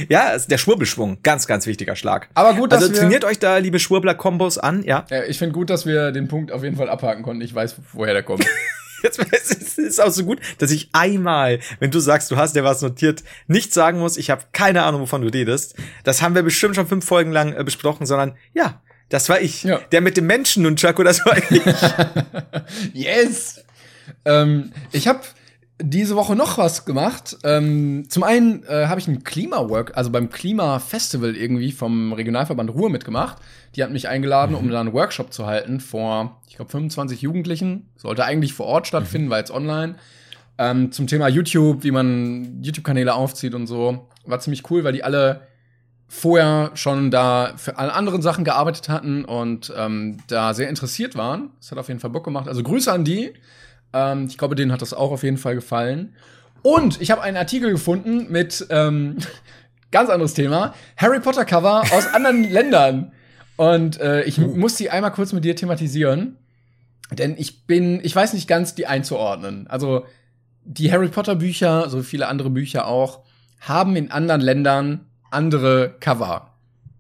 ja, 0.10 0.30
ist 0.30 0.50
der 0.50 0.58
Schwurbelschwung. 0.58 1.20
Ganz, 1.24 1.48
ganz 1.48 1.68
wichtiger 1.68 1.96
Schlag. 1.96 2.30
Aber 2.34 2.54
gut, 2.56 2.72
dass 2.72 2.84
also 2.84 2.94
trainiert 2.94 3.24
euch 3.24 3.40
da, 3.40 3.58
liebe 3.58 3.80
Schwurbler-Kombos 3.80 4.58
an, 4.58 4.84
ja? 4.84 5.06
ja 5.10 5.24
ich 5.24 5.38
finde 5.38 5.54
gut, 5.54 5.70
dass 5.70 5.86
wir 5.86 6.12
den 6.12 6.28
Punkt 6.28 6.52
auf 6.52 6.64
jeden 6.64 6.76
Fall 6.76 6.90
abhaken 6.90 7.24
konnten. 7.24 7.42
Ich 7.42 7.54
weiß, 7.54 7.76
woher 7.94 8.14
der 8.14 8.24
kommt. 8.24 8.46
Jetzt 9.04 9.20
es 9.20 9.78
ist 9.78 10.02
auch 10.02 10.12
so 10.12 10.24
gut, 10.26 10.40
dass 10.58 10.72
ich 10.72 10.90
einmal, 10.92 11.60
wenn 11.80 11.92
du 11.92 12.00
sagst, 12.00 12.32
du 12.32 12.38
hast 12.38 12.56
dir 12.56 12.64
was 12.64 12.82
notiert, 12.82 13.24
nicht 13.46 13.72
sagen 13.72 14.00
muss, 14.00 14.18
ich 14.18 14.32
habe 14.32 14.44
keine 14.54 14.84
Ahnung, 14.84 15.02
wovon 15.02 15.22
du 15.22 15.28
redest. 15.28 15.76
Das 16.04 16.22
haben 16.22 16.34
wir 16.34 16.42
bestimmt 16.42 16.76
schon 16.76 16.88
fünf 16.88 17.06
Folgen 17.06 17.32
lang 17.32 17.54
äh, 17.54 17.64
besprochen, 17.64 18.08
sondern 18.08 18.36
ja, 18.54 18.82
das 19.10 19.30
war 19.30 19.40
ich. 19.40 19.64
Ja. 19.64 19.80
Der 19.92 20.02
mit 20.02 20.18
dem 20.18 20.26
Menschen 20.26 20.66
und 20.66 20.80
Chaco, 20.80 21.04
das 21.04 21.26
war 21.26 21.38
ich. 21.38 21.62
yes! 22.94 23.64
Ähm, 24.26 24.72
ich 24.92 25.08
habe 25.08 25.22
diese 25.82 26.16
Woche 26.16 26.36
noch 26.36 26.58
was 26.58 26.86
gemacht. 26.86 27.38
Ähm, 27.44 28.06
zum 28.10 28.24
einen 28.24 28.64
äh, 28.64 28.88
habe 28.88 29.00
ich 29.00 29.08
ein 29.08 29.24
Klimawork, 29.24 29.96
also 29.96 30.10
beim 30.10 30.30
Klimafestival 30.30 31.36
irgendwie 31.36 31.72
vom 31.72 32.14
Regionalverband 32.14 32.72
Ruhr 32.72 32.90
mitgemacht. 32.90 33.38
Die 33.76 33.84
hat 33.84 33.92
mich 33.92 34.08
eingeladen, 34.08 34.54
mhm. 34.54 34.58
um 34.58 34.70
da 34.70 34.80
einen 34.80 34.94
Workshop 34.94 35.32
zu 35.32 35.46
halten 35.46 35.80
vor, 35.80 36.42
ich 36.48 36.56
glaube, 36.56 36.72
25 36.72 37.22
Jugendlichen. 37.22 37.90
Sollte 37.96 38.26
eigentlich 38.26 38.54
vor 38.54 38.66
Ort 38.66 38.88
stattfinden, 38.88 39.28
mhm. 39.28 39.32
war 39.32 39.38
jetzt 39.40 39.52
online. 39.52 39.96
Ähm, 40.58 40.92
zum 40.92 41.06
Thema 41.06 41.28
YouTube, 41.28 41.84
wie 41.84 41.92
man 41.92 42.64
YouTube-Kanäle 42.64 43.14
aufzieht 43.14 43.54
und 43.54 43.68
so. 43.68 44.08
War 44.26 44.40
ziemlich 44.40 44.70
cool, 44.72 44.84
weil 44.84 44.94
die 44.94 45.04
alle 45.04 45.42
vorher 46.08 46.72
schon 46.74 47.12
da 47.12 47.54
für 47.58 47.78
alle 47.78 47.94
anderen 47.94 48.22
Sachen 48.22 48.44
gearbeitet 48.46 48.90
hatten 48.90 49.26
und 49.26 49.72
ähm, 49.78 50.18
da 50.28 50.54
sehr 50.56 50.70
interessiert 50.70 51.16
waren. 51.16 51.52
Das 51.60 51.70
hat 51.70 51.78
auf 51.78 51.90
jeden 51.90 52.00
Fall 52.00 52.10
Bock 52.10 52.24
gemacht. 52.24 52.48
Also 52.48 52.64
Grüße 52.64 52.92
an 52.92 53.04
die. 53.04 53.34
Ähm, 53.94 54.28
ich 54.30 54.38
glaube, 54.38 54.56
denen 54.56 54.72
hat 54.72 54.82
das 54.82 54.94
auch 54.94 55.12
auf 55.12 55.24
jeden 55.24 55.38
Fall 55.38 55.56
gefallen. 55.56 56.14
Und 56.62 57.02
ich 57.02 57.12
habe 57.12 57.22
einen 57.22 57.38
Artikel 57.38 57.72
gefunden 57.72 58.32
mit 58.32 58.66
ähm, 58.70 59.18
ganz 59.92 60.10
anderes 60.10 60.34
Thema. 60.34 60.74
Harry 60.98 61.20
Potter 61.20 61.46
Cover 61.46 61.84
aus 61.92 62.08
anderen 62.14 62.44
Ländern. 62.44 63.12
Und 63.56 64.00
äh, 64.00 64.24
ich 64.24 64.40
uh. 64.40 64.48
muss 64.48 64.76
die 64.76 64.90
einmal 64.90 65.12
kurz 65.12 65.34
mit 65.34 65.44
dir 65.46 65.56
thematisieren. 65.56 66.38
Denn 67.12 67.36
ich 67.38 67.66
bin, 67.66 68.00
ich 68.04 68.16
weiß 68.16 68.34
nicht 68.34 68.48
ganz, 68.48 68.76
die 68.76 68.86
einzuordnen. 68.86 69.68
Also 69.68 70.06
die 70.64 70.92
Harry 70.92 71.08
Potter 71.08 71.36
Bücher, 71.36 71.90
so 71.90 72.04
viele 72.04 72.28
andere 72.28 72.50
Bücher 72.50 72.88
auch, 72.88 73.22
haben 73.62 73.96
in 73.96 74.12
anderen 74.12 74.42
Ländern 74.42 75.06
andere 75.32 75.96
Cover. 76.00 76.52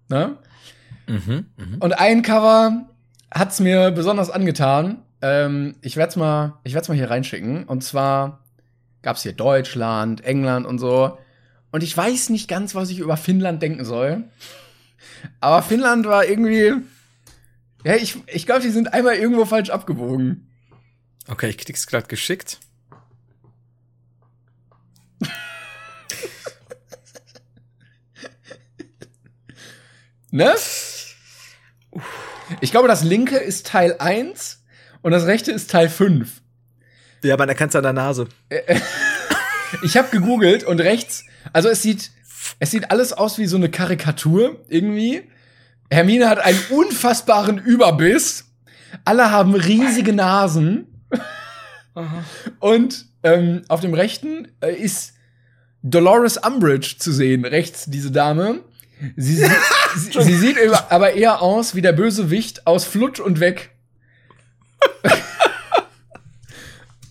Ne? 0.09 0.37
Mhm, 1.07 1.45
mh. 1.57 1.77
Und 1.79 1.93
ein 1.99 2.21
Cover 2.21 2.87
hat's 3.33 3.59
mir 3.59 3.91
besonders 3.91 4.29
angetan. 4.29 5.03
Ähm, 5.21 5.75
ich 5.81 5.97
werde 5.97 6.09
es 6.09 6.15
mal, 6.15 6.59
ich 6.63 6.73
werd's 6.73 6.87
mal 6.89 6.95
hier 6.95 7.09
reinschicken. 7.09 7.63
Und 7.65 7.83
zwar 7.83 8.43
gab's 9.01 9.23
hier 9.23 9.33
Deutschland, 9.33 10.23
England 10.23 10.65
und 10.65 10.79
so. 10.79 11.17
Und 11.71 11.83
ich 11.83 11.95
weiß 11.95 12.29
nicht 12.29 12.47
ganz, 12.47 12.75
was 12.75 12.89
ich 12.89 12.99
über 12.99 13.17
Finnland 13.17 13.61
denken 13.61 13.85
soll. 13.85 14.23
Aber 15.39 15.61
Finnland 15.61 16.05
war 16.05 16.25
irgendwie. 16.25 16.73
Ja, 17.83 17.95
ich, 17.95 18.17
ich 18.27 18.45
glaube, 18.45 18.61
die 18.61 18.69
sind 18.69 18.93
einmal 18.93 19.15
irgendwo 19.15 19.45
falsch 19.45 19.69
abgewogen. 19.69 20.49
Okay, 21.27 21.49
ich 21.49 21.57
krieg's 21.57 21.87
gerade 21.87 22.07
geschickt. 22.07 22.59
ne? 30.31 30.53
Ich 32.61 32.71
glaube, 32.71 32.87
das 32.87 33.03
linke 33.03 33.37
ist 33.37 33.67
Teil 33.67 33.97
1 33.99 34.56
und 35.07 35.13
das 35.13 35.25
rechte 35.25 35.53
ist 35.53 35.71
Teil 35.71 35.87
5. 35.87 36.41
Ja, 37.23 37.37
man 37.37 37.47
erkennt 37.47 37.69
es 37.69 37.77
an 37.77 37.83
der 37.83 37.93
Nase. 37.93 38.27
ich 39.81 39.95
habe 39.95 40.09
gegoogelt 40.09 40.65
und 40.65 40.81
rechts, 40.81 41.23
also 41.53 41.69
es 41.69 41.81
sieht, 41.81 42.11
es 42.59 42.71
sieht 42.71 42.91
alles 42.91 43.13
aus 43.13 43.37
wie 43.37 43.45
so 43.45 43.55
eine 43.55 43.71
Karikatur 43.71 44.65
irgendwie. 44.67 45.23
Hermine 45.89 46.27
hat 46.27 46.39
einen 46.39 46.59
unfassbaren 46.71 47.57
Überbiss. 47.57 48.51
Alle 49.05 49.31
haben 49.31 49.55
riesige 49.55 50.11
Nasen. 50.11 50.87
Und 52.59 53.05
ähm, 53.23 53.61
auf 53.69 53.79
dem 53.79 53.93
rechten 53.93 54.49
äh, 54.59 54.75
ist 54.75 55.13
Dolores 55.83 56.35
Umbridge 56.35 56.95
zu 56.99 57.13
sehen, 57.13 57.45
rechts 57.45 57.85
diese 57.87 58.11
Dame. 58.11 58.59
Sie, 59.15 59.35
sie, 59.35 59.45
sie, 59.95 60.21
sie 60.21 60.35
sieht 60.37 60.57
aber 60.89 61.13
eher 61.13 61.41
aus 61.41 61.75
wie 61.75 61.81
der 61.81 61.93
Bösewicht 61.93 62.67
aus 62.67 62.83
Flutsch 62.83 63.21
und 63.21 63.39
weg. 63.39 63.76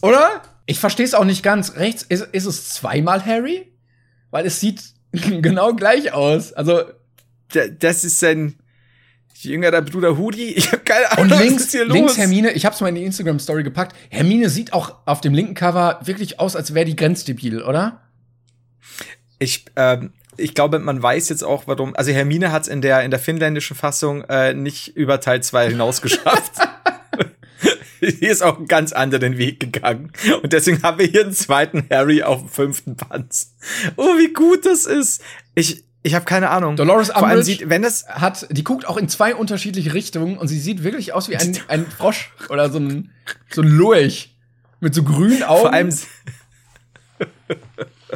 Oder? 0.00 0.42
Ich 0.66 0.78
verstehe 0.80 1.06
es 1.06 1.14
auch 1.14 1.24
nicht 1.24 1.42
ganz. 1.42 1.76
Rechts 1.76 2.02
ist, 2.02 2.26
ist 2.32 2.46
es 2.46 2.70
zweimal 2.70 3.24
Harry? 3.24 3.72
Weil 4.30 4.46
es 4.46 4.60
sieht 4.60 4.82
genau 5.12 5.74
gleich 5.74 6.12
aus. 6.12 6.52
Also. 6.52 6.82
das 7.78 8.04
ist 8.04 8.20
sein 8.20 8.56
jüngerer 9.34 9.82
Bruder 9.82 10.16
Hudi. 10.16 10.52
Ich 10.56 10.72
habe 10.72 10.82
keine 10.82 11.10
Ahnung, 11.12 11.32
Und 11.32 11.38
links, 11.40 11.54
was 11.54 11.62
ist 11.66 11.72
hier 11.72 11.84
los? 11.84 11.94
links 11.94 12.18
Hermine, 12.18 12.52
ich 12.52 12.66
hab's 12.66 12.80
mal 12.80 12.88
in 12.88 12.94
die 12.96 13.04
Instagram-Story 13.04 13.62
gepackt. 13.62 13.94
Hermine 14.10 14.48
sieht 14.50 14.72
auch 14.72 14.96
auf 15.06 15.20
dem 15.20 15.34
linken 15.34 15.54
Cover 15.54 16.00
wirklich 16.04 16.40
aus, 16.40 16.56
als 16.56 16.74
wäre 16.74 16.84
die 16.84 16.96
grenzdebil, 16.96 17.62
oder? 17.62 18.00
Ich, 19.38 19.66
ähm, 19.76 20.12
ich 20.36 20.54
glaube, 20.54 20.78
man 20.78 21.02
weiß 21.02 21.28
jetzt 21.28 21.44
auch, 21.44 21.66
warum. 21.66 21.94
Also 21.96 22.12
Hermine 22.12 22.50
hat's 22.52 22.68
in 22.68 22.80
der 22.80 23.02
in 23.02 23.10
der 23.10 23.20
finnländischen 23.20 23.76
Fassung 23.76 24.24
äh, 24.24 24.54
nicht 24.54 24.96
über 24.96 25.20
Teil 25.20 25.42
2 25.42 25.70
hinaus 25.70 26.02
geschafft. 26.02 26.52
Die 28.20 28.26
ist 28.26 28.42
auch 28.42 28.56
einen 28.56 28.68
ganz 28.68 28.92
anderen 28.92 29.36
Weg 29.38 29.60
gegangen. 29.60 30.12
Und 30.42 30.52
deswegen 30.52 30.82
haben 30.82 30.98
wir 30.98 31.06
hier 31.06 31.22
einen 31.22 31.32
zweiten 31.32 31.84
Harry 31.90 32.22
auf 32.22 32.40
dem 32.40 32.48
fünften 32.48 32.96
Panz. 32.96 33.54
Oh, 33.96 34.16
wie 34.18 34.32
gut 34.32 34.64
das 34.64 34.86
ist. 34.86 35.22
Ich, 35.54 35.84
ich 36.02 36.14
habe 36.14 36.24
keine 36.24 36.50
Ahnung. 36.50 36.76
Dolores 36.76 37.10
Umbridge 37.10 37.42
sieht, 37.42 37.68
wenn 37.68 37.82
es 37.82 38.06
hat, 38.06 38.46
die 38.50 38.62
guckt 38.62 38.86
auch 38.86 38.96
in 38.96 39.08
zwei 39.08 39.34
unterschiedliche 39.34 39.92
Richtungen 39.92 40.38
und 40.38 40.46
sie 40.46 40.60
sieht 40.60 40.84
wirklich 40.84 41.12
aus 41.12 41.28
wie 41.28 41.36
ein, 41.36 41.58
ein 41.68 41.86
Frosch 41.86 42.32
oder 42.48 42.70
so 42.70 42.78
ein, 42.78 43.10
so 43.50 43.62
ein 43.62 43.68
Lurch 43.68 44.36
mit 44.78 44.94
so 44.94 45.02
grünen 45.02 45.42
Augen. 45.42 45.62
Vor 45.62 45.72
allem, 45.72 45.90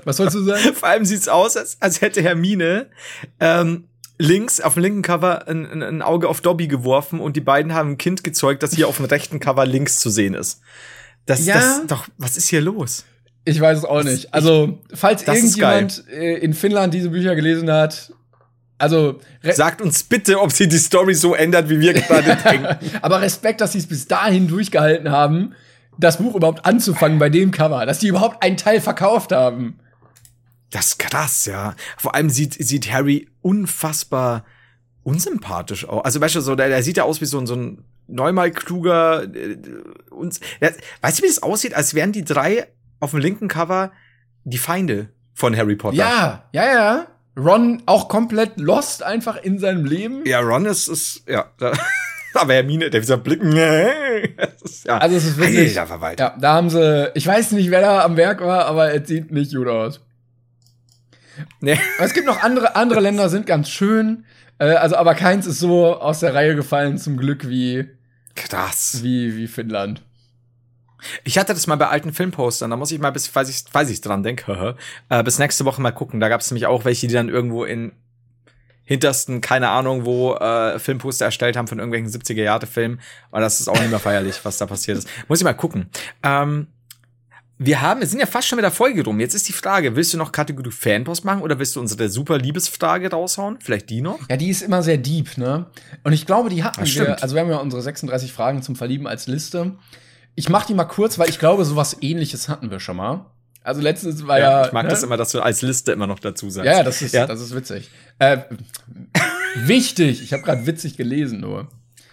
was 0.04 0.16
sollst 0.16 0.36
du 0.36 0.42
sagen? 0.42 0.62
Vor 0.74 0.88
allem 0.88 1.04
sieht's 1.04 1.26
aus, 1.26 1.56
als, 1.56 1.78
als 1.80 2.00
hätte 2.00 2.22
Hermine 2.22 2.86
ähm, 3.40 3.88
links 4.20 4.60
auf 4.60 4.74
dem 4.74 4.82
linken 4.82 5.02
Cover 5.02 5.48
ein, 5.48 5.82
ein, 5.82 6.02
Auge 6.02 6.28
auf 6.28 6.40
Dobby 6.40 6.68
geworfen 6.68 7.20
und 7.20 7.36
die 7.36 7.40
beiden 7.40 7.74
haben 7.74 7.92
ein 7.92 7.98
Kind 7.98 8.22
gezeugt, 8.22 8.62
das 8.62 8.74
hier 8.74 8.86
auf 8.86 8.96
dem 8.96 9.06
rechten 9.06 9.40
Cover 9.40 9.64
links 9.64 9.98
zu 9.98 10.10
sehen 10.10 10.34
ist. 10.34 10.60
Das, 11.26 11.44
ja. 11.46 11.54
das 11.54 11.86
doch, 11.86 12.08
was 12.18 12.36
ist 12.36 12.48
hier 12.48 12.60
los? 12.60 13.04
Ich 13.44 13.60
weiß 13.60 13.78
es 13.78 13.84
auch 13.84 14.02
nicht. 14.02 14.34
Also, 14.34 14.78
falls 14.92 15.22
irgendjemand 15.22 16.04
äh, 16.08 16.36
in 16.38 16.52
Finnland 16.52 16.92
diese 16.92 17.08
Bücher 17.08 17.34
gelesen 17.34 17.70
hat, 17.70 18.12
also 18.76 19.20
sagt 19.42 19.80
uns 19.80 20.02
bitte, 20.02 20.40
ob 20.40 20.52
sie 20.52 20.68
die 20.68 20.78
Story 20.78 21.14
so 21.14 21.34
ändert, 21.34 21.68
wie 21.70 21.80
wir 21.80 21.94
gerade 21.94 22.36
denken. 22.44 22.68
Aber 23.00 23.22
Respekt, 23.22 23.60
dass 23.60 23.72
sie 23.72 23.78
es 23.78 23.86
bis 23.86 24.06
dahin 24.06 24.48
durchgehalten 24.48 25.10
haben, 25.10 25.54
das 25.98 26.18
Buch 26.18 26.34
überhaupt 26.34 26.66
anzufangen 26.66 27.18
bei 27.18 27.30
dem 27.30 27.50
Cover, 27.50 27.84
dass 27.86 27.98
die 27.98 28.08
überhaupt 28.08 28.42
einen 28.42 28.56
Teil 28.56 28.80
verkauft 28.80 29.32
haben. 29.32 29.78
Das 30.70 30.88
ist 30.88 30.98
krass, 30.98 31.46
ja. 31.46 31.74
Vor 31.98 32.14
allem 32.14 32.30
sieht, 32.30 32.54
sieht 32.54 32.92
Harry 32.92 33.28
unfassbar 33.42 34.44
unsympathisch 35.02 35.86
aus. 35.88 36.04
Also, 36.04 36.20
weißt 36.20 36.36
du, 36.36 36.40
so, 36.40 36.54
der, 36.54 36.68
der 36.68 36.82
sieht 36.82 36.96
ja 36.96 37.04
aus 37.04 37.20
wie 37.20 37.26
so, 37.26 37.38
ein 37.38 37.46
so 37.46 37.56
ein 37.56 37.84
neunmal 38.06 38.50
kluger, 38.50 39.24
äh, 39.24 39.56
uns, 40.10 40.40
der, 40.60 40.74
weißt 41.00 41.18
du, 41.18 41.22
wie 41.22 41.28
das 41.28 41.42
aussieht? 41.42 41.74
Als 41.74 41.94
wären 41.94 42.12
die 42.12 42.24
drei 42.24 42.68
auf 43.00 43.10
dem 43.10 43.20
linken 43.20 43.48
Cover 43.48 43.92
die 44.44 44.58
Feinde 44.58 45.08
von 45.34 45.56
Harry 45.56 45.76
Potter. 45.76 45.96
Ja, 45.96 46.44
ja, 46.52 46.64
ja. 46.72 47.06
Ron 47.36 47.82
auch 47.86 48.08
komplett 48.08 48.58
lost 48.60 49.02
einfach 49.02 49.42
in 49.42 49.58
seinem 49.58 49.84
Leben. 49.84 50.24
Ja, 50.26 50.40
Ron 50.40 50.66
ist, 50.66 50.88
ist 50.88 51.28
ja. 51.28 51.50
Aber 52.34 52.52
Hermine, 52.52 52.90
der 52.90 53.00
dieser 53.00 53.16
Blick, 53.16 53.42
ja. 53.54 54.98
Also 54.98 55.16
es 55.16 55.24
ist 55.24 55.38
wirklich, 55.38 55.74
ja, 55.74 56.36
da 56.38 56.52
haben 56.52 56.68
sie, 56.68 57.10
ich 57.14 57.26
weiß 57.26 57.52
nicht, 57.52 57.70
wer 57.70 57.80
da 57.80 58.04
am 58.04 58.16
Werk 58.16 58.40
war, 58.40 58.66
aber 58.66 58.92
es 58.92 59.08
sieht 59.08 59.30
nicht 59.30 59.54
gut 59.54 59.68
aus. 59.68 60.00
Nee. 61.60 61.78
Es 61.98 62.14
gibt 62.14 62.26
noch 62.26 62.42
andere, 62.42 62.76
andere 62.76 63.00
Länder 63.00 63.28
sind 63.28 63.46
ganz 63.46 63.70
schön. 63.70 64.24
Äh, 64.58 64.74
also, 64.74 64.96
aber 64.96 65.14
keins 65.14 65.46
ist 65.46 65.58
so 65.58 65.98
aus 66.00 66.20
der 66.20 66.34
Reihe 66.34 66.54
gefallen, 66.54 66.98
zum 66.98 67.16
Glück, 67.16 67.48
wie. 67.48 67.88
Krass. 68.34 69.00
Wie, 69.02 69.36
wie 69.36 69.46
Finnland. 69.46 70.02
Ich 71.24 71.38
hatte 71.38 71.54
das 71.54 71.66
mal 71.66 71.76
bei 71.76 71.88
alten 71.88 72.12
Filmpostern, 72.12 72.70
da 72.70 72.76
muss 72.76 72.92
ich 72.92 72.98
mal 73.00 73.10
bis, 73.10 73.26
falls 73.26 73.48
ich, 73.48 73.64
falls 73.70 73.88
ich 73.88 74.02
dran 74.02 74.22
denke, 74.22 74.76
äh, 75.08 75.22
bis 75.22 75.38
nächste 75.38 75.64
Woche 75.64 75.80
mal 75.80 75.92
gucken. 75.92 76.20
Da 76.20 76.28
gab 76.28 76.40
es 76.40 76.50
nämlich 76.50 76.66
auch 76.66 76.84
welche, 76.84 77.06
die 77.06 77.14
dann 77.14 77.28
irgendwo 77.28 77.64
in 77.64 77.92
hintersten, 78.84 79.40
keine 79.40 79.68
Ahnung, 79.68 80.04
wo 80.04 80.34
äh, 80.34 80.80
Filmposter 80.80 81.24
erstellt 81.24 81.56
haben 81.56 81.68
von 81.68 81.78
irgendwelchen 81.78 82.10
70er-Jahre-Filmen. 82.10 83.00
Und 83.30 83.40
das 83.40 83.60
ist 83.60 83.68
auch 83.68 83.78
nicht 83.78 83.90
mehr 83.90 84.00
feierlich, 84.00 84.40
was 84.42 84.58
da 84.58 84.66
passiert 84.66 84.98
ist. 84.98 85.08
Muss 85.28 85.38
ich 85.38 85.44
mal 85.44 85.52
gucken. 85.52 85.88
Ähm, 86.24 86.66
wir 87.62 87.82
haben, 87.82 88.00
wir 88.00 88.06
sind 88.06 88.18
ja 88.20 88.26
fast 88.26 88.48
schon 88.48 88.56
mit 88.56 88.64
der 88.64 88.70
Folge 88.70 89.04
rum. 89.04 89.20
Jetzt 89.20 89.34
ist 89.34 89.46
die 89.46 89.52
Frage, 89.52 89.94
willst 89.94 90.14
du 90.14 90.16
noch 90.16 90.32
Kategorie 90.32 90.70
Fanpost 90.70 91.26
machen 91.26 91.42
oder 91.42 91.58
willst 91.58 91.76
du 91.76 91.80
unsere 91.80 92.08
super 92.08 92.38
Liebesfrage 92.38 93.10
raushauen? 93.10 93.58
Vielleicht 93.60 93.90
die 93.90 94.00
noch? 94.00 94.18
Ja, 94.30 94.38
die 94.38 94.48
ist 94.48 94.62
immer 94.62 94.82
sehr 94.82 94.96
deep, 94.96 95.36
ne? 95.36 95.66
Und 96.02 96.14
ich 96.14 96.24
glaube, 96.24 96.48
die 96.48 96.64
hatten 96.64 96.82
wir, 96.86 97.22
also 97.22 97.34
wir 97.34 97.42
haben 97.42 97.50
ja 97.50 97.58
unsere 97.58 97.82
36 97.82 98.32
Fragen 98.32 98.62
zum 98.62 98.76
Verlieben 98.76 99.06
als 99.06 99.26
Liste. 99.26 99.72
Ich 100.36 100.48
mach 100.48 100.64
die 100.64 100.72
mal 100.72 100.84
kurz, 100.84 101.18
weil 101.18 101.28
ich 101.28 101.38
glaube, 101.38 101.66
sowas 101.66 101.98
ähnliches 102.00 102.48
hatten 102.48 102.70
wir 102.70 102.80
schon 102.80 102.96
mal. 102.96 103.26
Also 103.62 103.82
letztens 103.82 104.26
war 104.26 104.38
ja. 104.38 104.62
ja 104.62 104.66
ich 104.66 104.72
mag 104.72 104.84
ne? 104.84 104.88
das 104.88 105.02
immer, 105.02 105.18
dass 105.18 105.32
du 105.32 105.42
als 105.42 105.60
Liste 105.60 105.92
immer 105.92 106.06
noch 106.06 106.18
dazu 106.18 106.48
sagst. 106.48 106.66
Ja, 106.66 106.82
das 106.82 107.02
ist, 107.02 107.12
ja? 107.12 107.26
das 107.26 107.42
ist 107.42 107.54
witzig. 107.54 107.90
Äh, 108.18 108.38
wichtig. 109.56 110.22
Ich 110.22 110.32
habe 110.32 110.42
gerade 110.42 110.66
witzig 110.66 110.96
gelesen 110.96 111.40
nur. 111.40 111.68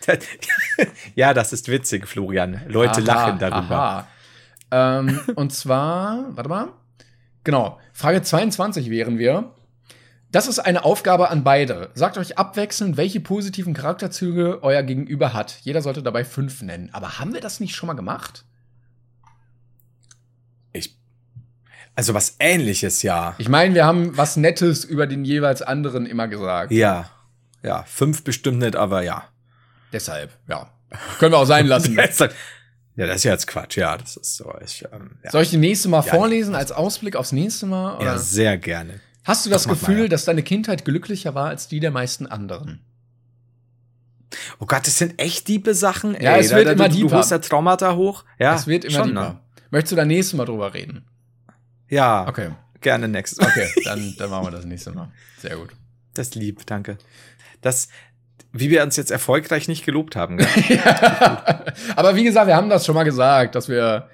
ja, 1.15 1.33
das 1.33 1.53
ist 1.53 1.69
witzig, 1.69 2.05
Florian. 2.05 2.59
Leute 2.67 2.99
aha, 2.99 3.27
lachen 3.27 3.39
darüber. 3.39 3.75
Aha. 3.75 4.07
Ähm, 4.72 5.20
und 5.36 5.53
zwar, 5.53 6.36
warte 6.36 6.49
mal. 6.49 6.68
Genau, 7.43 7.80
Frage 7.93 8.22
22 8.22 8.89
wären 8.89 9.18
wir. 9.18 9.53
Das 10.32 10.47
ist 10.47 10.59
eine 10.59 10.84
Aufgabe 10.84 11.30
an 11.30 11.43
beide. 11.43 11.89
Sagt 11.93 12.18
euch 12.18 12.38
abwechselnd, 12.38 12.97
welche 12.97 13.22
positiven 13.22 13.74
Charakterzüge 13.74 14.59
euer 14.61 14.84
Gegenüber 14.84 15.34
hat. 15.34 15.59
Jeder 15.61 15.82
sollte 15.82 16.03
dabei 16.03 16.26
fünf 16.26 16.61
nennen. 16.61 16.89
Aber 16.91 17.20
haben 17.20 17.34
wir 17.34 17.39
das 17.39 17.61
nicht 17.61 17.76
schon 17.76 17.88
mal 17.88 17.93
gemacht? 17.93 18.43
Ich. 20.74 20.97
Also 21.95 22.13
was 22.13 22.36
ähnliches, 22.39 23.01
ja. 23.03 23.36
Ich 23.38 23.47
meine, 23.47 23.74
wir 23.74 23.86
haben 23.86 24.18
was 24.18 24.36
Nettes 24.36 24.84
über 24.84 25.07
den 25.07 25.24
jeweils 25.24 25.61
anderen 25.61 26.05
immer 26.05 26.28
gesagt. 26.28 26.72
Ja. 26.72 27.09
Ja, 27.63 27.84
fünf 27.84 28.24
bestimmt 28.24 28.59
nicht, 28.59 28.76
aber 28.76 29.03
ja. 29.03 29.24
Deshalb, 29.93 30.32
ja. 30.47 30.70
Können 31.20 31.32
wir 31.32 31.39
auch 31.39 31.45
sein 31.45 31.68
lassen. 31.68 31.97
Ja, 32.97 33.05
das 33.05 33.17
ist 33.17 33.23
ja 33.25 33.31
jetzt 33.31 33.45
Quatsch, 33.45 33.77
ja, 33.77 33.95
das 33.95 34.17
ist 34.17 34.35
so. 34.35 34.51
Ich, 34.65 34.83
ähm, 34.91 35.11
ja. 35.23 35.29
Soll 35.29 35.43
ich 35.43 35.51
die 35.51 35.57
nächste 35.57 35.87
Mal 35.87 36.03
ja, 36.03 36.13
vorlesen 36.13 36.55
als 36.55 36.71
Ausblick 36.71 37.15
aufs 37.15 37.31
nächste 37.31 37.67
Mal? 37.67 37.95
Oder? 37.97 38.05
Ja, 38.05 38.17
sehr 38.17 38.57
gerne. 38.57 38.99
Hast 39.23 39.45
du 39.45 39.51
das, 39.51 39.63
das 39.63 39.71
Gefühl, 39.71 39.99
mal, 39.99 40.09
dass 40.09 40.25
deine 40.25 40.41
Kindheit 40.41 40.83
glücklicher 40.83 41.35
war 41.35 41.47
als 41.47 41.67
die 41.67 41.79
der 41.79 41.91
meisten 41.91 42.25
anderen? 42.25 42.81
Oh 44.59 44.65
Gott, 44.65 44.87
das 44.87 44.97
sind 44.97 45.21
echt 45.21 45.47
diebe 45.47 45.75
Sachen. 45.75 46.13
Ja, 46.19 46.33
Ey, 46.35 46.41
es 46.41 46.51
wird 46.51 46.67
da, 46.67 46.71
immer 46.71 46.89
du. 46.89 47.07
Du 47.07 47.11
holst 47.11 47.29
ja 47.29 47.37
Traumata 47.37 47.95
hoch. 47.95 48.25
Ja, 48.39 48.55
es 48.55 48.65
wird 48.65 48.83
immer 48.83 48.97
schon. 48.97 49.13
Ne? 49.13 49.39
Möchtest 49.69 49.91
du 49.91 49.95
da 49.95 50.03
nächstes 50.03 50.35
Mal 50.35 50.45
drüber 50.45 50.73
reden? 50.73 51.05
Ja. 51.89 52.27
Okay. 52.27 52.49
Gerne 52.81 53.07
next. 53.07 53.39
Okay, 53.41 53.69
dann, 53.85 54.15
dann 54.17 54.29
machen 54.29 54.47
wir 54.47 54.51
das 54.51 54.65
nächste 54.65 54.91
Mal. 54.91 55.11
Sehr 55.39 55.55
gut. 55.55 55.69
Das 56.13 56.33
lieb, 56.35 56.65
danke. 56.65 56.97
Das, 57.61 57.89
wie 58.53 58.69
wir 58.69 58.83
uns 58.83 58.95
jetzt 58.97 59.11
erfolgreich 59.11 59.67
nicht 59.67 59.85
gelobt 59.85 60.15
haben. 60.15 60.39
ja. 60.69 61.63
Aber 61.95 62.15
wie 62.15 62.23
gesagt, 62.23 62.47
wir 62.47 62.55
haben 62.55 62.69
das 62.69 62.85
schon 62.85 62.95
mal 62.95 63.03
gesagt, 63.03 63.55
dass 63.55 63.69
wir. 63.69 64.09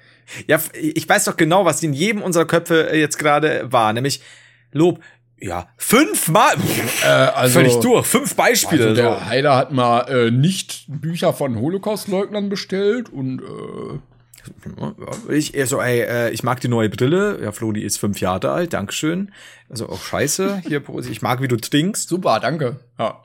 Ja, 0.46 0.58
ich 0.72 1.06
weiß 1.06 1.24
doch 1.24 1.36
genau, 1.36 1.66
was 1.66 1.82
in 1.82 1.92
jedem 1.92 2.22
unserer 2.22 2.46
Köpfe 2.46 2.90
äh, 2.90 2.98
jetzt 2.98 3.18
gerade 3.18 3.70
war, 3.70 3.92
nämlich 3.92 4.22
Lob. 4.72 5.00
Ja, 5.38 5.68
fünfmal. 5.76 6.54
Äh, 7.02 7.06
also, 7.08 7.60
Völlig 7.60 7.76
durch. 7.80 8.06
Fünf 8.06 8.34
Beispiele. 8.34 8.84
Also 8.84 8.94
der 8.94 9.12
so. 9.12 9.26
Heiler 9.26 9.56
hat 9.56 9.72
mal 9.72 10.00
äh, 10.08 10.30
nicht 10.30 10.86
Bücher 10.88 11.34
von 11.34 11.58
Holocaust-Leugnern 11.58 12.48
bestellt 12.48 13.10
und 13.10 13.40
äh 13.40 13.98
ich 15.30 15.52
so, 15.66 15.80
ey, 15.80 16.00
äh, 16.00 16.30
ich 16.30 16.42
mag 16.42 16.60
die 16.60 16.68
neue 16.68 16.88
Brille. 16.88 17.40
Ja, 17.42 17.52
Flo, 17.52 17.72
die 17.72 17.82
ist 17.82 17.98
fünf 17.98 18.20
Jahre 18.20 18.50
alt. 18.50 18.72
Dankeschön. 18.72 19.32
Also 19.70 19.88
auch 19.88 20.02
scheiße. 20.02 20.62
Hier, 20.66 20.82
ich 21.10 21.22
mag, 21.22 21.40
wie 21.40 21.48
du 21.48 21.56
trinkst. 21.56 22.08
Super, 22.08 22.40
danke. 22.40 22.80
Ja. 22.98 23.22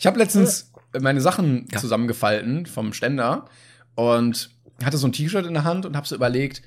Ich 0.00 0.06
habe 0.06 0.18
letztens 0.18 0.72
meine 0.98 1.20
Sachen 1.20 1.68
ja. 1.70 1.78
zusammengefalten 1.78 2.64
vom 2.64 2.94
Ständer 2.94 3.44
und 3.94 4.50
hatte 4.82 4.96
so 4.96 5.06
ein 5.06 5.12
T-Shirt 5.12 5.44
in 5.44 5.52
der 5.52 5.64
Hand 5.64 5.84
und 5.84 5.94
habe 5.94 6.08
so 6.08 6.14
überlegt, 6.14 6.62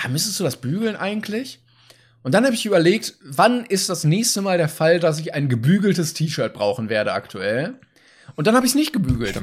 ja, 0.00 0.08
müsstest 0.08 0.38
du 0.38 0.44
das 0.44 0.58
bügeln 0.58 0.94
eigentlich? 0.94 1.60
Und 2.22 2.34
dann 2.34 2.44
habe 2.44 2.54
ich 2.54 2.64
überlegt, 2.64 3.14
wann 3.24 3.64
ist 3.64 3.88
das 3.88 4.04
nächste 4.04 4.42
Mal 4.42 4.58
der 4.58 4.68
Fall, 4.68 5.00
dass 5.00 5.18
ich 5.18 5.34
ein 5.34 5.48
gebügeltes 5.48 6.14
T-Shirt 6.14 6.54
brauchen 6.54 6.88
werde 6.88 7.12
aktuell? 7.12 7.80
Und 8.36 8.46
dann 8.46 8.54
habe 8.54 8.64
ich 8.64 8.72
es 8.72 8.76
nicht 8.76 8.92
gebügelt. 8.92 9.42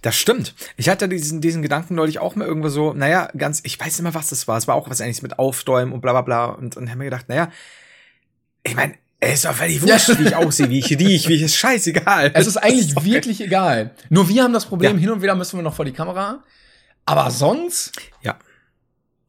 Das 0.00 0.16
stimmt. 0.16 0.54
Ich 0.78 0.88
hatte 0.88 1.06
diesen, 1.06 1.42
diesen 1.42 1.60
Gedanken 1.60 1.94
neulich 1.96 2.18
auch 2.18 2.34
mal 2.34 2.48
irgendwo 2.48 2.70
so, 2.70 2.94
naja, 2.94 3.28
ganz, 3.36 3.60
ich 3.64 3.78
weiß 3.78 3.98
immer, 3.98 4.14
was 4.14 4.30
das 4.30 4.48
war. 4.48 4.56
Es 4.56 4.68
war 4.68 4.74
auch 4.74 4.88
was 4.88 5.02
eigentlich 5.02 5.22
mit 5.22 5.38
Aufdäumen 5.38 5.92
und 5.92 6.00
bla 6.00 6.12
bla 6.12 6.22
bla. 6.22 6.46
Und, 6.46 6.78
und 6.78 6.88
habe 6.88 7.00
mir 7.00 7.04
gedacht, 7.04 7.28
naja, 7.28 7.52
ich 8.62 8.74
meine, 8.74 8.94
es 9.20 9.34
ist 9.34 9.44
doch 9.46 9.54
völlig 9.54 9.82
wurscht, 9.82 10.16
wie 10.18 10.28
ich 10.28 10.36
aussehe, 10.36 10.70
wie 10.70 10.78
ich 10.78 10.90
rieche, 10.90 11.28
wie 11.28 11.34
ich 11.34 11.42
ist 11.42 11.56
scheißegal. 11.56 12.30
Es 12.34 12.46
ist 12.46 12.56
eigentlich 12.56 12.94
wirklich 13.04 13.40
egal. 13.40 13.90
Nur 14.10 14.28
wir 14.28 14.44
haben 14.44 14.52
das 14.52 14.66
Problem, 14.66 14.94
ja. 14.94 15.00
hin 15.00 15.10
und 15.10 15.22
wieder 15.22 15.34
müssen 15.34 15.58
wir 15.58 15.62
noch 15.62 15.74
vor 15.74 15.84
die 15.84 15.92
Kamera. 15.92 16.44
Aber 17.04 17.30
sonst? 17.30 17.92
Ja. 18.22 18.38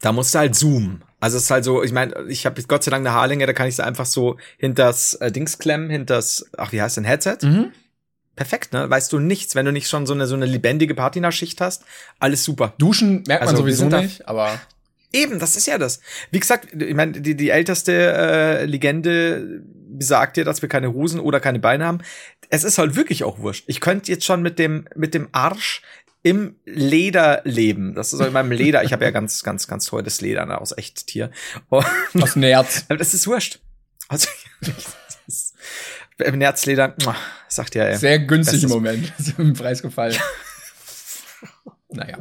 Da 0.02 0.12
musst 0.12 0.36
du 0.36 0.40
halt 0.40 0.56
zoomen. 0.56 1.04
Also 1.20 1.38
es 1.38 1.44
ist 1.44 1.52
halt 1.52 1.64
so, 1.64 1.84
ich 1.84 1.92
meine, 1.92 2.14
ich 2.30 2.46
habe 2.46 2.62
Gott 2.64 2.84
sei 2.84 2.92
Dank 2.92 3.06
eine 3.06 3.16
Haarlänge, 3.16 3.46
da 3.46 3.54
kann 3.54 3.68
ich 3.68 3.76
sie 3.76 3.84
einfach 3.84 4.06
so 4.06 4.38
hinters 4.58 5.16
äh, 5.16 5.32
Dings 5.32 5.58
klemmen, 5.58 5.90
hinters, 5.90 6.46
ach, 6.58 6.72
wie 6.72 6.82
heißt 6.82 6.98
denn, 6.98 7.04
Headset? 7.04 7.38
Mhm. 7.42 7.72
Perfekt, 8.36 8.72
ne? 8.72 8.90
Weißt 8.90 9.12
du 9.12 9.20
nichts, 9.20 9.56
wenn 9.56 9.66
du 9.66 9.74
nicht 9.74 9.90
schon 9.90 10.06
so 10.06 10.14
eine 10.14 10.28
so 10.28 10.36
eine 10.36 10.46
lebendige 10.46 10.96
Patina-Schicht 10.96 11.60
hast, 11.60 11.84
alles 12.20 12.46
super. 12.46 12.74
Duschen 12.78 13.24
merkt 13.28 13.42
also, 13.42 13.54
man 13.54 13.62
sowieso 13.62 13.86
nicht, 13.88 14.28
aber 14.30 14.60
Eben, 15.12 15.40
das 15.40 15.56
ist 15.56 15.66
ja 15.66 15.78
das. 15.78 16.02
Wie 16.30 16.40
gesagt, 16.40 16.70
ich 16.80 16.94
meine, 16.94 17.14
die, 17.14 17.36
die 17.36 17.50
älteste 17.50 17.94
äh, 17.94 18.66
Legende 18.66 19.64
besagt 19.98 20.38
ja, 20.38 20.44
dass 20.44 20.62
wir 20.62 20.70
keine 20.70 20.94
Hosen 20.94 21.20
oder 21.20 21.40
keine 21.40 21.60
Beine 21.60 21.86
haben. 21.86 22.00
Es 22.50 22.64
ist 22.64 22.78
halt 22.78 22.96
wirklich 22.96 23.24
auch 23.24 23.40
wurscht. 23.40 23.66
Ich 23.68 23.82
könnte 23.82 24.12
jetzt 24.12 24.26
schon 24.26 24.42
mit 24.42 24.60
dem, 24.60 24.86
mit 24.96 25.14
dem 25.14 25.30
Arsch 25.32 25.82
im 26.22 26.56
Leder 26.66 27.42
leben. 27.46 27.96
Das 27.96 28.14
ist 28.14 28.20
in 28.20 28.34
meinem 28.34 28.52
Leder. 28.52 28.84
Ich 28.84 28.92
habe 28.92 29.06
ja 29.06 29.12
ganz, 29.12 29.44
ganz, 29.44 29.68
ganz 29.68 29.86
teures 29.86 30.22
Leder 30.22 30.46
ne, 30.46 30.60
aus 30.60 30.78
Echttier. 30.78 31.32
Und 31.70 31.86
aus 32.22 32.36
Nerz. 32.36 32.86
Das 32.90 33.14
ist 33.14 33.28
wurscht. 33.28 33.60
Also, 34.10 34.28
im 36.18 36.38
Nerzleder, 36.38 36.96
sagt 37.48 37.76
ja, 37.76 37.86
ey. 37.86 37.98
Sehr 37.98 38.20
günstig 38.20 38.64
im 38.64 38.70
Moment. 38.70 39.14
Ist 39.20 39.40
im 39.40 39.54
Preis 39.54 39.82
gefallen. 39.82 40.18
naja. 41.90 42.18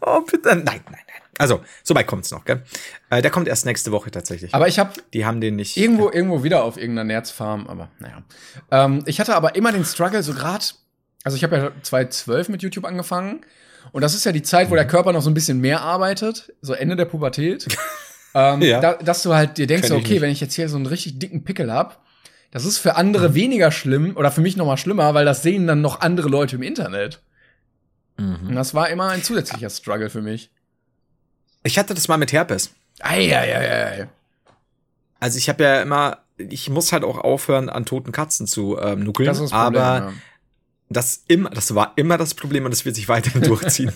Oh, 0.00 0.20
bitte. 0.20 0.54
Nein, 0.56 0.80
nein. 0.90 1.05
Also, 1.38 1.60
so 1.82 1.94
weit 1.94 2.06
kommt's 2.06 2.30
noch, 2.30 2.44
gell? 2.44 2.62
Äh, 3.10 3.22
der 3.22 3.30
kommt 3.30 3.48
erst 3.48 3.66
nächste 3.66 3.92
Woche 3.92 4.10
tatsächlich. 4.10 4.54
Aber 4.54 4.68
ich 4.68 4.78
habe 4.78 4.92
Die 5.12 5.26
haben 5.26 5.40
den 5.40 5.56
nicht. 5.56 5.76
Irgendwo, 5.76 6.08
ja. 6.08 6.14
irgendwo 6.14 6.42
wieder 6.42 6.64
auf 6.64 6.76
irgendeiner 6.76 7.04
Nerzfarm, 7.04 7.66
aber 7.66 7.88
naja. 7.98 8.22
Ähm, 8.70 9.02
ich 9.06 9.20
hatte 9.20 9.34
aber 9.34 9.54
immer 9.54 9.72
den 9.72 9.84
Struggle, 9.84 10.22
so 10.22 10.32
grad, 10.32 10.74
also 11.24 11.36
ich 11.36 11.44
habe 11.44 11.56
ja 11.56 11.70
2012 11.82 12.48
mit 12.48 12.62
YouTube 12.62 12.84
angefangen. 12.84 13.40
Und 13.92 14.02
das 14.02 14.14
ist 14.14 14.24
ja 14.24 14.32
die 14.32 14.42
Zeit, 14.42 14.70
wo 14.70 14.74
der 14.74 14.86
Körper 14.86 15.12
noch 15.12 15.22
so 15.22 15.30
ein 15.30 15.34
bisschen 15.34 15.60
mehr 15.60 15.80
arbeitet, 15.80 16.52
so 16.60 16.72
Ende 16.72 16.96
der 16.96 17.04
Pubertät. 17.04 17.66
ähm, 18.34 18.62
ja. 18.62 18.80
da, 18.80 18.94
dass 18.94 19.22
du 19.22 19.34
halt 19.34 19.58
dir 19.58 19.66
denkst, 19.66 19.90
okay, 19.90 20.14
nicht. 20.14 20.22
wenn 20.22 20.30
ich 20.30 20.40
jetzt 20.40 20.54
hier 20.54 20.68
so 20.68 20.76
einen 20.76 20.86
richtig 20.86 21.18
dicken 21.18 21.44
Pickel 21.44 21.72
hab, 21.72 22.04
das 22.50 22.64
ist 22.64 22.78
für 22.78 22.96
andere 22.96 23.30
mhm. 23.30 23.34
weniger 23.34 23.70
schlimm 23.70 24.16
oder 24.16 24.30
für 24.30 24.40
mich 24.40 24.56
noch 24.56 24.66
mal 24.66 24.76
schlimmer, 24.76 25.14
weil 25.14 25.24
das 25.24 25.42
sehen 25.42 25.66
dann 25.66 25.82
noch 25.82 26.00
andere 26.00 26.28
Leute 26.28 26.56
im 26.56 26.62
Internet. 26.62 27.20
Mhm. 28.16 28.48
Und 28.48 28.54
das 28.54 28.74
war 28.74 28.88
immer 28.88 29.10
ein 29.10 29.22
zusätzlicher 29.22 29.70
Struggle 29.70 30.10
für 30.10 30.22
mich. 30.22 30.50
Ich 31.66 31.78
hatte 31.78 31.94
das 31.94 32.08
mal 32.08 32.16
mit 32.16 32.32
Herpes. 32.32 32.72
Eieieiei. 33.00 34.08
Also 35.20 35.38
ich 35.38 35.48
habe 35.48 35.64
ja 35.64 35.82
immer, 35.82 36.18
ich 36.36 36.68
muss 36.70 36.92
halt 36.92 37.04
auch 37.04 37.18
aufhören, 37.18 37.68
an 37.68 37.84
toten 37.84 38.12
Katzen 38.12 38.46
zu 38.46 38.78
ähm, 38.78 39.00
nuckeln. 39.00 39.26
Das 39.26 39.38
ist 39.38 39.52
das 39.52 39.64
Problem, 39.64 39.82
aber 39.82 40.06
ja. 40.06 40.12
das 40.88 41.24
immer, 41.28 41.50
das 41.50 41.74
war 41.74 41.92
immer 41.96 42.18
das 42.18 42.34
Problem 42.34 42.64
und 42.64 42.70
das 42.70 42.84
wird 42.84 42.94
sich 42.94 43.08
weiterhin 43.08 43.42
durchziehen. 43.42 43.92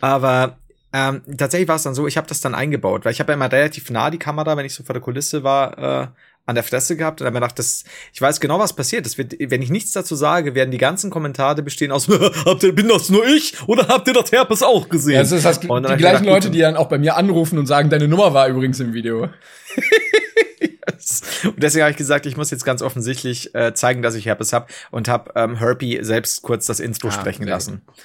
aber 0.00 0.58
ähm, 0.92 1.22
tatsächlich 1.36 1.68
war 1.68 1.76
es 1.76 1.84
dann 1.84 1.94
so, 1.94 2.06
ich 2.06 2.16
habe 2.16 2.26
das 2.26 2.40
dann 2.40 2.54
eingebaut, 2.54 3.04
weil 3.04 3.12
ich 3.12 3.20
habe 3.20 3.32
ja 3.32 3.34
immer 3.34 3.50
relativ 3.50 3.90
nah 3.90 4.10
die 4.10 4.18
Kamera, 4.18 4.56
wenn 4.56 4.66
ich 4.66 4.74
so 4.74 4.84
vor 4.84 4.92
der 4.92 5.02
Kulisse 5.02 5.42
war, 5.42 5.78
äh, 5.78 6.08
an 6.44 6.56
der 6.56 6.64
Fresse 6.64 6.96
gehabt 6.96 7.20
und 7.20 7.26
habe 7.26 7.34
mir 7.34 7.40
gedacht, 7.40 7.58
das, 7.58 7.84
ich 8.12 8.20
weiß 8.20 8.40
genau, 8.40 8.58
was 8.58 8.74
passiert. 8.74 9.06
Das 9.06 9.16
wird, 9.16 9.34
wenn 9.38 9.62
ich 9.62 9.70
nichts 9.70 9.92
dazu 9.92 10.16
sage, 10.16 10.54
werden 10.54 10.70
die 10.70 10.78
ganzen 10.78 11.10
Kommentare 11.10 11.62
bestehen 11.62 11.92
aus, 11.92 12.08
habt 12.44 12.62
ihr, 12.64 12.74
bin 12.74 12.88
das 12.88 13.10
nur 13.10 13.24
ich 13.26 13.54
oder 13.68 13.88
habt 13.88 14.08
ihr 14.08 14.14
das 14.14 14.32
Herpes 14.32 14.62
auch 14.62 14.88
gesehen? 14.88 15.14
Ja, 15.14 15.20
das 15.20 15.32
ist 15.32 15.44
das, 15.44 15.60
die 15.60 15.68
gleichen 15.68 15.96
gedacht, 15.96 16.24
Leute, 16.24 16.50
die 16.50 16.58
dann 16.58 16.76
auch 16.76 16.88
bei 16.88 16.98
mir 16.98 17.16
anrufen 17.16 17.58
und 17.58 17.66
sagen, 17.66 17.90
deine 17.90 18.08
Nummer 18.08 18.34
war 18.34 18.48
übrigens 18.48 18.80
im 18.80 18.92
Video. 18.92 19.28
yes. 20.60 21.22
Und 21.44 21.62
deswegen 21.62 21.84
habe 21.84 21.92
ich 21.92 21.96
gesagt, 21.96 22.26
ich 22.26 22.36
muss 22.36 22.50
jetzt 22.50 22.64
ganz 22.64 22.82
offensichtlich 22.82 23.54
äh, 23.54 23.72
zeigen, 23.74 24.02
dass 24.02 24.14
ich 24.14 24.26
Herpes 24.26 24.52
habe 24.52 24.66
und 24.90 25.08
habe 25.08 25.32
ähm, 25.36 25.56
Herpy 25.56 26.00
selbst 26.02 26.42
kurz 26.42 26.66
das 26.66 26.80
Intro 26.80 27.08
ah, 27.08 27.12
sprechen 27.12 27.46
lassen. 27.46 27.82
Gut. 27.86 27.96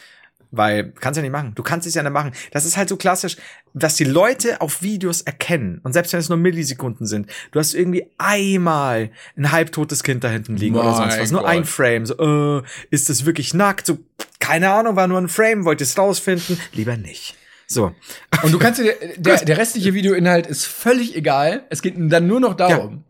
Weil, 0.52 0.92
kannst 0.92 1.18
ja 1.18 1.22
nicht 1.22 1.32
machen. 1.32 1.54
Du 1.56 1.64
kannst 1.64 1.86
es 1.88 1.94
ja 1.94 2.04
nicht 2.04 2.12
machen. 2.12 2.32
Das 2.52 2.66
ist 2.66 2.78
halt 2.78 2.88
so 2.88 2.96
klassisch, 2.96 3.36
dass 3.74 3.96
die 3.96 4.06
Leute 4.06 4.62
auf 4.62 4.82
Videos 4.82 5.22
erkennen. 5.22 5.82
Und 5.84 5.94
selbst 5.94 6.14
wenn 6.14 6.20
es 6.20 6.30
nur 6.30 6.38
Millisekunden 6.38 7.06
sind, 7.06 7.30
du 7.52 7.60
hast 7.60 7.74
irgendwie 7.74 8.10
einmal 8.18 9.12
ein 9.36 9.52
halbtotes 9.52 10.04
Kind 10.04 10.24
da 10.24 10.30
hinten 10.30 10.56
liegen 10.56 10.76
mein 10.76 10.86
oder 10.86 10.96
sonst 10.96 11.20
was. 11.20 11.32
Nur 11.32 11.48
ein 11.48 11.66
Frame. 11.66 12.06
So, 12.06 12.60
äh, 12.60 12.64
ist 12.92 13.10
das 13.10 13.26
wirklich 13.26 13.54
nackt? 13.54 13.88
So, 13.88 14.00
keine 14.40 14.72
Ahnung, 14.72 14.96
war 14.96 15.08
nur 15.08 15.20
ein 15.20 15.30
Frame, 15.30 15.66
wollte 15.66 15.84
es 15.84 15.98
rausfinden. 15.98 16.60
Lieber 16.74 16.96
nicht. 16.96 17.36
So. 17.68 17.94
Und 18.44 18.52
du 18.54 18.60
kannst 18.60 18.80
dir, 18.80 18.96
der, 19.18 19.44
der 19.44 19.58
restliche 19.58 19.94
Videoinhalt 19.94 20.48
ist 20.48 20.66
völlig 20.66 21.16
egal. 21.16 21.66
Es 21.70 21.82
geht 21.82 21.96
dann 21.98 22.28
nur 22.28 22.40
noch 22.40 22.56
darum. 22.56 23.04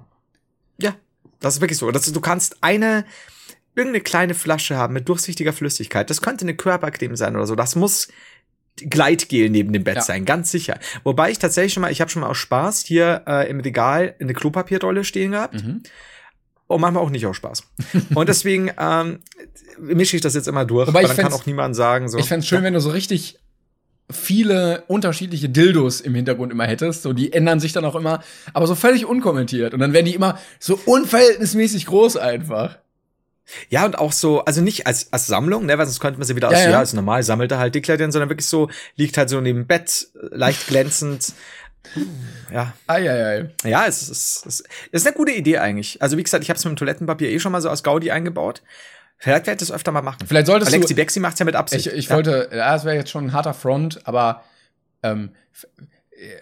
Ja, 0.79 0.89
ja 0.89 0.95
das 1.39 1.55
ist 1.55 1.61
wirklich 1.61 1.77
so. 1.77 1.91
Das, 1.91 2.11
du 2.11 2.21
kannst 2.21 2.57
eine, 2.61 3.05
irgendeine 3.77 4.01
kleine 4.01 4.33
Flasche 4.33 4.75
haben 4.75 4.93
mit 4.93 5.07
durchsichtiger 5.07 5.53
Flüssigkeit. 5.53 6.09
Das 6.09 6.21
könnte 6.21 6.43
eine 6.45 6.55
Körpercreme 6.55 7.15
sein 7.15 7.35
oder 7.35 7.45
so. 7.45 7.55
Das 7.55 7.75
muss 7.75 8.07
Gleitgel 8.77 9.49
neben 9.49 9.73
dem 9.73 9.83
Bett 9.83 9.95
ja. 9.95 10.01
sein, 10.01 10.25
ganz 10.25 10.51
sicher. 10.51 10.79
Wobei 11.03 11.31
ich 11.31 11.39
tatsächlich 11.39 11.73
schon 11.73 11.81
mal, 11.81 11.91
ich 11.91 12.01
habe 12.01 12.11
schon 12.11 12.21
mal 12.21 12.29
aus 12.29 12.37
Spaß 12.37 12.85
hier 12.85 13.23
äh, 13.27 13.49
im 13.49 13.59
Regal 13.59 14.15
eine 14.19 14.33
Klopapierrolle 14.33 15.03
stehen 15.03 15.31
gehabt. 15.31 15.55
Mhm. 15.55 15.81
Und 16.67 16.81
manchmal 16.81 17.03
auch 17.03 17.09
nicht 17.09 17.25
aus 17.25 17.37
Spaß. 17.37 17.63
Und 18.15 18.27
deswegen 18.27 18.71
ähm, 18.77 19.19
mische 19.79 20.17
ich 20.17 20.21
das 20.21 20.35
jetzt 20.35 20.47
immer 20.47 20.65
durch, 20.65 20.87
Wobei 20.87 21.03
weil 21.03 21.07
dann 21.07 21.17
kann 21.17 21.33
auch 21.33 21.45
niemand 21.45 21.75
sagen 21.75 22.09
so. 22.09 22.17
Ich 22.17 22.27
fände 22.27 22.45
schön, 22.45 22.59
ja. 22.59 22.65
wenn 22.65 22.73
du 22.73 22.81
so 22.81 22.89
richtig 22.89 23.39
viele 24.09 24.83
unterschiedliche 24.87 25.49
Dildos 25.49 26.01
im 26.01 26.15
Hintergrund 26.15 26.51
immer 26.51 26.65
hättest. 26.65 27.03
So, 27.03 27.13
die 27.13 27.33
ändern 27.33 27.59
sich 27.59 27.73
dann 27.73 27.85
auch 27.85 27.95
immer, 27.95 28.23
aber 28.53 28.67
so 28.67 28.75
völlig 28.75 29.05
unkommentiert. 29.05 29.73
Und 29.73 29.79
dann 29.79 29.93
werden 29.93 30.05
die 30.05 30.13
immer 30.13 30.39
so 30.59 30.79
unverhältnismäßig 30.85 31.85
groß 31.85 32.17
einfach. 32.17 32.77
Ja, 33.69 33.85
und 33.85 33.97
auch 33.97 34.11
so, 34.11 34.43
also 34.45 34.61
nicht 34.61 34.87
als, 34.87 35.11
als 35.13 35.27
Sammlung, 35.27 35.65
ne, 35.65 35.77
weil 35.77 35.85
sonst 35.85 35.99
könnte 35.99 36.19
man 36.19 36.27
sie 36.27 36.35
wieder 36.35 36.51
ja, 36.51 36.57
aus, 36.57 36.63
ja, 36.63 36.71
ja 36.71 36.81
ist 36.81 36.93
normal, 36.93 37.23
sammelt 37.23 37.51
er 37.51 37.59
halt 37.59 37.75
die 37.75 37.81
Kleidern, 37.81 38.11
sondern 38.11 38.29
wirklich 38.29 38.47
so, 38.47 38.69
liegt 38.95 39.17
halt 39.17 39.29
so 39.29 39.39
neben 39.39 39.59
dem 39.59 39.67
Bett, 39.67 40.07
leicht 40.13 40.67
glänzend. 40.67 41.33
Ja. 42.53 42.73
Ei, 42.87 43.09
ei, 43.09 43.25
ei. 43.25 43.69
Ja, 43.69 43.87
es 43.87 44.01
ist, 44.03 44.09
es 44.45 44.45
ist, 44.45 44.67
es 44.91 45.01
ist 45.01 45.07
eine 45.07 45.15
gute 45.15 45.33
Idee 45.33 45.57
eigentlich. 45.57 46.01
Also 46.01 46.17
wie 46.17 46.23
gesagt, 46.23 46.43
ich 46.43 46.49
habe 46.49 46.57
es 46.57 46.63
mit 46.63 46.71
dem 46.71 46.77
Toilettenpapier 46.77 47.29
eh 47.29 47.39
schon 47.39 47.51
mal 47.51 47.61
so 47.61 47.69
aus 47.69 47.83
Gaudi 47.83 48.09
eingebaut. 48.09 48.61
Vielleicht 49.17 49.47
werde 49.47 49.63
ich 49.63 49.67
das 49.67 49.71
öfter 49.75 49.91
mal 49.91 50.01
machen. 50.01 50.25
Vielleicht 50.25 50.47
solltest 50.47 50.73
Alexi 50.73 50.93
du. 50.93 50.95
Bexi 50.95 51.19
macht's 51.19 51.39
ja 51.39 51.45
mit 51.45 51.55
Absicht. 51.55 51.87
Ich, 51.87 51.93
ich 51.93 52.09
ja. 52.09 52.15
wollte, 52.15 52.49
ja, 52.51 52.73
das 52.73 52.85
wäre 52.85 52.95
jetzt 52.95 53.09
schon 53.09 53.25
ein 53.25 53.33
harter 53.33 53.53
Front, 53.53 53.99
aber 54.05 54.43
ähm, 55.03 55.31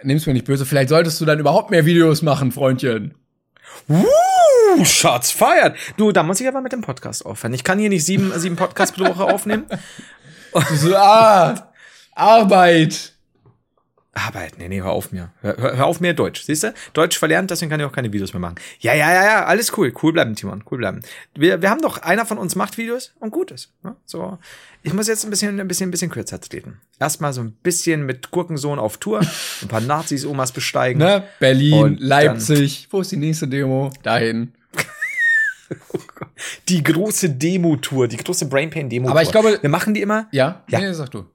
nimm's 0.03 0.25
mir 0.25 0.33
nicht 0.33 0.45
böse. 0.45 0.65
Vielleicht 0.65 0.89
solltest 0.89 1.19
du 1.21 1.25
dann 1.25 1.39
überhaupt 1.39 1.71
mehr 1.71 1.85
Videos 1.85 2.21
machen, 2.21 2.51
Freundchen. 2.51 3.15
Uh! 3.89 4.05
Uh, 4.79 4.85
Shots 4.85 5.31
feiert. 5.31 5.77
Du, 5.97 6.11
da 6.11 6.23
muss 6.23 6.39
ich 6.39 6.47
aber 6.47 6.61
mit 6.61 6.71
dem 6.71 6.81
Podcast 6.81 7.25
aufhören. 7.25 7.53
Ich 7.53 7.63
kann 7.63 7.79
hier 7.79 7.89
nicht 7.89 8.05
sieben, 8.05 8.31
sieben 8.39 8.55
Podcasts 8.55 8.95
pro 8.95 9.05
Woche 9.05 9.23
aufnehmen. 9.25 9.65
so, 10.73 10.95
ah, 10.95 11.71
Arbeit. 12.13 13.15
Aber 14.17 14.47
nee, 14.57 14.69
nee, 14.69 14.81
hör 14.81 14.91
auf 14.91 15.11
mir. 15.11 15.33
Hör, 15.41 15.57
hör 15.57 15.85
auf 15.85 15.99
mir 15.99 16.13
Deutsch. 16.13 16.43
Siehst 16.43 16.63
du? 16.63 16.73
Deutsch 16.93 17.19
verlernt, 17.19 17.51
deswegen 17.51 17.69
kann 17.69 17.81
ich 17.81 17.85
auch 17.85 17.91
keine 17.91 18.13
Videos 18.13 18.31
mehr 18.31 18.39
machen. 18.39 18.55
Ja, 18.79 18.93
ja, 18.93 19.13
ja, 19.13 19.23
ja, 19.25 19.45
alles 19.45 19.77
cool. 19.77 19.93
Cool 20.01 20.13
bleiben, 20.13 20.35
Timon. 20.35 20.63
Cool 20.71 20.77
bleiben. 20.77 21.01
Wir, 21.33 21.61
wir 21.61 21.69
haben 21.69 21.81
doch, 21.81 22.01
einer 22.01 22.25
von 22.25 22.37
uns 22.37 22.55
macht 22.55 22.77
Videos 22.77 23.13
und 23.19 23.31
gut 23.31 23.51
ist. 23.51 23.73
Ne? 23.83 23.97
So. 24.05 24.39
Ich 24.83 24.93
muss 24.93 25.09
jetzt 25.09 25.25
ein 25.25 25.31
bisschen, 25.31 25.59
ein 25.59 25.67
bisschen, 25.67 25.89
ein 25.89 25.91
bisschen 25.91 26.09
kürzer 26.09 26.39
treten. 26.39 26.79
Erstmal 26.97 27.33
so 27.33 27.41
ein 27.41 27.51
bisschen 27.61 28.05
mit 28.05 28.31
Gurkensohn 28.31 28.79
auf 28.79 28.97
Tour, 28.97 29.19
ein 29.61 29.67
paar 29.67 29.81
Nazis-Omas 29.81 30.53
besteigen. 30.53 30.99
Ne? 30.99 31.23
Berlin, 31.39 31.97
Leipzig. 31.99 32.87
Wo 32.91 33.01
ist 33.01 33.11
die 33.11 33.17
nächste 33.17 33.49
Demo? 33.49 33.91
Dahin. 34.01 34.53
Die 36.69 36.83
große 36.83 37.29
Demo-Tour, 37.31 38.07
die 38.07 38.17
große 38.17 38.47
Brainpain-Demo-Tour. 38.47 39.11
Aber 39.11 39.21
ich 39.21 39.31
glaube, 39.31 39.59
wir 39.61 39.69
machen 39.69 39.93
die 39.93 40.01
immer. 40.01 40.27
Ja, 40.31 40.63
ja. 40.69 40.79
Nee, 40.79 40.93
sag 40.93 41.11
du. 41.11 41.25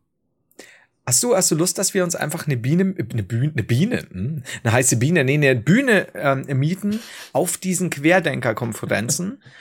Hast 1.07 1.22
du, 1.22 1.35
hast 1.35 1.51
du 1.51 1.57
Lust, 1.57 1.78
dass 1.78 1.95
wir 1.95 2.05
uns 2.05 2.14
einfach 2.14 2.47
eine 2.47 2.57
Biene, 2.57 2.95
eine 3.12 3.22
Bühne, 3.22 3.53
eine 3.53 3.62
Biene, 3.64 4.07
hm? 4.11 4.45
eine 4.62 4.72
heiße 4.72 4.97
Biene, 4.97 5.24
nee, 5.24 5.35
eine 5.35 5.57
Bühne 5.57 6.07
ähm, 6.14 6.47
mieten 6.59 7.01
auf 7.33 7.57
diesen 7.57 7.91
Querdenker-Konferenzen? 7.91 9.43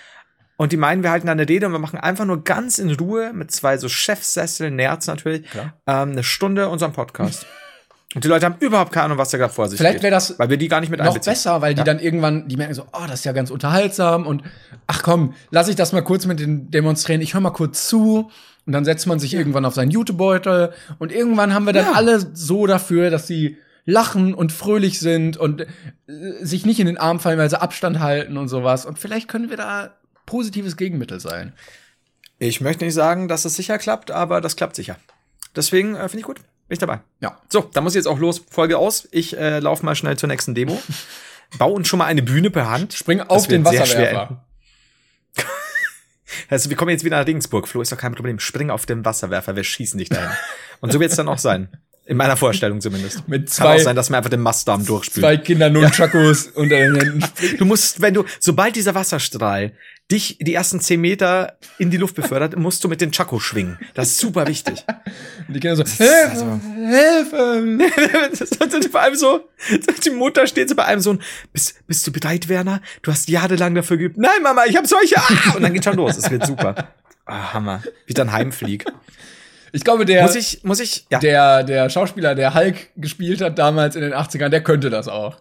Und 0.59 0.73
die 0.73 0.77
meinen, 0.77 1.03
wir 1.03 1.11
halten 1.11 1.27
da 1.27 1.31
eine 1.31 1.47
Rede 1.47 1.67
und 1.67 1.71
wir 1.71 1.79
machen 1.79 1.97
einfach 1.97 2.25
nur 2.25 2.43
ganz 2.43 2.79
in 2.79 2.91
Ruhe 2.91 3.31
mit 3.31 3.49
zwei 3.49 3.77
so 3.77 3.87
Chefsessel, 3.87 4.69
Nerz 4.69 5.07
natürlich, 5.07 5.45
ähm, 5.55 6.11
eine 6.11 6.21
Stunde 6.21 6.67
unseren 6.67 6.91
Podcast. 6.91 7.45
Und 8.15 8.23
die 8.23 8.27
Leute 8.27 8.47
haben 8.47 8.55
überhaupt 8.59 8.91
keine 8.91 9.05
Ahnung, 9.05 9.17
was 9.19 9.29
da 9.29 9.37
gerade 9.37 9.53
vor 9.53 9.69
sich 9.69 9.77
Vielleicht 9.77 10.01
wäre 10.01 10.11
das 10.11 10.39
weil 10.39 10.49
wir 10.49 10.57
die 10.57 10.67
gar 10.67 10.81
nicht 10.81 10.89
mit 10.89 10.99
noch 10.99 11.07
einbeziehen. 11.07 11.31
besser, 11.31 11.61
weil 11.61 11.75
die 11.75 11.79
ja. 11.79 11.83
dann 11.83 11.99
irgendwann, 11.99 12.47
die 12.47 12.57
merken 12.57 12.73
so, 12.73 12.83
oh, 12.91 13.03
das 13.07 13.19
ist 13.19 13.25
ja 13.25 13.33
ganz 13.33 13.51
unterhaltsam 13.51 14.25
und 14.25 14.41
ach 14.87 15.03
komm, 15.03 15.35
lass 15.51 15.67
ich 15.67 15.75
das 15.75 15.93
mal 15.93 16.01
kurz 16.01 16.25
mit 16.25 16.39
den 16.39 16.71
demonstrieren. 16.71 17.21
Ich 17.21 17.35
höre 17.35 17.41
mal 17.41 17.51
kurz 17.51 17.87
zu 17.87 18.31
und 18.65 18.73
dann 18.73 18.83
setzt 18.83 19.05
man 19.05 19.19
sich 19.19 19.33
ja. 19.33 19.39
irgendwann 19.39 19.63
auf 19.63 19.75
seinen 19.75 19.91
Jutebeutel 19.91 20.73
und 20.97 21.11
irgendwann 21.11 21.53
haben 21.53 21.65
wir 21.65 21.73
dann 21.73 21.85
ja. 21.85 21.91
alle 21.93 22.19
so 22.33 22.65
dafür, 22.65 23.11
dass 23.11 23.27
sie 23.27 23.57
lachen 23.85 24.33
und 24.33 24.51
fröhlich 24.51 24.99
sind 24.99 25.37
und 25.37 25.61
äh, 25.61 25.65
sich 26.41 26.65
nicht 26.65 26.79
in 26.79 26.87
den 26.87 26.97
Arm 26.97 27.19
fallen, 27.19 27.37
weil 27.37 27.49
sie 27.49 27.61
Abstand 27.61 27.99
halten 27.99 28.37
und 28.37 28.47
sowas. 28.47 28.85
Und 28.85 28.97
vielleicht 28.97 29.27
können 29.27 29.49
wir 29.51 29.57
da 29.57 29.95
positives 30.25 30.77
Gegenmittel 30.77 31.19
sein. 31.19 31.53
Ich 32.39 32.61
möchte 32.61 32.85
nicht 32.85 32.93
sagen, 32.93 33.27
dass 33.27 33.45
es 33.45 33.55
sicher 33.55 33.77
klappt, 33.77 34.11
aber 34.11 34.41
das 34.41 34.55
klappt 34.55 34.75
sicher. 34.75 34.97
Deswegen 35.55 35.95
äh, 35.95 36.07
finde 36.07 36.19
ich 36.19 36.25
gut. 36.25 36.39
Bin 36.69 36.75
ich 36.75 36.79
dabei. 36.79 36.99
Ja. 37.19 37.35
So, 37.49 37.61
dann 37.73 37.83
muss 37.83 37.93
ich 37.93 37.97
jetzt 37.97 38.05
auch 38.05 38.19
los. 38.19 38.45
Folge 38.47 38.77
aus. 38.77 39.07
Ich 39.11 39.35
äh, 39.35 39.57
laufe 39.57 39.83
mal 39.83 39.95
schnell 39.95 40.17
zur 40.17 40.29
nächsten 40.29 40.53
Demo. 40.53 40.81
Bau 41.57 41.71
uns 41.71 41.87
schon 41.87 41.97
mal 41.97 42.05
eine 42.05 42.21
Bühne 42.21 42.51
per 42.51 42.69
Hand. 42.69 42.93
Spring 42.93 43.21
auf 43.21 43.47
den 43.47 43.65
Wasserwerfer. 43.65 44.45
Also 46.47 46.69
wir 46.69 46.77
kommen 46.77 46.91
jetzt 46.91 47.03
wieder 47.03 47.19
nach 47.19 47.25
Regensburg. 47.25 47.67
Flo, 47.67 47.81
ist 47.81 47.91
doch 47.91 47.97
kein 47.97 48.13
Problem. 48.13 48.39
Spring 48.39 48.69
auf 48.69 48.85
den 48.85 49.03
Wasserwerfer, 49.03 49.55
wir 49.55 49.63
schießen 49.63 49.97
dich 49.97 50.09
dahin. 50.09 50.29
Und 50.79 50.91
so 50.93 50.99
wird 50.99 51.09
es 51.09 51.17
dann 51.17 51.27
auch 51.27 51.39
sein. 51.39 51.69
In 52.05 52.17
meiner 52.17 52.37
Vorstellung 52.37 52.81
zumindest. 52.81 53.27
Mit 53.27 53.49
zwei, 53.49 53.65
Kann 53.65 53.75
auch 53.75 53.79
sein, 53.83 53.95
dass 53.95 54.09
man 54.11 54.17
einfach 54.19 54.29
den 54.29 54.41
Mastdarm 54.41 54.85
durchspült. 54.85 55.23
Zwei 55.23 55.37
Kinder 55.37 55.69
Nunchakos 55.71 56.45
ja. 56.45 56.51
unter 56.53 56.77
den 56.77 56.95
Händen. 56.95 57.23
Du 57.57 57.65
musst, 57.65 57.99
wenn 58.01 58.13
du, 58.13 58.25
sobald 58.39 58.75
dieser 58.75 58.93
Wasserstrahl 58.93 59.73
dich 60.11 60.37
die 60.39 60.53
ersten 60.53 60.79
zehn 60.79 61.01
Meter 61.01 61.57
in 61.77 61.91
die 61.91 61.97
Luft 61.97 62.15
befördert, 62.15 62.55
musst 62.57 62.83
du 62.83 62.87
mit 62.87 63.01
den 63.01 63.11
Chaco 63.11 63.39
schwingen. 63.39 63.77
Das 63.93 64.09
ist 64.09 64.19
super 64.19 64.47
wichtig. 64.47 64.83
Und 65.47 65.53
die 65.53 65.59
Kinder 65.59 65.75
so, 65.75 65.83
Hilfe, 65.85 66.29
also, 66.29 66.59
Hilfe! 66.75 68.89
bei 68.91 69.01
einem 69.01 69.15
so, 69.15 69.49
die 70.03 70.09
Mutter 70.09 70.47
steht 70.47 70.69
so 70.69 70.75
bei 70.75 70.85
einem 70.85 71.01
so, 71.01 71.17
bist, 71.53 71.85
bist 71.87 72.05
du 72.05 72.11
bereit, 72.11 72.49
Werner? 72.49 72.81
Du 73.01 73.11
hast 73.11 73.29
jahrelang 73.29 73.75
dafür 73.75 73.97
geübt. 73.97 74.17
Nein, 74.17 74.41
Mama, 74.43 74.65
ich 74.65 74.75
hab 74.75 74.87
solche. 74.87 75.17
Ah! 75.17 75.27
Und 75.55 75.61
dann 75.61 75.73
geht 75.73 75.83
schon 75.83 75.95
los. 75.95 76.17
Es 76.17 76.29
wird 76.29 76.45
super. 76.45 76.75
Oh, 77.27 77.53
Hammer. 77.53 77.83
Wie 78.05 78.13
dann 78.13 78.31
heimflieg. 78.31 78.85
Ich 79.71 79.83
glaube, 79.83 80.05
der, 80.05 80.23
muss 80.23 80.35
ich, 80.35 80.63
muss 80.63 80.79
ich, 80.79 81.05
ja. 81.11 81.19
der, 81.19 81.63
der 81.63 81.89
Schauspieler, 81.89 82.33
der 82.33 82.55
Hulk 82.55 82.89
gespielt 82.95 83.41
hat 83.41 83.59
damals 83.59 83.95
in 83.95 84.01
den 84.01 84.13
80ern, 84.13 84.49
der 84.49 84.63
könnte 84.63 84.89
das 84.89 85.07
auch. 85.07 85.37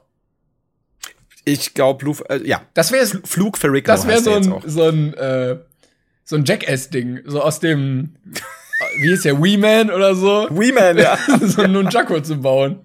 Ich 1.48 1.74
glaube, 1.74 2.12
äh, 2.28 2.46
ja. 2.46 2.62
Das 2.74 2.92
wäre 2.92 3.06
Flug 3.06 3.58
für 3.58 3.72
Rick. 3.72 3.86
Das 3.86 4.06
wäre 4.06 4.20
so 4.20 4.34
ein, 4.34 4.54
so 4.66 4.84
ein, 4.84 5.14
äh, 5.14 5.56
so 6.24 6.36
ein 6.36 6.44
Jackass-Ding. 6.44 7.20
So 7.24 7.42
aus 7.42 7.60
dem, 7.60 8.16
wie 9.00 9.12
ist 9.12 9.24
der, 9.24 9.42
Wee 9.42 9.56
Man 9.56 9.90
oder 9.90 10.14
so? 10.14 10.46
Wee 10.50 10.72
Man, 10.72 10.98
ja. 10.98 11.18
so 11.40 11.62
ein 11.62 11.72
Nunchaku 11.72 12.20
zu 12.20 12.36
bauen. 12.36 12.80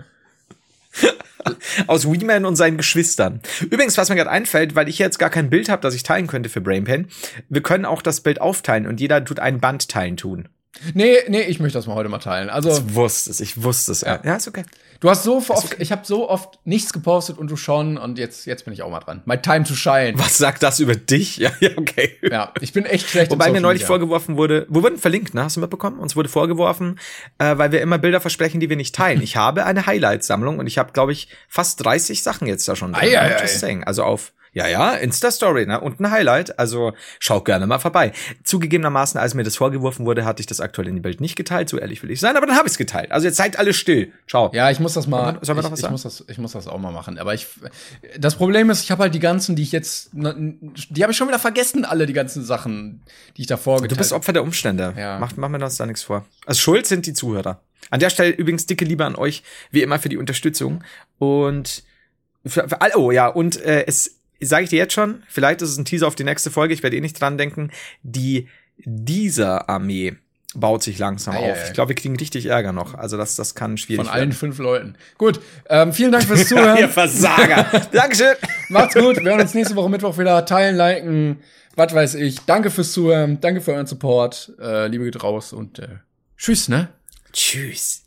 Aus 1.88 2.10
Wee 2.10 2.24
Man 2.24 2.46
und 2.46 2.56
seinen 2.56 2.78
Geschwistern. 2.78 3.42
Übrigens, 3.70 3.98
was 3.98 4.10
mir 4.10 4.16
gerade 4.16 4.30
einfällt, 4.30 4.76
weil 4.76 4.88
ich 4.88 4.98
jetzt 4.98 5.20
gar 5.20 5.30
kein 5.30 5.50
Bild 5.50 5.68
habe, 5.68 5.82
das 5.82 5.94
ich 5.94 6.04
teilen 6.04 6.28
könnte 6.28 6.50
für 6.50 6.62
Brainpan, 6.62 7.08
wir 7.50 7.62
können 7.62 7.86
auch 7.86 8.02
das 8.02 8.22
Bild 8.22 8.40
aufteilen 8.40 8.88
und 8.88 9.02
jeder 9.02 9.24
tut 9.26 9.40
ein 9.40 9.60
Band 9.60 9.90
teilen 9.90 10.16
tun. 10.16 10.48
Nee, 10.94 11.18
nee, 11.28 11.42
ich 11.42 11.60
möchte 11.60 11.78
das 11.78 11.88
mal 11.88 11.96
heute 11.96 12.10
mal 12.10 12.20
teilen. 12.20 12.50
Also 12.50 12.72
ich 12.72 12.96
wusste 12.96 13.32
es, 13.32 13.40
ich 13.40 13.62
wusste 13.62 13.92
es. 13.92 14.02
Ja, 14.02 14.20
ja 14.24 14.36
ist 14.36 14.48
okay. 14.48 14.64
Du 15.00 15.10
hast 15.10 15.24
so 15.24 15.36
oft, 15.38 15.50
okay. 15.50 15.76
ich 15.80 15.92
habe 15.92 16.06
so 16.06 16.30
oft 16.30 16.60
nichts 16.64 16.94
gepostet 16.94 17.38
und 17.38 17.52
du 17.52 17.58
schon 17.58 17.98
und 17.98 18.18
jetzt 18.18 18.46
jetzt 18.46 18.64
bin 18.64 18.74
ich 18.74 18.84
auch 18.84 18.90
mal 18.90 19.02
dran. 19.02 19.22
My 19.26 19.38
time 19.38 19.66
to 19.66 19.76
shine. 19.76 20.14
Was 20.16 20.38
sagt 20.38 20.64
das 20.64 20.80
über 20.80 20.96
dich? 20.96 21.38
Ja, 21.44 21.52
ja, 21.60 21.72
okay. 21.76 22.16
Ja, 22.22 22.54
ich 22.62 22.72
bin 22.72 22.86
echt 22.86 23.10
schlecht. 23.10 23.30
Wobei 23.32 23.52
mir 23.52 23.60
neulich 23.60 23.82
Media. 23.82 23.88
vorgeworfen 23.88 24.38
wurde, 24.38 24.66
wir 24.70 24.82
wurden 24.82 24.98
verlinkt, 24.98 25.34
ne? 25.34 25.44
Hast 25.44 25.58
du 25.58 25.60
mitbekommen? 25.60 26.00
Uns 26.00 26.16
wurde 26.16 26.30
vorgeworfen, 26.30 27.00
äh, 27.38 27.58
weil 27.58 27.74
wir 27.74 27.82
immer 27.82 27.98
Bilder 27.98 28.22
versprechen, 28.22 28.62
die 28.62 28.70
wir 28.70 28.78
nicht 28.78 28.96
teilen. 28.96 29.22
Ich 29.22 29.36
habe 29.36 29.66
eine 29.66 29.86
Highlight-Sammlung 29.86 30.60
und 30.60 30.68
ich 30.68 30.78
habe, 30.78 30.94
glaube 30.94 31.12
ich, 31.12 31.28
fast 31.50 31.84
30 31.84 32.24
Sachen 32.24 32.48
jetzt 32.48 32.66
da 32.68 32.78
schon 32.78 32.94
drin. 32.94 33.10
Ei, 33.10 33.20
ei, 33.20 33.36
ei. 33.36 33.82
Also 33.86 34.04
auf 34.04 34.32
ja, 34.54 34.68
ja, 34.68 34.92
Insta-Story, 34.94 35.66
ne? 35.66 35.82
Und 35.82 36.00
ein 36.00 36.12
Highlight. 36.12 36.60
Also 36.60 36.94
schaut 37.20 37.46
gerne 37.46 37.66
mal 37.66 37.80
vorbei. 37.80 38.14
Zugegebenermaßen, 38.44 39.20
als 39.20 39.34
mir 39.34 39.44
das 39.44 39.56
vorgeworfen 39.56 40.06
wurde, 40.06 40.26
hatte 40.26 40.42
ich 40.42 40.46
das 40.46 40.60
aktuell 40.60 40.88
in 40.88 40.96
die 40.96 41.02
Bild 41.02 41.22
nicht 41.22 41.36
geteilt, 41.36 41.70
so 41.70 41.80
ehrlich 41.80 42.04
will 42.04 42.12
ich 42.12 42.20
sein, 42.20 42.38
aber 42.38 42.46
dann 42.46 42.56
habe 42.56 42.68
ich 42.68 42.74
es 42.74 42.78
geteilt. 42.78 43.12
Also 43.12 43.26
jetzt 43.26 43.38
seid 43.38 43.58
alle 43.58 43.74
still. 43.74 44.12
Ciao. 44.28 44.52
Ja, 44.54 44.70
ich 44.70 44.80
muss 44.80 44.94
das 44.94 45.08
mal. 45.08 45.40
Sollen 45.42 45.58
wir 45.58 45.64
noch 45.64 45.72
was 45.72 45.80
ich, 45.80 45.84
sagen? 45.84 45.96
Ich 45.96 46.04
muss, 46.04 46.18
das, 46.18 46.26
ich 46.28 46.38
muss 46.38 46.52
das 46.52 46.68
auch 46.68 46.78
mal 46.78 46.92
machen. 46.92 47.18
Aber 47.18 47.34
ich. 47.34 47.48
Das 48.20 48.36
Problem 48.36 48.70
ist, 48.70 48.84
ich 48.84 48.92
habe 48.92 49.04
halt 49.04 49.16
die 49.16 49.20
ganzen, 49.20 49.56
die 49.56 49.64
ich 49.64 49.72
jetzt. 49.72 50.12
Die 50.14 51.02
habe 51.04 51.12
ich 51.12 51.18
schon 51.18 51.28
wieder 51.28 51.40
vergessen, 51.40 51.84
alle 51.86 52.06
die 52.06 52.14
ganzen 52.14 52.44
Sachen, 52.44 53.02
die 53.38 53.42
ich 53.42 53.48
davor 53.48 53.82
Du 53.82 53.96
bist 53.96 54.14
Opfer 54.14 54.34
der 54.34 54.44
Umstände. 54.44 54.94
Ja. 54.98 55.18
Mach, 55.20 55.36
mach 55.36 55.50
mir 55.50 55.60
das 55.60 55.78
da 55.78 55.86
nichts 55.86 56.04
vor. 56.04 56.26
Also 56.46 56.62
schuld 56.62 56.86
sind 56.86 57.06
die 57.06 57.14
Zuhörer. 57.14 57.60
An 57.90 58.00
der 58.00 58.10
Stelle 58.10 58.30
übrigens 58.30 58.66
dicke 58.66 58.86
Liebe 58.86 59.06
an 59.06 59.16
euch, 59.16 59.44
wie 59.72 59.82
immer, 59.82 60.00
für 60.00 60.10
die 60.10 60.18
Unterstützung. 60.18 60.84
Und 61.18 61.84
für, 62.46 62.68
für 62.70 62.82
all, 62.82 62.92
oh 62.96 63.12
ja, 63.12 63.28
und 63.28 63.60
äh, 63.62 63.86
es 63.88 64.20
sage 64.42 64.64
ich 64.64 64.70
dir 64.70 64.78
jetzt 64.78 64.94
schon, 64.94 65.24
vielleicht 65.28 65.62
ist 65.62 65.70
es 65.70 65.78
ein 65.78 65.86
Teaser 65.86 66.08
auf 66.08 66.16
die 66.16 66.24
nächste 66.24 66.52
Folge, 66.52 66.74
ich 66.74 66.84
werde 66.84 66.98
eh 66.98 67.02
nicht 67.02 67.20
dran 67.20 67.38
denken, 67.38 67.72
die 68.04 68.48
dieser 68.78 69.70
Armee 69.70 70.16
baut 70.56 70.84
sich 70.84 71.00
langsam 71.00 71.36
ei, 71.36 71.52
auf. 71.52 71.58
Ei, 71.58 71.68
ich 71.68 71.74
glaube, 71.74 71.90
wir 71.90 71.96
kriegen 71.96 72.16
richtig 72.16 72.46
Ärger 72.46 72.72
noch. 72.74 72.94
Also 72.94 73.18
das, 73.18 73.36
das 73.36 73.56
kann 73.56 73.78
schwierig 73.78 74.06
Von 74.06 74.14
allen 74.14 74.30
werden. 74.30 74.34
fünf 74.34 74.58
Leuten. 74.60 74.96
Gut, 75.18 75.40
ähm, 75.70 75.94
vielen 75.94 76.12
Dank 76.12 76.26
fürs 76.26 76.48
Zuhören. 76.48 76.78
Ihr 76.78 76.90
Versager. 76.90 77.66
Dankeschön. 77.92 78.36
Macht's 78.70 78.94
gut. 78.94 79.18
Wir 79.18 79.32
hören 79.32 79.42
uns 79.42 79.54
nächste 79.54 79.76
Woche 79.76 79.90
Mittwoch 79.90 80.18
wieder. 80.18 80.46
Teilen, 80.46 80.76
liken, 80.76 81.40
was 81.76 81.94
weiß 81.94 82.16
ich. 82.16 82.40
Danke 82.46 82.70
fürs 82.70 82.92
Zuhören. 82.92 83.40
Danke 83.42 83.62
für 83.62 83.74
euren 83.74 83.88
Support. 83.88 84.54
Äh, 84.60 84.88
Liebe 84.88 85.06
geht 85.06 85.24
raus 85.24 85.54
und 85.54 85.80
äh, 85.80 85.88
tschüss, 86.38 86.70
ne? 86.70 86.90
Tschüss. 87.32 88.03